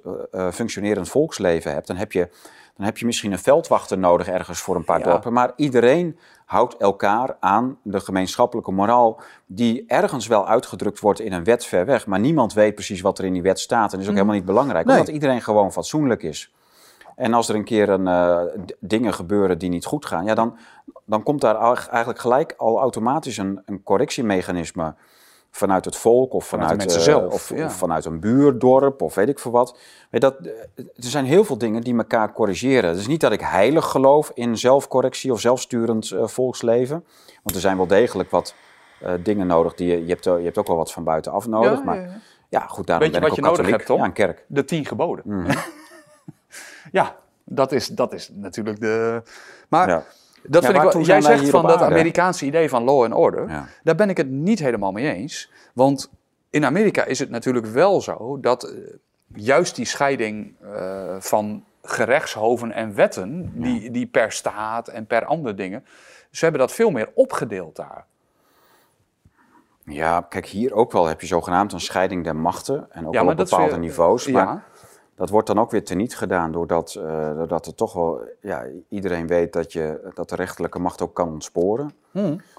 functionerend 0.53 1.09
volksleven 1.09 1.73
hebt, 1.73 1.87
dan 1.87 1.95
heb, 1.95 2.11
je, 2.11 2.29
dan 2.81 2.89
heb 2.89 2.99
je 2.99 3.05
misschien 3.05 3.31
een 3.31 3.39
veldwachter 3.39 3.97
nodig 3.97 4.27
ergens 4.27 4.59
voor 4.59 4.75
een 4.75 4.83
paar 4.83 4.99
Ja. 4.99 5.05
dorpen. 5.05 5.33
Maar 5.33 5.51
iedereen 5.55 6.17
houdt 6.45 6.77
elkaar 6.77 7.37
aan 7.39 7.77
de 7.83 7.99
gemeenschappelijke 7.99 8.71
moraal, 8.71 9.19
die 9.45 9.83
ergens 9.87 10.27
wel 10.27 10.47
uitgedrukt 10.47 10.99
wordt 10.99 11.19
in 11.19 11.33
een 11.33 11.43
wet 11.43 11.65
ver 11.65 11.85
weg. 11.85 12.07
Maar 12.07 12.19
niemand 12.19 12.53
weet 12.53 12.75
precies 12.75 13.01
wat 13.01 13.17
er 13.19 13.25
in 13.25 13.33
die 13.33 13.41
wet 13.41 13.59
staat. 13.59 13.83
En 13.85 13.89
dat 13.91 13.99
is 13.99 14.07
ook 14.07 14.13
helemaal 14.13 14.35
niet 14.35 14.45
belangrijk, 14.45 14.85
Nee. 14.85 14.97
omdat 14.97 15.13
iedereen 15.13 15.41
gewoon 15.41 15.71
fatsoenlijk 15.71 16.23
is. 16.23 16.53
En 17.15 17.33
als 17.33 17.49
er 17.49 17.55
een 17.55 17.63
keer 17.63 17.89
een, 17.89 18.07
eh, 18.07 18.39
dingen 18.79 19.13
gebeuren 19.13 19.57
die 19.57 19.69
niet 19.69 19.85
goed 19.85 20.05
gaan, 20.05 20.25
ja, 20.25 20.33
dan, 20.33 20.57
dan 21.05 21.23
komt 21.23 21.41
daar 21.41 21.55
eigenlijk 21.89 22.19
gelijk 22.19 22.53
al 22.57 22.79
automatisch 22.79 23.37
een, 23.37 23.61
een 23.65 23.83
correctiemechanisme 23.83 24.95
vanuit 25.51 25.85
het 25.85 25.95
volk 25.95 26.33
of 26.33 26.45
Vanuit 26.45 26.69
de 26.69 26.75
mensen 26.75 26.99
eh, 26.99 27.05
zelf, 27.05 27.33
of, 27.33 27.55
ja. 27.55 27.65
of 27.65 27.75
vanuit 27.75 28.05
een 28.05 28.19
buurdorp 28.19 29.01
of 29.01 29.15
weet 29.15 29.29
ik 29.29 29.39
veel 29.39 29.51
wat. 29.51 29.77
Dat, 30.09 30.35
eh, 30.39 30.51
er 30.77 30.87
zijn 30.95 31.25
heel 31.25 31.43
veel 31.43 31.57
dingen 31.57 31.81
die 31.81 31.97
elkaar 31.97 32.33
corrigeren. 32.33 32.89
Het 32.89 32.99
is 32.99 33.07
niet 33.07 33.21
dat 33.21 33.31
ik 33.31 33.41
heilig 33.41 33.85
geloof 33.85 34.31
in 34.33 34.57
zelfcorrectie 34.57 35.31
of 35.31 35.39
zelfsturend 35.39 36.11
eh, 36.11 36.27
volksleven. 36.27 37.05
Want 37.43 37.55
er 37.55 37.61
zijn 37.61 37.77
wel 37.77 37.87
degelijk 37.87 38.29
wat 38.29 38.55
eh, 39.01 39.13
dingen 39.23 39.47
nodig. 39.47 39.73
Die 39.73 39.87
je, 39.87 40.05
je, 40.05 40.09
hebt, 40.09 40.23
je 40.23 40.31
hebt 40.31 40.57
ook 40.57 40.67
wel 40.67 40.75
wat 40.75 40.91
van 40.91 41.03
buitenaf 41.03 41.47
nodig. 41.47 41.77
Ja, 41.77 41.83
maar 41.83 41.95
ja, 41.95 42.01
ja. 42.01 42.19
ja, 42.49 42.67
goed, 42.67 42.87
daarom 42.87 43.05
Weet 43.05 43.15
je 43.15 43.21
ben 43.21 43.29
wat 43.29 43.37
ik 43.37 43.43
je 43.43 43.49
ook 43.49 43.57
nodig 43.57 43.71
katholiek. 43.71 43.75
hebt, 43.75 43.85
Tom? 43.85 43.97
Ja, 43.97 44.05
een 44.05 44.13
kerk. 44.13 44.45
De 44.47 44.65
tien 44.65 44.85
geboden. 44.85 45.23
Mhm. 45.25 45.57
ja, 46.99 47.15
dat 47.45 47.71
is, 47.71 47.87
dat 47.87 48.13
is 48.13 48.29
natuurlijk 48.33 48.79
de... 48.79 49.21
Maar 49.69 49.89
Ja. 49.89 50.03
Dat 50.43 50.63
Ja, 50.63 50.69
vind 50.71 50.83
ik 50.83 50.91
wel... 50.91 51.01
Jij 51.01 51.21
zegt 51.21 51.49
van 51.49 51.61
dat 51.67 51.71
aarde? 51.81 51.93
Amerikaanse 51.95 52.45
idee 52.45 52.69
van 52.69 52.83
law 52.83 53.03
and 53.03 53.13
order. 53.13 53.49
Ja. 53.49 53.67
Daar 53.83 53.95
ben 53.95 54.09
ik 54.09 54.17
het 54.17 54.29
niet 54.29 54.59
helemaal 54.59 54.91
mee 54.91 55.13
eens. 55.13 55.51
Want 55.73 56.09
in 56.49 56.65
Amerika 56.65 57.03
is 57.05 57.19
het 57.19 57.29
natuurlijk 57.29 57.65
wel 57.65 58.01
zo 58.01 58.37
dat 58.41 58.63
eh, 58.63 58.77
juist 59.35 59.75
die 59.75 59.85
scheiding 59.85 60.53
eh, 60.61 61.15
van 61.19 61.63
gerechtshoven 61.83 62.71
en 62.71 62.95
wetten, 62.95 63.51
die, 63.55 63.91
die 63.91 64.05
per 64.05 64.31
staat 64.31 64.87
en 64.87 65.05
per 65.05 65.25
andere 65.25 65.55
dingen, 65.55 65.85
ze 66.31 66.43
hebben 66.43 66.61
dat 66.61 66.71
veel 66.71 66.91
meer 66.91 67.09
opgedeeld 67.13 67.75
daar. 67.75 68.05
Ja, 69.85 70.21
kijk, 70.29 70.45
hier 70.45 70.73
ook 70.73 70.91
wel 70.91 71.05
heb 71.05 71.21
je 71.21 71.27
zogenaamd 71.27 71.73
een 71.73 71.79
scheiding 71.79 72.23
der 72.23 72.35
machten. 72.35 72.87
En 72.91 73.07
ook 73.07 73.13
Ja, 73.13 73.25
op 73.25 73.35
bepaalde 73.37 73.69
weer- 73.71 73.79
niveaus. 73.79 74.27
Maar 74.27 74.45
Ja, 74.45 74.63
dat 75.15 75.29
wordt 75.29 75.47
dan 75.47 75.59
ook 75.59 75.71
weer 75.71 75.83
teniet 75.83 76.15
gedaan 76.17 76.51
doordat, 76.51 76.95
eh 76.95 77.35
doordat 77.35 77.65
er 77.65 77.75
toch 77.75 77.93
wel... 77.93 78.21
Ja, 78.41 78.65
iedereen 78.89 79.27
weet 79.27 79.53
dat, 79.53 79.73
je, 79.73 80.11
dat 80.13 80.29
de 80.29 80.35
rechterlijke 80.35 80.79
macht 80.79 81.01
ook 81.01 81.13
kan 81.13 81.29
ontsporen. 81.29 81.93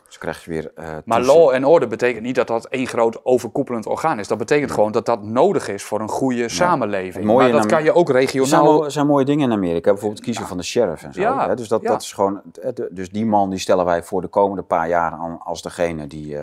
Dus 0.06 0.18
krijg 0.18 0.44
je 0.44 0.50
weer... 0.50 0.72
eh, 0.74 0.84
Hmm. 0.88 1.02
maar 1.04 1.22
law 1.22 1.50
and 1.50 1.64
order 1.64 1.88
betekent 1.88 2.22
niet 2.22 2.34
dat 2.34 2.46
dat 2.46 2.64
één 2.66 2.86
groot 2.86 3.24
overkoepelend 3.24 3.86
orgaan 3.86 4.18
is. 4.18 4.28
Dat 4.28 4.38
betekent 4.38 4.70
gewoon 4.70 4.92
dat 4.92 5.06
dat 5.06 5.22
nodig 5.22 5.68
is 5.68 5.82
voor 5.82 6.00
een 6.00 6.08
goede 6.08 6.48
samenleving. 6.48 7.24
Maar 7.24 7.52
dat 7.52 7.66
kan 7.66 7.84
je 7.84 7.92
ook 7.92 8.10
regionaal... 8.10 8.84
er 8.84 8.90
zijn 8.90 9.06
mooie 9.06 9.24
dingen 9.24 9.50
in 9.50 9.56
Amerika, 9.56 9.90
bijvoorbeeld 9.92 10.22
kiezen 10.22 10.46
van 10.46 10.56
de 10.56 10.62
sheriff 10.62 11.02
en 11.02 11.12
zo. 11.12 11.20
Ja, 11.20 11.48
hè. 11.48 11.54
Dus, 11.54 11.68
dat, 11.68 11.82
dat 11.82 12.02
is 12.02 12.12
gewoon, 12.12 12.40
eh, 12.62 12.70
dus 12.90 13.10
die 13.10 13.26
man 13.26 13.50
die 13.50 13.58
stellen 13.58 13.84
wij 13.84 14.02
voor 14.02 14.20
de 14.20 14.28
komende 14.28 14.62
paar 14.62 14.88
jaar 14.88 15.12
aan 15.12 15.40
als 15.44 15.62
degene 15.62 16.06
die... 16.06 16.36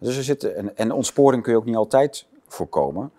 dus 0.00 0.16
er 0.16 0.24
zitten, 0.24 0.56
en, 0.56 0.76
en 0.76 0.92
ontsporing 0.92 1.42
kun 1.42 1.52
je 1.52 1.58
ook 1.58 1.64
niet 1.64 1.76
altijd 1.76 2.26
voorkomen. 2.48 3.10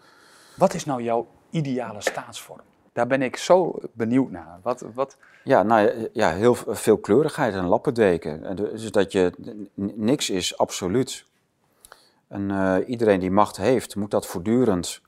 Wat 0.55 0.73
is 0.73 0.85
nou 0.85 1.03
jouw 1.03 1.25
ideale 1.55 2.01
staatsvorm? 2.01 2.61
Daar 2.93 3.07
ben 3.07 3.21
ik 3.21 3.37
zo 3.37 3.79
benieuwd 3.93 4.31
naar. 4.31 4.59
Wat, 4.61 4.85
wat... 4.93 5.17
Ja, 5.43 5.63
nou 5.63 6.09
ja, 6.13 6.31
heel 6.31 6.55
veel 6.55 6.97
kleurigheid 6.97 7.53
en 7.53 7.65
lappendeken. 7.65 8.45
En 8.45 8.55
Dus 8.55 8.91
dat 8.91 9.11
je, 9.11 9.31
niks 9.95 10.29
is 10.29 10.57
absoluut. 10.57 11.25
En 12.27 12.51
eh, 12.51 12.89
iedereen 12.89 13.19
die 13.19 13.31
macht 13.31 13.57
heeft, 13.57 13.95
moet 13.95 14.11
dat 14.11 14.25
voortdurend 14.25 15.01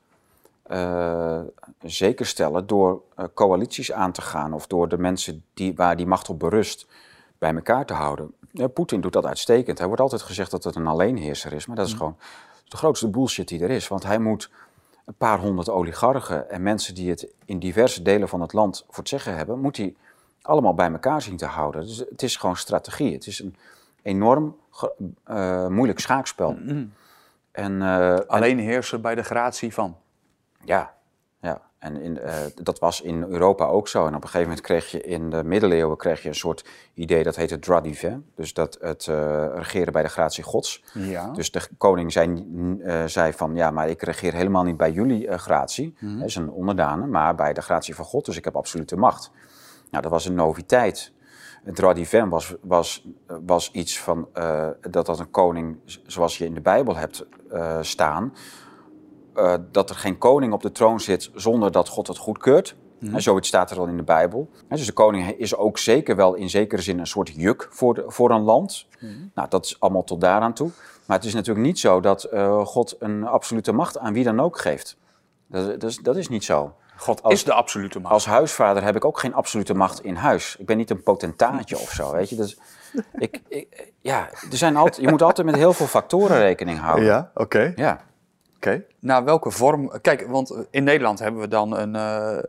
eh, 0.63 1.41
zeker 1.81 2.25
stellen 2.25 2.67
door 2.67 3.01
eh, 3.15 3.25
coalities 3.33 3.91
aan 3.91 4.11
te 4.11 4.21
gaan 4.21 4.53
of 4.53 4.67
door 4.67 4.87
de 4.87 4.97
mensen 4.97 5.43
die, 5.53 5.75
waar 5.75 5.95
die 5.95 6.07
macht 6.07 6.29
op 6.29 6.39
berust 6.39 6.87
bij 7.37 7.53
elkaar 7.55 7.85
te 7.85 7.93
houden. 7.93 8.33
Ja, 8.51 8.67
Poetin 8.67 9.01
doet 9.01 9.13
dat 9.13 9.25
uitstekend. 9.25 9.77
Hij 9.77 9.87
wordt 9.87 10.01
altijd 10.01 10.21
gezegd 10.21 10.51
dat 10.51 10.63
het 10.63 10.75
een 10.75 10.87
alleenheerser 10.87 11.53
is, 11.53 11.65
maar 11.65 11.75
dat 11.75 11.87
is 11.87 11.93
gewoon 11.93 12.17
de 12.67 12.77
grootste 12.77 13.09
bullshit 13.09 13.47
die 13.47 13.63
er 13.63 13.69
is. 13.69 13.87
Want 13.87 14.03
hij 14.03 14.19
moet 14.19 14.49
een 15.07 15.15
paar 15.17 15.39
honderd 15.39 15.69
oligarchen 15.69 16.49
en 16.49 16.63
mensen 16.63 16.95
die 16.95 17.09
het 17.09 17.27
in 17.45 17.59
diverse 17.59 18.01
delen 18.01 18.29
van 18.29 18.41
het 18.41 18.53
land 18.53 18.83
voor 18.87 18.97
het 18.97 19.09
zeggen 19.09 19.35
hebben, 19.37 19.59
moet 19.59 19.77
hij 19.77 19.95
allemaal 20.41 20.73
bij 20.73 20.91
elkaar 20.91 21.21
zien 21.21 21.37
te 21.37 21.45
houden. 21.45 21.81
Dus 21.81 21.97
het 21.97 22.21
is 22.23 22.35
gewoon 22.35 22.55
strategie. 22.57 23.13
Het 23.13 23.27
is 23.27 23.39
een 23.39 23.55
enorm 24.01 24.57
eh, 25.23 25.67
moeilijk 25.67 25.99
schaakspel. 25.99 26.49
En, 27.51 27.81
eh, 27.81 28.11
en- 28.13 28.27
Alleen 28.27 28.59
heersen 28.59 29.01
bij 29.01 29.15
de 29.15 29.23
gratie 29.23 29.73
van. 29.73 29.97
ja. 30.63 30.95
En 31.79 32.01
in, 32.01 32.19
eh, 32.19 32.33
dat 32.63 32.79
was 32.79 33.01
in 33.01 33.23
Europa 33.23 33.65
ook 33.65 33.87
zo. 33.87 33.99
En 33.99 34.15
op 34.15 34.23
een 34.23 34.29
gegeven 34.29 34.47
moment 34.47 34.61
kreeg 34.61 34.91
je 34.91 35.01
in 35.01 35.29
de 35.29 35.43
middeleeuwen 35.43 35.97
kreeg 35.97 36.23
je 36.23 36.29
een 36.29 36.35
soort 36.35 36.65
idee 36.93 37.23
dat 37.23 37.35
heette 37.35 37.59
droit 37.59 37.83
divin. 37.83 38.25
Dus 38.35 38.53
dat 38.53 38.77
het 38.81 39.07
eh, 39.07 39.45
regeren 39.53 39.93
bij 39.93 40.03
de 40.03 40.09
gratie 40.09 40.43
gods. 40.43 40.83
Ja. 40.93 41.31
Dus 41.31 41.51
de 41.51 41.61
koning 41.77 42.11
zei, 42.11 42.45
eh, 42.83 43.03
zei 43.05 43.33
van, 43.33 43.55
ja, 43.55 43.71
maar 43.71 43.89
ik 43.89 44.01
regeer 44.01 44.33
helemaal 44.33 44.63
niet 44.63 44.77
bij 44.77 44.91
jullie 44.91 45.37
gratie. 45.37 45.95
Mhm. 45.99 46.17
Hij 46.17 46.25
is 46.25 46.35
een 46.35 46.49
onderdanen, 46.49 47.09
maar 47.09 47.35
bij 47.35 47.53
de 47.53 47.61
gratie 47.61 47.95
van 47.95 48.05
God. 48.05 48.25
Dus 48.25 48.37
ik 48.37 48.43
heb 48.43 48.55
absolute 48.55 48.95
macht. 48.95 49.31
Nou, 49.91 50.03
dat 50.03 50.11
was 50.11 50.25
een 50.25 50.35
noviteit. 50.35 51.11
Het 51.63 51.75
droit 51.75 51.95
divin 51.95 52.29
was, 52.29 52.55
was, 52.61 53.07
was 53.45 53.71
iets 53.71 53.99
van 53.99 54.27
dat 54.81 55.05
dat 55.05 55.19
een 55.19 55.31
koning, 55.31 55.77
zoals 56.05 56.37
je 56.37 56.45
in 56.45 56.53
de 56.53 56.61
Bijbel 56.61 56.95
hebt 56.95 57.25
staan, 57.81 58.33
eh, 59.37 59.53
dat 59.71 59.89
er 59.89 59.95
geen 59.95 60.17
koning 60.17 60.53
op 60.53 60.61
de 60.61 60.71
troon 60.71 60.99
zit 60.99 61.29
zonder 61.33 61.71
dat 61.71 61.87
God 61.87 62.07
het 62.07 62.17
goedkeurt. 62.17 62.75
En 63.13 63.21
zoiets 63.21 63.47
staat 63.47 63.71
er 63.71 63.79
al 63.79 63.87
in 63.87 63.97
de 63.97 64.03
Bijbel. 64.03 64.49
Hè, 64.67 64.75
dus 64.75 64.85
de 64.85 64.91
koning 64.91 65.29
is 65.29 65.55
ook 65.55 65.77
zeker 65.77 66.15
wel 66.15 66.33
in 66.33 66.49
zekere 66.49 66.81
zin 66.81 66.99
een 66.99 67.07
soort 67.07 67.31
juk 67.35 67.67
voor, 67.69 67.93
de, 67.93 68.03
voor 68.07 68.31
een 68.31 68.41
land. 68.41 68.87
Nou, 69.33 69.49
dat 69.49 69.65
is 69.65 69.79
allemaal 69.79 70.03
tot 70.03 70.21
daaraan 70.21 70.53
toe. 70.53 70.69
Maar 71.05 71.17
het 71.17 71.25
is 71.25 71.33
natuurlijk 71.33 71.65
niet 71.65 71.79
zo 71.79 71.99
dat 71.99 72.23
eh, 72.23 72.65
God 72.65 72.95
een 72.99 73.25
absolute 73.25 73.71
macht 73.71 73.97
aan 73.97 74.13
wie 74.13 74.23
dan 74.23 74.39
ook 74.39 74.59
geeft. 74.59 74.97
Dat, 75.47 75.81
dat, 75.81 75.89
is, 75.89 75.97
dat 75.97 76.15
is 76.17 76.29
niet 76.29 76.43
zo. 76.43 76.75
God 76.97 77.23
Als- 77.23 77.33
is 77.33 77.43
de 77.43 77.53
absolute 77.53 77.99
macht. 77.99 78.13
Als 78.13 78.25
huisvader 78.25 78.83
heb 78.83 78.95
ik 78.95 79.05
ook 79.05 79.19
geen 79.19 79.33
absolute 79.33 79.73
macht 79.73 80.03
in 80.03 80.15
huis. 80.15 80.55
Ik 80.59 80.65
ben 80.65 80.77
niet 80.77 80.89
een 80.89 81.03
potentaatje 81.03 81.77
of 81.77 81.91
zo, 81.91 82.11
weet 82.11 82.29
je. 82.29 82.35
Dus 82.35 82.57
ik, 83.17 83.41
ik, 83.47 83.93
ja, 84.01 84.29
er 84.51 84.57
zijn 84.57 84.75
altijd, 84.75 85.01
je 85.01 85.09
moet 85.09 85.21
altijd 85.21 85.47
met 85.47 85.55
heel 85.55 85.73
veel 85.73 85.87
factoren 85.87 86.37
rekening 86.37 86.79
houden. 86.79 87.05
Ja, 87.05 87.31
oké. 87.33 87.73
Ja. 87.75 87.99
Oké. 88.57 88.83
Naar 88.99 89.23
welke 89.23 89.51
vorm... 89.51 89.91
Kijk, 90.01 90.27
want 90.27 90.67
in 90.69 90.83
Nederland 90.83 91.19
hebben 91.19 91.41
we 91.41 91.47
dan 91.47 91.77
een... 91.77 91.95
eh, 91.95 92.43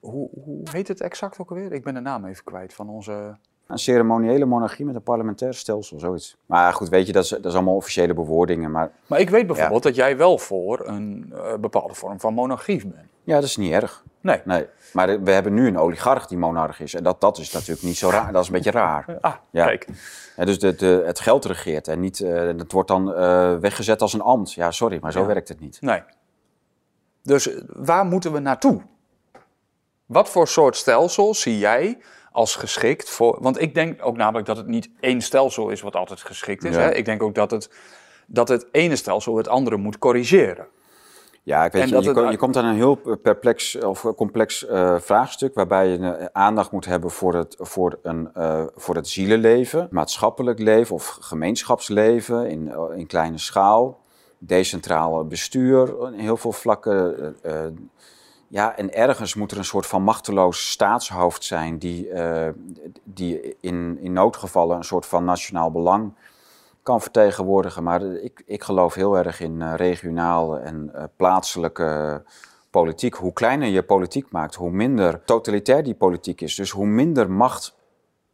hoe, 0.00 0.28
hoe 0.44 0.60
heet 0.70 0.88
het 0.88 1.00
exact 1.00 1.38
ook 1.38 1.50
alweer? 1.50 1.72
Ik 1.72 1.84
ben 1.84 1.94
de 1.94 2.00
naam 2.00 2.24
even 2.24 2.44
kwijt 2.44 2.74
van 2.74 2.88
onze... 2.88 3.36
Een 3.66 3.78
ceremoniële 3.78 4.44
monarchie 4.44 4.84
met 4.84 4.94
een 4.94 5.02
parlementair 5.02 5.54
stelsel, 5.54 5.98
zoiets. 5.98 6.36
Maar 6.46 6.72
goed, 6.72 6.88
weet 6.88 7.06
je, 7.06 7.12
dat 7.12 7.24
is, 7.24 7.28
dat 7.28 7.44
is 7.44 7.54
allemaal 7.54 7.74
officiële 7.74 8.14
bewoordingen. 8.14 8.70
Maar 8.70 8.90
Maar 9.06 9.20
ik 9.20 9.30
weet 9.30 9.46
bijvoorbeeld 9.46 9.82
dat 9.82 9.94
jij 9.94 10.16
wel 10.16 10.38
voor 10.38 10.86
een 10.88 11.32
eh, 11.34 11.54
bepaalde 11.56 11.94
vorm 11.94 12.20
van 12.20 12.34
monarchie 12.34 12.78
bent. 12.86 13.06
ja, 13.22 13.34
dat 13.34 13.44
is 13.44 13.56
niet 13.56 13.72
erg. 13.72 14.04
Nee. 14.20 14.40
Nee. 14.44 14.66
Maar 14.92 15.22
we 15.22 15.30
hebben 15.30 15.54
nu 15.54 15.66
een 15.66 15.78
oligarch 15.78 16.26
die 16.26 16.38
monarch 16.38 16.80
is. 16.80 16.94
En 16.94 17.02
dat, 17.02 17.20
dat 17.20 17.38
is 17.38 17.52
natuurlijk 17.52 17.82
niet 17.82 17.96
zo 17.96 18.08
raar. 18.10 18.32
Dat 18.32 18.40
is 18.42 18.48
een 18.48 18.54
beetje 18.54 18.70
raar. 18.70 19.18
Ah, 19.20 19.34
Ja. 19.50 19.64
kijk. 19.66 19.86
Ja, 20.36 20.44
dus 20.44 20.58
de, 20.58 20.74
de, 20.74 21.02
het 21.06 21.20
geld 21.20 21.44
regeert 21.44 21.88
en 21.88 22.00
niet, 22.00 22.20
eh, 22.20 22.46
het 22.46 22.72
wordt 22.72 22.88
dan 22.88 23.14
eh, 23.14 23.56
weggezet 23.56 24.02
als 24.02 24.12
een 24.12 24.20
ambt. 24.20 24.52
Ja, 24.52 24.70
sorry, 24.70 24.98
maar 25.00 25.12
zo 25.12 25.20
Ja. 25.20 25.26
werkt 25.26 25.48
het 25.48 25.60
niet. 25.60 25.80
Nee. 25.80 26.02
Dus 27.22 27.48
eh, 27.48 27.60
waar 27.68 28.04
moeten 28.04 28.32
we 28.32 28.38
naartoe? 28.38 28.82
Wat 30.06 30.28
voor 30.28 30.48
soort 30.48 30.76
stelsel 30.76 31.34
zie 31.34 31.58
jij 31.58 31.98
als 32.32 32.56
geschikt 32.56 33.10
voor... 33.10 33.38
Want 33.40 33.60
ik 33.60 33.74
denk 33.74 34.06
ook 34.06 34.16
namelijk 34.16 34.46
dat 34.46 34.56
het 34.56 34.66
niet 34.66 34.90
één 35.00 35.20
stelsel 35.20 35.68
is 35.68 35.80
wat 35.80 35.96
altijd 35.96 36.20
geschikt 36.20 36.64
is. 36.64 36.74
Ja. 36.74 36.80
Hè? 36.80 36.94
Ik 36.94 37.04
denk 37.04 37.22
ook 37.22 37.34
dat 37.34 37.50
het, 37.50 37.70
dat 38.26 38.48
het 38.48 38.66
ene 38.72 38.96
stelsel 38.96 39.36
het 39.36 39.48
andere 39.48 39.76
moet 39.76 39.98
corrigeren. 39.98 40.66
Ja, 41.44 41.64
ik 41.64 41.72
weet 41.72 41.88
je, 41.88 41.98
je, 42.00 42.08
het- 42.08 42.12
ko- 42.16 42.30
je 42.30 42.36
komt 42.36 42.56
aan 42.56 42.64
een 42.64 42.74
heel 42.74 42.94
perplex 43.22 43.76
of 43.76 44.06
complex 44.16 44.66
eh, 44.66 44.98
vraagstuk 44.98 45.54
waarbij 45.54 45.88
je 45.88 46.28
aandacht 46.32 46.70
moet 46.70 46.84
hebben 46.84 47.10
voor 47.10 47.34
het, 47.34 47.56
voor, 47.58 47.98
een, 48.02 48.30
eh, 48.34 48.64
voor 48.74 48.94
het 48.94 49.08
zielenleven, 49.08 49.88
maatschappelijk 49.90 50.58
leven 50.58 50.94
of 50.94 51.16
gemeenschapsleven 51.20 52.48
in, 52.50 52.68
eh, 52.72 52.82
in 52.96 53.06
kleine 53.06 53.38
schaal. 53.38 54.02
decentraal 54.38 55.26
bestuur 55.26 55.94
in 56.12 56.18
heel 56.18 56.36
veel 56.36 56.52
vlakken. 56.52 57.36
Ja, 58.48 58.76
en 58.76 58.94
ergens 58.94 59.34
moet 59.34 59.50
er 59.52 59.58
een 59.58 59.64
soort 59.64 59.86
van 59.86 60.02
machteloos 60.02 60.70
staatshoofd 60.70 61.44
zijn 61.44 61.78
die, 61.78 62.08
die 63.04 63.56
in, 63.60 63.98
in 64.00 64.12
noodgevallen 64.12 64.76
een 64.76 64.84
soort 64.84 65.06
van 65.06 65.24
nationaal 65.24 65.70
belang 65.70 66.12
kan 66.84 67.00
vertegenwoordigen. 67.00 67.82
Maar 67.82 68.02
ik, 68.02 68.42
ik 68.46 68.62
geloof 68.62 68.94
heel 68.94 69.18
erg 69.18 69.40
in 69.40 69.60
uh, 69.60 69.74
regionaal 69.76 70.58
en 70.58 70.90
uh, 70.94 71.02
plaatselijke 71.16 72.22
politiek. 72.70 73.14
Hoe 73.14 73.32
kleiner 73.32 73.68
je 73.68 73.82
politiek 73.82 74.30
maakt, 74.30 74.54
hoe 74.54 74.70
minder 74.70 75.24
totalitair 75.24 75.82
die 75.82 75.94
politiek 75.94 76.40
is. 76.40 76.54
Dus 76.54 76.70
hoe 76.70 76.86
minder 76.86 77.30
macht 77.30 77.74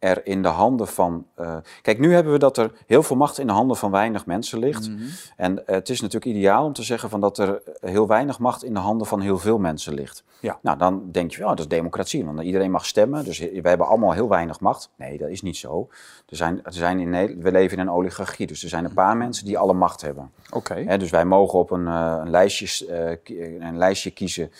er 0.00 0.26
in 0.26 0.42
de 0.42 0.48
handen 0.48 0.88
van. 0.88 1.26
Uh, 1.40 1.56
kijk, 1.82 1.98
nu 1.98 2.14
hebben 2.14 2.32
we 2.32 2.38
dat 2.38 2.56
er 2.56 2.72
heel 2.86 3.02
veel 3.02 3.16
macht 3.16 3.38
in 3.38 3.46
de 3.46 3.52
handen 3.52 3.76
van 3.76 3.90
weinig 3.90 4.26
mensen 4.26 4.58
ligt. 4.58 4.88
Mm 4.88 4.96
-hmm. 4.96 5.08
En 5.36 5.52
uh, 5.52 5.62
het 5.64 5.88
is 5.88 6.00
natuurlijk 6.00 6.36
ideaal 6.36 6.64
om 6.64 6.72
te 6.72 6.82
zeggen 6.82 7.10
van 7.10 7.20
dat 7.20 7.38
er 7.38 7.62
heel 7.80 8.06
weinig 8.06 8.38
macht 8.38 8.64
in 8.64 8.74
de 8.74 8.80
handen 8.80 9.06
van 9.06 9.20
heel 9.20 9.38
veel 9.38 9.58
mensen 9.58 9.94
ligt. 9.94 10.24
Ja. 10.40 10.58
Nou, 10.62 10.78
dan 10.78 11.08
denk 11.10 11.30
je, 11.30 11.42
oh, 11.42 11.48
dat 11.48 11.58
is 11.58 11.68
democratie, 11.68 12.24
want 12.24 12.40
iedereen 12.40 12.70
mag 12.70 12.86
stemmen. 12.86 13.24
Dus 13.24 13.38
we 13.38 13.68
hebben 13.68 13.86
allemaal 13.86 14.12
heel 14.12 14.28
weinig 14.28 14.60
macht. 14.60 14.90
Nee, 14.96 15.18
dat 15.18 15.28
is 15.28 15.42
niet 15.42 15.56
zo. 15.56 15.88
Er 16.28 16.36
zijn, 16.36 16.64
er 16.64 16.72
zijn 16.72 16.98
in 16.98 17.10
Nederland, 17.10 17.42
we 17.42 17.52
leven 17.52 17.78
in 17.78 17.82
een 17.82 17.92
oligarchie, 17.92 18.46
dus 18.46 18.62
er 18.62 18.68
zijn 18.68 18.84
een 18.84 18.94
paar 18.94 19.16
mensen 19.16 19.44
die 19.44 19.58
alle 19.58 19.72
macht 19.72 20.00
hebben. 20.00 20.30
Oké. 20.50 20.56
Okay. 20.80 20.98
Dus 20.98 21.10
wij 21.10 21.24
mogen 21.24 21.58
op 21.58 21.70
een, 21.70 21.86
uh, 21.86 22.16
een, 22.20 22.30
lijstje, 22.30 23.18
een 23.60 23.78
lijstje 23.78 24.10
kiezen. 24.10 24.50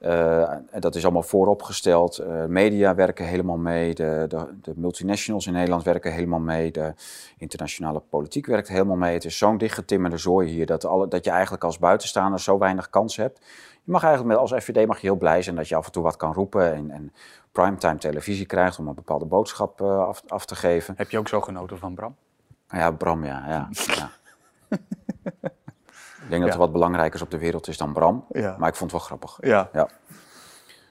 Uh, 0.00 0.52
dat 0.78 0.94
is 0.94 1.02
allemaal 1.02 1.22
vooropgesteld. 1.22 2.20
Uh, 2.20 2.44
media 2.44 2.94
werken 2.94 3.26
helemaal 3.26 3.56
mee. 3.56 3.94
De, 3.94 4.24
de, 4.28 4.46
de, 4.62 4.72
multinationals 4.76 5.46
in 5.46 5.52
Nederland 5.52 5.82
werken 5.82 6.12
helemaal 6.12 6.38
mee. 6.38 6.70
De 6.70 6.94
internationale 7.36 8.02
politiek 8.10 8.46
werkt 8.46 8.68
helemaal 8.68 8.96
mee. 8.96 9.14
Het 9.14 9.24
is 9.24 9.38
zo'n 9.38 9.58
dichtgetimmerde 9.58 10.16
zooi 10.16 10.48
hier 10.48 10.66
dat, 10.66 10.84
alle, 10.84 11.08
dat 11.08 11.24
je 11.24 11.30
eigenlijk 11.30 11.64
als 11.64 11.78
buitenstaander 11.78 12.40
zo 12.40 12.58
weinig 12.58 12.90
kans 12.90 13.16
hebt. 13.16 13.38
Je 13.84 13.92
mag 13.92 14.02
eigenlijk 14.04 14.34
met, 14.34 14.50
als 14.50 14.64
FVD 14.64 14.86
mag 14.86 15.00
je 15.00 15.06
heel 15.06 15.16
blij 15.16 15.42
zijn 15.42 15.56
dat 15.56 15.68
je 15.68 15.76
af 15.76 15.86
en 15.86 15.92
toe 15.92 16.02
wat 16.02 16.16
kan 16.16 16.32
roepen 16.32 16.74
en, 16.74 16.90
en 16.90 17.12
primetime 17.52 17.98
televisie 17.98 18.46
krijgt 18.46 18.78
om 18.78 18.88
een 18.88 18.94
bepaalde 18.94 19.24
boodschap 19.24 19.80
uh, 19.80 19.98
af, 19.98 20.22
af, 20.28 20.44
te 20.44 20.54
geven. 20.54 20.94
Heb 20.96 21.10
je 21.10 21.18
ook 21.18 21.28
zo 21.28 21.40
genoten 21.40 21.78
van 21.78 21.94
Bram? 21.94 22.16
Ja, 22.68 22.90
Bram, 22.90 23.24
ja. 23.24 23.44
ja, 23.48 23.68
ja. 23.86 24.10
Ik 26.30 26.36
denk 26.36 26.50
dat 26.50 26.60
er 26.60 26.66
wat 26.66 26.72
belangrijkers 26.72 27.22
op 27.22 27.30
de 27.30 27.38
wereld 27.38 27.68
is 27.68 27.76
dan 27.76 27.92
Bram. 27.92 28.24
Ja. 28.28 28.56
Maar 28.58 28.68
ik 28.68 28.74
vond 28.74 28.92
het 28.92 29.00
wel 29.00 29.08
grappig. 29.08 29.38
Ja. 29.40 29.68
ja. 29.72 29.88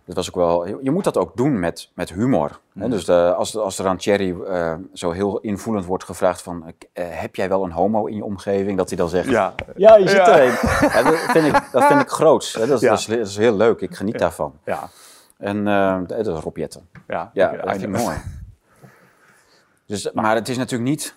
Dat 0.06 0.16
was 0.16 0.28
ook 0.28 0.36
wel, 0.36 0.68
je 0.84 0.92
moet 0.92 1.04
dat 1.04 1.18
ook 1.18 1.38
doen 1.38 1.60
met, 1.60 1.90
met 1.94 2.14
humor. 2.14 2.60
Mm. 2.74 2.82
Hè? 2.82 2.90
Dus 2.90 3.06
de, 3.06 3.34
als, 3.34 3.58
als 3.58 3.80
er 3.80 3.88
aan 3.88 3.98
Thierry 3.98 4.30
uh, 4.30 4.74
zo 4.94 5.12
heel 5.12 5.40
invoelend 5.40 5.86
wordt 5.86 6.04
gevraagd 6.04 6.42
van... 6.42 6.64
Uh, 6.66 7.06
heb 7.10 7.36
jij 7.36 7.50
wel 7.50 7.64
een 7.64 7.72
homo 7.72 8.06
in 8.06 8.16
je 8.16 8.24
omgeving? 8.24 8.78
Dat 8.78 8.90
hij 8.90 8.98
dan 8.98 9.10
zegt, 9.10 9.30
ja, 9.30 9.54
ja 9.76 9.96
je 9.96 10.08
zit 10.08 10.28
er 10.28 10.44
een. 10.44 11.04
Dat, 11.04 11.20
vind 11.20 11.46
ik, 11.56 11.70
dat 11.72 11.84
vind 11.84 12.02
ik 12.02 12.10
groots. 12.10 12.54
Hè? 12.54 12.60
Dat, 12.60 12.82
dat, 12.82 13.00
is, 13.00 13.06
dat, 13.06 13.18
is, 13.18 13.38
heel 13.38 13.56
leuk. 13.56 13.82
Ik 13.82 13.96
geniet 13.96 14.20
daarvan. 14.20 14.54
Ja. 14.66 14.90
En 15.38 15.58
uh, 15.58 16.00
dat 16.08 16.28
is 16.28 16.44
Rob 16.44 16.58
Jetten. 16.58 16.90
Ja, 17.08 17.30
ja 17.34 17.52
dat 17.52 17.72
vind 17.72 17.84
ik 17.84 18.02
mooi. 18.04 18.18
Dus, 19.86 20.12
maar 20.12 20.36
het 20.36 20.50
is 20.50 20.58
natuurlijk 20.58 20.90
niet 20.90 21.16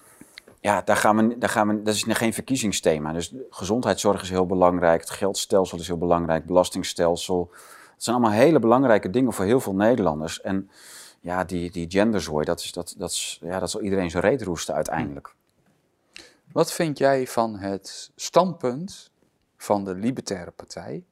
ja, 0.62 0.82
daar 0.82 0.96
gaan 0.96 1.16
we, 1.16 1.38
daar 1.38 1.48
gaan 1.48 1.68
we, 1.68 1.82
dat 1.82 1.94
is 1.94 2.04
geen 2.08 2.32
verkiezingsthema. 2.32 3.12
Dus 3.12 3.34
gezondheidszorg 3.50 4.22
is 4.22 4.30
heel 4.30 4.46
belangrijk, 4.46 5.00
het 5.00 5.10
geldstelsel 5.10 5.78
is 5.78 5.86
heel 5.86 5.98
belangrijk, 5.98 6.46
belastingstelsel. 6.46 7.50
Het 7.94 8.02
zijn 8.02 8.16
allemaal 8.16 8.34
hele 8.34 8.58
belangrijke 8.58 9.10
dingen 9.10 9.32
voor 9.32 9.44
heel 9.44 9.60
veel 9.60 9.74
Nederlanders. 9.74 10.40
En 10.40 10.70
ja, 11.20 11.44
die, 11.44 11.70
die 11.70 11.90
genderzooi, 11.90 12.44
dat, 12.44 12.60
is, 12.60 12.72
dat, 12.72 12.94
dat, 12.98 13.10
is, 13.10 13.38
ja, 13.42 13.58
dat 13.58 13.70
zal 13.70 13.80
iedereen 13.80 14.10
zijn 14.10 14.22
reet 14.22 14.42
roesten 14.42 14.74
uiteindelijk. 14.74 15.34
Wat 16.52 16.72
vind 16.72 16.98
jij 16.98 17.26
van 17.26 17.56
het 17.56 18.10
standpunt 18.16 19.10
van 19.56 19.84
de 19.84 19.94
Libertaire 19.94 20.50
Partij 20.50 21.04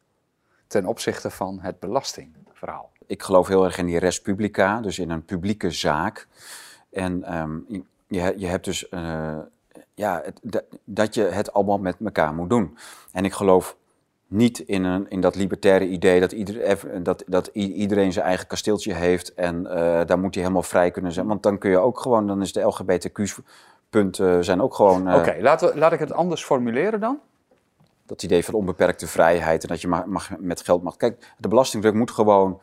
ten 0.66 0.86
opzichte 0.86 1.30
van 1.30 1.60
het 1.60 1.78
belastingverhaal? 1.78 2.90
Ik 3.06 3.22
geloof 3.22 3.48
heel 3.48 3.64
erg 3.64 3.78
in 3.78 3.86
die 3.86 3.98
res 3.98 4.20
publica, 4.20 4.80
dus 4.80 4.98
in 4.98 5.10
een 5.10 5.24
publieke 5.24 5.70
zaak. 5.70 6.26
En 6.90 7.38
um, 7.38 7.86
je, 8.10 8.34
je 8.36 8.46
hebt 8.46 8.64
dus 8.64 8.86
uh, 8.90 9.38
ja, 9.94 10.22
het, 10.24 10.64
dat 10.84 11.14
je 11.14 11.22
het 11.22 11.52
allemaal 11.52 11.78
met 11.78 11.96
elkaar 12.04 12.34
moet 12.34 12.50
doen. 12.50 12.78
En 13.12 13.24
ik 13.24 13.32
geloof 13.32 13.76
niet 14.26 14.58
in, 14.58 14.84
een, 14.84 15.10
in 15.10 15.20
dat 15.20 15.34
libertaire 15.34 15.86
idee 15.86 16.20
dat, 16.20 16.32
ieder, 16.32 16.78
dat, 17.02 17.24
dat 17.26 17.46
iedereen 17.52 18.12
zijn 18.12 18.26
eigen 18.26 18.46
kasteeltje 18.46 18.94
heeft 18.94 19.34
en 19.34 19.60
uh, 19.62 19.70
daar 20.06 20.18
moet 20.18 20.34
hij 20.34 20.42
helemaal 20.42 20.62
vrij 20.62 20.90
kunnen 20.90 21.12
zijn. 21.12 21.26
Want 21.26 21.42
dan 21.42 21.58
kun 21.58 21.70
je 21.70 21.78
ook 21.78 22.00
gewoon, 22.00 22.26
dan 22.26 22.42
is 22.42 22.52
de 22.52 22.60
LGBTQ-punten 22.60 24.44
zijn 24.44 24.62
ook 24.62 24.74
gewoon. 24.74 25.08
Uh, 25.08 25.14
Oké, 25.14 25.28
okay, 25.40 25.72
laat 25.74 25.92
ik 25.92 25.98
het 25.98 26.12
anders 26.12 26.44
formuleren 26.44 27.00
dan. 27.00 27.18
Dat 28.06 28.22
idee 28.22 28.44
van 28.44 28.54
onbeperkte 28.54 29.06
vrijheid 29.06 29.62
en 29.62 29.68
dat 29.68 29.80
je 29.80 29.88
mag, 29.88 30.04
mag, 30.04 30.30
met 30.38 30.60
geld 30.60 30.82
mag. 30.82 30.96
Kijk, 30.96 31.34
de 31.38 31.48
belastingdruk 31.48 31.94
moet 31.94 32.10
gewoon 32.10 32.60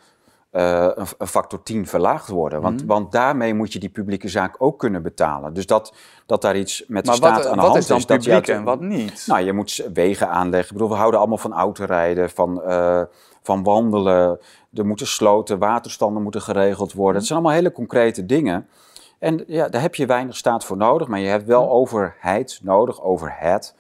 uh, 0.52 0.90
een, 0.96 1.08
een, 1.18 1.28
factor 1.28 1.64
10 1.64 1.88
verlaagd 1.88 2.28
worden. 2.28 2.62
Want, 2.62 2.82
mm. 2.82 2.88
want 2.88 3.12
daarmee 3.12 3.54
moet 3.54 3.74
je 3.74 3.80
die 3.80 3.90
publieke 3.90 4.28
zaak 4.28 4.56
ook 4.58 4.80
kunnen 4.80 5.04
betalen. 5.04 5.54
Dus 5.54 5.66
dat, 5.66 5.94
dat 6.26 6.42
daar 6.42 6.58
iets 6.58 6.84
met 6.88 7.04
de 7.04 7.10
maar 7.10 7.18
staat 7.18 7.38
wat, 7.38 7.46
aan 7.46 7.58
de 7.58 7.62
hand 7.64 7.76
is. 7.76 7.88
Dan 7.88 7.98
is. 7.98 8.06
publiek 8.06 8.46
dat 8.46 8.56
en 8.56 8.64
wat 8.64 8.82
niet? 8.82 9.24
Nou, 9.28 9.42
je 9.42 9.54
moet 9.54 9.88
wegen 9.94 10.30
aanleggen. 10.30 10.68
Ik 10.68 10.74
bedoel, 10.74 10.90
we 10.90 10.96
houden 10.96 11.20
allemaal 11.20 11.38
van 11.38 11.54
autorijden, 11.54 12.30
van, 12.30 12.62
uh, 12.68 13.02
van 13.42 13.64
wandelen. 13.64 14.40
Er 14.74 14.86
moeten 14.86 15.08
sloten, 15.08 15.60
waterstanden 15.60 16.24
moeten 16.24 16.42
geregeld 16.42 16.94
worden. 16.94 17.12
Mm. 17.12 17.18
Het 17.18 17.28
zijn 17.28 17.40
allemaal 17.40 17.58
hele 17.58 17.72
concrete 17.72 18.26
dingen. 18.26 18.68
En 19.20 19.44
ja, 19.48 19.70
daar 19.70 19.82
heb 19.82 19.96
je 19.96 20.06
weinig 20.06 20.38
staat 20.38 20.66
voor 20.66 20.78
nodig. 20.78 21.08
Maar 21.08 21.20
je 21.20 21.28
hebt 21.28 21.46
wel 21.46 21.70
overheid 21.70 22.60
nodig, 22.64 23.02
overhead 23.02 23.76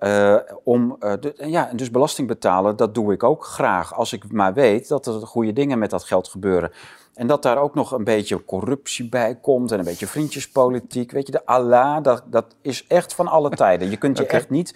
uh, 0.00 0.36
om, 0.64 0.96
uh, 1.00 1.12
de, 1.20 1.34
ja, 1.36 1.70
dus 1.74 1.90
belasting 1.90 2.28
betalen, 2.28 2.76
dat 2.76 2.94
doe 2.94 3.12
ik 3.12 3.22
ook 3.22 3.44
graag. 3.44 3.94
Als 3.94 4.12
ik 4.12 4.32
maar 4.32 4.54
weet 4.54 4.88
dat 4.88 5.06
er 5.06 5.12
goede 5.12 5.52
dingen 5.52 5.78
met 5.78 5.90
dat 5.90 6.04
geld 6.04 6.28
gebeuren. 6.28 6.70
En 7.14 7.26
dat 7.26 7.42
daar 7.42 7.58
ook 7.58 7.74
nog 7.74 7.92
een 7.92 8.04
beetje 8.04 8.44
corruptie 8.44 9.08
bij 9.08 9.34
komt 9.34 9.72
en 9.72 9.78
een 9.78 9.84
beetje 9.84 10.06
vriendjespolitiek. 10.06 11.10
Weet 11.10 11.26
je, 11.26 11.32
de 11.32 11.46
Allah, 11.46 12.02
dat, 12.02 12.22
dat 12.26 12.54
is 12.62 12.86
echt 12.86 13.14
van 13.14 13.28
alle 13.28 13.50
tijden. 13.64 13.90
Je 13.90 13.96
kunt 13.96 14.18
je 14.18 14.24
okay. 14.24 14.38
echt 14.38 14.50
niet 14.50 14.74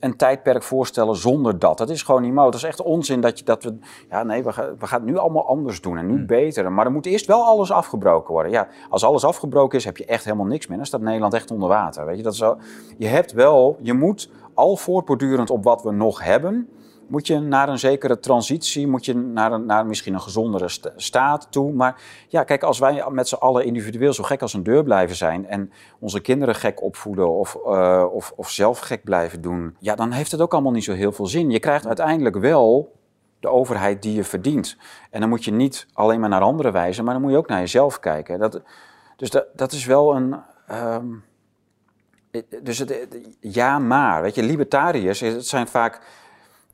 een 0.00 0.16
tijdperk 0.16 0.62
voorstellen 0.62 1.16
zonder 1.16 1.58
dat. 1.58 1.78
Dat 1.78 1.90
is 1.90 2.02
gewoon 2.02 2.22
niet 2.22 2.30
mogelijk. 2.30 2.52
Dat 2.52 2.62
is 2.62 2.76
echt 2.76 2.88
onzin 2.88 3.20
dat, 3.20 3.38
je, 3.38 3.44
dat 3.44 3.62
we... 3.62 3.78
Ja, 4.10 4.22
nee, 4.22 4.42
we 4.42 4.52
gaan, 4.52 4.76
we 4.78 4.86
gaan 4.86 5.00
het 5.00 5.10
nu 5.10 5.16
allemaal 5.16 5.46
anders 5.46 5.80
doen 5.80 5.98
en 5.98 6.06
nu 6.06 6.14
hmm. 6.14 6.26
beter. 6.26 6.72
Maar 6.72 6.86
er 6.86 6.92
moet 6.92 7.06
eerst 7.06 7.26
wel 7.26 7.44
alles 7.44 7.72
afgebroken 7.72 8.32
worden. 8.32 8.52
Ja, 8.52 8.68
als 8.88 9.04
alles 9.04 9.24
afgebroken 9.24 9.78
is, 9.78 9.84
heb 9.84 9.96
je 9.96 10.04
echt 10.04 10.24
helemaal 10.24 10.46
niks 10.46 10.66
meer. 10.66 10.76
Dan 10.76 10.86
staat 10.86 11.00
Nederland 11.00 11.34
echt 11.34 11.50
onder 11.50 11.68
water. 11.68 12.06
Weet 12.06 12.16
je, 12.16 12.22
dat 12.22 12.32
is 12.32 12.38
zo... 12.38 12.58
Je 12.98 13.06
hebt 13.06 13.32
wel... 13.32 13.76
Je 13.80 13.92
moet 13.92 14.30
al 14.60 14.76
voortbordurend 14.76 15.50
op 15.50 15.64
wat 15.64 15.82
we 15.82 15.92
nog 15.92 16.24
hebben... 16.24 16.68
Moet 17.08 17.26
je 17.26 17.38
naar 17.38 17.68
een 17.68 17.78
zekere 17.78 18.18
transitie, 18.18 18.86
moet 18.86 19.04
je 19.04 19.14
naar, 19.14 19.60
naar 19.60 19.86
misschien 19.86 20.14
een 20.14 20.20
gezondere 20.20 20.68
st 20.68 20.92
staat 20.96 21.46
toe. 21.50 21.72
Maar 21.72 22.02
ja, 22.28 22.44
kijk, 22.44 22.62
als 22.62 22.78
wij 22.78 23.04
met 23.10 23.28
z'n 23.28 23.34
allen 23.34 23.64
individueel 23.64 24.12
zo 24.12 24.22
gek 24.22 24.42
als 24.42 24.54
een 24.54 24.62
deur 24.62 24.82
blijven 24.82 25.16
zijn 25.16 25.46
en 25.46 25.72
onze 26.00 26.20
kinderen 26.20 26.54
gek 26.54 26.82
opvoeden 26.82 27.30
of, 27.30 27.58
uh, 27.66 28.04
of, 28.12 28.32
of 28.36 28.50
zelf 28.50 28.78
gek 28.78 29.04
blijven 29.04 29.40
doen, 29.40 29.76
ja, 29.78 29.94
dan 29.94 30.10
heeft 30.10 30.30
het 30.30 30.40
ook 30.40 30.52
allemaal 30.52 30.72
niet 30.72 30.84
zo 30.84 30.92
heel 30.92 31.12
veel 31.12 31.26
zin. 31.26 31.50
Je 31.50 31.58
krijgt 31.58 31.86
uiteindelijk 31.86 32.36
wel 32.36 32.92
de 33.40 33.48
overheid 33.48 34.02
die 34.02 34.14
je 34.14 34.24
verdient. 34.24 34.76
En 35.10 35.20
dan 35.20 35.28
moet 35.28 35.44
je 35.44 35.52
niet 35.52 35.86
alleen 35.92 36.20
maar 36.20 36.28
naar 36.28 36.40
anderen 36.40 36.72
wijzen, 36.72 37.04
maar 37.04 37.12
dan 37.12 37.22
moet 37.22 37.32
je 37.32 37.38
ook 37.38 37.48
naar 37.48 37.60
jezelf 37.60 38.00
kijken. 38.00 38.38
Dat, 38.38 38.62
dus 39.16 39.30
dat, 39.54 39.72
is 39.72 39.84
wel 39.84 40.16
een. 40.16 40.36
Um, 40.72 41.24
dus 42.62 42.78
het, 42.78 43.08
ja, 43.40 43.78
maar. 43.78 44.22
Weet 44.22 44.34
je, 44.34 44.42
libertariërs, 44.42 45.20
het 45.20 45.46
zijn 45.46 45.68
vaak 45.68 46.00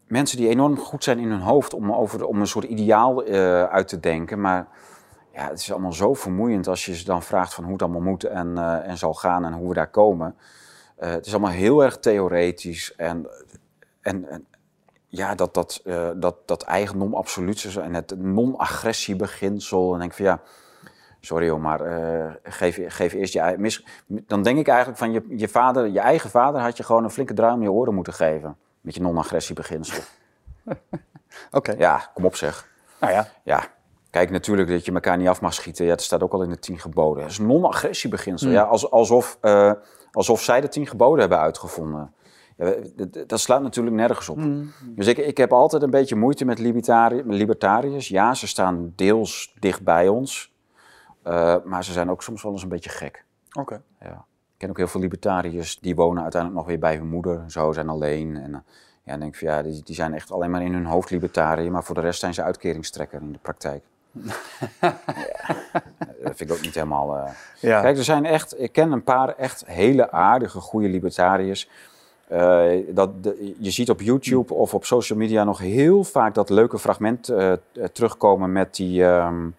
mensen 0.06 0.36
die 0.36 0.48
enorm 0.48 0.78
goed 0.78 1.04
zijn 1.04 1.18
in 1.18 1.30
hun 1.30 1.40
hoofd 1.40 1.74
om, 1.74 1.92
over, 1.92 2.26
om 2.26 2.40
een 2.40 2.46
soort 2.46 2.64
ideaal 2.64 3.28
uh, 3.28 3.62
uit 3.62 3.88
te 3.88 4.00
denken. 4.00 4.40
Maar 4.40 4.68
ja, 5.32 5.48
het 5.48 5.58
is 5.58 5.72
allemaal 5.72 5.92
zo 5.92 6.14
vermoeiend 6.14 6.68
als 6.68 6.86
je 6.86 6.94
ze 6.94 7.04
dan 7.04 7.22
vraagt 7.22 7.54
van 7.54 7.64
hoe 7.64 7.72
het 7.72 7.82
allemaal 7.82 8.00
moet 8.00 8.24
en, 8.24 8.52
uh, 8.56 8.88
en 8.88 8.98
zal 8.98 9.14
gaan 9.14 9.44
en 9.44 9.52
hoe 9.52 9.68
we 9.68 9.74
daar 9.74 9.90
komen. 9.90 10.36
Uh, 11.00 11.10
het 11.10 11.26
is 11.26 11.32
allemaal 11.32 11.50
heel 11.50 11.84
erg 11.84 11.98
theoretisch 11.98 12.94
en, 12.94 13.28
en, 14.00 14.28
en 14.28 14.46
ja, 15.08 15.34
dat, 15.34 15.54
dat, 15.54 15.82
dat, 16.16 16.36
dat 16.44 16.62
eigendom 16.62 17.14
absoluut 17.14 17.76
en 17.76 17.94
het 17.94 18.14
non-agressiebeginsel. 18.18 19.92
En 19.92 19.98
denk 19.98 20.12
van 20.12 20.24
ja, 20.24 20.40
sorry 21.26 21.48
hoor, 21.48 21.60
maar 21.60 21.80
geef, 22.42 22.78
geef 22.86 23.12
eerst 23.12 23.32
je 23.32 23.40
eigen... 23.40 23.84
Dan 24.06 24.42
denk 24.42 24.58
ik 24.58 24.68
eigenlijk 24.68 24.98
van 24.98 25.12
je, 25.12 25.22
je 25.28 25.48
vader, 25.48 25.86
je 25.86 26.00
eigen 26.00 26.30
vader 26.30 26.60
had 26.60 26.76
je 26.76 26.82
gewoon 26.82 27.04
een 27.04 27.10
flinke 27.10 27.34
draai 27.34 27.54
om 27.54 27.62
je 27.62 27.70
oren 27.70 27.94
moeten 27.94 28.12
geven 28.12 28.56
met 28.80 28.94
je 28.94 29.00
non-agressiebeginsel. 29.00 30.02
Oké. 30.64 30.78
Okay. 31.50 31.76
Ja, 31.78 32.10
kom 32.14 32.24
op 32.24 32.36
zeg. 32.36 32.68
Nou 33.00 33.12
ja. 33.12 33.28
Ja. 33.42 33.64
Kijk, 34.10 34.30
natuurlijk 34.30 34.68
dat 34.68 34.84
je 34.84 34.92
elkaar 34.92 35.16
niet 35.16 35.28
af 35.28 35.40
mag 35.40 35.54
schieten. 35.54 35.84
Ja, 35.84 35.90
dat 35.90 36.02
staat 36.02 36.22
ook 36.22 36.32
al 36.32 36.42
in 36.42 36.50
de 36.50 36.58
tien 36.58 36.78
geboden. 36.78 37.22
Dat 37.22 37.30
is 37.30 37.38
non-agressiebeginsel. 37.38 38.48
Mm. 38.48 38.54
Ja, 38.54 38.62
als, 38.62 38.90
alsof, 38.90 39.38
uh, 39.42 39.72
alsof 40.12 40.42
zij 40.42 40.60
de 40.60 40.68
tien 40.68 40.86
geboden 40.86 41.20
hebben 41.20 41.38
uitgevonden. 41.38 42.14
Ja, 42.56 42.74
dat, 42.94 43.28
dat, 43.28 43.40
slaat 43.40 43.62
natuurlijk 43.62 43.96
nergens 43.96 44.28
op. 44.28 44.36
Mm. 44.36 44.72
Dus 44.82 45.06
ik, 45.06 45.18
ik 45.18 45.36
heb 45.36 45.52
altijd 45.52 45.82
een 45.82 45.90
beetje 45.90 46.16
moeite 46.16 46.44
met 46.44 46.58
libertari 46.58 47.22
libertariërs. 47.26 48.08
Ja, 48.08 48.34
ze 48.34 48.46
staan 48.46 48.92
deels 48.96 49.54
dicht 49.58 49.82
bij 49.82 50.08
ons. 50.08 50.54
Uh, 51.26 51.56
maar 51.64 51.84
ze 51.84 51.92
zijn 51.92 52.10
ook 52.10 52.22
soms 52.22 52.42
wel 52.42 52.52
eens 52.52 52.62
een 52.62 52.68
beetje 52.68 52.90
gek. 52.90 53.24
Oké. 53.48 53.60
Okay. 53.60 53.80
Ja. 54.00 54.24
Ik 54.56 54.62
ken 54.62 54.70
ook 54.70 54.76
heel 54.76 54.88
veel 54.88 55.00
libertariërs 55.00 55.78
die 55.80 55.94
wonen 55.94 56.22
uiteindelijk 56.22 56.60
nog 56.60 56.70
weer 56.70 56.80
bij 56.80 56.96
hun 56.96 57.08
moeder. 57.08 57.44
Zo 57.46 57.72
zijn 57.72 57.88
alleen. 57.88 58.36
En 58.36 58.50
uh, 58.50 58.58
ja, 59.02 59.10
dan 59.10 59.20
denk 59.20 59.32
ik 59.32 59.38
van 59.38 59.48
ja, 59.48 59.62
die, 59.62 59.82
die 59.84 59.94
zijn 59.94 60.14
echt 60.14 60.32
alleen 60.32 60.50
maar 60.50 60.62
in 60.62 60.72
hun 60.72 60.86
hoofd 60.86 61.10
libertariër. 61.10 61.70
Maar 61.70 61.84
voor 61.84 61.94
de 61.94 62.00
rest 62.00 62.20
zijn 62.20 62.34
ze 62.34 62.42
uitkeringstrekker 62.42 63.20
in 63.20 63.32
de 63.32 63.38
praktijk. 63.42 63.82
ja, 64.80 64.96
dat 66.22 66.36
vind 66.36 66.40
ik 66.40 66.52
ook 66.52 66.62
niet 66.62 66.74
helemaal. 66.74 67.16
Uh... 67.16 67.30
Ja. 67.60 67.80
Kijk, 67.80 67.96
er 67.96 68.04
zijn 68.04 68.24
echt, 68.24 68.60
ik 68.60 68.72
ken 68.72 68.92
een 68.92 69.04
paar 69.04 69.28
echt 69.28 69.66
hele 69.66 70.10
aardige, 70.10 70.60
goede 70.60 70.88
libertariërs. 70.88 71.68
Uh, 72.32 72.72
dat 72.88 73.10
je 73.58 73.70
ziet 73.70 73.90
op 73.90 74.00
YouTube 74.00 74.54
of 74.54 74.74
op 74.74 74.84
social 74.84 75.18
media 75.18 75.44
nog 75.44 75.58
heel 75.58 76.04
vaak 76.04 76.34
dat 76.34 76.50
leuke 76.50 76.78
fragment 76.78 77.30
uh, 77.30 77.52
terugkomen 77.92 78.52
met 78.52 78.74
die, 78.74 79.02
um, 79.02 79.54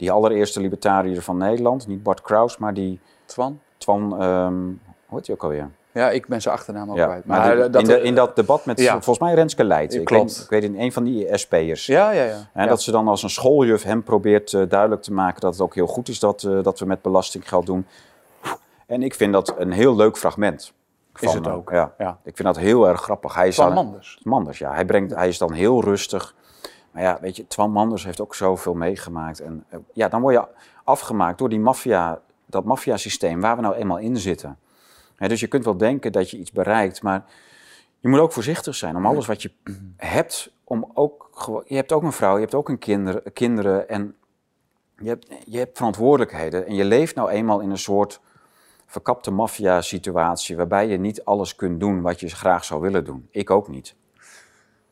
die 0.00 0.10
allereerste 0.10 0.60
libertariër 0.60 1.22
van 1.22 1.36
Nederland. 1.36 1.86
Niet 1.86 2.02
Bart 2.02 2.20
Kraus, 2.20 2.58
maar 2.58 2.74
die. 2.74 3.00
Twan? 3.24 3.60
Twan, 3.78 4.22
um, 4.22 4.80
hoe 5.06 5.18
heet 5.18 5.26
hij 5.26 5.36
ook 5.36 5.42
alweer? 5.42 5.70
Ja, 5.92 6.10
ik 6.10 6.26
ben 6.26 6.42
zijn 6.42 6.54
achternaam 6.54 6.90
ook 6.90 6.96
ja, 6.96 7.06
kwijt. 7.06 7.24
Maar, 7.24 7.56
maar 7.56 7.70
dat, 7.70 7.82
in, 7.82 7.88
de, 7.88 8.02
in, 8.02 8.14
dat 8.14 8.36
debat 8.36 8.64
met 8.64 8.80
ja. 8.80 8.90
volgens 8.90 9.18
mij 9.18 9.34
Renske 9.34 9.64
Leid. 9.64 9.92
Ja, 9.92 10.00
ik, 10.00 10.04
klopt. 10.04 10.36
weet, 10.36 10.44
ik 10.44 10.50
weet 10.50 10.62
in 10.62 10.80
een 10.80 10.92
van 10.92 11.04
die 11.04 11.38
SP'ers. 11.38 11.86
Ja, 11.86 12.10
ja, 12.10 12.24
ja. 12.24 12.50
En 12.52 12.68
dat 12.68 12.82
ze 12.82 12.90
dan 12.90 13.08
als 13.08 13.22
een 13.22 13.30
schooljuf 13.30 13.82
hem 13.82 14.02
probeert 14.02 14.52
uh, 14.52 14.68
duidelijk 14.68 15.02
te 15.02 15.12
maken 15.12 15.40
dat 15.40 15.52
het 15.52 15.62
ook 15.62 15.74
heel 15.74 15.86
goed 15.86 16.08
is 16.08 16.18
dat, 16.18 16.42
uh, 16.42 16.62
dat 16.62 16.78
we 16.78 16.86
met 16.86 17.02
belastinggeld 17.02 17.66
doen. 17.66 17.86
En 18.86 19.02
ik 19.02 19.14
vind 19.14 19.32
dat 19.32 19.54
een 19.58 19.72
heel 19.72 19.96
leuk 19.96 20.18
fragment. 20.18 20.72
Van, 21.12 21.28
is 21.28 21.34
het 21.34 21.48
ook. 21.48 21.70
Ja. 21.70 21.94
ja. 21.98 22.18
Ik 22.24 22.36
vind 22.36 22.48
dat 22.48 22.58
heel 22.58 22.88
erg 22.88 23.00
grappig. 23.00 23.34
Hij 23.34 23.48
is 23.48 23.54
Twan 23.54 23.72
Manders. 23.72 24.20
Manders, 24.22 24.58
ja. 24.58 24.72
Hij, 24.72 24.84
brengt, 24.84 25.14
hij 25.14 25.28
is 25.28 25.38
dan 25.38 25.52
heel 25.52 25.84
rustig. 25.84 26.34
Maar 26.90 27.02
ja, 27.02 27.18
weet 27.20 27.36
je, 27.36 27.46
Twan 27.46 27.70
Manders 27.70 28.04
heeft 28.04 28.20
ook 28.20 28.34
zoveel 28.34 28.74
meegemaakt. 28.74 29.40
En 29.40 29.64
uh, 29.72 29.78
ja, 29.92 30.08
dan 30.08 30.20
word 30.20 30.34
je 30.34 30.46
afgemaakt 30.84 31.38
door 31.38 31.48
die 31.48 31.60
maffia, 31.60 32.20
dat 32.46 32.64
maffiasysteem 32.64 33.40
waar 33.40 33.56
we 33.56 33.62
nou 33.62 33.74
eenmaal 33.74 33.98
in 33.98 34.16
zitten. 34.16 34.58
Dus 35.16 35.40
je 35.40 35.46
kunt 35.46 35.64
wel 35.64 35.76
denken 35.76 36.12
dat 36.12 36.30
je 36.30 36.38
iets 36.38 36.52
bereikt, 36.52 37.02
maar 37.02 37.24
je 37.98 38.08
moet 38.08 38.18
ook 38.18 38.32
voorzichtig 38.32 38.74
zijn 38.74 38.96
om 38.96 39.06
alles 39.06 39.26
wat 39.26 39.42
je 39.42 39.52
hebt. 39.96 40.52
Om 40.64 40.90
ook, 40.94 41.62
je 41.66 41.74
hebt 41.74 41.92
ook 41.92 42.02
een 42.02 42.12
vrouw, 42.12 42.34
je 42.34 42.40
hebt 42.40 42.54
ook 42.54 42.68
een 42.68 42.78
kinder, 42.78 43.30
kinderen 43.32 43.88
en 43.88 44.16
je 44.96 45.08
hebt, 45.08 45.26
je 45.44 45.58
hebt 45.58 45.76
verantwoordelijkheden. 45.76 46.66
En 46.66 46.74
je 46.74 46.84
leeft 46.84 47.14
nou 47.14 47.30
eenmaal 47.30 47.60
in 47.60 47.70
een 47.70 47.78
soort 47.78 48.20
verkapte 48.86 49.30
maffia-situatie 49.30 50.56
waarbij 50.56 50.88
je 50.88 50.96
niet 50.96 51.24
alles 51.24 51.56
kunt 51.56 51.80
doen 51.80 52.00
wat 52.00 52.20
je 52.20 52.28
graag 52.28 52.64
zou 52.64 52.80
willen 52.80 53.04
doen. 53.04 53.28
Ik 53.30 53.50
ook 53.50 53.68
niet. 53.68 53.94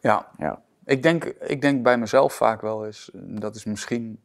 Ja, 0.01 0.29
ja. 0.39 0.63
Ik, 0.89 1.03
denk, 1.03 1.25
ik 1.25 1.61
denk 1.61 1.83
bij 1.83 1.99
mezelf 1.99 2.35
vaak 2.35 2.61
wel 2.61 2.87
eens, 2.87 3.11
dat 3.15 3.55
is 3.55 3.65
misschien 3.65 4.21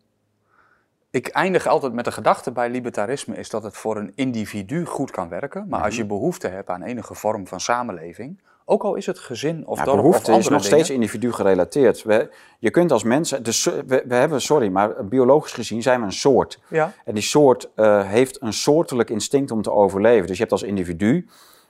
ik 1.09 1.27
eindig 1.27 1.67
altijd 1.67 1.93
met 1.93 2.05
de 2.05 2.11
gedachte 2.11 2.51
bij 2.51 2.69
libertarisme 2.69 3.35
is 3.35 3.49
dat 3.49 3.63
het 3.63 3.77
voor 3.77 3.97
een 3.97 4.11
individu 4.15 4.85
goed 4.85 5.11
kan 5.11 5.29
werken. 5.29 5.65
Maar 5.69 5.83
als 5.83 5.95
je 5.95 6.05
behoefte 6.05 6.47
hebt 6.47 6.69
aan 6.69 6.83
enige 6.83 7.13
vorm 7.13 7.47
van 7.47 7.59
samenleving, 7.59 8.41
ook 8.65 8.83
al 8.83 8.95
is 8.95 9.05
het 9.05 9.19
gezin 9.19 9.67
of 9.67 9.77
ja, 9.77 9.83
dorp 9.83 9.97
behoefte 9.97 10.21
of 10.21 10.27
andere 10.27 10.39
is 10.39 10.49
nog 10.49 10.61
dingen, 10.61 10.85
steeds 10.85 10.89
individu 10.89 11.31
gerelateerd. 11.31 12.03
We, 12.03 12.29
je 12.59 12.69
kunt 12.69 12.91
als 12.91 13.03
mensen, 13.03 13.43
dus 13.43 13.63
we, 13.63 14.03
we, 14.07 14.15
hebben, 14.15 14.41
sorry, 14.41 14.69
maar 14.69 15.07
biologisch 15.07 15.53
gezien 15.53 15.81
zijn 15.81 15.99
we 15.99 16.05
een 16.05 16.11
soort. 16.11 16.59
Ja. 16.67 16.93
En 17.05 17.13
die 17.13 17.23
soort 17.23 17.69
uh, 17.75 18.07
heeft 18.07 18.41
een 18.41 18.53
soortelijk 18.53 19.09
instinct 19.09 19.51
om 19.51 19.61
te 19.61 19.71
overleven. 19.71 20.27
Dus 20.27 20.35
je 20.35 20.41
hebt 20.41 20.51
als 20.51 20.63
individu 20.63 21.27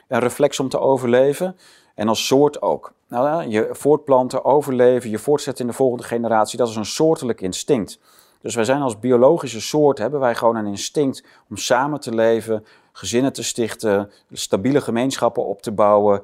een 0.08 0.20
reflex 0.20 0.60
om 0.60 0.68
te 0.68 0.78
overleven 0.78 1.56
en 1.94 2.08
als 2.08 2.26
soort 2.26 2.62
ook. 2.62 2.92
Nou, 3.08 3.48
je 3.48 3.68
voortplanten, 3.70 4.44
overleven, 4.44 5.10
je 5.10 5.18
voortzetten 5.18 5.64
in 5.64 5.70
de 5.70 5.76
volgende 5.76 6.04
generatie, 6.04 6.58
dat 6.58 6.68
is 6.68 6.76
een 6.76 6.84
soortelijk 6.84 7.40
instinct. 7.40 7.98
Dus 8.40 8.54
wij 8.54 8.64
zijn 8.64 8.80
als 8.80 8.98
biologische 8.98 9.60
soort, 9.60 9.98
hebben 9.98 10.20
wij 10.20 10.34
gewoon 10.34 10.56
een 10.56 10.66
instinct 10.66 11.24
om 11.48 11.56
samen 11.56 12.00
te 12.00 12.14
leven, 12.14 12.66
gezinnen 12.92 13.32
te 13.32 13.42
stichten, 13.42 14.10
stabiele 14.32 14.80
gemeenschappen 14.80 15.46
op 15.46 15.62
te 15.62 15.72
bouwen. 15.72 16.22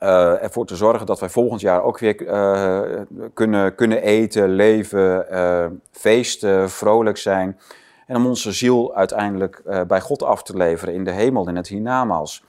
Uh, 0.00 0.42
ervoor 0.42 0.66
te 0.66 0.76
zorgen 0.76 1.06
dat 1.06 1.20
wij 1.20 1.28
volgend 1.28 1.60
jaar 1.60 1.82
ook 1.82 1.98
weer 1.98 2.22
uh, 2.22 3.00
kunnen, 3.34 3.74
kunnen 3.74 4.02
eten, 4.02 4.48
leven, 4.48 5.26
uh, 5.32 5.66
feesten, 5.90 6.70
vrolijk 6.70 7.16
zijn. 7.16 7.58
En 8.06 8.16
om 8.16 8.26
onze 8.26 8.52
ziel 8.52 8.94
uiteindelijk 8.94 9.62
bij 9.86 10.00
God 10.00 10.22
af 10.22 10.42
te 10.42 10.56
leveren 10.56 10.94
in 10.94 11.04
de 11.04 11.10
hemel, 11.10 11.48
in 11.48 11.56
het 11.56 11.68
hiernamaals. 11.68 12.44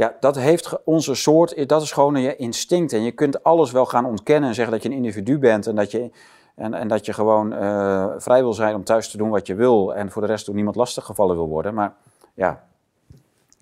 Ja, 0.00 0.16
dat 0.20 0.36
heeft 0.36 0.84
onze 0.84 1.14
soort, 1.14 1.68
dat 1.68 1.82
is 1.82 1.92
gewoon 1.92 2.16
je 2.16 2.36
instinct. 2.36 2.92
En 2.92 3.02
je 3.02 3.12
kunt 3.12 3.42
alles 3.42 3.70
wel 3.72 3.86
gaan 3.86 4.04
ontkennen 4.04 4.48
en 4.48 4.54
zeggen 4.54 4.72
dat 4.72 4.82
je 4.82 4.88
een 4.88 4.94
individu 4.94 5.38
bent 5.38 5.66
en 5.66 5.74
dat 5.74 5.90
je 5.90 6.10
en, 6.54 6.74
en 6.74 6.88
dat 6.88 7.06
je 7.06 7.12
gewoon 7.12 7.52
uh, 7.52 8.06
vrij 8.16 8.42
wil 8.42 8.52
zijn 8.52 8.74
om 8.74 8.84
thuis 8.84 9.10
te 9.10 9.16
doen 9.16 9.28
wat 9.28 9.46
je 9.46 9.54
wil. 9.54 9.94
En 9.94 10.10
voor 10.10 10.22
de 10.22 10.28
rest 10.28 10.46
door 10.46 10.54
niemand 10.54 10.76
lastiggevallen 10.76 11.36
wil 11.36 11.48
worden. 11.48 11.74
Maar 11.74 11.94
ja, 12.34 12.64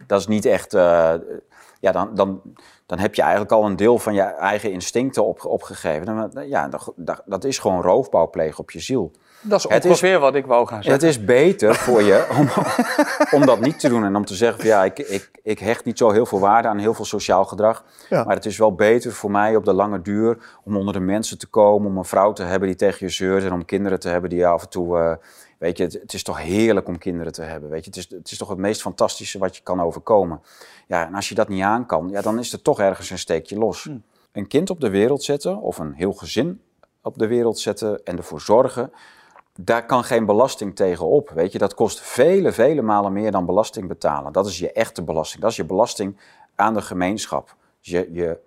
dat 0.07 0.21
is 0.21 0.27
niet 0.27 0.45
echt. 0.45 0.75
Uh, 0.75 1.15
ja, 1.81 1.93
dan, 1.93 2.15
dan, 2.15 2.41
dan 2.87 2.99
heb 2.99 3.15
je 3.15 3.23
eigenlijk 3.23 3.53
al 3.53 3.65
een 3.65 3.77
deel 3.77 3.99
van 3.99 4.15
je 4.15 4.23
eigen 4.23 4.73
instincten 4.73 5.27
op, 5.27 5.45
opgegeven. 5.45 6.31
Ja, 6.49 6.69
dat, 6.69 7.23
dat 7.25 7.45
is 7.45 7.59
gewoon 7.59 7.83
roofbouw 7.83 8.31
plegen 8.31 8.59
op 8.59 8.71
je 8.71 8.81
ziel. 8.81 9.11
Dat 9.41 9.59
is 9.59 9.67
ongeveer 9.67 10.15
is, 10.15 10.21
wat 10.21 10.35
ik 10.35 10.47
wou 10.47 10.67
gaan 10.67 10.83
zeggen. 10.83 11.07
Het 11.07 11.17
is 11.17 11.25
beter 11.25 11.75
voor 11.75 12.03
je 12.03 12.27
om, 12.39 12.49
om 13.41 13.47
dat 13.47 13.61
niet 13.61 13.81
te 13.81 13.89
doen 13.89 14.05
en 14.05 14.17
om 14.17 14.25
te 14.25 14.35
zeggen: 14.35 14.59
van, 14.59 14.69
ja, 14.69 14.85
ik, 14.85 14.99
ik, 14.99 15.31
ik 15.43 15.59
hecht 15.59 15.85
niet 15.85 15.99
zo 15.99 16.11
heel 16.11 16.27
veel 16.27 16.41
waarde 16.41 16.69
aan 16.69 16.79
heel 16.79 16.95
veel 16.95 17.05
sociaal 17.05 17.45
gedrag. 17.45 17.85
Ja. 18.09 18.25
Maar 18.25 18.35
het 18.35 18.47
is 18.47 18.59
wel 18.59 18.75
beter 18.75 19.13
voor 19.13 19.31
mij 19.31 19.57
op 19.57 19.65
de 19.65 19.73
lange 19.73 20.03
duur 20.03 20.39
om 20.65 20.77
onder 20.77 20.95
de 20.95 21.01
mensen 21.01 21.39
te 21.39 21.47
komen, 21.47 21.91
om 21.91 21.97
een 21.97 22.05
vrouw 22.05 22.33
te 22.33 22.43
hebben 22.43 22.69
die 22.69 22.77
tegen 22.77 23.07
je 23.07 23.13
zeurt 23.13 23.45
en 23.45 23.53
om 23.53 23.65
kinderen 23.65 24.01
te 24.01 24.09
hebben 24.09 24.31
die 24.31 24.47
af 24.47 24.63
en 24.63 24.69
toe. 24.69 24.99
Uh, 24.99 25.13
weet 25.59 25.77
je, 25.77 25.85
het, 25.85 25.93
het, 25.93 26.13
is 26.13 26.23
toch 26.23 26.43
heerlijk 26.43 26.89
om 26.89 26.99
kinderen 26.99 27.33
te 27.33 27.43
hebben. 27.43 27.71
Weet 27.71 27.85
je, 27.85 27.91
het 27.91 27.99
is, 27.99 28.11
het 28.11 28.31
is 28.31 28.39
toch 28.39 28.49
het 28.49 28.59
meest 28.59 28.81
fantastische 28.81 29.39
wat 29.39 29.57
je 29.57 29.63
kan 29.63 29.81
overkomen. 29.81 30.41
Ja, 30.87 31.07
en 31.07 31.15
als 31.15 31.29
je 31.29 31.35
dat 31.35 31.49
niet 31.49 31.63
aan 31.63 31.87
kan, 31.87 32.09
ja, 32.11 32.21
dan 32.21 32.39
is 32.39 32.53
er 32.53 32.63
toch 32.63 32.81
ergens 32.81 33.11
een 33.11 33.19
steekje 33.19 33.59
los. 33.59 33.83
Hm. 33.83 33.97
Een 34.33 34.47
kind 34.47 34.71
op 34.71 34.81
de 34.81 34.91
wereld 34.91 35.23
zetten 35.23 35.61
of 35.61 35.79
een 35.79 35.93
heel 35.93 36.13
gezin 36.13 36.61
op 37.03 37.19
de 37.19 37.27
wereld 37.27 37.59
zetten 37.59 38.01
en 38.05 38.17
ervoor 38.17 38.41
zorgen 38.41 38.93
daar 39.61 39.87
kan 39.87 40.05
geen 40.05 40.27
belasting 40.27 40.77
tegen 40.77 41.07
op. 41.07 41.31
Weet 41.31 41.53
je, 41.53 41.59
dat 41.59 41.75
kost 41.75 42.01
vele, 42.01 42.53
vele 42.53 42.83
malen 42.83 43.13
meer 43.13 43.31
dan 43.31 43.47
belasting 43.47 43.89
betalen. 43.89 44.33
Dat 44.33 44.47
is 44.47 44.59
je 44.59 44.73
echte 44.73 45.03
belasting. 45.03 45.43
Dat 45.43 45.51
is 45.51 45.57
je 45.57 45.65
belasting 45.65 46.17
aan 46.55 46.75
de 46.75 46.83
gemeenschap. 46.83 47.55
Dus 47.81 47.91
je, 47.91 48.09
je, 48.13 48.39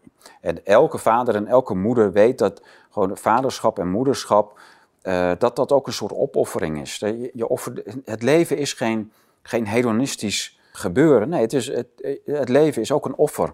en 0.42 0.66
elke 0.66 0.98
vader 0.98 1.36
en 1.36 1.48
elke 1.48 1.76
moeder 1.76 2.12
weet 2.12 2.38
dat 2.38 2.62
gewoon 2.90 3.18
vaderschap 3.18 3.80
en 3.80 3.90
moederschap, 3.90 4.60
uh, 5.04 5.32
dat 5.38 5.56
dat 5.56 5.72
ook 5.72 5.88
een 5.88 5.94
soort 5.94 6.14
opoffering 6.14 6.82
is. 6.82 6.98
Je, 6.98 7.32
je 7.34 8.02
het 8.06 8.22
leven 8.22 8.58
is 8.58 8.74
geen, 8.74 9.12
geen 9.42 9.68
hedonistisch 9.68 10.60
gebeuren. 10.72 11.30
Nee, 11.30 11.42
het, 11.42 11.54
is, 11.54 11.68
het, 11.68 12.20
het 12.26 12.50
leven 12.50 12.82
is 12.82 12.92
ook 12.92 13.06
een 13.06 13.16
offer. 13.16 13.54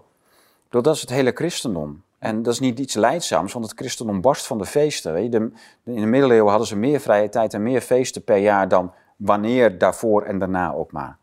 Dat 0.68 0.86
is 0.86 1.00
het 1.00 1.10
hele 1.10 1.32
christendom. 1.34 2.02
En 2.18 2.42
dat 2.42 2.52
is 2.52 2.60
niet 2.60 2.78
iets 2.78 2.94
leidzaams, 2.94 3.52
want 3.52 3.64
het 3.64 3.78
christendom 3.78 4.20
barst 4.20 4.46
van 4.46 4.58
de 4.58 4.64
feesten. 4.64 5.12
Weet 5.12 5.32
je? 5.32 5.38
De, 5.38 5.50
in 5.84 6.00
de 6.00 6.06
middeleeuwen 6.06 6.50
hadden 6.50 6.68
ze 6.68 6.76
meer 6.76 7.00
vrije 7.00 7.28
tijd 7.28 7.54
en 7.54 7.62
meer 7.62 7.80
feesten 7.80 8.24
per 8.24 8.36
jaar 8.36 8.68
dan 8.68 8.92
wanneer 9.16 9.78
daarvoor 9.78 10.22
en 10.22 10.38
daarna 10.38 10.72
ook 10.72 10.92
maar. 10.92 11.16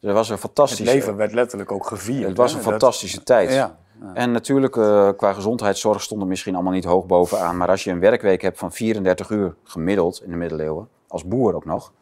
Dus 0.00 0.08
het 0.08 0.18
was 0.18 0.28
een 0.28 0.38
fantastische... 0.38 0.84
Het 0.84 0.92
leven 0.92 1.16
werd 1.16 1.32
letterlijk 1.32 1.72
ook 1.72 1.86
gevierd. 1.86 2.28
Het 2.28 2.36
was 2.36 2.54
een 2.54 2.62
fantastische 2.62 3.16
dat... 3.16 3.26
tijd. 3.26 3.52
Ja, 3.52 3.78
ja. 4.00 4.10
En 4.14 4.32
natuurlijk, 4.32 4.76
uh, 4.76 5.08
qua 5.16 5.32
gezondheidszorg 5.32 6.02
stond 6.02 6.20
er 6.20 6.26
misschien 6.26 6.54
allemaal 6.54 6.72
niet 6.72 6.84
hoog 6.84 7.06
bovenaan. 7.06 7.56
Maar 7.56 7.68
als 7.68 7.84
je 7.84 7.90
een 7.90 8.00
werkweek 8.00 8.42
hebt 8.42 8.58
van 8.58 8.72
34 8.72 9.30
uur 9.30 9.54
gemiddeld 9.64 10.22
in 10.24 10.30
de 10.30 10.36
middeleeuwen, 10.36 10.88
als 11.08 11.24
boer 11.24 11.54
ook 11.54 11.64
nog... 11.64 11.92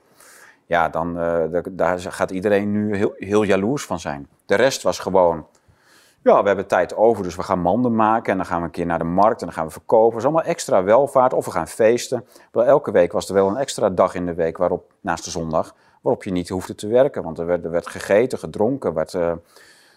Ja, 0.66 0.88
dan 0.88 1.18
uh, 1.18 1.62
daar 1.70 2.00
gaat 2.00 2.30
iedereen 2.30 2.72
nu 2.72 2.96
heel, 2.96 3.12
heel 3.16 3.42
jaloers 3.42 3.84
van 3.84 4.00
zijn. 4.00 4.28
De 4.46 4.54
rest 4.54 4.82
was 4.82 4.98
gewoon 4.98 5.46
ja, 6.28 6.40
we 6.40 6.46
hebben 6.46 6.66
tijd 6.66 6.96
over, 6.96 7.22
dus 7.22 7.36
we 7.36 7.42
gaan 7.42 7.60
manden 7.60 7.94
maken 7.94 8.32
en 8.32 8.36
dan 8.36 8.46
gaan 8.46 8.58
we 8.58 8.64
een 8.64 8.70
keer 8.70 8.86
naar 8.86 8.98
de 8.98 9.04
markt 9.04 9.40
en 9.40 9.46
dan 9.46 9.56
gaan 9.56 9.66
we 9.66 9.72
verkopen. 9.72 10.10
Dat 10.10 10.18
is 10.18 10.24
allemaal 10.24 10.42
extra 10.42 10.84
welvaart 10.84 11.32
of 11.32 11.44
we 11.44 11.50
gaan 11.50 11.68
feesten. 11.68 12.24
Wel, 12.52 12.64
elke 12.64 12.90
week 12.90 13.12
was 13.12 13.28
er 13.28 13.34
wel 13.34 13.48
een 13.48 13.56
extra 13.56 13.90
dag 13.90 14.14
in 14.14 14.26
de 14.26 14.34
week 14.34 14.56
waarop, 14.56 14.92
naast 15.00 15.24
de 15.24 15.30
zondag, 15.30 15.74
waarop 16.00 16.24
je 16.24 16.30
niet 16.30 16.48
hoefde 16.48 16.74
te 16.74 16.86
werken. 16.86 17.22
Want 17.22 17.38
er 17.38 17.46
werd, 17.46 17.64
er 17.64 17.70
werd 17.70 17.86
gegeten, 17.86 18.38
gedronken, 18.38 18.94
werd, 18.94 19.12
uh, 19.12 19.32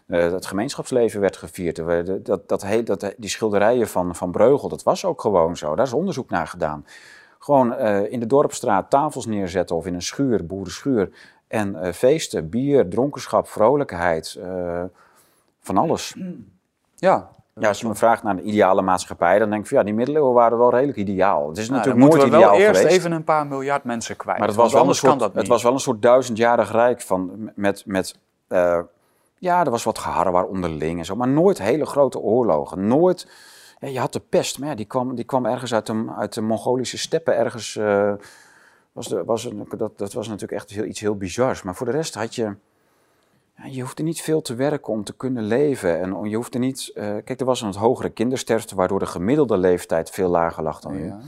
uh, 0.08 0.32
het 0.32 0.46
gemeenschapsleven 0.46 1.22
werd 1.22 1.38
gevierd. 1.38 1.78
Er, 1.78 2.24
dat, 2.24 2.50
dat, 2.50 2.66
dat, 2.84 3.14
die 3.18 3.30
schilderijen 3.30 3.88
van, 3.88 4.16
van 4.16 4.32
Breugel, 4.32 4.70
dat 4.70 4.84
was 4.84 5.06
ook 5.06 5.22
gewoon 5.22 5.58
zo. 5.58 5.76
Daar 5.76 5.86
is 5.86 5.94
onderzoek 5.94 6.30
naar 6.30 6.48
gedaan. 6.48 6.86
Gewoon 7.40 7.74
uh, 7.74 8.12
in 8.12 8.20
de 8.20 8.26
dorpstraat 8.26 8.90
tafels 8.90 9.26
neerzetten 9.26 9.76
of 9.76 9.86
in 9.86 9.94
een 9.94 10.02
schuur, 10.02 10.46
boerenschuur. 10.46 11.10
En 11.48 11.94
feesten, 11.94 12.50
bier, 12.50 12.90
dronkenschap, 12.90 13.48
vrolijkheid 13.48 14.40
van 15.62 15.78
alles. 15.78 16.16
Ja. 16.96 17.30
Ja, 17.56 17.68
als 17.68 17.80
je 17.80 17.88
me 17.88 17.96
vraagt 17.96 18.24
naar 18.24 18.36
de 18.36 18.42
ideale 18.42 18.82
maatschappij, 18.82 19.40
dan 19.40 19.50
denk 19.50 19.62
ik 19.62 19.68
van 19.68 19.78
ja, 19.78 19.84
die 19.84 19.94
middeleeuwen 19.94 20.34
waren 20.34 20.58
wel 20.58 20.72
redelijk 20.72 20.98
ideaal. 20.98 21.48
Het 21.48 21.58
is 21.58 21.70
nou, 21.70 21.78
natuurlijk 21.78 22.06
nooit 22.06 22.22
we 22.22 22.28
ideaal 22.28 22.52
wel 22.52 22.60
eerst 22.60 22.80
geweest. 22.80 22.98
even 22.98 23.12
een 23.12 23.24
paar 23.24 23.48
miljard 23.48 23.84
mensen 23.84 24.16
kwijt. 24.16 24.40
Maar 24.40 24.48
het 24.48 24.58
was, 24.58 24.74
wel 24.74 24.88
een, 24.88 24.96
soort, 24.96 25.20
dat 25.20 25.34
het 25.34 25.48
was 25.48 25.64
wel 25.64 25.74
een 25.74 25.80
soort 25.80 26.02
duizendjarig 26.02 26.72
rijk 26.72 27.02
van, 27.02 27.52
met, 27.56 27.84
met 27.86 28.16
uh, 28.50 28.80
ja, 29.38 29.66
er 29.66 29.72
was 29.72 29.84
wat 29.84 30.00
geharrewar 30.00 30.46
onderling 30.46 31.00
en 31.00 31.06
zo, 31.06 31.16
maar 31.16 31.28
nooit 31.28 31.62
hele 31.62 31.86
grote 31.86 32.20
oorlogen. 32.20 32.88
Nooit, 32.88 33.28
ja, 33.80 33.88
je 33.88 34.00
had 34.00 34.14
de 34.14 34.22
pest, 34.30 34.60
maar 34.60 34.70
ja, 34.70 34.76
die 34.76 34.86
kwam, 34.86 35.16
die 35.16 35.26
kwam 35.26 35.46
ergens 35.46 35.74
uit 35.74 35.86
de, 35.86 36.06
uit 36.18 36.34
de 36.34 36.42
Mongolische 36.42 36.98
steppen, 36.98 37.38
ergens, 37.38 37.76
uh, 37.76 38.14
was 38.92 39.08
de, 39.08 39.24
was, 39.24 39.50
dat, 39.78 39.98
dat 39.98 40.14
was 40.14 40.28
natuurlijk 40.28 40.62
echt 40.62 40.70
heel, 40.70 40.86
iets 40.86 41.00
heel 41.00 41.16
bizars. 41.16 41.64
Maar 41.64 41.76
voor 41.76 41.86
de 41.86 41.92
rest 41.92 42.16
had 42.16 42.36
je 42.36 42.56
je 43.66 43.82
hoeft 43.82 43.98
er 43.98 44.04
niet 44.04 44.22
veel 44.22 44.42
te 44.42 44.56
werken 44.56 44.94
om 44.94 45.04
te 45.04 45.14
kunnen 45.16 45.44
leven. 45.44 46.00
En 46.00 46.30
je 46.30 46.36
hoeft 46.36 46.54
er 46.54 46.60
niet. 46.60 46.92
eh, 46.94 47.04
kijk, 47.04 47.40
er 47.40 47.46
was 47.46 47.62
een 47.62 47.76
hogere 47.76 48.10
kindersterfte, 48.10 48.76
waardoor 48.76 49.00
de 49.00 49.06
gemiddelde 49.06 49.58
leeftijd 49.58 50.10
veel 50.10 50.30
lager 50.30 50.64
lag 50.64 50.80
dan 50.80 50.96
nu. 50.96 51.06
Ja. 51.06 51.20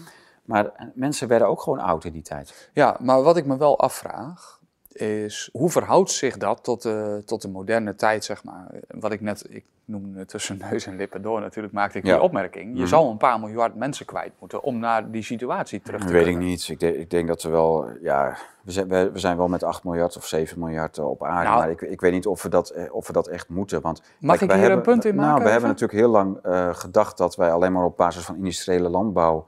Maar 0.44 0.66
eh, 0.66 0.88
mensen 0.94 1.28
werden 1.28 1.48
ook 1.48 1.62
gewoon 1.62 1.80
oud 1.80 2.04
in 2.04 2.12
die 2.12 2.22
tijd. 2.22 2.70
Ja, 2.74 2.98
maar 3.00 3.24
wat 3.24 3.38
ik 3.38 3.46
me 3.46 3.58
wel 3.58 3.80
afvraag 3.80 4.62
is 4.92 5.50
hoe 5.52 5.70
verhoudt 5.70 6.12
zich 6.12 6.38
dat 6.38 6.64
tot 6.64 6.82
de, 6.82 7.22
tot 7.26 7.42
de 7.42 7.48
moderne 7.50 7.96
tijd, 7.96 8.24
zeg 8.24 8.44
maar. 8.44 8.68
Wat 8.88 9.12
ik 9.12 9.22
net, 9.22 9.46
ik 9.50 9.66
noemde 9.86 10.20
het 10.20 10.28
tussen 10.28 10.58
neus 10.70 10.86
en 10.86 10.96
lippen 10.96 11.22
door 11.22 11.42
natuurlijk, 11.42 11.74
maakte 11.74 11.98
ik 11.98 12.06
Ja. 12.06 12.14
die 12.14 12.22
opmerking. 12.22 12.72
Je 12.74 12.80
Mhm. 12.80 12.88
zal 12.88 13.10
een 13.10 13.18
paar 13.18 13.40
miljard 13.40 13.76
mensen 13.76 14.06
kwijt 14.06 14.32
moeten 14.40 14.64
om 14.64 14.80
naar 14.80 15.12
die 15.12 15.24
situatie 15.24 15.82
terug 15.82 16.00
te 16.00 16.06
Dat 16.06 16.16
weet 16.16 16.28
ik 16.28 16.38
niet. 16.38 16.68
Ik, 16.68 16.80
denk- 16.80 16.96
ik 16.96 17.10
denk 17.10 17.28
dat 17.28 17.44
we 17.44 17.50
wel. 17.50 17.90
Ja, 18.02 18.38
we 18.64 18.72
zijn, 18.72 18.88
we, 18.88 19.10
we 19.12 19.20
zijn 19.20 19.38
wel 19.38 19.48
met 19.48 19.64
8 19.64 19.84
miljard 19.84 20.18
of 20.18 20.26
7 20.26 20.60
miljard 20.60 20.98
eh, 20.98 21.10
op 21.10 21.24
aarde. 21.24 21.50
Nou. 21.50 21.60
maar 21.60 21.70
ik, 21.70 21.82
ik 21.82 22.02
weet 22.02 22.12
niet 22.12 22.26
of 22.28 22.44
we, 22.44 22.50
dat, 22.50 22.70
eh, 22.70 22.94
of 22.96 23.08
we 23.08 23.14
dat 23.14 23.28
echt 23.28 23.50
moeten. 23.50 23.82
Want, 23.82 24.02
Mag 24.20 24.38
kijk, 24.38 24.42
ik 24.52 24.56
hier 24.58 24.66
een 24.66 24.72
hebben- 24.72 24.94
punt 24.94 25.06
in 25.06 25.16
Nou, 25.16 25.28
maken 25.28 25.44
we 25.44 25.50
hebben 25.52 25.70
natuurlijk 25.70 26.00
heel 26.00 26.10
lang 26.10 26.38
eh, 26.44 26.74
gedacht 26.74 27.18
dat 27.18 27.36
wij 27.36 27.52
alleen 27.52 27.72
maar 27.72 27.86
op 27.86 27.98
basis 27.98 28.26
van 28.26 28.36
industriële 28.36 28.90
landbouw 28.90 29.46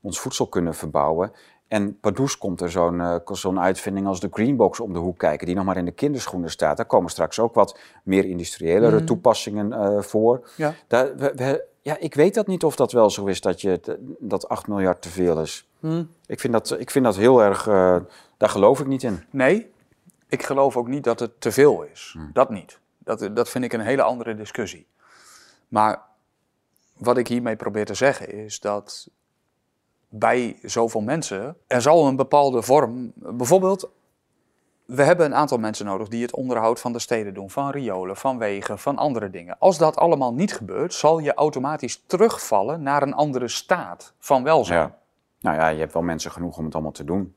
ons 0.00 0.20
voedsel 0.20 0.46
kunnen 0.46 0.74
verbouwen. 0.74 1.32
En 1.68 1.98
pardoes 2.00 2.38
komt 2.38 2.60
er 2.60 2.70
zo'n 2.70 3.00
eh, 3.00 3.16
zo'n 3.24 3.60
uitvinding 3.60 4.06
als 4.06 4.20
de 4.20 4.28
Greenbox 4.30 4.80
om 4.80 4.92
de 4.92 4.98
hoek 4.98 5.18
kijken, 5.18 5.46
die 5.46 5.56
nog 5.56 5.64
maar 5.64 5.76
in 5.76 5.84
de 5.84 5.90
kinderschoenen 5.92 6.50
staat. 6.50 6.76
Daar 6.76 6.86
komen 6.86 7.10
straks 7.10 7.38
ook 7.40 7.54
wat 7.54 7.78
meer 8.02 8.24
industriëlere 8.24 8.96
Mhm. 8.96 9.04
toepassingen 9.04 9.72
eh, 9.72 10.00
voor. 10.02 10.48
Ja. 10.56 10.74
Daar, 10.86 11.16
we, 11.16 11.32
we- 11.34 11.64
ja, 11.80 11.96
ik 11.98 12.14
weet 12.14 12.34
dat 12.34 12.46
niet 12.46 12.64
of 12.64 12.76
dat 12.76 12.92
wel 12.92 13.10
zo 13.10 13.24
is 13.26 13.40
dat, 13.40 13.60
je, 13.60 13.98
dat 14.18 14.48
8 14.48 14.66
miljard 14.68 15.02
te 15.02 15.08
veel 15.08 15.40
is. 15.40 15.68
Hm. 15.80 16.04
Ik 16.26 16.40
vind 16.40 16.52
dat, 16.52 16.80
ik 16.80 16.90
vind 16.90 17.04
dat 17.04 17.16
heel 17.16 17.42
erg, 17.42 17.66
eh, 17.66 17.96
daar 18.36 18.48
geloof 18.48 18.80
ik 18.80 18.86
niet 18.86 19.02
in. 19.02 19.24
Nee, 19.30 19.70
ik 20.28 20.42
geloof 20.42 20.76
ook 20.76 20.88
niet 20.88 21.04
dat 21.04 21.20
het 21.20 21.40
te 21.40 21.52
veel 21.52 21.82
is. 21.82 22.10
Hmm. 22.12 22.30
Dat 22.32 22.50
niet. 22.50 22.78
Dat, 22.98 23.28
dat 23.34 23.48
vind 23.48 23.64
ik 23.64 23.72
een 23.72 23.80
hele 23.80 24.02
andere 24.02 24.34
discussie. 24.34 24.86
Maar 25.68 26.02
wat 26.96 27.16
ik 27.16 27.28
hiermee 27.28 27.56
probeer 27.56 27.84
te 27.84 27.94
zeggen 27.94 28.32
is 28.32 28.60
dat 28.60 29.08
bij 30.16 30.58
zoveel 30.62 31.00
mensen, 31.00 31.56
er 31.66 31.82
zal 31.82 32.06
een 32.06 32.16
bepaalde 32.16 32.62
vorm, 32.62 33.12
bijvoorbeeld, 33.14 33.90
we 34.84 35.02
hebben 35.02 35.26
een 35.26 35.34
aantal 35.34 35.58
mensen 35.58 35.86
nodig 35.86 36.08
die 36.08 36.22
het 36.22 36.34
onderhoud 36.34 36.80
van 36.80 36.92
de 36.92 36.98
steden 36.98 37.34
doen, 37.34 37.50
van 37.50 37.70
riolen, 37.70 38.16
van 38.16 38.38
wegen, 38.38 38.78
van 38.78 38.96
andere 38.96 39.30
dingen. 39.30 39.56
Als 39.58 39.78
dat 39.78 39.96
allemaal 39.96 40.34
niet 40.34 40.54
gebeurt, 40.54 40.94
zal 40.94 41.18
je 41.18 41.34
automatisch 41.34 42.02
terugvallen 42.06 42.82
naar 42.82 43.02
een 43.02 43.14
andere 43.14 43.48
staat 43.48 44.12
van 44.18 44.42
welzijn. 44.42 44.78
Ja. 44.78 44.98
Nou 45.40 45.56
ja, 45.56 45.68
je 45.68 45.78
hebt 45.78 45.92
wel 45.92 46.02
mensen 46.02 46.30
genoeg 46.30 46.58
om 46.58 46.64
het 46.64 46.74
allemaal 46.74 46.92
te 46.92 47.04
doen. 47.04 47.34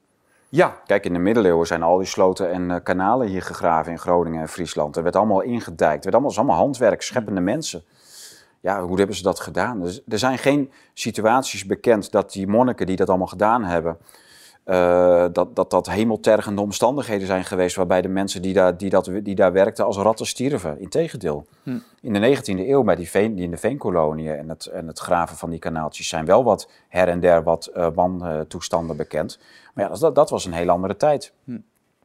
ja 0.49 0.81
Kijk, 0.85 1.05
in 1.05 1.13
de 1.13 1.19
middeleeuwen 1.19 1.67
zijn 1.67 1.83
al 1.83 1.97
die 1.97 2.07
sloten 2.07 2.51
en 2.51 2.71
eh, 2.71 2.83
kanalen 2.83 3.27
hier 3.27 3.41
gegraven 3.41 3.91
in 3.91 3.99
Groningen 3.99 4.41
en 4.41 4.49
Friesland. 4.49 4.95
Er 4.95 5.03
werd 5.03 5.15
allemaal 5.15 5.41
ingedijkt. 5.41 5.93
Het 5.93 6.03
werd 6.03 6.15
allemaal, 6.15 6.31
het 6.31 6.39
allemaal 6.39 6.57
handwerk, 6.57 7.01
scheppende 7.01 7.41
mensen. 7.41 7.83
Ja, 8.67 8.81
hoe 8.81 8.97
hebben 8.97 9.15
ze 9.15 9.23
dat 9.23 9.39
gedaan? 9.39 9.81
Dus 9.81 10.01
er 10.07 10.19
zijn 10.19 10.37
geen 10.37 10.71
situaties 10.93 11.65
bekend 11.65 12.11
dat 12.11 12.31
die 12.31 12.47
monniken 12.47 12.85
die 12.85 12.95
dat 12.95 13.09
allemaal 13.09 13.27
gedaan 13.27 13.63
hebben, 13.63 13.97
eh, 14.63 15.25
dat, 15.31 15.55
dat 15.55 15.69
dat 15.71 15.89
hemeltergende 15.89 16.61
omstandigheden 16.61 17.27
zijn 17.27 17.45
geweest 17.45 17.75
waarbij 17.75 18.01
de 18.01 18.07
mensen 18.07 18.41
die 18.41 18.53
daar, 18.53 18.77
die 18.77 18.89
dat, 18.89 19.11
die 19.23 19.35
daar 19.35 19.51
werkten 19.51 19.85
als 19.85 19.97
ratten 19.97 20.25
stierven. 20.25 20.79
Integendeel. 20.79 21.45
Hm. 21.63 21.77
In 22.01 22.13
de 22.13 22.19
19e 22.19 22.67
eeuw 22.69 22.83
bij 22.83 22.95
die, 22.95 23.09
veen, 23.09 23.35
die 23.35 23.43
in 23.43 23.51
de 23.51 23.57
veenkoloniën 23.57 24.35
en 24.35 24.49
het, 24.49 24.65
en 24.65 24.87
het 24.87 24.99
graven 24.99 25.37
van 25.37 25.49
die 25.49 25.59
kanaaltjes 25.59 26.07
zijn 26.07 26.25
wel 26.25 26.43
wat 26.43 26.69
her 26.87 27.07
en 27.07 27.19
der 27.19 27.43
wat 27.43 27.65
eh 27.65 27.87
wantoestanden 27.93 28.97
bekend. 28.97 29.39
Maar 29.73 29.89
ja, 29.89 29.95
dat, 29.95 30.15
dat 30.15 30.29
was 30.29 30.45
een 30.45 30.53
heel 30.53 30.69
andere 30.69 30.97
tijd. 30.97 31.33
Hm. 31.43 31.57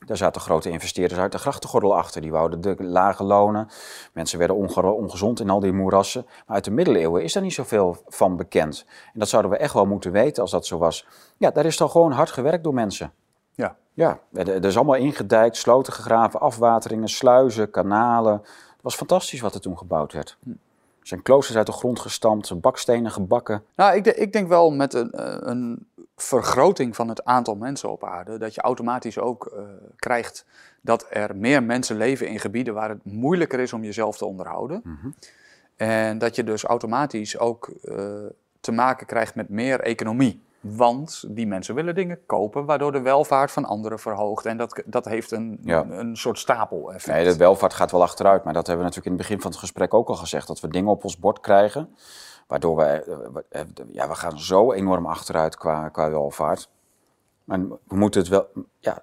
Daar 0.06 0.16
zaten 0.16 0.40
grote 0.40 0.70
investeerders 0.70 1.20
uit 1.20 1.32
de 1.32 1.38
grachtengordel 1.38 1.96
achter. 1.96 2.20
Die 2.20 2.30
wouden 2.30 2.60
de 2.60 2.76
lage 2.78 3.24
lonen. 3.24 3.68
Mensen 4.12 4.38
werden 4.38 4.56
onge- 4.56 4.90
ongezond 4.92 5.40
in 5.40 5.50
al 5.50 5.60
die 5.60 5.72
moerassen. 5.72 6.24
Maar 6.46 6.54
uit 6.56 6.64
de 6.64 6.70
middeleeuwen 6.70 7.22
is 7.22 7.32
daar 7.32 7.42
niet 7.42 7.52
zoveel 7.52 7.96
van 8.06 8.36
bekend. 8.36 8.84
En 9.12 9.18
dat 9.18 9.28
zouden 9.28 9.50
we 9.50 9.56
echt 9.56 9.72
wel 9.74 9.86
moeten 9.86 10.12
weten 10.12 10.42
als 10.42 10.50
dat 10.50 10.66
zo 10.66 10.78
was. 10.78 11.06
Ja, 11.36 11.50
daar 11.50 11.64
is 11.64 11.76
dan 11.76 11.90
gewoon 11.90 12.12
hard 12.12 12.30
gewerkt 12.30 12.64
door 12.64 12.74
mensen. 12.74 13.12
Ja. 13.54 13.76
Ja, 13.94 14.18
er 14.32 14.64
is 14.64 14.76
allemaal 14.76 14.94
ingedijkt, 14.94 15.56
sloten 15.56 15.92
gegraven, 15.92 16.40
afwateringen, 16.40 17.08
sluizen, 17.08 17.70
kanalen. 17.70 18.32
Het 18.42 18.82
was 18.82 18.94
fantastisch 18.94 19.40
wat 19.40 19.54
er 19.54 19.60
toen 19.60 19.78
gebouwd 19.78 20.12
werd. 20.12 20.36
Hm. 20.42 20.50
Er 21.00 21.08
zijn 21.08 21.22
kloosters 21.22 21.56
uit 21.56 21.66
de 21.66 21.72
grond 21.72 22.00
gestampt, 22.00 22.60
bakstenen 22.60 23.10
gebakken. 23.10 23.64
Nou, 23.76 23.96
ik, 23.96 24.04
de- 24.04 24.14
ik 24.14 24.32
denk 24.32 24.48
wel 24.48 24.70
met 24.70 24.94
een, 24.94 25.10
eh, 25.10 25.36
een 25.38 25.86
vergroting 26.22 26.96
van 26.96 27.08
het 27.08 27.24
aantal 27.24 27.54
mensen 27.54 27.90
op 27.90 28.04
aarde, 28.04 28.38
dat 28.38 28.54
je 28.54 28.60
automatisch 28.60 29.18
ook 29.18 29.46
eh, 29.46 29.62
krijgt 29.96 30.44
dat 30.80 31.06
er 31.10 31.36
meer 31.36 31.62
mensen 31.62 31.96
leven 31.96 32.28
in 32.28 32.40
gebieden 32.40 32.74
waar 32.74 32.88
het 32.88 33.04
moeilijker 33.04 33.60
is 33.60 33.72
om 33.72 33.84
jezelf 33.84 34.16
te 34.16 34.26
onderhouden. 34.26 34.80
Mhm. 34.84 35.08
En 35.76 36.18
dat 36.18 36.36
je 36.36 36.44
dus 36.44 36.64
automatisch 36.64 37.38
ook 37.38 37.68
eh, 37.82 38.04
te 38.60 38.72
maken 38.72 39.06
krijgt 39.06 39.34
met 39.34 39.48
meer 39.48 39.80
economie. 39.80 40.42
Want 40.60 41.24
die 41.28 41.46
mensen 41.46 41.74
willen 41.74 41.94
dingen 41.94 42.26
kopen, 42.26 42.64
waardoor 42.64 42.92
de 42.92 43.00
welvaart 43.00 43.50
van 43.50 43.64
anderen 43.64 43.98
verhoogt. 43.98 44.46
En 44.46 44.56
dat, 44.56 44.82
dat 44.86 45.04
heeft 45.04 45.30
een, 45.30 45.58
Ja. 45.62 45.84
een 45.88 46.16
soort 46.16 46.38
stapel-effect. 46.38 47.16
Nee, 47.16 47.24
de 47.24 47.36
welvaart 47.36 47.74
gaat 47.74 47.90
wel 47.90 48.02
achteruit. 48.02 48.44
Maar 48.44 48.52
dat 48.52 48.66
hebben 48.66 48.84
we 48.84 48.90
natuurlijk 48.90 49.06
in 49.06 49.18
het 49.18 49.28
begin 49.28 49.42
van 49.42 49.50
het 49.50 49.60
gesprek 49.60 49.94
ook 49.94 50.08
al 50.08 50.14
gezegd. 50.14 50.46
Dat 50.46 50.60
we 50.60 50.68
dingen 50.68 50.90
op 50.90 51.04
ons 51.04 51.18
bord 51.18 51.40
krijgen. 51.40 51.94
Waardoor 52.52 52.76
we, 52.76 52.84
eh, 53.48 53.60
eh, 53.60 53.66
ja, 53.92 54.08
we 54.08 54.14
gaan 54.14 54.38
zo 54.38 54.72
enorm 54.72 55.06
achteruit 55.06 55.56
qua, 55.56 55.88
qua 55.88 56.10
welvaart. 56.10 56.70
Maar 57.44 57.60
we 57.84 57.96
moeten 57.96 58.20
het 58.20 58.30
wel, 58.30 58.46
ja, 58.78 59.02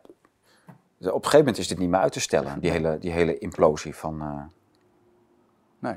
op 0.99 1.05
een 1.05 1.11
gegeven 1.13 1.37
moment 1.37 1.57
is 1.57 1.67
dit 1.67 1.77
niet 1.77 1.89
meer 1.89 1.99
uit 1.99 2.11
te 2.11 2.19
stellen. 2.19 2.59
Die 2.59 2.71
hele, 2.71 2.97
die 2.97 3.11
hele 3.11 3.37
implosie 3.37 3.95
van... 3.95 4.21
eh, 4.21 4.41
Nee. 5.79 5.95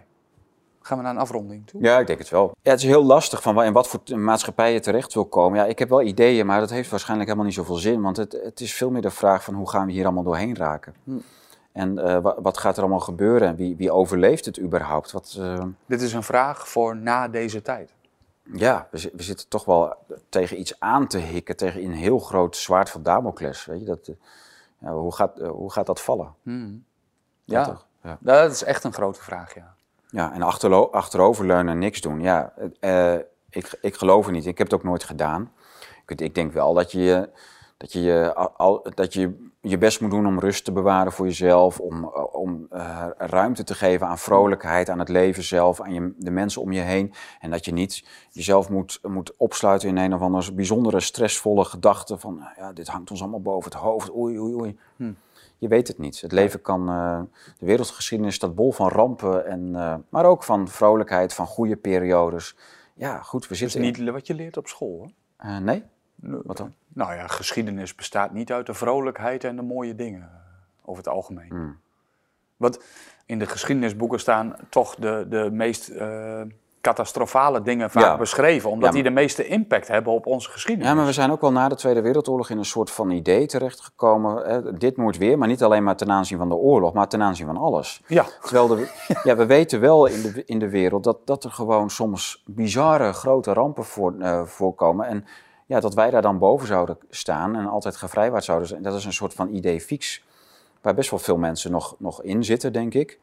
Gaan 0.80 0.96
we 0.98 1.02
naar 1.04 1.12
een 1.14 1.20
afronding 1.20 1.66
toe? 1.66 1.82
Ja, 1.82 1.98
ik 1.98 2.06
denk 2.06 2.18
het 2.18 2.28
wel. 2.28 2.52
Ja, 2.62 2.70
het 2.70 2.80
is 2.80 2.86
heel 2.86 3.04
lastig 3.04 3.42
van 3.42 3.62
in 3.62 3.72
wat 3.72 3.88
voor 3.88 4.18
maatschappij 4.18 4.72
je 4.72 4.80
terecht 4.80 5.14
wil 5.14 5.24
komen. 5.26 5.58
Ja, 5.58 5.64
ik 5.64 5.78
heb 5.78 5.88
wel 5.88 6.02
ideeën, 6.02 6.46
maar 6.46 6.60
dat 6.60 6.70
heeft 6.70 6.90
waarschijnlijk 6.90 7.28
helemaal 7.28 7.48
niet 7.50 7.58
zoveel 7.58 7.76
zin. 7.76 8.02
Want 8.02 8.16
het, 8.16 8.32
het 8.32 8.60
is 8.60 8.74
veel 8.74 8.90
meer 8.90 9.02
de 9.02 9.10
vraag 9.10 9.44
van 9.44 9.54
hoe 9.54 9.68
gaan 9.70 9.86
we 9.86 9.92
hier 9.92 10.04
allemaal 10.04 10.22
doorheen 10.22 10.56
raken. 10.56 10.94
Hm. 11.04 11.18
En 11.72 11.98
eh, 11.98 12.18
wa- 12.18 12.40
wat 12.40 12.58
gaat 12.58 12.74
er 12.76 12.80
allemaal 12.82 13.00
gebeuren 13.00 13.48
en 13.48 13.56
wie, 13.56 13.76
wie 13.76 13.92
overleeft 13.92 14.44
het 14.44 14.60
überhaupt? 14.60 15.12
Wat, 15.12 15.36
eh, 15.38 15.64
Dit 15.86 16.00
is 16.02 16.12
een 16.12 16.22
vraag 16.22 16.68
voor 16.68 16.96
na 16.96 17.28
deze 17.28 17.62
tijd. 17.62 17.92
ja, 18.52 18.88
we, 18.90 18.98
zi- 18.98 19.10
we 19.12 19.22
zitten 19.22 19.48
toch 19.48 19.64
wel 19.64 19.94
tegen 20.28 20.60
iets 20.60 20.80
aan 20.80 21.06
te 21.06 21.18
hikken, 21.18 21.56
tegen 21.56 21.84
een 21.84 21.92
heel 21.92 22.18
groot 22.18 22.56
zwaard 22.56 22.90
van 22.90 23.02
Damocles. 23.02 23.64
Weet 23.64 23.80
je, 23.80 23.86
dat, 23.86 24.06
eh, 24.08 24.14
ja, 24.78 24.92
hoe, 24.92 25.14
gaat, 25.14 25.38
hoe 25.38 25.72
gaat 25.72 25.86
dat 25.86 26.00
vallen? 26.00 26.34
Hmm. 26.42 26.84
Ja, 27.44 27.58
Ja, 27.58 27.64
toch? 27.64 27.86
Ja. 28.02 28.16
dat 28.20 28.52
is 28.52 28.62
echt 28.64 28.84
een 28.84 28.92
grote 28.92 29.22
vraag, 29.22 29.54
ja. 29.54 29.74
Ja, 30.08 30.32
en 30.32 30.42
achteroverleunen 30.90 31.72
en 31.72 31.78
niks 31.78 32.00
doen. 32.00 32.20
Ja, 32.20 32.52
ik, 33.50 33.78
ik 33.80 33.94
geloof 33.94 34.26
er 34.26 34.32
niet. 34.32 34.46
Ik 34.46 34.58
heb 34.58 34.66
het 34.70 34.76
ook 34.76 34.84
nooit 34.84 35.04
gedaan. 35.04 35.52
Ik, 36.06 36.20
ik 36.20 36.34
denk 36.34 36.52
wel 36.52 36.74
dat 36.74 36.92
je, 36.92 37.28
dat, 37.76 37.92
je, 37.92 38.00
je 38.00 38.34
al, 38.34 38.86
dat 38.94 39.12
je 39.12 39.50
je 39.64 39.78
best 39.78 40.00
moet 40.00 40.10
doen 40.10 40.26
om 40.26 40.38
rust 40.38 40.64
te 40.64 40.72
bewaren 40.72 41.12
voor 41.12 41.26
jezelf. 41.26 41.80
Om, 41.80 42.04
eh, 42.04 42.34
om 42.34 42.66
eh, 42.70 43.06
ruimte 43.16 43.64
te 43.64 43.74
geven 43.74 44.06
aan 44.06 44.18
vrolijkheid, 44.18 44.88
aan 44.88 44.98
het 44.98 45.08
leven 45.08 45.42
zelf, 45.42 45.80
aan 45.80 45.94
je, 45.94 46.12
de 46.16 46.30
mensen 46.30 46.62
om 46.62 46.72
je 46.72 46.80
heen. 46.80 47.12
En 47.40 47.50
dat 47.50 47.64
je 47.64 47.72
niet 47.72 48.04
jezelf 48.30 48.68
moet, 48.68 48.98
moet 49.02 49.36
opsluiten 49.36 49.88
in 49.88 49.96
een 49.96 50.14
of 50.14 50.20
andere 50.20 50.52
bijzondere 50.52 51.00
stressvolle 51.00 51.64
gedachte 51.64 52.18
van... 52.18 52.40
eh, 52.40 52.46
Ja, 52.56 52.72
dit 52.72 52.88
hangt 52.88 53.10
ons 53.10 53.20
allemaal 53.20 53.40
boven 53.42 53.70
het 53.72 53.80
hoofd. 53.80 54.14
Oei, 54.14 54.40
oei, 54.40 54.54
oei. 54.54 54.78
Hm. 54.96 55.12
Je 55.58 55.68
weet 55.68 55.88
het 55.88 55.98
niet. 55.98 56.20
Het 56.20 56.32
leven 56.32 56.62
kan, 56.62 56.88
eh, 56.88 57.20
de 57.58 57.66
wereldgeschiedenis 57.66 58.34
staat 58.34 58.54
bol 58.54 58.72
van 58.72 58.88
rampen, 58.88 59.46
en, 59.46 59.70
maar 60.08 60.24
ook 60.24 60.42
van 60.44 60.68
vrolijkheid, 60.68 61.34
van 61.34 61.46
goede 61.46 61.76
periodes. 61.76 62.56
Ja, 62.94 63.18
goed, 63.22 63.46
we 63.46 63.52
is 63.52 63.58
zitten... 63.58 63.80
niet 63.80 64.10
wat 64.10 64.26
je 64.26 64.34
leert 64.34 64.56
op 64.56 64.66
school, 64.68 65.10
hè? 65.36 65.60
Nee? 65.60 65.82
Nee. 66.14 66.40
Wat 66.44 66.56
dan? 66.56 66.74
Nou 66.94 67.14
ja, 67.14 67.26
geschiedenis 67.26 67.94
bestaat 67.94 68.32
niet 68.32 68.52
uit 68.52 68.66
de 68.66 68.74
vrolijkheid 68.74 69.44
en 69.44 69.56
de 69.56 69.62
mooie 69.62 69.94
dingen, 69.94 70.20
eh, 70.20 70.28
over 70.84 71.02
het 71.04 71.12
algemeen. 71.12 71.48
Hmm. 71.48 71.76
Want 72.56 72.80
in 73.26 73.38
de 73.38 73.46
geschiedenisboeken 73.46 74.20
staan 74.20 74.56
toch 74.68 74.94
de, 74.94 75.26
de 75.28 75.48
meest 75.52 75.88
eh, 75.88 76.40
catastrofale 76.80 77.62
dingen 77.62 77.90
vaak 77.90 78.02
Ja. 78.02 78.16
beschreven, 78.16 78.70
omdat 78.70 78.88
Ja, 78.88 78.94
die 78.94 79.02
de 79.02 79.10
meeste 79.10 79.46
impact 79.46 79.88
hebben 79.88 80.12
op 80.12 80.26
onze 80.26 80.50
geschiedenis. 80.50 80.88
Ja, 80.90 80.96
maar 80.96 81.06
we 81.06 81.12
zijn 81.12 81.30
ook 81.30 81.40
wel 81.40 81.52
na 81.52 81.68
de 81.68 81.74
Tweede 81.74 82.00
Wereldoorlog 82.00 82.50
in 82.50 82.58
een 82.58 82.64
soort 82.64 82.90
van 82.90 83.10
idee 83.10 83.46
terechtgekomen. 83.46 84.44
Eh, 84.46 84.58
dit 84.78 84.96
moet 84.96 85.16
weer, 85.16 85.38
maar 85.38 85.48
niet 85.48 85.62
alleen 85.62 85.82
maar 85.84 85.96
ten 85.96 86.10
aanzien 86.10 86.38
van 86.38 86.48
de 86.48 86.54
oorlog, 86.54 86.92
maar 86.92 87.08
ten 87.08 87.22
aanzien 87.22 87.46
van 87.46 87.56
alles. 87.56 88.02
Ja, 88.06 88.24
Terwijl 88.42 88.66
de, 88.66 88.88
ja, 89.24 89.36
we 89.36 89.46
weten 89.46 89.80
wel 89.80 90.06
in 90.06 90.22
de, 90.22 90.42
in 90.44 90.58
de 90.58 90.68
wereld 90.68 91.04
dat, 91.04 91.26
dat 91.26 91.44
er 91.44 91.50
gewoon 91.50 91.90
soms 91.90 92.42
bizarre 92.46 93.12
grote 93.12 93.52
rampen 93.52 93.84
voor, 93.84 94.14
voorkomen. 94.46 95.06
En 95.06 95.24
ja, 95.72 95.80
dat 95.80 95.94
wij 95.94 96.10
daar 96.10 96.22
dan 96.22 96.38
boven 96.38 96.66
zouden 96.66 96.98
staan 97.10 97.56
en 97.56 97.66
altijd 97.66 97.96
gevrijwaard 97.96 98.44
zouden 98.44 98.68
zijn. 98.68 98.82
Dat 98.82 98.94
is 98.94 99.04
een 99.04 99.12
soort 99.12 99.34
van 99.34 99.54
idee 99.54 99.80
fix, 99.80 100.24
waar 100.80 100.94
best 100.94 101.10
wel 101.10 101.18
veel 101.18 101.36
mensen 101.36 101.70
nog, 101.70 101.94
nog 101.98 102.22
in 102.22 102.44
zitten, 102.44 102.72
denk 102.72 102.94
ik. 102.94 103.18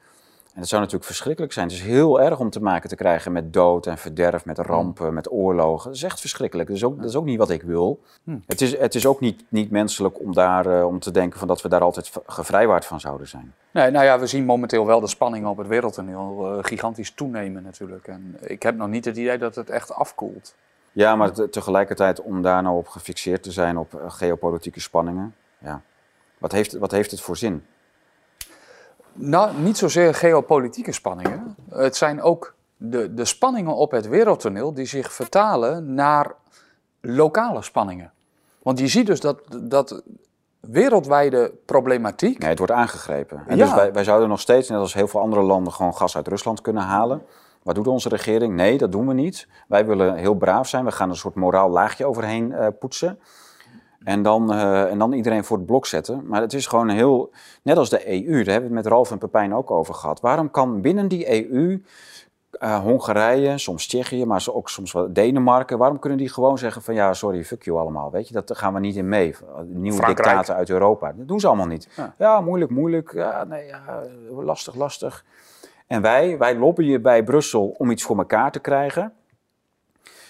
En 0.53 0.59
dat 0.59 0.67
zou 0.67 0.81
natuurlijk 0.81 1.09
verschrikkelijk 1.09 1.53
zijn. 1.53 1.67
Het 1.67 1.75
is 1.75 1.81
heel 1.83 2.21
erg 2.21 2.39
om 2.39 2.49
te 2.49 2.61
maken 2.61 2.89
te 2.89 2.95
krijgen 2.95 3.31
met 3.31 3.53
dood 3.53 3.87
en 3.87 3.97
verderf, 3.97 4.45
met 4.45 4.57
rampen, 4.57 5.13
met 5.13 5.31
oorlogen. 5.31 5.85
Dat 5.85 5.95
is 5.95 6.03
echt 6.03 6.19
verschrikkelijk. 6.19 6.67
Dat 6.67 6.77
is 6.77 6.83
ook, 6.83 6.97
dat 6.97 7.09
is 7.09 7.15
ook 7.15 7.25
niet 7.25 7.37
wat 7.37 7.49
ik 7.49 7.61
wil. 7.61 7.99
Het, 8.45 8.61
is, 8.61 8.77
het 8.77 8.95
is 8.95 9.05
ook 9.05 9.19
niet, 9.19 9.43
niet 9.49 9.71
menselijk 9.71 10.19
om, 10.19 10.33
daar, 10.33 10.65
eh, 10.65 10.85
om 10.85 10.99
te 10.99 11.11
denken 11.11 11.39
van 11.39 11.47
dat 11.47 11.61
we 11.61 11.69
daar 11.69 11.81
altijd 11.81 12.11
gevrijwaard 12.25 12.85
van 12.85 12.99
zouden 12.99 13.27
zijn. 13.27 13.53
Nee, 13.71 13.91
nou 13.91 14.05
ja, 14.05 14.19
we 14.19 14.27
zien 14.27 14.45
momenteel 14.45 14.85
wel 14.85 14.99
de 14.99 15.07
spanning 15.07 15.45
op 15.45 15.57
het 15.57 15.67
wereldtoneel 15.67 16.51
eh, 16.51 16.63
gigantisch 16.63 17.11
toenemen 17.11 17.63
natuurlijk. 17.63 18.07
En 18.07 18.37
ik 18.41 18.63
heb 18.63 18.75
nog 18.75 18.87
niet 18.87 19.05
het 19.05 19.17
idee 19.17 19.37
dat 19.37 19.55
het 19.55 19.69
echt 19.69 19.93
afkoelt. 19.93 20.55
Ja, 20.91 21.15
maar 21.15 21.31
te- 21.31 21.49
tegelijkertijd 21.49 22.21
om 22.21 22.41
daar 22.41 22.61
nou 22.63 22.77
op 22.77 22.87
gefixeerd 22.87 23.43
te 23.43 23.51
zijn 23.51 23.77
op 23.77 23.93
eh, 23.93 23.99
geopolitieke 24.11 24.79
spanningen. 24.79 25.35
Ja. 25.57 25.81
Wat, 26.37 26.51
heeft, 26.51 26.77
wat 26.77 26.91
heeft 26.91 27.11
het 27.11 27.21
voor 27.21 27.37
zin? 27.37 27.65
Nou, 29.13 29.57
niet 29.57 29.77
zozeer 29.77 30.13
geopolitieke 30.13 30.91
spanningen. 30.91 31.55
Het 31.69 31.95
zijn 31.95 32.21
ook 32.21 32.53
de, 32.77 33.13
de 33.13 33.25
spanningen 33.25 33.75
op 33.75 33.91
het 33.91 34.07
wereldtoneel 34.07 34.73
die 34.73 34.85
zich 34.85 35.13
vertalen 35.13 35.93
naar 35.93 36.31
lokale 37.01 37.61
spanningen. 37.61 38.11
Want 38.63 38.79
je 38.79 38.87
ziet 38.87 39.05
dus 39.05 39.19
dat, 39.19 39.41
dat 39.63 40.01
wereldwijde 40.59 41.53
problematiek. 41.65 42.39
Nee, 42.39 42.49
het 42.49 42.57
wordt 42.57 42.73
aangegrepen. 42.73 43.43
En 43.47 43.57
Ja. 43.57 43.65
dus 43.65 43.73
wij, 43.73 43.93
wij 43.93 44.03
zouden 44.03 44.29
nog 44.29 44.39
steeds, 44.39 44.69
net 44.69 44.79
als 44.79 44.93
heel 44.93 45.07
veel 45.07 45.19
andere 45.19 45.41
landen, 45.41 45.73
gewoon 45.73 45.95
gas 45.95 46.15
uit 46.15 46.27
Rusland 46.27 46.61
kunnen 46.61 46.83
halen. 46.83 47.21
Wat 47.63 47.75
doet 47.75 47.87
onze 47.87 48.09
regering? 48.09 48.53
Nee, 48.55 48.77
dat 48.77 48.91
doen 48.91 49.07
we 49.07 49.13
niet. 49.13 49.47
Wij 49.67 49.85
willen 49.85 50.15
heel 50.15 50.33
braaf 50.35 50.67
zijn. 50.67 50.85
We 50.85 50.91
gaan 50.91 51.09
een 51.09 51.15
soort 51.15 51.35
moraal 51.35 51.69
laagje 51.69 52.05
overheen 52.05 52.51
eh, 52.53 52.67
poetsen. 52.79 53.19
En 54.03 54.23
dan, 54.23 54.53
eh, 54.53 54.91
en 54.91 54.97
dan 54.99 55.11
iedereen 55.13 55.43
voor 55.43 55.57
het 55.57 55.65
blok 55.65 55.85
zetten. 55.85 56.21
Maar 56.27 56.41
het 56.41 56.53
is 56.53 56.67
gewoon 56.67 56.89
heel. 56.89 57.31
Net 57.63 57.77
als 57.77 57.89
de 57.89 58.07
EU, 58.09 58.43
daar 58.43 58.53
hebben 58.53 58.69
we 58.69 58.75
het 58.75 58.83
met 58.83 58.85
Ralf 58.85 59.11
en 59.11 59.17
Pepijn 59.17 59.53
ook 59.55 59.71
over 59.71 59.93
gehad. 59.93 60.19
Waarom 60.19 60.51
kan 60.51 60.81
binnen 60.81 61.07
die 61.07 61.51
EU. 61.53 61.83
eh, 62.51 62.79
Hongarije, 62.79 63.57
soms 63.57 63.87
Tsjechië, 63.87 64.25
maar 64.25 64.45
ook 64.51 64.69
soms 64.69 64.91
wel 64.91 65.13
Denemarken. 65.13 65.77
Waarom 65.77 65.99
kunnen 65.99 66.17
die 66.17 66.29
gewoon 66.29 66.57
zeggen 66.57 66.81
van 66.81 66.93
ja, 66.93 67.13
sorry, 67.13 67.43
fuck 67.45 67.63
you 67.63 67.77
allemaal. 67.79 68.11
Weet 68.11 68.27
je, 68.27 68.33
dat 68.33 68.47
daar 68.47 68.57
gaan 68.57 68.73
we 68.73 68.79
niet 68.79 68.95
in 68.95 69.07
mee. 69.09 69.35
Nieuwe 69.65 69.97
Frankrijk. 69.97 70.27
dictaten 70.27 70.55
uit 70.55 70.69
Europa. 70.69 71.13
Dat 71.17 71.27
doen 71.27 71.39
ze 71.39 71.47
allemaal 71.47 71.65
niet. 71.67 71.87
Ja. 71.95 72.13
Ja, 72.17 72.41
moeilijk, 72.41 72.71
moeilijk. 72.71 73.11
Ja, 73.13 73.43
nee, 73.43 73.65
ja, 73.65 74.03
lastig, 74.29 74.75
lastig. 74.75 75.25
En 75.89 76.01
wij, 76.01 76.37
wij 76.37 76.55
lobbyen 76.55 77.01
bij 77.01 77.23
Brussel 77.23 77.75
om 77.77 77.91
iets 77.91 78.03
voor 78.03 78.17
elkaar 78.17 78.51
te 78.51 78.59
krijgen. 78.59 79.13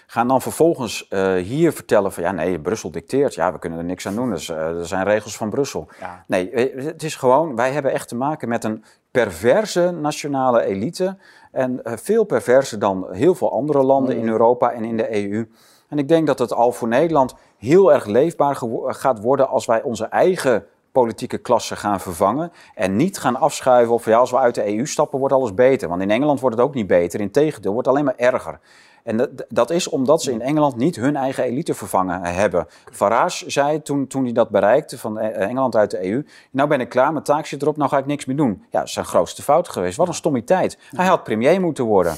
Gaan 0.08 0.28
dan 0.28 0.42
vervolgens 0.42 1.08
eh, 1.08 1.34
hier 1.34 1.74
vertellen 1.74 2.12
van 2.12 2.24
ja, 2.24 2.32
nee, 2.32 2.60
Brussel 2.60 2.92
dicteert. 2.92 3.34
Ja, 3.34 3.52
we 3.52 3.60
kunnen 3.60 3.80
er 3.80 3.86
niks 3.86 4.08
aan 4.08 4.16
doen. 4.16 4.30
Dus, 4.30 4.50
eh, 4.50 4.58
er 4.58 4.88
zijn 4.88 5.04
regels 5.04 5.38
van 5.38 5.50
Brussel. 5.50 5.88
Ja. 6.00 6.24
Nee, 6.28 6.52
eh, 6.52 6.86
het 6.86 7.04
is 7.04 7.16
gewoon, 7.16 7.56
wij 7.56 7.72
hebben 7.72 7.92
echt 7.92 8.08
te 8.08 8.16
maken 8.16 8.50
met 8.50 8.64
een 8.64 8.84
perverse 9.12 9.92
nationale 9.92 10.64
elite. 10.64 11.18
En 11.52 11.82
veel 11.84 12.24
perverser 12.24 12.80
dan 12.80 13.08
heel 13.12 13.36
veel 13.36 13.52
andere 13.52 13.84
landen 13.84 14.18
in 14.18 14.30
Europa 14.30 14.72
en 14.72 14.84
in 14.84 14.98
de 14.98 15.16
EU. 15.16 15.50
En 15.90 15.98
ik 15.98 16.08
denk 16.08 16.28
dat 16.28 16.40
het 16.40 16.54
al 16.54 16.72
voor 16.72 16.88
Nederland 16.88 17.36
heel 17.58 17.94
erg 17.94 18.06
leefbaar 18.06 18.56
gaat 18.86 19.22
worden 19.22 19.50
als 19.50 19.66
wij 19.66 19.82
onze 19.82 20.06
eigen 20.06 20.66
politieke 21.00 21.38
klasse 21.38 21.76
gaan 21.76 22.00
vervangen. 22.00 22.52
En 22.76 22.96
niet 22.96 23.18
gaan 23.18 23.36
afschuiven 23.36 23.94
of 23.94 24.06
ja, 24.06 24.18
als 24.18 24.32
we 24.32 24.38
uit 24.38 24.56
de 24.56 24.78
EU 24.78 24.86
stappen, 24.86 25.20
wordt 25.20 25.34
alles 25.34 25.54
beter. 25.54 25.90
Want 25.90 26.02
in 26.02 26.12
Engeland 26.12 26.40
wordt 26.40 26.56
het 26.56 26.66
ook 26.66 26.74
niet 26.74 26.88
beter. 26.88 27.20
Integendeel, 27.20 27.74
wordt 27.74 27.88
het 27.88 27.96
alleen 27.96 28.08
maar 28.08 28.34
erger. 28.34 28.60
En 29.04 29.18
dat, 29.18 29.30
dat 29.50 29.70
is 29.70 29.88
omdat 29.88 30.24
ze 30.24 30.32
in 30.32 30.42
Engeland 30.42 30.76
niet 30.76 30.96
hun 30.96 31.16
eigen 31.16 31.44
elite 31.44 31.74
vervangen 31.74 32.24
hebben. 32.24 32.68
Farage 32.92 33.50
zei 33.50 33.82
toen, 33.82 34.08
toen 34.08 34.24
hij 34.24 34.34
dat 34.34 34.50
bereikte 34.50 34.98
van 34.98 35.20
eh, 35.20 35.48
Engeland 35.48 35.76
uit 35.76 35.92
de 35.92 36.10
EU... 36.10 36.26
nou 36.52 36.70
ben 36.70 36.80
ik 36.80 36.90
klaar, 36.90 37.12
mijn 37.12 37.24
taak 37.24 37.46
zit 37.46 37.62
erop, 37.62 37.78
nou 37.78 37.90
ga 37.90 37.98
ik 37.98 38.06
niks 38.06 38.26
meer 38.26 38.36
doen. 38.36 38.64
Ja, 38.70 38.80
dat 38.80 38.88
is 38.88 38.94
zijn 38.94 39.06
grootste 39.06 39.42
fout 39.42 39.70
geweest. 39.70 39.98
Wat 39.98 40.08
een 40.08 40.14
stommiteit. 40.14 40.78
Hij 40.96 41.06
had 41.06 41.24
premier 41.24 41.62
moeten 41.62 41.84
worden. 41.84 42.18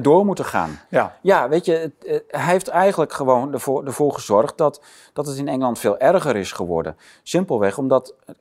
Door 0.00 0.24
moeten 0.24 0.44
gaan. 0.44 0.78
Ja. 0.90 1.16
Ja, 1.22 1.48
weet 1.48 1.64
je, 1.64 1.72
het, 1.72 2.04
eh, 2.04 2.18
hij 2.40 2.52
heeft 2.52 2.68
eigenlijk 2.68 3.12
gewoon 3.12 3.52
ervoor, 3.52 3.84
ervoor 3.84 4.12
gezorgd 4.12 4.58
dat, 4.58 4.82
dat 5.12 5.26
het 5.26 5.36
in 5.36 5.48
Engeland 5.48 5.78
veel 5.78 5.98
erger 5.98 6.36
is 6.36 6.52
geworden. 6.52 6.96
Simpelweg 7.22 7.78
omdat 7.78 8.14
eh, 8.26 8.34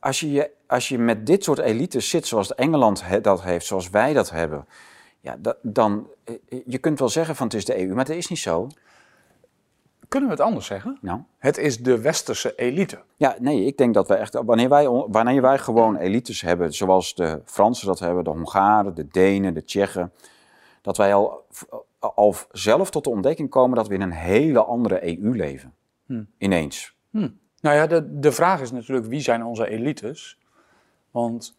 als 0.00 0.20
je, 0.20 0.50
als 0.66 0.88
je 0.88 0.98
met 0.98 1.26
dit 1.26 1.44
soort 1.44 1.58
elites 1.58 2.08
zit 2.08 2.26
zoals 2.26 2.54
Engeland 2.54 3.04
dat 3.22 3.42
heeft, 3.42 3.66
zoals 3.66 3.90
wij 3.90 4.12
dat 4.12 4.30
hebben, 4.30 4.66
ja, 5.20 5.36
da- 5.38 5.56
dan, 5.62 6.06
eh, 6.24 6.34
je 6.66 6.78
kunt 6.78 6.98
wel 6.98 7.08
zeggen 7.08 7.36
van 7.36 7.46
het 7.46 7.56
is 7.56 7.64
de 7.64 7.78
EU, 7.80 7.94
maar 7.94 8.04
dat 8.04 8.16
is 8.16 8.28
niet 8.28 8.38
zo. 8.38 8.66
Kunnen 10.08 10.28
we 10.30 10.34
het 10.36 10.44
anders 10.44 10.66
zeggen? 10.66 10.98
Nou, 11.00 11.20
Het 11.38 11.58
is 11.58 11.78
de 11.78 12.00
westerse 12.00 12.54
elite. 12.54 12.98
ja, 13.16 13.36
nee, 13.40 13.64
ik 13.64 13.76
denk 13.78 13.94
dat 13.94 14.08
we 14.08 14.14
echt, 14.14 14.38
wanneer 14.44 14.68
wij, 14.68 14.88
wanneer 14.88 15.42
wij 15.42 15.58
gewoon 15.58 15.96
elites 15.96 16.40
hebben, 16.40 16.72
zoals 16.72 17.14
de 17.14 17.40
Fransen 17.44 17.86
dat 17.86 17.98
hebben, 17.98 18.24
de 18.24 18.30
Hongaren, 18.30 18.94
de 18.94 19.08
Denen, 19.08 19.54
de 19.54 19.64
Tsjechen, 19.64 20.12
dat 20.82 20.96
wij 20.96 21.14
al, 21.14 21.46
al 21.98 22.34
zelf 22.50 22.90
tot 22.90 23.04
de 23.04 23.10
ontdekking 23.10 23.50
komen 23.50 23.76
dat 23.76 23.88
we 23.88 23.94
in 23.94 24.00
een 24.00 24.12
hele 24.12 24.64
andere 24.64 25.18
EU 25.18 25.36
leven. 25.36 25.74
Ineens. 26.38 26.96
Nou 27.60 27.76
ja, 27.76 27.86
de, 27.86 28.18
de 28.18 28.32
vraag 28.32 28.60
is 28.60 28.70
natuurlijk 28.70 29.06
wie 29.06 29.20
zijn 29.20 29.44
onze 29.44 29.68
elites? 29.68 30.38
Want 31.10 31.56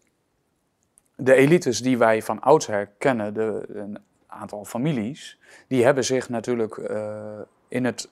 de 1.16 1.34
elites 1.34 1.82
die 1.82 1.98
wij 1.98 2.22
van 2.22 2.40
oudsher 2.40 2.86
kennen, 2.98 3.34
de, 3.34 3.64
een 3.68 3.98
aantal 4.26 4.64
families, 4.64 5.38
die 5.68 5.84
hebben 5.84 6.04
zich 6.04 6.28
natuurlijk 6.28 6.76
eh, 6.76 7.38
in 7.68 7.84
het 7.84 8.10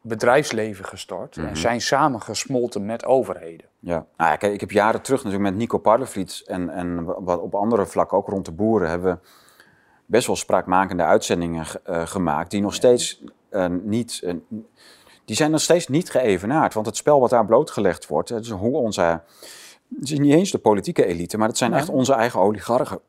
bedrijfsleven 0.00 0.84
gestort 0.84 1.36
en 1.36 1.56
zijn 1.56 1.80
samengesmolten 1.80 2.86
met 2.86 3.04
overheden. 3.04 3.66
Ja, 3.78 4.06
nou 4.16 4.30
ja, 4.30 4.36
kijk, 4.36 4.52
ik 4.52 4.60
heb 4.60 4.70
jaren 4.70 5.02
terug 5.02 5.24
natuurlijk 5.24 5.50
met 5.50 5.60
Nico 5.60 5.78
Parlevliet 5.78 6.42
en, 6.46 6.70
en 6.70 7.04
wat 7.04 7.40
op 7.40 7.54
andere 7.54 7.86
vlakken, 7.86 8.16
ook 8.16 8.28
rond 8.28 8.44
de 8.44 8.52
boeren, 8.52 8.88
hebben 8.88 9.14
we 9.14 9.28
best 10.10 10.26
wel 10.26 10.36
spraakmakende 10.36 11.02
uitzendingen 11.04 11.66
ge- 11.66 11.80
eh, 11.84 12.06
gemaakt, 12.06 12.50
die 12.50 12.60
nog 12.60 12.74
steeds 12.74 13.22
eh, 13.48 13.66
niet, 13.82 14.20
eh, 14.24 14.34
die 15.24 15.36
zijn 15.36 15.50
nog 15.50 15.60
steeds 15.60 15.88
niet 15.88 16.10
geëvenaard. 16.10 16.74
Want 16.74 16.86
het 16.86 16.96
spel 16.96 17.20
wat 17.20 17.30
daar 17.30 17.44
blootgelegd 17.46 18.06
wordt, 18.06 18.28
het 18.28 18.44
is 18.44 18.50
hoe 18.50 18.76
onze, 18.76 19.02
het 19.98 20.10
is 20.10 20.18
niet 20.18 20.34
eens 20.34 20.50
de 20.50 20.58
politieke 20.58 21.04
elite, 21.06 21.38
maar 21.38 21.48
het 21.48 21.58
zijn 21.58 21.72
echt 21.74 21.88
onze 21.88 22.12
eigen 22.14 22.40
oligarchen. 22.40 23.00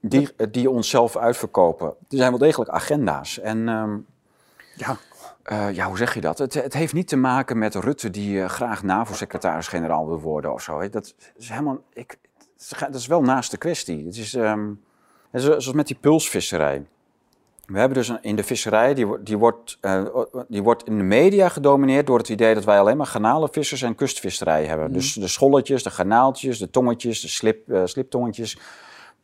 Die, 0.00 0.28
die 0.50 0.70
onszelf 0.70 1.16
uitverkopen. 1.16 1.86
Er 1.86 1.94
zijn 2.16 2.30
wel 2.30 2.38
degelijk 2.38 2.70
agenda's. 2.70 3.38
En 3.38 3.68
ehm, 3.68 3.96
Ja, 4.76 4.96
ja, 5.70 5.86
hoe 5.86 5.96
zeg 5.96 6.14
je 6.14 6.20
dat? 6.20 6.38
Het, 6.38 6.54
het 6.54 6.72
heeft 6.72 6.92
niet 6.92 7.08
te 7.08 7.16
maken 7.16 7.58
met 7.58 7.74
Rutte 7.74 8.10
die 8.10 8.48
graag 8.48 8.82
NAVO-secretaris-generaal 8.82 10.06
wil 10.06 10.20
worden 10.20 10.52
of 10.52 10.62
zo. 10.62 10.80
hè. 10.80 10.88
Dat 10.88 11.14
is 11.36 11.48
helemaal. 11.48 11.78
Ik, 11.92 12.18
dat 12.78 12.94
is 12.94 13.06
wel 13.06 13.22
naast 13.22 13.50
de 13.50 13.56
kwestie. 13.56 14.04
Het 14.06 14.16
is, 14.16 14.34
ehm, 14.34 14.70
is 15.32 15.42
zoals 15.42 15.72
met 15.72 15.86
die 15.86 15.96
pulsvisserij. 16.00 16.82
We 17.66 17.78
hebben 17.78 17.98
dus 17.98 18.08
een, 18.08 18.18
in 18.22 18.36
de 18.36 18.42
visserij, 18.42 18.94
die, 18.94 19.06
wordt- 19.06 19.26
die, 19.26 19.38
wordt, 19.38 19.78
eh, 19.80 20.02
die 20.48 20.62
wordt 20.62 20.86
in 20.86 20.96
de 20.98 21.04
media 21.04 21.48
gedomineerd 21.48 22.06
door 22.06 22.18
het 22.18 22.28
idee 22.28 22.54
dat 22.54 22.64
wij 22.64 22.78
alleen 22.78 22.96
maar 22.96 23.06
garnalenvissers 23.06 23.82
en 23.82 23.94
kustvisserij 23.94 24.64
hebben. 24.64 24.92
Dus 24.92 25.14
de 25.14 25.28
scholletjes, 25.28 25.82
de 25.82 25.90
garnaaltjes, 25.90 26.58
de 26.58 26.70
tongetjes, 26.70 27.20
de 27.20 27.28
slip, 27.28 27.70
eh, 27.70 27.82
sliptongetjes. 27.84 28.58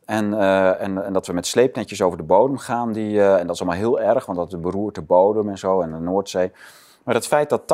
En, 0.05 0.35
eh, 0.35 0.80
en, 0.82 1.05
en 1.05 1.12
dat 1.12 1.26
we 1.26 1.32
met 1.32 1.47
sleepnetjes 1.47 2.02
over 2.02 2.18
de 2.18 2.24
bodem 2.24 2.59
gaan. 2.59 2.93
Die, 2.93 3.22
en 3.22 3.47
dat 3.47 3.55
is 3.55 3.60
allemaal 3.62 3.78
heel 3.78 4.01
erg, 4.01 4.26
want 4.26 4.39
dat 4.39 4.60
beroert 4.60 4.94
de 4.94 5.02
bodem 5.02 5.48
en 5.48 5.59
zo 5.59 5.80
en 5.80 5.90
de 5.90 5.98
Noordzee. 5.98 6.52
Maar 7.09 7.16
het 7.16 7.26
feit 7.26 7.48
dat 7.48 7.62
80% 7.62 7.64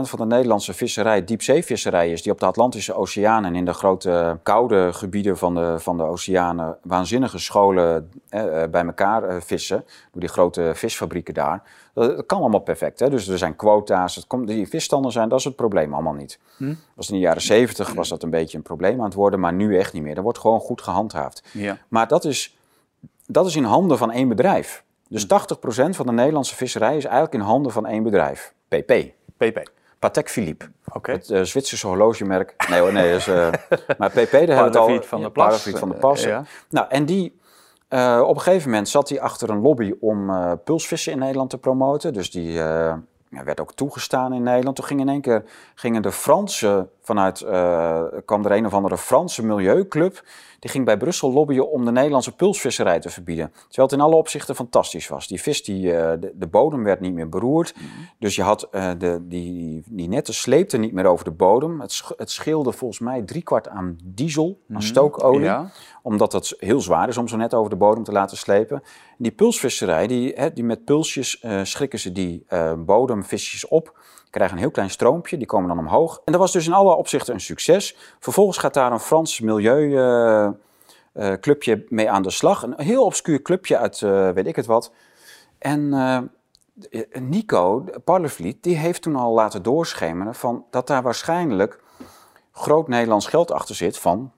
van 0.00 0.18
de 0.18 0.24
Nederlandse 0.24 0.74
visserij 0.74 1.24
diepzeevisserij 1.24 2.10
is, 2.10 2.22
die 2.22 2.32
op 2.32 2.40
de 2.40 2.46
Atlantische 2.46 2.94
Oceaan 2.94 3.44
en 3.44 3.54
in 3.54 3.64
de 3.64 3.72
grote 3.72 4.38
koude 4.42 4.92
gebieden 4.92 5.38
van 5.38 5.54
de, 5.54 5.74
van 5.78 5.96
de 5.96 6.02
oceanen 6.02 6.78
waanzinnige 6.82 7.38
scholen 7.38 8.10
eh, 8.28 8.62
eh, 8.62 8.70
bij 8.70 8.84
elkaar 8.84 9.24
eh, 9.24 9.40
vissen, 9.40 9.84
door 10.12 10.20
die 10.20 10.28
grote 10.28 10.72
visfabrieken 10.74 11.34
daar, 11.34 11.62
dat, 11.94 12.16
dat 12.16 12.26
kan 12.26 12.40
allemaal 12.40 12.60
perfect. 12.60 13.00
Hè? 13.00 13.10
Dus 13.10 13.28
er 13.28 13.38
zijn 13.38 13.56
quota's, 13.56 14.14
het 14.14 14.26
komt, 14.26 14.46
die 14.46 14.68
visstanden 14.68 15.12
zijn, 15.12 15.28
dat 15.28 15.38
is 15.38 15.44
het 15.44 15.56
probleem 15.56 15.92
allemaal 15.94 16.12
niet. 16.12 16.38
Was 16.94 17.08
in 17.08 17.14
de 17.14 17.20
jaren 17.20 17.42
70 17.42 17.92
was 17.92 18.08
dat 18.08 18.22
een 18.22 18.30
beetje 18.30 18.56
een 18.56 18.62
probleem 18.62 18.98
aan 18.98 19.04
het 19.04 19.14
worden, 19.14 19.40
maar 19.40 19.52
nu 19.52 19.78
echt 19.78 19.92
niet 19.92 20.02
meer. 20.02 20.14
Dat 20.14 20.24
wordt 20.24 20.38
gewoon 20.38 20.60
goed 20.60 20.82
gehandhaafd. 20.82 21.42
ja. 21.52 21.78
Maar 21.88 22.08
dat 22.08 22.24
is, 22.24 22.56
dat 23.26 23.46
is 23.46 23.56
in 23.56 23.64
handen 23.64 23.98
van 23.98 24.10
één 24.10 24.28
bedrijf. 24.28 24.84
Dus 25.08 25.24
80% 25.24 25.26
van 25.90 26.06
de 26.06 26.12
Nederlandse 26.12 26.54
visserij 26.54 26.96
is 26.96 27.04
eigenlijk 27.04 27.34
in 27.34 27.40
handen 27.40 27.72
van 27.72 27.86
één 27.86 28.02
bedrijf. 28.02 28.54
PP. 28.80 29.12
PP. 29.36 29.70
Patek 29.98 30.28
Philippe. 30.30 30.64
Oké. 30.92 31.12
Het 31.12 31.30
eh, 31.30 31.42
Zwitserse 31.42 31.86
horlogemerk. 31.86 32.54
Nee 32.68 32.80
hoor, 32.80 32.92
nee. 32.92 33.14
Is, 33.14 33.28
eh, 33.28 33.52
maar 33.98 34.10
PP, 34.10 34.30
daar 34.30 34.40
hebben 34.40 34.56
we 34.56 34.62
het 34.62 34.76
al. 34.76 35.02
Van 35.02 35.22
de 35.22 35.30
Plas. 35.30 35.62
Van 35.62 35.88
de 35.88 35.94
Pas. 35.94 36.22
Eh, 36.22 36.30
ja. 36.30 36.44
Nou, 36.68 36.86
en 36.88 37.04
die... 37.06 37.38
eh, 37.88 38.22
op 38.26 38.34
een 38.34 38.40
gegeven 38.42 38.70
moment 38.70 38.88
zat 38.88 39.08
hij 39.08 39.20
achter 39.20 39.50
een 39.50 39.60
lobby 39.60 39.94
om 40.00 40.30
pulsvissen 40.64 41.12
in 41.12 41.18
Nederland 41.18 41.50
te 41.50 41.58
promoten. 41.58 42.12
Dus 42.12 42.30
die, 42.30 42.60
werd 43.28 43.60
ook 43.60 43.74
toegestaan 43.74 44.32
in 44.32 44.42
Nederland. 44.42 44.76
Toen 44.76 44.84
gingen 44.84 45.06
in 45.06 45.12
één 45.12 45.20
keer 45.20 45.44
gingen 45.74 46.02
de 46.02 46.12
Fransen 46.12 46.90
vanuit, 47.00 47.40
uh, 47.40 48.02
kwam 48.24 48.44
er 48.44 48.52
een 48.52 48.66
of 48.66 48.74
andere 48.74 48.98
Franse 48.98 49.44
milieuclub. 49.46 50.22
Die 50.62 50.70
ging 50.70 50.84
bij 50.84 50.96
Brussel 50.96 51.32
lobbyen 51.32 51.70
om 51.70 51.84
de 51.84 51.90
Nederlandse 51.90 52.34
pulsvisserij 52.34 53.00
te 53.00 53.10
verbieden. 53.10 53.52
Terwijl 53.52 53.88
het 53.88 53.92
in 53.92 54.00
alle 54.00 54.14
opzichten 54.14 54.54
fantastisch 54.54 55.08
was. 55.08 55.26
Die 55.26 55.40
vis, 55.40 55.64
die, 55.64 55.84
uh, 55.84 55.92
de, 55.92 56.32
de, 56.34 56.46
bodem 56.46 56.84
werd 56.84 57.00
niet 57.00 57.12
meer 57.12 57.28
beroerd. 57.28 57.74
Mhm. 57.74 57.86
Dus 58.18 58.36
je 58.36 58.42
had 58.42 58.68
uh, 58.72 58.90
de, 58.98 59.18
die, 59.22 59.82
die 59.86 60.08
netten 60.08 60.34
sleepten 60.34 60.80
niet 60.80 60.92
meer 60.92 61.06
over 61.06 61.24
de 61.24 61.30
bodem. 61.30 61.80
Het, 61.80 62.02
het 62.16 62.30
scheelde 62.30 62.72
volgens 62.72 63.00
mij 63.00 63.22
driekwart 63.22 63.68
aan 63.68 63.96
diesel, 64.04 64.58
aan 64.68 64.76
mhm. 64.76 64.80
stookolie. 64.80 65.44
Ja. 65.44 65.70
Omdat 66.02 66.32
het 66.32 66.54
heel 66.58 66.80
zwaar 66.80 67.08
is 67.08 67.16
om 67.16 67.28
zo 67.28 67.36
net 67.36 67.54
over 67.54 67.70
de 67.70 67.76
bodem 67.76 68.04
te 68.04 68.12
laten 68.12 68.36
slepen. 68.36 68.82
Die 69.18 69.32
pulsvisserij, 69.32 70.06
die, 70.06 70.32
hè, 70.34 70.52
die 70.52 70.64
met 70.64 70.84
pulsjes 70.84 71.44
schrikken 71.62 71.98
ze 71.98 72.12
die 72.12 72.46
bodemvisjes 72.76 73.68
op 73.68 74.01
krijgen 74.32 74.56
een 74.56 74.62
heel 74.62 74.72
klein 74.72 74.90
stroompje, 74.90 75.36
die 75.36 75.46
komen 75.46 75.68
dan 75.68 75.78
omhoog. 75.78 76.20
En 76.24 76.32
dat 76.32 76.40
was 76.40 76.52
dus 76.52 76.66
in 76.66 76.72
alle 76.72 76.94
opzichten 76.94 77.34
een 77.34 77.40
succes. 77.40 77.96
Vervolgens 78.18 78.58
gaat 78.58 78.74
daar 78.74 78.92
een 78.92 79.00
Frans 79.00 79.40
milieuclubje 79.40 81.72
uh, 81.72 81.82
uh, 81.82 81.90
mee 81.90 82.10
aan 82.10 82.22
de 82.22 82.30
slag. 82.30 82.62
Een 82.62 82.74
heel 82.76 83.04
obscuur 83.04 83.42
clubje 83.42 83.78
uit 83.78 84.00
uh, 84.00 84.30
weet 84.30 84.46
ik 84.46 84.56
het 84.56 84.66
wat. 84.66 84.92
En 85.58 85.92
eh, 85.92 86.18
Nico 87.20 87.84
Parlevliet, 88.04 88.62
die 88.62 88.76
heeft 88.76 89.02
toen 89.02 89.16
al 89.16 89.32
laten 89.32 89.62
doorschemeren 89.62 90.34
van 90.34 90.64
dat 90.70 90.86
daar 90.86 91.02
waarschijnlijk 91.02 91.80
groot 92.52 92.88
Nederlands 92.88 93.26
geld 93.26 93.50
achter 93.50 93.74
zit 93.74 93.98
van 93.98 94.32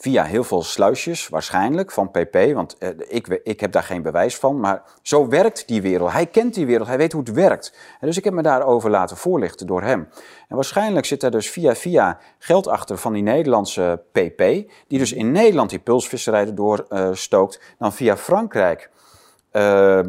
via 0.00 0.24
heel 0.24 0.44
veel 0.44 0.62
sluisjes, 0.62 1.28
waarschijnlijk, 1.28 1.90
van 1.90 2.10
PP. 2.10 2.52
Want 2.54 2.78
eh, 2.78 2.88
ik, 3.08 3.40
ik 3.42 3.60
heb 3.60 3.72
daar 3.72 3.82
geen 3.82 4.02
bewijs 4.02 4.36
van. 4.36 4.60
Maar 4.60 4.82
zo 5.02 5.28
werkt 5.28 5.68
die 5.68 5.82
wereld. 5.82 6.12
Hij 6.12 6.26
kent 6.26 6.54
die 6.54 6.66
wereld, 6.66 6.88
hij 6.88 6.96
weet 6.96 7.12
hoe 7.12 7.22
het 7.22 7.32
werkt. 7.32 7.74
Dus 8.00 8.16
ik 8.16 8.24
heb 8.24 8.32
me 8.32 8.42
daarover 8.42 8.90
laten 8.90 9.16
voorlichten 9.16 9.66
door 9.66 9.82
hem. 9.82 10.08
En 10.48 10.56
waarschijnlijk 10.56 11.06
zit 11.06 11.22
er 11.22 11.30
dus 11.30 11.50
via 11.50 11.74
via 11.74 12.18
geld 12.38 12.66
achter 12.66 12.98
van 12.98 13.12
die 13.12 13.22
Nederlandse 13.22 14.02
PP. 14.12 14.38
Die 14.86 14.98
dus 14.98 15.12
in 15.12 15.32
Nederland 15.32 15.70
die 15.70 15.78
pulsvisserij 15.78 16.46
erdoor 16.46 16.86
uh, 16.90 17.08
stookt. 17.12 17.60
Dan 17.78 17.92
via 17.92 18.16
Frankrijk. 18.16 18.90
Uh, 19.52 20.00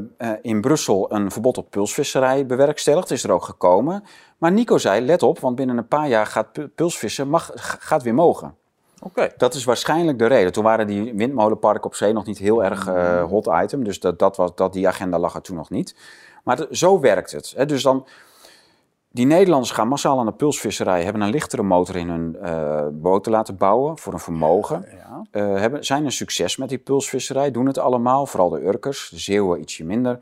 in 0.41 0.61
Brussel 0.61 1.13
een 1.13 1.31
verbod 1.31 1.57
op 1.57 1.69
pulsvisserij 1.69 2.45
bewerkstelligd. 2.45 3.11
Is 3.11 3.23
er 3.23 3.31
ook 3.31 3.43
gekomen. 3.43 4.03
Maar 4.37 4.51
Nico 4.51 4.77
zei: 4.77 5.05
let 5.05 5.23
op, 5.23 5.39
want 5.39 5.55
binnen 5.55 5.77
een 5.77 5.87
paar 5.87 6.07
jaar 6.07 6.25
gaat 6.25 6.75
pulsvissen 6.75 7.29
mag, 7.29 7.51
gaat 7.79 8.03
weer 8.03 8.13
mogen. 8.13 8.59
Oké. 9.03 9.29
Dat 9.37 9.53
is 9.53 9.63
waarschijnlijk 9.63 10.19
de 10.19 10.25
reden. 10.25 10.51
Toen 10.51 10.63
waren 10.63 10.87
die 10.87 11.13
windmolenparken 11.13 11.83
op 11.83 11.95
zee 11.95 12.13
nog 12.13 12.25
niet 12.25 12.37
heel 12.37 12.63
erg 12.63 12.87
uh, 12.87 13.23
hot 13.23 13.49
item. 13.63 13.83
Dus 13.83 13.99
dat, 13.99 14.19
dat, 14.19 14.37
was, 14.37 14.55
dat, 14.55 14.73
die 14.73 14.87
agenda 14.87 15.19
lag 15.19 15.35
er 15.35 15.41
toen 15.41 15.55
nog 15.55 15.69
niet. 15.69 15.95
Maar 16.43 16.65
zo 16.71 16.99
werkt 16.99 17.31
het. 17.31 17.53
Hè. 17.55 17.65
Dus 17.65 17.83
dan, 17.83 18.07
die 19.09 19.25
Nederlanders 19.25 19.71
gaan 19.71 19.87
massaal 19.87 20.19
aan 20.19 20.25
de 20.25 20.31
pulsvisserij, 20.31 21.03
hebben 21.03 21.21
een 21.21 21.29
lichtere 21.29 21.63
motor 21.63 21.95
in 21.95 22.09
hun 22.09 22.37
uh, 22.43 22.87
boten 22.91 23.31
laten 23.31 23.57
bouwen 23.57 23.97
voor 23.97 24.13
een 24.13 24.19
vermogen. 24.19 24.85
Ja. 24.91 25.25
Uh, 25.31 25.59
hebben, 25.59 25.85
zijn 25.85 26.05
een 26.05 26.11
succes 26.11 26.57
met 26.57 26.69
die 26.69 26.77
pulsvisserij, 26.77 27.51
doen 27.51 27.65
het 27.65 27.77
allemaal, 27.77 28.25
vooral 28.25 28.49
de 28.49 28.65
Urkers, 28.65 29.09
de 29.09 29.19
Zeeuwen 29.19 29.59
ietsje 29.59 29.83
minder. 29.83 30.19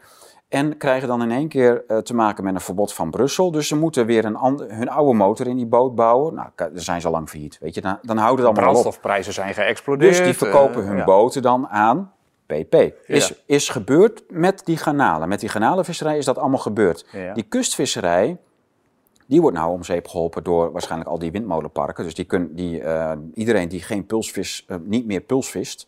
En 0.50 0.78
krijgen 0.78 1.08
dan 1.08 1.22
in 1.22 1.32
één 1.32 1.48
keer 1.48 1.84
uh, 1.88 1.98
te 1.98 2.16
maken 2.16 2.44
met 2.44 2.54
een 2.54 2.62
verbod 2.62 2.94
van 2.94 3.10
Brussel. 3.10 3.52
Dus 3.52 3.68
ze 3.68 3.76
moeten 3.76 4.06
weer 4.06 4.26
een 4.26 4.36
ander, 4.36 4.76
hun 4.76 4.90
oude 4.90 5.14
motor 5.14 5.48
in 5.48 5.56
die 5.56 5.66
boot 5.66 5.96
bouwen. 5.96 6.34
Nou, 6.34 6.50
dan 6.56 6.72
zijn 6.74 7.02
ze 7.02 7.08
al 7.08 7.14
lang 7.14 7.30
failliet. 7.30 7.58
Weet 7.62 7.76
je, 7.76 7.82
dan, 7.82 8.00
dan 8.02 8.18
houdt 8.18 8.38
het 8.38 8.48
allemaal 8.48 8.66
op. 8.66 8.72
Brandstofprijzen 8.72 9.34
zijn 9.34 9.54
geëxplodeerd. 9.54 10.18
Dus 10.18 10.26
die 10.26 10.38
verkopen 10.38 10.82
uh, 10.82 10.88
hun 10.88 10.98
ja. 10.98 11.04
boten 11.04 11.42
dan 11.42 11.68
aan 11.68 12.12
PP. 12.46 12.76
Is, 13.06 13.28
ja. 13.28 13.36
is 13.46 13.70
gebeurd 13.70 14.24
met 14.30 14.62
die 14.66 14.78
garnalen. 14.78 15.30
Met 15.30 15.40
die 15.40 15.50
garnalenvisserij 15.50 16.18
is 16.18 16.26
dat 16.26 16.38
allemaal 16.38 16.60
gebeurd. 16.60 17.06
Ja. 17.12 17.34
Die 17.34 17.44
kustvisserij, 17.44 18.38
die 19.26 19.42
wordt 19.42 19.58
nou 19.58 19.72
om 19.72 19.84
zeep 19.84 20.08
geholpen 20.08 20.44
door 20.44 20.72
waarschijnlijk 20.72 21.10
al 21.10 21.20
die 21.20 21.32
windmolenparken. 21.32 22.04
Dus 22.04 22.16
die 22.16 22.26
kun, 22.26 22.56
die, 22.56 22.82
uh, 22.82 23.12
iedereen 23.34 23.70
die 23.70 23.82
geen 23.82 24.06
pulsvis, 24.06 24.66
niet 24.84 25.06
meer 25.06 25.22
pulsvist... 25.22 25.88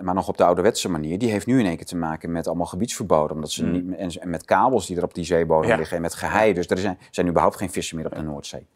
Maar 0.00 0.14
nog 0.14 0.28
op 0.28 0.36
de 0.36 0.44
ouderwetse 0.44 0.88
manier. 0.88 1.18
Die 1.18 1.30
heeft 1.30 1.46
nu 1.46 1.58
in 1.58 1.66
één 1.66 1.76
keer 1.76 1.86
te 1.86 1.96
maken 1.96 2.32
met 2.32 2.46
allemaal 2.46 2.66
gebiedsverboden. 2.66 3.34
Omdat 3.34 3.50
ze 3.50 3.64
mm. 3.64 3.72
niet, 3.72 3.96
en, 3.96 4.10
en, 4.20 4.30
met 4.30 4.44
kabels 4.44 4.86
die 4.86 4.96
er 4.96 5.04
op 5.04 5.14
die 5.14 5.24
zeebodem 5.24 5.70
ja. 5.70 5.76
liggen. 5.76 5.96
En 5.96 6.02
met 6.02 6.14
gehei. 6.14 6.52
Dus 6.52 6.66
er 6.66 6.78
zijn, 6.78 6.98
zijn 7.10 7.28
überhaupt 7.28 7.56
geen 7.56 7.70
vissen 7.70 7.96
meer 7.96 8.06
op 8.06 8.14
de 8.14 8.22
Noordzee. 8.22 8.66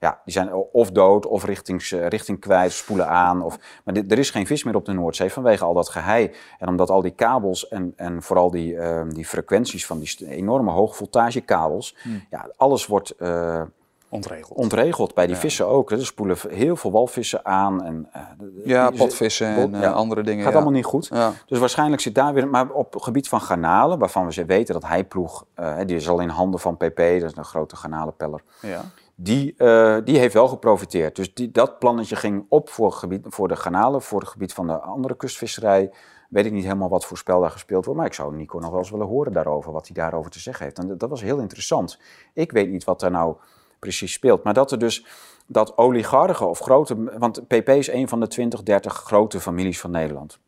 Ja, 0.00 0.20
die 0.24 0.32
zijn 0.32 0.52
of 0.54 0.90
dood 0.90 1.26
of 1.26 1.44
richting, 1.44 1.82
richting 1.88 2.40
kwijt, 2.40 2.72
spoelen 2.72 3.08
aan. 3.08 3.42
Of, 3.42 3.58
maar 3.84 3.94
dit, 3.94 4.12
er 4.12 4.18
is 4.18 4.30
geen 4.30 4.46
vis 4.46 4.64
meer 4.64 4.74
op 4.74 4.84
de 4.84 4.92
Noordzee 4.92 5.30
vanwege 5.30 5.64
al 5.64 5.74
dat 5.74 5.88
gehei. 5.88 6.30
En 6.58 6.68
omdat 6.68 6.90
al 6.90 7.02
die 7.02 7.14
kabels 7.14 7.68
en, 7.68 7.92
en 7.96 8.22
vooral 8.22 8.50
die, 8.50 8.74
uh, 8.74 9.02
die 9.08 9.26
frequenties 9.26 9.86
van 9.86 9.98
die 9.98 10.28
enorme 10.28 10.70
hoogvoltagekabels. 10.70 11.96
Mm. 12.04 12.24
Ja, 12.30 12.50
alles 12.56 12.86
wordt... 12.86 13.14
Uh, 13.18 13.62
Ontregeld. 14.12 14.58
Ontregeld, 14.58 15.14
bij 15.14 15.26
die 15.26 15.34
ja. 15.34 15.40
vissen 15.40 15.66
ook. 15.66 15.90
Er 15.90 16.06
spoelen 16.06 16.36
heel 16.48 16.76
veel 16.76 16.90
walvissen 16.90 17.44
aan. 17.44 17.84
En, 17.84 18.08
uh, 18.16 18.66
ja, 18.66 18.90
potvissen 18.90 19.46
en 19.46 19.80
ja. 19.80 19.90
andere 19.90 20.22
dingen. 20.22 20.42
Gaat 20.42 20.52
ja. 20.52 20.58
allemaal 20.58 20.74
niet 20.74 20.84
goed. 20.84 21.10
Dus 21.46 21.58
waarschijnlijk 21.58 22.02
zit 22.02 22.14
daar 22.14 22.34
weer... 22.34 22.48
Maar 22.48 22.70
op 22.70 22.92
het 22.92 23.02
gebied 23.02 23.28
van 23.28 23.40
garnalen, 23.40 23.98
waarvan 23.98 24.26
we 24.26 24.32
ze 24.32 24.44
weten 24.44 24.74
dat 24.74 24.86
Heiploeg... 24.86 25.44
Uh, 25.60 25.76
die 25.86 25.96
is 25.96 26.08
al 26.08 26.20
in 26.20 26.28
handen 26.28 26.60
van 26.60 26.76
PP, 26.76 26.96
dat 26.96 27.30
is 27.30 27.36
een 27.36 27.44
grote 27.44 27.76
garnalenpeller. 27.76 28.42
Ja. 28.60 28.80
Die, 29.14 29.54
uh, 29.58 29.96
die 30.04 30.18
heeft 30.18 30.34
wel 30.34 30.48
geprofiteerd. 30.48 31.16
Dus 31.16 31.34
die, 31.34 31.50
dat 31.50 31.78
plannetje 31.78 32.16
ging 32.16 32.46
op 32.48 32.68
voor, 32.68 32.92
gebied, 32.92 33.26
voor 33.28 33.48
de 33.48 33.56
garnalen, 33.56 34.02
voor 34.02 34.20
het 34.20 34.28
gebied 34.28 34.52
van 34.52 34.66
de 34.66 34.78
andere 34.78 35.16
kustvisserij. 35.16 35.90
Weet 36.28 36.46
ik 36.46 36.52
niet 36.52 36.64
helemaal 36.64 36.88
wat 36.88 37.04
voor 37.04 37.18
spel 37.18 37.40
daar 37.40 37.50
gespeeld 37.50 37.84
wordt. 37.84 38.00
Maar 38.00 38.08
ik 38.08 38.14
zou 38.14 38.36
Nico 38.36 38.58
nog 38.58 38.70
wel 38.70 38.78
eens 38.78 38.90
willen 38.90 39.06
horen 39.06 39.32
daarover, 39.32 39.72
wat 39.72 39.86
hij 39.86 39.96
daarover 39.96 40.30
te 40.30 40.38
zeggen 40.40 40.64
heeft. 40.64 40.78
En 40.78 40.98
dat 40.98 41.10
was 41.10 41.22
heel 41.22 41.38
interessant. 41.38 41.98
Ik 42.32 42.52
weet 42.52 42.70
niet 42.70 42.84
wat 42.84 43.00
daar 43.00 43.10
nou 43.10 43.36
precies 43.82 44.12
speelt. 44.12 44.42
Maar 44.42 44.54
dat 44.54 44.72
er 44.72 44.78
dus 44.78 45.04
dat 45.46 45.78
oligarchen 45.78 46.48
of 46.48 46.58
grote. 46.58 47.18
Want 47.18 47.46
PP 47.48 47.68
is 47.68 47.88
een 47.88 48.08
van 48.08 48.20
de 48.20 48.26
20, 48.26 48.62
30 48.62 48.92
grote 48.92 49.40
families 49.40 49.80
van 49.80 49.90
Nederland. 49.90 50.38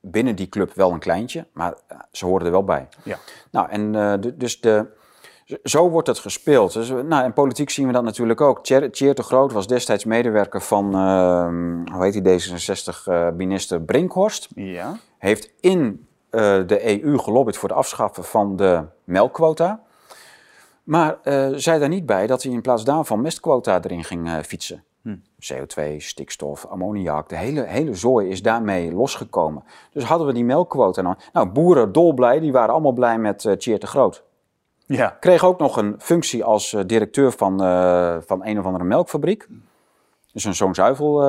Binnen 0.00 0.36
die 0.36 0.48
club 0.48 0.72
wel 0.74 0.92
een 0.92 0.98
kleintje, 0.98 1.46
maar 1.52 1.74
ze 2.12 2.26
horen 2.26 2.46
er 2.46 2.52
wel 2.52 2.64
bij. 2.64 2.88
Ja. 3.02 3.18
Nou, 3.50 3.68
en 3.68 3.94
uh, 3.94 4.14
de, 4.20 4.36
dus 4.36 4.60
de. 4.60 4.96
Zo 5.62 5.90
wordt 5.90 6.08
het 6.08 6.18
gespeeld. 6.18 6.72
Dus, 6.72 6.88
nou, 6.88 7.24
in 7.24 7.32
politiek 7.32 7.70
zien 7.70 7.86
we 7.86 7.92
dat 7.92 8.02
natuurlijk 8.02 8.40
ook. 8.40 8.64
Tjeerd 8.64 9.16
de 9.16 9.22
Groot 9.22 9.52
was 9.52 9.66
destijds 9.66 10.04
medewerker 10.04 10.60
van, 10.60 10.86
uh, 10.86 11.92
hoe 11.92 12.04
heet 12.04 12.12
die 12.12 12.22
D66-minister 12.22 13.78
uh, 13.78 13.84
Brinkhorst. 13.84 14.48
Ja. 14.54 14.98
Heeft 15.18 15.52
in 15.60 16.06
uh, 16.30 16.40
de 16.66 17.02
EU 17.02 17.18
gelobbyd 17.18 17.56
voor 17.56 17.68
het 17.68 17.78
afschaffen 17.78 18.24
van 18.24 18.56
de 18.56 18.84
melkquota. 19.04 19.82
Maar 20.88 21.18
uh, 21.24 21.48
zei 21.54 21.78
daar 21.78 21.88
niet 21.88 22.06
bij 22.06 22.26
dat 22.26 22.42
hij 22.42 22.52
in 22.52 22.60
plaats 22.60 22.84
daarvan 22.84 23.20
mestquota 23.20 23.80
erin 23.82 24.04
ging 24.04 24.26
uh, 24.26 24.38
fietsen. 24.38 24.84
Hm. 25.02 25.16
CO2, 25.40 25.96
stikstof, 25.96 26.66
ammoniak, 26.66 27.28
de 27.28 27.36
hele, 27.36 27.62
hele 27.62 27.94
zooi 27.94 28.28
is 28.28 28.42
daarmee 28.42 28.92
losgekomen. 28.92 29.64
Dus 29.92 30.04
hadden 30.04 30.26
we 30.26 30.32
die 30.32 30.44
melkquota 30.44 31.02
nou. 31.02 31.16
Nou, 31.32 31.48
boeren 31.48 31.92
dolblij, 31.92 32.40
die 32.40 32.52
waren 32.52 32.72
allemaal 32.72 32.92
blij 32.92 33.18
met 33.18 33.44
uh, 33.44 33.52
Tjeerd 33.52 33.80
de 33.80 33.86
Groot. 33.86 34.24
Ja. 34.86 35.16
Kreeg 35.20 35.44
ook 35.44 35.58
nog 35.58 35.76
een 35.76 35.94
functie 35.98 36.44
als 36.44 36.76
directeur 36.86 37.32
van, 37.32 37.58
van 38.26 38.46
een 38.46 38.58
of 38.58 38.64
andere 38.64 38.84
melkfabriek. 38.84 39.48
Dus 40.32 40.44
een 40.44 40.54
zo'n 40.54 40.74
zuivel, 40.74 41.22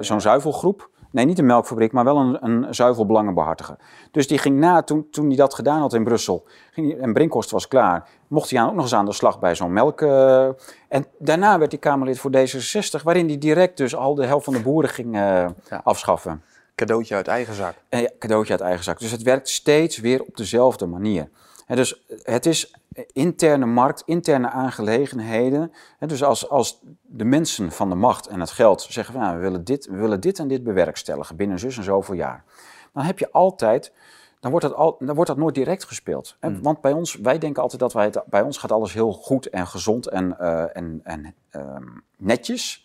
zo'n 0.00 0.20
zuivelgroep. 0.20 0.90
Nee, 1.14 1.24
niet 1.24 1.38
een 1.38 1.46
melkfabriek, 1.46 1.92
maar 1.92 2.04
wel 2.04 2.16
een, 2.16 2.38
een 2.40 2.74
zuivelbelangenbehartiger. 2.74 3.76
Dus 4.10 4.26
die 4.26 4.38
ging 4.38 4.58
na, 4.58 4.82
toen, 4.82 5.10
toen 5.10 5.26
hij 5.26 5.36
dat 5.36 5.54
gedaan 5.54 5.80
had 5.80 5.94
in 5.94 6.04
Brussel, 6.04 6.46
ging 6.72 7.00
en 7.00 7.12
Brinkhorst 7.12 7.50
was 7.50 7.68
klaar, 7.68 8.08
mocht 8.28 8.50
hij 8.50 8.64
ook 8.64 8.74
nog 8.74 8.82
eens 8.82 8.94
aan 8.94 9.04
de 9.04 9.12
slag 9.12 9.38
bij 9.38 9.54
zo'n 9.54 9.72
melk. 9.72 10.00
Uh, 10.00 10.48
en 10.88 11.06
daarna 11.18 11.58
werd 11.58 11.70
hij 11.70 11.80
Kamerlid 11.80 12.18
voor 12.18 12.30
D66, 12.36 13.02
waarin 13.02 13.26
hij 13.26 13.38
direct 13.38 13.76
dus 13.76 13.94
al 13.96 14.14
de 14.14 14.26
helft 14.26 14.44
van 14.44 14.54
de 14.54 14.60
boeren 14.60 14.90
ging 14.90 15.14
uh, 15.14 15.20
ja. 15.68 15.80
afschaffen. 15.84 16.42
Cadeautje 16.74 17.14
uit 17.14 17.28
eigen 17.28 17.54
zak. 17.54 17.74
En, 17.88 18.00
ja, 18.00 18.10
cadeautje 18.18 18.52
uit 18.52 18.62
eigen 18.62 18.84
zak. 18.84 18.98
Dus 18.98 19.10
het 19.10 19.22
werkt 19.22 19.48
steeds 19.48 19.98
weer 19.98 20.22
op 20.22 20.36
dezelfde 20.36 20.86
manier. 20.86 21.28
Dus 21.66 22.04
het 22.22 22.46
is 22.46 22.74
interne 23.12 23.66
markt, 23.66 24.02
interne 24.06 24.50
aangelegenheden. 24.50 25.72
Dus 25.98 26.22
als, 26.22 26.48
als 26.48 26.80
de 27.02 27.24
mensen 27.24 27.72
van 27.72 27.88
de 27.88 27.94
macht 27.94 28.26
en 28.26 28.40
het 28.40 28.50
geld 28.50 28.82
zeggen 28.82 29.14
van 29.14 29.22
nou, 29.22 29.36
we, 29.36 29.42
willen 29.42 29.64
dit, 29.64 29.86
we 29.86 29.96
willen 29.96 30.20
dit 30.20 30.38
en 30.38 30.48
dit 30.48 30.64
bewerkstelligen 30.64 31.36
binnen 31.36 31.58
zus 31.58 31.76
en 31.76 31.82
zoveel 31.82 32.14
jaar. 32.14 32.44
Dan 32.92 33.04
heb 33.04 33.18
je 33.18 33.32
altijd, 33.32 33.92
dan 34.40 34.50
wordt 34.50 34.66
dat, 34.66 34.74
al, 34.74 34.96
dan 34.98 35.14
wordt 35.14 35.30
dat 35.30 35.38
nooit 35.38 35.54
direct 35.54 35.84
gespeeld. 35.84 36.36
Mm. 36.40 36.62
Want 36.62 36.80
bij 36.80 36.92
ons, 36.92 37.14
wij 37.14 37.38
denken 37.38 37.62
altijd 37.62 37.80
dat 37.80 37.92
wij 37.92 38.04
het, 38.04 38.22
bij 38.26 38.42
ons 38.42 38.58
gaat 38.58 38.72
alles 38.72 38.92
heel 38.92 39.12
goed 39.12 39.48
en 39.48 39.66
gezond 39.66 40.06
en, 40.06 40.36
uh, 40.40 40.76
en, 40.76 41.00
en 41.04 41.34
uh, 41.56 41.76
netjes. 42.16 42.83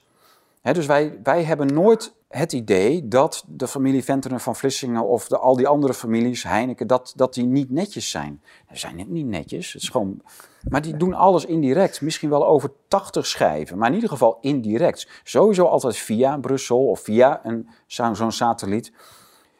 Dus 0.61 0.85
wij, 0.85 1.19
wij 1.23 1.43
hebben 1.43 1.73
nooit 1.73 2.13
het 2.29 2.53
idee 2.53 3.07
dat 3.07 3.43
de 3.47 3.67
familie 3.67 4.03
Venteren 4.03 4.39
van 4.39 4.55
Vlissingen 4.55 5.07
of 5.07 5.27
de, 5.27 5.37
al 5.37 5.55
die 5.55 5.67
andere 5.67 5.93
families, 5.93 6.43
Heineken, 6.43 6.87
dat, 6.87 7.13
dat 7.15 7.33
die 7.33 7.45
niet 7.45 7.69
netjes 7.69 8.09
zijn. 8.09 8.41
Ze 8.71 8.77
zijn 8.77 9.05
niet 9.07 9.25
netjes, 9.25 9.73
het 9.73 9.81
is 9.81 9.89
gewoon, 9.89 10.21
maar 10.69 10.81
die 10.81 10.97
doen 10.97 11.13
alles 11.13 11.45
indirect. 11.45 12.01
Misschien 12.01 12.29
wel 12.29 12.47
over 12.47 12.71
80 12.87 13.25
schijven, 13.25 13.77
maar 13.77 13.87
in 13.89 13.95
ieder 13.95 14.09
geval 14.09 14.37
indirect. 14.41 15.07
Sowieso 15.23 15.65
altijd 15.65 15.97
via 15.97 16.37
Brussel 16.37 16.87
of 16.87 16.99
via 16.99 17.41
zo'n 17.87 18.31
satelliet. 18.31 18.91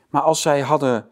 Maar 0.10 0.22
als 0.22 0.42
zij 0.42 0.62
hadden, 0.62 1.10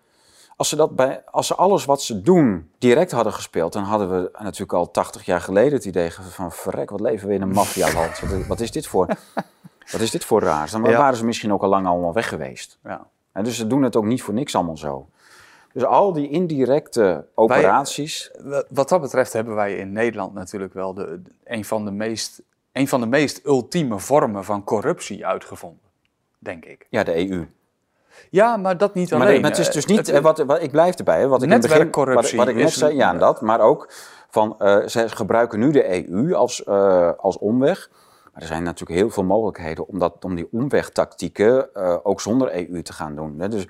Als 0.55 0.69
ze, 0.69 0.75
dat 0.75 0.95
bij, 0.95 1.23
als 1.25 1.47
ze 1.47 1.55
alles 1.55 1.85
wat 1.85 2.01
ze 2.01 2.21
doen 2.21 2.71
direct 2.77 3.11
hadden 3.11 3.33
gespeeld, 3.33 3.73
dan 3.73 3.83
hadden 3.83 4.09
we 4.09 4.29
natuurlijk 4.39 4.73
al 4.73 4.91
80 4.91 5.25
jaar 5.25 5.41
geleden 5.41 5.73
het 5.73 5.85
idee 5.85 6.13
van 6.13 6.51
verrek, 6.51 6.89
wat 6.89 6.99
leven 6.99 7.27
we 7.27 7.33
in 7.33 7.41
een 7.41 7.51
maffialand. 7.51 8.21
wat 8.47 8.59
is 8.59 8.71
dit 8.71 8.87
voor, 8.87 9.07
wat 9.91 10.01
is 10.01 10.11
dit 10.11 10.25
voor 10.25 10.41
raars? 10.41 10.71
Dan 10.71 10.83
Ja. 10.83 10.97
waren 10.97 11.17
ze 11.17 11.25
misschien 11.25 11.53
ook 11.53 11.61
al 11.63 11.69
lang 11.69 11.87
allemaal 11.87 12.13
weg 12.13 12.27
geweest. 12.29 12.77
Ja. 12.83 13.05
En 13.31 13.43
dus 13.43 13.55
ze 13.55 13.67
doen 13.67 13.81
het 13.83 13.95
ook 13.95 14.05
niet 14.05 14.21
voor 14.23 14.33
niks 14.33 14.55
allemaal 14.55 14.77
zo. 14.77 15.07
Dus 15.73 15.83
al 15.85 16.13
die 16.13 16.29
indirecte 16.29 17.25
operaties. 17.35 18.31
Wa- 18.43 18.63
Wat 18.69 18.89
dat 18.89 19.01
betreft 19.01 19.33
hebben 19.33 19.55
wij 19.55 19.75
in 19.77 19.91
Nederland 19.91 20.33
natuurlijk 20.33 20.73
wel 20.73 20.93
de, 20.93 21.21
een, 21.43 21.65
van 21.65 21.85
de 21.85 21.91
meest, 21.91 22.41
een 22.71 22.87
van 22.87 22.99
de 22.99 23.05
meest 23.07 23.45
ultieme 23.45 23.99
vormen 23.99 24.43
van 24.43 24.63
corruptie 24.63 25.25
uitgevonden. 25.25 25.79
Denk 26.39 26.65
ik. 26.65 26.87
Ja, 26.89 27.03
de 27.03 27.29
EU. 27.29 27.47
Ja, 28.29 28.57
maar 28.57 28.77
dat 28.77 28.93
niet 28.93 29.13
alleen. 29.13 29.41
maar 29.41 29.49
het 29.49 29.59
is 29.59 29.67
eh, 29.67 29.73
dus 29.73 29.85
niet, 29.85 29.97
het- 29.97 30.09
eh, 30.09 30.21
wat, 30.21 30.37
wat, 30.37 30.61
ik 30.61 30.71
blijf 30.71 30.95
erbij, 30.95 31.27
wat 31.27 31.43
ik 31.43 31.49
in 31.51 31.59
begin, 31.61 31.91
wat, 32.35 32.47
ik 32.47 32.55
net 32.55 32.71
zei, 32.73 32.95
ja, 32.95 33.13
dat, 33.13 33.41
maar 33.41 33.59
ook 33.59 33.89
van, 34.29 34.55
eh, 34.59 34.85
ze 34.87 35.09
gebruiken 35.09 35.59
nu 35.59 35.71
de 35.71 36.09
EU 36.11 36.33
als, 36.33 36.63
eh, 36.63 37.11
als 37.17 37.37
omweg. 37.37 37.89
Maar 38.37 38.45
er 38.45 38.53
zijn 38.53 38.63
natuurlijk 38.63 38.99
heel 38.99 39.09
veel 39.09 39.23
mogelijkheden 39.23 39.87
om, 39.87 39.99
dat, 39.99 40.25
om 40.25 40.35
die 40.35 40.47
omwegtactieken 40.51 41.73
eh, 41.73 41.97
ook 42.03 42.21
zonder 42.21 42.69
EU 42.71 42.81
te 42.81 42.93
gaan 42.93 43.15
doen. 43.15 43.39
Hè. 43.39 43.49
Dus 43.49 43.67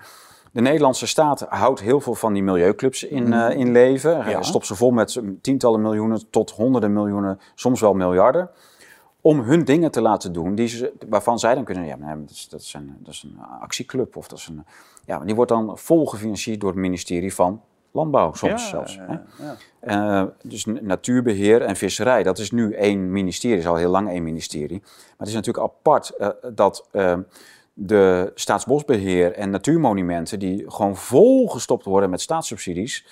de 0.52 0.61
Nederlandse 0.61 1.07
staat 1.07 1.45
houdt 1.49 1.80
heel 1.80 2.02
veel 2.02 2.15
van 2.15 2.34
die 2.34 2.44
milieuclubs 2.44 3.03
in, 3.03 3.34
eh, 3.34 3.57
in 3.57 3.72
leven. 3.72 4.30
Ja. 4.30 4.41
Stopt 4.41 4.65
ze 4.65 4.76
vol 4.76 4.91
met 4.91 5.22
tientallen 5.41 5.81
miljoenen 5.81 6.30
tot 6.30 6.52
honderden 6.52 6.94
miljoenen, 6.94 7.39
soms 7.56 7.81
wel 7.81 7.94
miljarden. 7.94 8.49
Om 9.22 9.39
hun 9.39 9.65
dingen 9.65 9.91
te 9.91 10.02
laten 10.02 10.34
doen 10.34 10.56
die 10.56 10.68
ze, 10.68 10.94
waarvan 11.10 11.39
zij 11.39 11.56
dan 11.56 11.64
kunnen. 11.64 11.85
Ja, 11.85 11.98
dat 11.98 12.30
is, 12.30 12.49
dat, 12.49 12.61
is 12.61 12.73
een, 12.73 12.95
dat 12.99 13.14
is 13.14 13.23
een 13.23 13.39
actieclub 13.60 14.15
of 14.15 14.27
dat 14.27 14.38
is 14.38 14.48
een. 14.48 14.65
Ja, 15.06 15.19
die 15.19 15.35
wordt 15.35 15.52
dan 15.52 15.77
vol 15.77 16.06
gefinancierd 16.06 16.60
door 16.60 16.69
het 16.69 16.80
ministerie 16.80 17.34
van 17.34 17.61
Landbouw, 17.98 18.34
soms 18.34 18.64
ja, 18.64 18.69
zelfs. 18.69 18.95
ja, 18.95 19.26
hè. 19.38 19.45
ja. 19.45 19.56
Eh, 19.80 20.28
dus 20.41 20.65
natuurbeheer 20.65 21.61
en 21.61 21.76
visserij, 21.76 22.24
dat 22.24 22.38
is 22.38 22.52
nu 22.52 22.74
één 22.74 23.11
ministerie, 23.11 23.57
is 23.57 23.68
al 23.68 23.76
heel 23.76 23.91
lang 23.91 24.10
één 24.10 24.24
ministerie. 24.24 24.80
Maar 24.80 25.18
het 25.18 25.28
is 25.28 25.34
natuurlijk 25.34 25.65
apart 25.65 26.10
eh, 26.10 26.30
dat 26.53 26.88
eh, 26.91 27.18
de 27.74 28.32
staatsbosbeheer 28.36 29.32
en 29.34 29.49
natuurmonumenten, 29.49 30.40
die 30.40 30.72
gewoon 30.72 30.95
volgestopt 30.95 31.86
worden 31.86 32.10
met 32.10 32.22
staatssubsidies, 32.22 33.06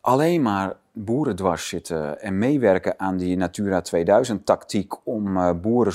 alleen 0.00 0.42
maar 0.42 0.76
boeren 0.92 1.36
dwars 1.36 1.68
zitten 1.68 2.20
en 2.20 2.38
meewerken 2.38 2.98
aan 2.98 3.16
die 3.16 3.36
Natura 3.36 3.80
2000 3.80 4.46
tactiek 4.46 5.06
om 5.06 5.36
eh, 5.36 5.50
boeren... 5.60 5.94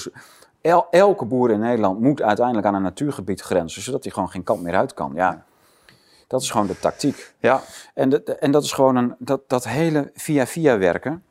elke 0.89 1.25
boer 1.25 1.51
in 1.51 1.59
Nederland 1.59 1.99
moet 1.99 2.21
uiteindelijk 2.21 2.67
aan 2.67 2.75
een 2.75 2.81
natuurgebied 2.81 3.41
grenzen, 3.41 3.81
zodat 3.81 4.03
hij 4.03 4.13
gewoon 4.13 4.29
geen 4.29 4.43
kant 4.43 4.61
meer 4.61 4.75
uit 4.75 4.93
kan. 4.93 5.11
Ja, 5.15 5.45
dat 6.27 6.41
is 6.41 6.49
gewoon 6.49 6.67
de 6.67 6.79
tactiek. 6.79 7.33
ja. 7.39 7.61
En, 7.93 8.09
de- 8.09 8.23
en 8.23 8.51
dat 8.51 8.63
is 8.63 8.71
gewoon 8.71 8.95
een, 8.95 9.15
dat, 9.19 9.41
dat 9.49 9.67
hele 9.67 10.11
via-via 10.13 10.77
werken. 10.77 11.23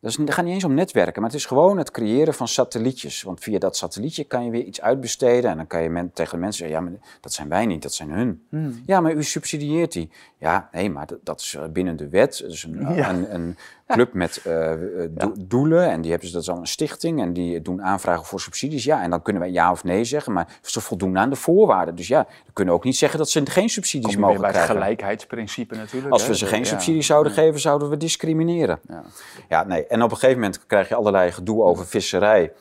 Dat, 0.00 0.10
is, 0.10 0.16
dat 0.26 0.34
gaat 0.34 0.44
niet 0.44 0.54
eens 0.54 0.64
om 0.64 0.74
netwerken, 0.74 1.22
maar 1.22 1.30
het 1.30 1.38
is 1.40 1.46
gewoon 1.46 1.78
het 1.78 1.90
creëren 1.90 2.34
van 2.34 2.48
satellietjes. 2.48 3.22
Want 3.22 3.40
via 3.40 3.58
dat 3.58 3.76
satellietje 3.76 4.24
kan 4.24 4.44
je 4.44 4.50
weer 4.50 4.62
iets 4.64 4.80
uitbesteden. 4.80 5.50
En 5.50 5.56
dan 5.56 5.66
kan 5.66 5.82
je 5.82 5.88
men, 5.90 6.10
tegen 6.12 6.34
de 6.34 6.40
mensen 6.40 6.58
zeggen, 6.68 6.84
ja, 6.84 6.90
maar 6.90 7.00
dat 7.20 7.32
zijn 7.32 7.48
wij 7.48 7.66
niet, 7.66 7.82
dat 7.82 7.92
zijn 7.94 8.10
hun. 8.10 8.46
Hmm. 8.48 8.82
Ja, 8.86 9.00
maar 9.00 9.12
u 9.12 9.22
subsidieert 9.24 9.92
die. 9.92 10.10
Ja, 10.38 10.68
nee, 10.72 10.90
maar 10.90 11.06
dat, 11.06 11.18
dat 11.22 11.40
is 11.40 11.54
eh, 11.54 11.64
binnen 11.68 11.96
de 11.96 12.08
wet. 12.08 12.44
Een, 12.64 12.94
Ja. 12.94 13.08
een, 13.10 13.34
een 13.34 13.56
club 13.86 14.12
met 14.12 14.40
eh, 14.44 14.72
eh, 14.72 14.78
do- 15.10 15.32
doelen. 15.38 15.90
En 15.90 16.00
die 16.00 16.10
hebben 16.10 16.28
ze, 16.28 16.34
dat 16.34 16.42
is 16.42 16.50
al 16.50 16.56
een 16.58 16.66
stichting. 16.66 17.20
En 17.20 17.32
die 17.32 17.62
doen 17.62 17.82
aanvragen 17.82 18.24
voor 18.24 18.40
subsidies. 18.40 18.84
Ja, 18.84 19.02
en 19.02 19.10
dan 19.10 19.22
kunnen 19.22 19.42
wij 19.42 19.50
ja 19.50 19.70
of 19.70 19.84
nee 19.84 20.04
zeggen. 20.04 20.32
Maar 20.32 20.58
ze 20.62 20.80
voldoen 20.80 21.18
aan 21.18 21.30
de 21.30 21.36
voorwaarden. 21.36 21.94
Dus 21.94 22.08
ja, 22.08 22.26
we 22.46 22.52
kunnen 22.52 22.74
ook 22.74 22.84
niet 22.84 22.96
zeggen 22.96 23.18
dat 23.18 23.30
ze 23.30 23.46
geen 23.46 23.68
subsidies 23.68 24.12
Kom 24.12 24.20
mogen 24.20 24.40
weer 24.40 24.50
bij 24.50 24.60
het 24.60 24.64
krijgen. 24.64 24.84
gelijkheidsprincipe 24.84 25.76
natuurlijk. 25.76 26.12
Als 26.12 26.26
we 26.26 26.36
ze 26.36 26.46
geen 26.46 26.66
subsidies 26.66 27.06
zouden 27.06 27.32
geven, 27.32 27.60
zouden 27.60 27.88
we 27.90 27.96
discrimineren. 27.96 28.78
Ja. 28.88 29.02
Ja, 29.48 29.64
nee. 29.64 29.86
En 29.86 30.02
op 30.02 30.10
een 30.10 30.16
gegeven 30.16 30.40
moment 30.40 30.66
krijg 30.66 30.88
je 30.88 30.94
allerlei 30.94 31.32
gedoe 31.32 31.62
over 31.62 31.86
visserij. 31.86 32.52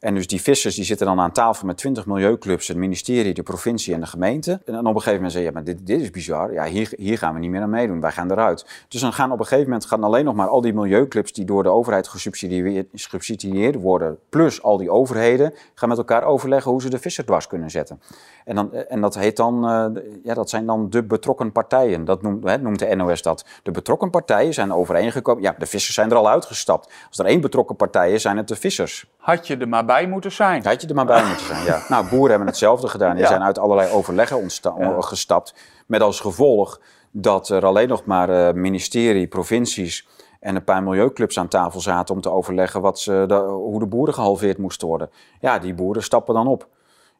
En 0.00 0.14
dus 0.14 0.26
die 0.26 0.42
vissers 0.42 0.74
die 0.74 0.84
zitten 0.84 1.06
dan 1.06 1.20
aan 1.20 1.32
tafel 1.32 1.66
met 1.66 1.76
20 1.76 2.06
milieuclubs, 2.06 2.68
het 2.68 2.76
ministerie, 2.76 3.34
de 3.34 3.42
provincie 3.42 3.94
en 3.94 4.00
de 4.00 4.06
gemeente. 4.06 4.60
En 4.64 4.72
dan 4.72 4.86
op 4.86 4.94
een 4.94 5.02
gegeven 5.02 5.14
moment 5.14 5.32
zeg 5.32 5.42
je, 5.42 5.48
ja, 5.48 5.54
maar 5.54 5.64
dit, 5.64 5.86
dit 5.86 6.00
is 6.00 6.10
bizar. 6.10 6.52
Ja, 6.52 6.64
hier, 6.64 6.92
hier 6.96 7.18
gaan 7.18 7.34
we 7.34 7.40
niet 7.40 7.50
meer 7.50 7.60
aan 7.60 7.70
meedoen. 7.70 8.00
Wij 8.00 8.10
gaan 8.10 8.30
eruit. 8.30 8.84
Dus 8.88 9.00
dan 9.00 9.12
gaan 9.12 9.32
op 9.32 9.38
een 9.38 9.44
gegeven 9.44 9.64
moment 9.64 9.84
gaan 9.84 10.04
alleen 10.04 10.24
nog 10.24 10.34
maar 10.34 10.48
al 10.48 10.60
die 10.60 10.72
milieuclubs 10.72 11.32
die 11.32 11.44
door 11.44 11.62
de 11.62 11.68
overheid 11.68 12.08
gesubsidieerd, 12.08 12.88
gesubsidieerd 12.92 13.74
worden, 13.74 14.18
plus 14.28 14.62
al 14.62 14.76
die 14.76 14.90
overheden, 14.90 15.54
gaan 15.74 15.88
met 15.88 15.98
elkaar 15.98 16.24
overleggen 16.24 16.70
hoe 16.70 16.82
ze 16.82 16.90
de 16.90 16.98
visser 16.98 17.24
dwars 17.24 17.46
kunnen 17.46 17.70
zetten. 17.70 18.00
En, 18.44 18.54
dan, 18.54 18.74
en 18.74 19.00
dat 19.00 19.14
heet 19.14 19.36
dan, 19.36 19.68
eh, 19.68 20.02
ja, 20.22 20.34
dat 20.34 20.50
zijn 20.50 20.66
dan 20.66 20.90
de 20.90 21.02
betrokken 21.02 21.52
partijen. 21.52 22.04
Dat 22.04 22.22
noemt, 22.22 22.44
hè, 22.44 22.58
noemt 22.58 22.78
de 22.78 22.94
NOS 22.94 23.22
dat. 23.22 23.44
De 23.62 23.70
betrokken 23.70 24.10
partijen 24.10 24.54
zijn 24.54 24.72
overeengekomen. 24.72 25.42
Ja, 25.42 25.54
de 25.58 25.66
vissers 25.66 25.94
zijn 25.94 26.10
er 26.10 26.16
al 26.16 26.28
uitgestapt. 26.28 26.92
Als 27.08 27.18
er 27.18 27.24
één 27.24 27.40
betrokken 27.40 27.76
partij 27.76 28.12
is, 28.12 28.22
zijn 28.22 28.36
het 28.36 28.48
de 28.48 28.56
vissers. 28.56 29.06
Had 29.16 29.46
je 29.46 29.56
er 29.56 29.68
maar 29.68 29.84
bij 29.90 30.06
moeten 30.08 30.32
zijn. 30.32 30.64
Had 30.64 30.82
je 30.82 30.88
er 30.88 30.94
maar 30.94 31.06
bij 31.06 31.24
moeten 31.26 31.46
zijn, 31.46 31.64
ja. 31.64 31.82
Nou, 31.88 32.08
boeren 32.08 32.28
hebben 32.30 32.46
hetzelfde 32.48 32.88
gedaan. 32.88 33.12
Die 33.14 33.22
Ja. 33.22 33.28
zijn 33.28 33.42
uit 33.42 33.58
allerlei 33.58 33.92
overleggen 33.92 34.36
ontsta- 34.36 34.74
Ja. 34.78 35.00
gestapt. 35.00 35.54
Met 35.86 36.00
als 36.00 36.20
gevolg 36.20 36.80
dat 37.10 37.48
er 37.48 37.64
alleen 37.66 37.88
nog 37.88 38.04
maar 38.04 38.28
eh, 38.48 38.54
ministerie, 38.54 39.26
provincies 39.26 40.08
en 40.40 40.56
een 40.56 40.64
paar 40.64 40.82
milieuclubs 40.82 41.38
aan 41.38 41.48
tafel 41.48 41.80
zaten 41.80 42.14
om 42.14 42.20
te 42.20 42.30
overleggen 42.30 42.80
wat 42.80 42.98
ze, 43.00 43.24
de, 43.26 43.34
hoe 43.34 43.78
de 43.78 43.86
boeren 43.86 44.14
gehalveerd 44.14 44.58
moesten 44.58 44.88
worden. 44.88 45.10
Ja, 45.40 45.58
die 45.58 45.74
boeren 45.74 46.02
stappen 46.02 46.34
dan 46.34 46.46
op. 46.46 46.66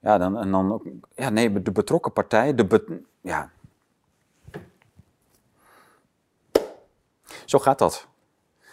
Ja, 0.01 0.19
dan, 0.19 0.39
en 0.39 0.51
dan, 0.51 0.83
ja, 1.15 1.29
nee, 1.31 1.63
de 1.63 1.73
betrokken 1.73 2.13
partij, 2.13 2.55
de 2.55 2.65
be- 2.65 3.01
ja. 3.21 3.51
Zo 7.45 7.59
gaat 7.59 7.79
dat. 7.79 8.07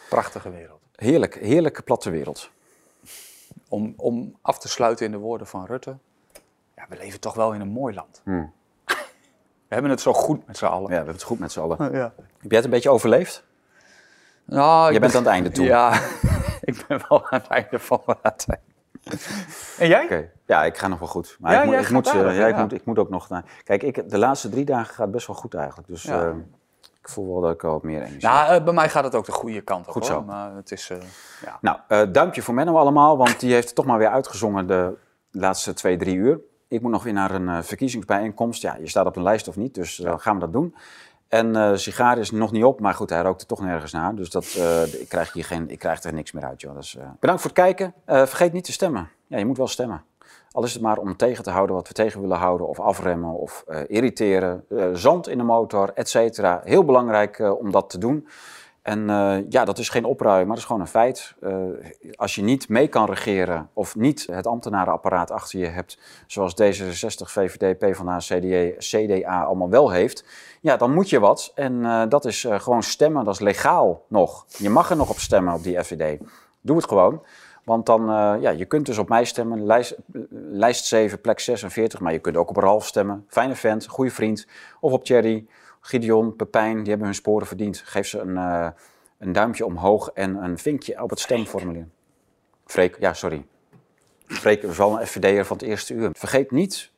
Prachtige 0.10 0.50
wereld. 0.50 0.80
Heerlijk, 0.96 1.36
heerlijke 1.36 1.82
platte 1.82 2.10
wereld. 2.10 2.50
Om, 3.70 3.94
om 3.98 4.38
af 4.42 4.60
te 4.60 4.68
sluiten 4.68 5.06
in 5.06 5.12
de 5.12 5.18
woorden 5.18 5.48
van 5.48 5.66
Rutte. 5.66 5.98
Ja, 6.76 6.86
we 6.90 6.98
leven 6.98 7.20
toch 7.20 7.34
wel 7.34 7.54
in 7.54 7.62
een 7.62 7.68
mooi 7.68 7.94
land. 7.96 8.22
Hmm. 8.24 8.52
We 9.68 9.74
hebben 9.74 9.92
het 9.92 10.02
zo 10.02 10.14
goed 10.14 10.48
met 10.48 10.58
z'n 10.58 10.66
allen. 10.66 10.82
Ja, 10.82 10.88
we 10.88 10.96
hebben 10.96 11.14
het 11.14 11.24
goed 11.24 11.40
met 11.40 11.52
z'n 11.52 11.60
allen. 11.60 11.78
Ja. 11.92 12.14
Heb 12.16 12.52
jij 12.52 12.56
het 12.56 12.64
een 12.64 12.70
beetje 12.70 12.90
overleefd? 12.90 13.44
Nou, 14.46 14.92
Jij 14.92 15.00
bent 15.00 15.12
ben- 15.12 15.22
aan 15.22 15.26
het 15.28 15.34
einde 15.34 15.50
toe. 15.52 15.66
Ja, 15.66 15.94
ik 16.62 16.86
ben 16.88 17.02
wel 17.10 17.30
aan 17.30 17.40
het 17.40 17.48
einde 17.48 17.80
van 17.80 18.02
mijn 18.06 18.36
tijd. 18.36 18.60
En 19.80 19.88
jij? 19.88 20.04
Oké, 20.04 20.30
ja, 20.46 20.64
ik 20.64 20.78
ga 20.78 20.88
nog 20.88 21.00
wel 21.00 21.08
goed. 21.08 21.38
Maar 21.40 21.52
Ja, 21.52 21.58
ik, 21.60 21.64
moet, 21.66 21.74
jij 21.74 21.82
ik, 21.82 21.88
gaat 21.88 21.96
moet, 21.96 22.08
eh, 22.14 22.38
ja, 22.38 22.48
ik, 22.48 22.56
ja. 22.56 22.62
moet, 22.62 22.74
ik 22.74 22.86
moet 22.86 23.00
ook 23.00 23.10
nog 23.10 23.30
naar. 23.30 23.44
Kijk, 23.64 23.84
ik, 23.84 24.10
de 24.10 24.18
laatste 24.18 24.50
drie 24.50 24.66
dagen 24.66 24.94
gaat 24.94 25.12
best 25.12 25.28
wel 25.28 25.36
goed 25.36 25.54
eigenlijk. 25.54 25.88
Dus 25.88 26.04
Ja. 26.04 26.34
Ik 27.08 27.14
voel 27.14 27.34
wel 27.34 27.42
dat 27.42 27.54
ik 27.54 27.64
al 27.64 27.72
wat 27.72 27.84
meer 27.84 28.02
energie 28.02 28.28
heb. 28.28 28.32
Nou, 28.32 28.56
eh, 28.56 28.64
bij 28.64 28.74
mij 28.74 28.90
gaat 28.90 29.04
het 29.04 29.16
ook 29.16 29.26
de 29.26 29.32
goede 29.32 29.62
kant 29.62 29.88
op. 29.88 29.92
Goed 29.92 30.08
hoor. 30.08 30.18
zo. 30.18 30.24
Maar 30.24 30.56
het 30.56 30.72
is, 30.72 30.90
eh, 30.90 30.98
ja. 31.46 31.58
Nou, 31.62 31.78
eh, 31.88 32.02
duimpje 32.12 32.42
voor 32.42 32.54
Menno 32.54 32.78
allemaal, 32.78 33.18
want 33.18 33.40
die 33.40 33.54
heeft 33.54 33.66
het 33.66 33.76
toch 33.76 33.86
maar 33.86 33.98
weer 33.98 34.10
uitgezongen 34.10 34.68
de 34.68 34.94
laatste 35.32 35.74
twee, 35.74 35.98
drie 35.98 36.16
uur. 36.16 36.40
Ik 36.68 36.82
moet 36.82 36.92
nog 36.92 37.04
weer 37.04 37.14
naar 37.14 37.32
een 37.32 37.64
verkiezingsbijeenkomst. 37.64 38.62
Ja, 38.62 38.76
je 38.80 38.88
staat 38.88 39.06
op 39.06 39.16
een 39.16 39.24
lijst 39.24 39.48
of 39.48 39.56
niet, 39.56 39.74
dus 39.74 40.02
gaan 40.06 40.34
we 40.34 40.40
dat 40.40 40.54
doen. 40.54 40.76
En 41.28 41.56
eh 41.56 41.72
sigaar 41.76 42.18
is 42.18 42.32
nog 42.32 42.52
niet 42.52 42.64
op, 42.64 42.80
maar 42.80 42.94
goed, 42.94 43.10
hij 43.10 43.22
rookt 43.22 43.42
er 43.42 43.48
toch 43.48 43.62
nergens 43.62 43.92
naar. 43.92 44.16
Dus 44.16 44.30
dat, 44.30 44.46
ik, 45.00 45.10
krijg 45.10 45.34
hier 45.34 45.46
geen, 45.46 45.70
ik 45.70 45.80
krijg 45.80 46.04
er 46.04 46.14
niks 46.14 46.32
meer 46.32 46.44
uit, 46.44 46.62
joh. 46.62 46.76
Dus, 46.76 46.98
bedankt 47.20 47.42
voor 47.42 47.52
het 47.52 47.60
kijken. 47.60 47.94
Vergeet 48.06 48.54
niet 48.54 48.64
te 48.64 48.72
stemmen. 48.72 49.10
Ja, 49.28 49.38
je 49.38 49.46
moet 49.46 49.58
wel 49.58 49.68
stemmen. 49.68 50.04
Al 50.58 50.64
is 50.64 50.74
het 50.74 50.82
maar 50.82 50.98
om 50.98 51.16
tegen 51.16 51.44
te 51.44 51.50
houden 51.50 51.76
wat 51.76 51.88
we 51.88 51.94
tegen 51.94 52.22
willen 52.22 52.38
houden, 52.38 52.68
of 52.68 52.80
afremmen, 52.80 53.34
of 53.34 53.64
eh, 53.68 53.80
irriteren. 53.88 54.66
Eh, 54.70 54.86
zand 54.94 55.28
in 55.28 55.38
de 55.38 55.44
motor, 55.44 55.92
et 55.94 56.10
cetera. 56.10 56.62
Heel 56.64 56.86
belangrijk 56.86 57.40
eh, 57.40 57.60
om 57.60 57.72
dat 57.72 57.90
te 57.90 57.98
doen. 57.98 58.28
En 58.82 59.08
ja, 59.50 59.66
dat 59.66 59.78
is 59.78 59.90
geen 59.90 60.06
opruimen, 60.06 60.48
maar 60.48 60.56
dat 60.56 60.64
is 60.64 60.66
gewoon 60.66 60.82
een 60.82 60.88
feit. 60.88 61.36
Als 62.16 62.36
je 62.36 62.42
niet 62.42 62.70
mee 62.70 62.88
kan 62.88 63.06
regeren 63.06 63.70
of 63.74 63.96
niet 63.96 64.28
het 64.32 64.48
ambtenarenapparaat 64.48 65.32
achter 65.32 65.60
je 65.60 65.66
hebt, 65.66 66.00
zoals 66.28 66.54
D66, 66.62 67.32
VVD, 67.32 67.78
PvdA, 67.78 68.18
CDA, 68.18 68.78
CDA 68.78 69.44
allemaal 69.44 69.70
wel 69.70 69.90
heeft, 69.92 70.26
ja, 70.62 70.78
dan 70.78 70.94
moet 70.94 71.10
je 71.10 71.20
wat. 71.20 71.52
En 71.56 72.06
dat 72.10 72.26
is 72.26 72.48
gewoon 72.50 72.84
stemmen, 72.84 73.24
dat 73.24 73.34
is 73.34 73.40
legaal 73.40 74.04
nog. 74.08 74.46
Je 74.58 74.70
mag 74.70 74.90
er 74.90 74.98
nog 74.98 75.10
op 75.10 75.20
stemmen 75.20 75.54
op 75.54 75.64
die 75.64 75.84
FVD. 75.84 76.20
Doe 76.62 76.76
het 76.76 76.88
gewoon. 76.88 77.22
Want 77.68 77.86
dan, 77.86 78.10
eh, 78.10 78.42
ja, 78.42 78.50
je 78.50 78.66
kunt 78.66 78.86
dus 78.86 78.98
op 78.98 79.10
mij 79.10 79.26
stemmen, 79.26 79.66
lijst, 79.66 79.96
lijst 80.32 80.86
7, 80.86 81.22
plek 81.22 81.40
46, 81.40 82.00
maar 82.00 82.12
je 82.14 82.20
kunt 82.20 82.38
ook 82.38 82.50
op 82.50 82.56
Ralf 82.56 82.86
stemmen. 82.86 83.26
Fijne 83.28 83.56
vent, 83.56 83.88
goede 83.88 84.12
vriend. 84.12 84.48
Of 84.80 84.92
op 84.92 85.04
Thierry, 85.04 85.46
Gideon, 85.82 86.36
Pepijn, 86.36 86.78
die 86.78 86.88
hebben 86.88 87.06
hun 87.06 87.16
sporen 87.16 87.48
verdiend. 87.48 87.82
Geef 87.86 88.08
ze 88.08 88.20
een, 88.20 88.38
eh, 88.38 88.68
een 89.18 89.32
duimpje 89.32 89.66
omhoog 89.66 90.10
en 90.14 90.44
een 90.44 90.58
vinkje 90.58 91.02
op 91.04 91.10
het 91.10 91.20
stemformulier. 91.20 91.88
Freek, 92.66 92.98
ja, 93.00 93.14
sorry. 93.14 93.46
Freek 94.26 94.64
is 94.64 94.78
wel 94.78 95.00
een 95.00 95.08
FVD'er 95.08 95.46
van 95.46 95.58
het 95.58 95.66
eerste 95.66 95.94
uur. 95.94 96.10
Vergeet 96.14 96.52
niet 96.52 96.92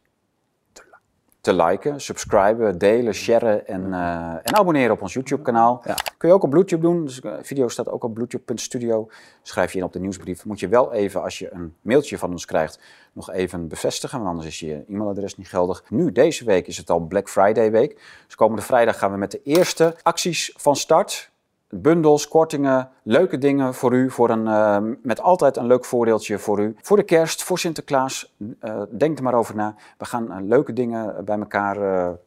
te 1.42 1.54
liken, 1.54 2.02
subscriben, 2.02 2.78
delen, 2.78 3.14
sharen 3.14 3.68
en, 3.68 3.94
eh, 3.94 4.34
en 4.44 4.56
abonneren 4.56 4.92
op 4.92 5.02
ons 5.02 5.14
YouTube-kanaal. 5.14 5.82
Ja. 5.86 5.96
Kun 6.18 6.30
je 6.30 6.36
ook 6.36 6.44
op 6.44 6.50
Bluetooth 6.50 6.82
doen. 6.82 7.06
Dus 7.06 7.22
de 7.22 7.40
video 7.42 7.68
staat 7.68 7.90
ook 7.90 8.04
op 8.04 8.14
bluetooth.studio. 8.14 9.10
Schrijf 9.42 9.72
je 9.72 9.78
in 9.78 9.84
op 9.84 9.94
de 9.94 10.00
nieuwsbrief. 10.00 10.46
Moet 10.46 10.60
je 10.60 10.68
wel 10.68 10.94
even, 10.94 11.24
als 11.24 11.40
je 11.40 11.54
een 11.54 11.76
mailtje 11.82 12.18
van 12.18 12.32
ons 12.32 12.46
krijgt, 12.46 12.80
nog 13.14 13.32
even 13.32 13.68
bevestigen. 13.68 14.18
Want 14.18 14.30
anders 14.30 14.48
is 14.48 14.60
je 14.60 14.84
e-mailadres 14.88 15.38
niet 15.38 15.50
geldig. 15.50 15.84
Nu, 15.90 16.12
deze 16.12 16.46
week, 16.46 16.68
is 16.68 16.78
het 16.78 16.90
al 16.90 17.00
Black 17.00 17.30
Friday 17.30 17.72
week. 17.72 18.02
Dus 18.26 18.36
komende 18.36 18.62
vrijdag 18.62 18.98
gaan 18.98 19.12
we 19.12 19.18
met 19.18 19.32
de 19.32 19.42
eerste 19.44 19.96
acties 20.02 20.54
van 20.58 20.76
start. 20.76 21.29
Bundels, 21.70 22.28
kortingen, 22.28 22.90
leuke 23.04 23.38
dingen 23.38 23.74
voor 23.74 23.94
u. 23.94 24.12
Voor 24.12 24.30
een, 24.30 24.48
eh, 24.48 24.78
met 25.04 25.22
altijd 25.22 25.58
een 25.58 25.68
leuk 25.68 25.86
voordeeltje 25.86 26.40
voor 26.40 26.60
u. 26.60 26.76
Voor 26.82 26.98
de 26.98 27.04
kerst, 27.04 27.44
voor 27.44 27.60
Sinterklaas. 27.60 28.36
eh, 28.60 28.82
denk 28.90 29.18
er 29.18 29.24
maar 29.24 29.34
over 29.34 29.56
na. 29.56 29.76
We 29.98 30.06
gaan 30.06 30.32
eh, 30.32 30.38
leuke 30.42 30.74
dingen 30.74 31.26
bij 31.26 31.40
elkaar 31.40 31.78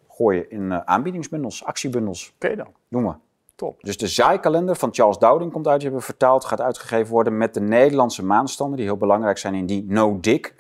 gooien 0.08 0.50
in 0.50 0.86
aanbiedingsbundels, 0.86 1.64
actiebundels. 1.64 2.32
Oké 2.34 2.56
dan, 2.56 2.66
Doen 2.88 3.04
we. 3.06 3.12
top. 3.54 3.82
Dus 3.82 3.96
de 3.96 4.06
zaaikalender 4.06 4.76
van 4.76 4.88
Charles 4.92 5.18
Dowding 5.18 5.52
komt 5.52 5.66
uit, 5.66 5.80
die 5.80 5.88
hebben 5.88 6.06
we 6.06 6.12
vertaald, 6.12 6.44
gaat 6.44 6.60
uitgegeven 6.60 7.12
worden 7.12 7.36
met 7.36 7.54
de 7.54 7.60
Nederlandse 7.60 8.24
maanstanden, 8.24 8.76
die 8.76 8.86
heel 8.86 8.96
belangrijk 8.96 9.38
zijn 9.38 9.54
in 9.54 9.66
die 9.66 9.84
no-dick 9.88 10.54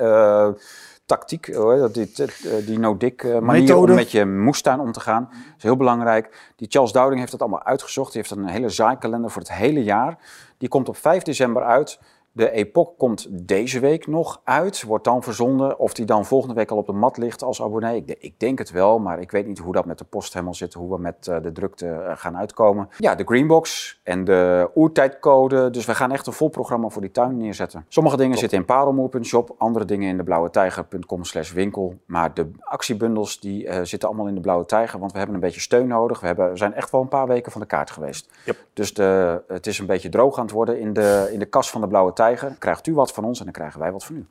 tactiek, 1.06 1.46
die, 1.92 2.12
eh, 2.16 2.66
die 2.66 2.78
no-dick 2.78 3.22
eh, 3.22 3.38
manier 3.38 3.62
Methode. 3.62 3.92
om 3.92 3.98
met 3.98 4.10
je 4.10 4.26
moestuin 4.26 4.80
om 4.80 4.92
te 4.92 5.00
gaan. 5.00 5.28
Dat 5.30 5.56
is 5.56 5.62
heel 5.62 5.76
belangrijk. 5.76 6.52
Die 6.56 6.68
Charles 6.70 6.92
Dowding 6.92 7.18
heeft 7.18 7.30
dat 7.30 7.40
allemaal 7.40 7.64
uitgezocht. 7.64 8.12
Die 8.12 8.20
heeft 8.20 8.34
een 8.34 8.46
hele 8.46 8.68
zaaikalender 8.68 9.30
voor 9.30 9.42
het 9.42 9.52
hele 9.52 9.82
jaar. 9.82 10.18
Die 10.58 10.68
komt 10.68 10.88
op 10.88 10.96
5 10.96 11.22
december 11.22 11.62
uit. 11.62 11.98
De 12.34 12.50
Epoch 12.50 12.96
komt 12.96 13.46
deze 13.46 13.80
week 13.80 14.06
nog 14.06 14.40
uit, 14.44 14.82
wordt 14.82 15.04
dan 15.04 15.22
verzonden. 15.22 15.78
Of 15.78 15.92
die 15.94 16.04
dan 16.06 16.24
volgende 16.24 16.54
week 16.54 16.70
al 16.70 16.76
op 16.76 16.86
de 16.86 16.92
mat 16.92 17.16
ligt 17.16 17.42
als 17.42 17.62
abonnee. 17.62 17.96
Ik, 17.96 18.06
de- 18.06 18.16
ik 18.18 18.40
denk 18.40 18.58
het 18.58 18.70
wel, 18.70 18.98
maar 18.98 19.20
ik 19.20 19.30
weet 19.30 19.46
niet 19.46 19.58
hoe 19.58 19.72
dat 19.72 19.84
met 19.84 19.98
de 19.98 20.04
post 20.04 20.32
helemaal 20.32 20.54
zit. 20.54 20.74
Hoe 20.74 20.90
we 20.94 20.98
met 21.00 21.26
eh, 21.28 21.36
de 21.42 21.52
drukte 21.52 21.86
eh, 21.88 22.12
gaan 22.16 22.36
uitkomen. 22.36 22.88
Ja, 22.98 23.14
de 23.14 23.24
Greenbox 23.24 24.00
en 24.02 24.24
de 24.24 24.70
oertijdcode. 24.74 25.70
Dus 25.70 25.84
we 25.86 25.94
gaan 25.94 26.12
echt 26.12 26.26
een 26.26 26.32
vol 26.32 26.48
programma 26.48 26.88
voor 26.88 27.00
die 27.02 27.10
tuin 27.10 27.36
neerzetten. 27.36 27.84
Sommige 27.88 28.16
dingen 28.16 28.38
zitten 28.38 28.58
in 28.58 28.64
parelmoer.shop, 28.64 29.54
andere 29.58 29.84
dingen 29.84 30.08
in 30.08 30.16
de 30.16 30.22
blauwetijger.com 30.22 31.24
slash 31.24 31.52
winkel. 31.52 31.94
Maar 32.06 32.34
de 32.34 32.50
actiebundels 32.60 33.40
die 33.40 33.66
eh, 33.68 33.80
zitten 33.82 34.08
allemaal 34.08 34.26
in 34.26 34.34
de 34.34 34.40
blauwe 34.40 34.64
tijger, 34.66 34.98
want 34.98 35.12
we 35.12 35.18
hebben 35.18 35.36
een 35.36 35.42
beetje 35.42 35.60
steun 35.60 35.86
nodig. 35.86 36.20
We, 36.20 36.26
hebben, 36.26 36.50
we 36.50 36.56
zijn 36.56 36.74
echt 36.74 36.90
wel 36.90 37.00
een 37.00 37.08
paar 37.08 37.26
weken 37.26 37.52
van 37.52 37.60
de 37.60 37.66
kaart 37.66 37.90
geweest. 37.90 38.30
Yep. 38.44 38.56
Dus 38.72 38.94
de, 38.94 39.42
het 39.48 39.66
is 39.66 39.78
een 39.78 39.86
beetje 39.86 40.08
droog 40.08 40.36
aan 40.38 40.44
het 40.44 40.52
worden 40.54 40.78
in 40.80 40.92
de, 40.92 41.28
in 41.32 41.38
de 41.38 41.44
kas 41.46 41.70
van 41.70 41.80
de 41.80 41.86
blauwe 41.86 42.08
tijger. 42.08 42.20
Krijgt 42.58 42.86
u 42.86 42.94
wat 42.94 43.12
van 43.12 43.24
ons 43.24 43.38
en 43.38 43.44
dan 43.44 43.54
krijgen 43.54 43.80
wij 43.80 43.92
wat 43.92 44.04
van 44.04 44.16
u. 44.16 44.26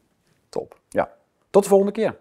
Top. 0.49 0.79
Ja. 0.89 1.11
Tot 1.49 1.63
de 1.63 1.69
volgende 1.69 1.93
keer. 1.93 2.15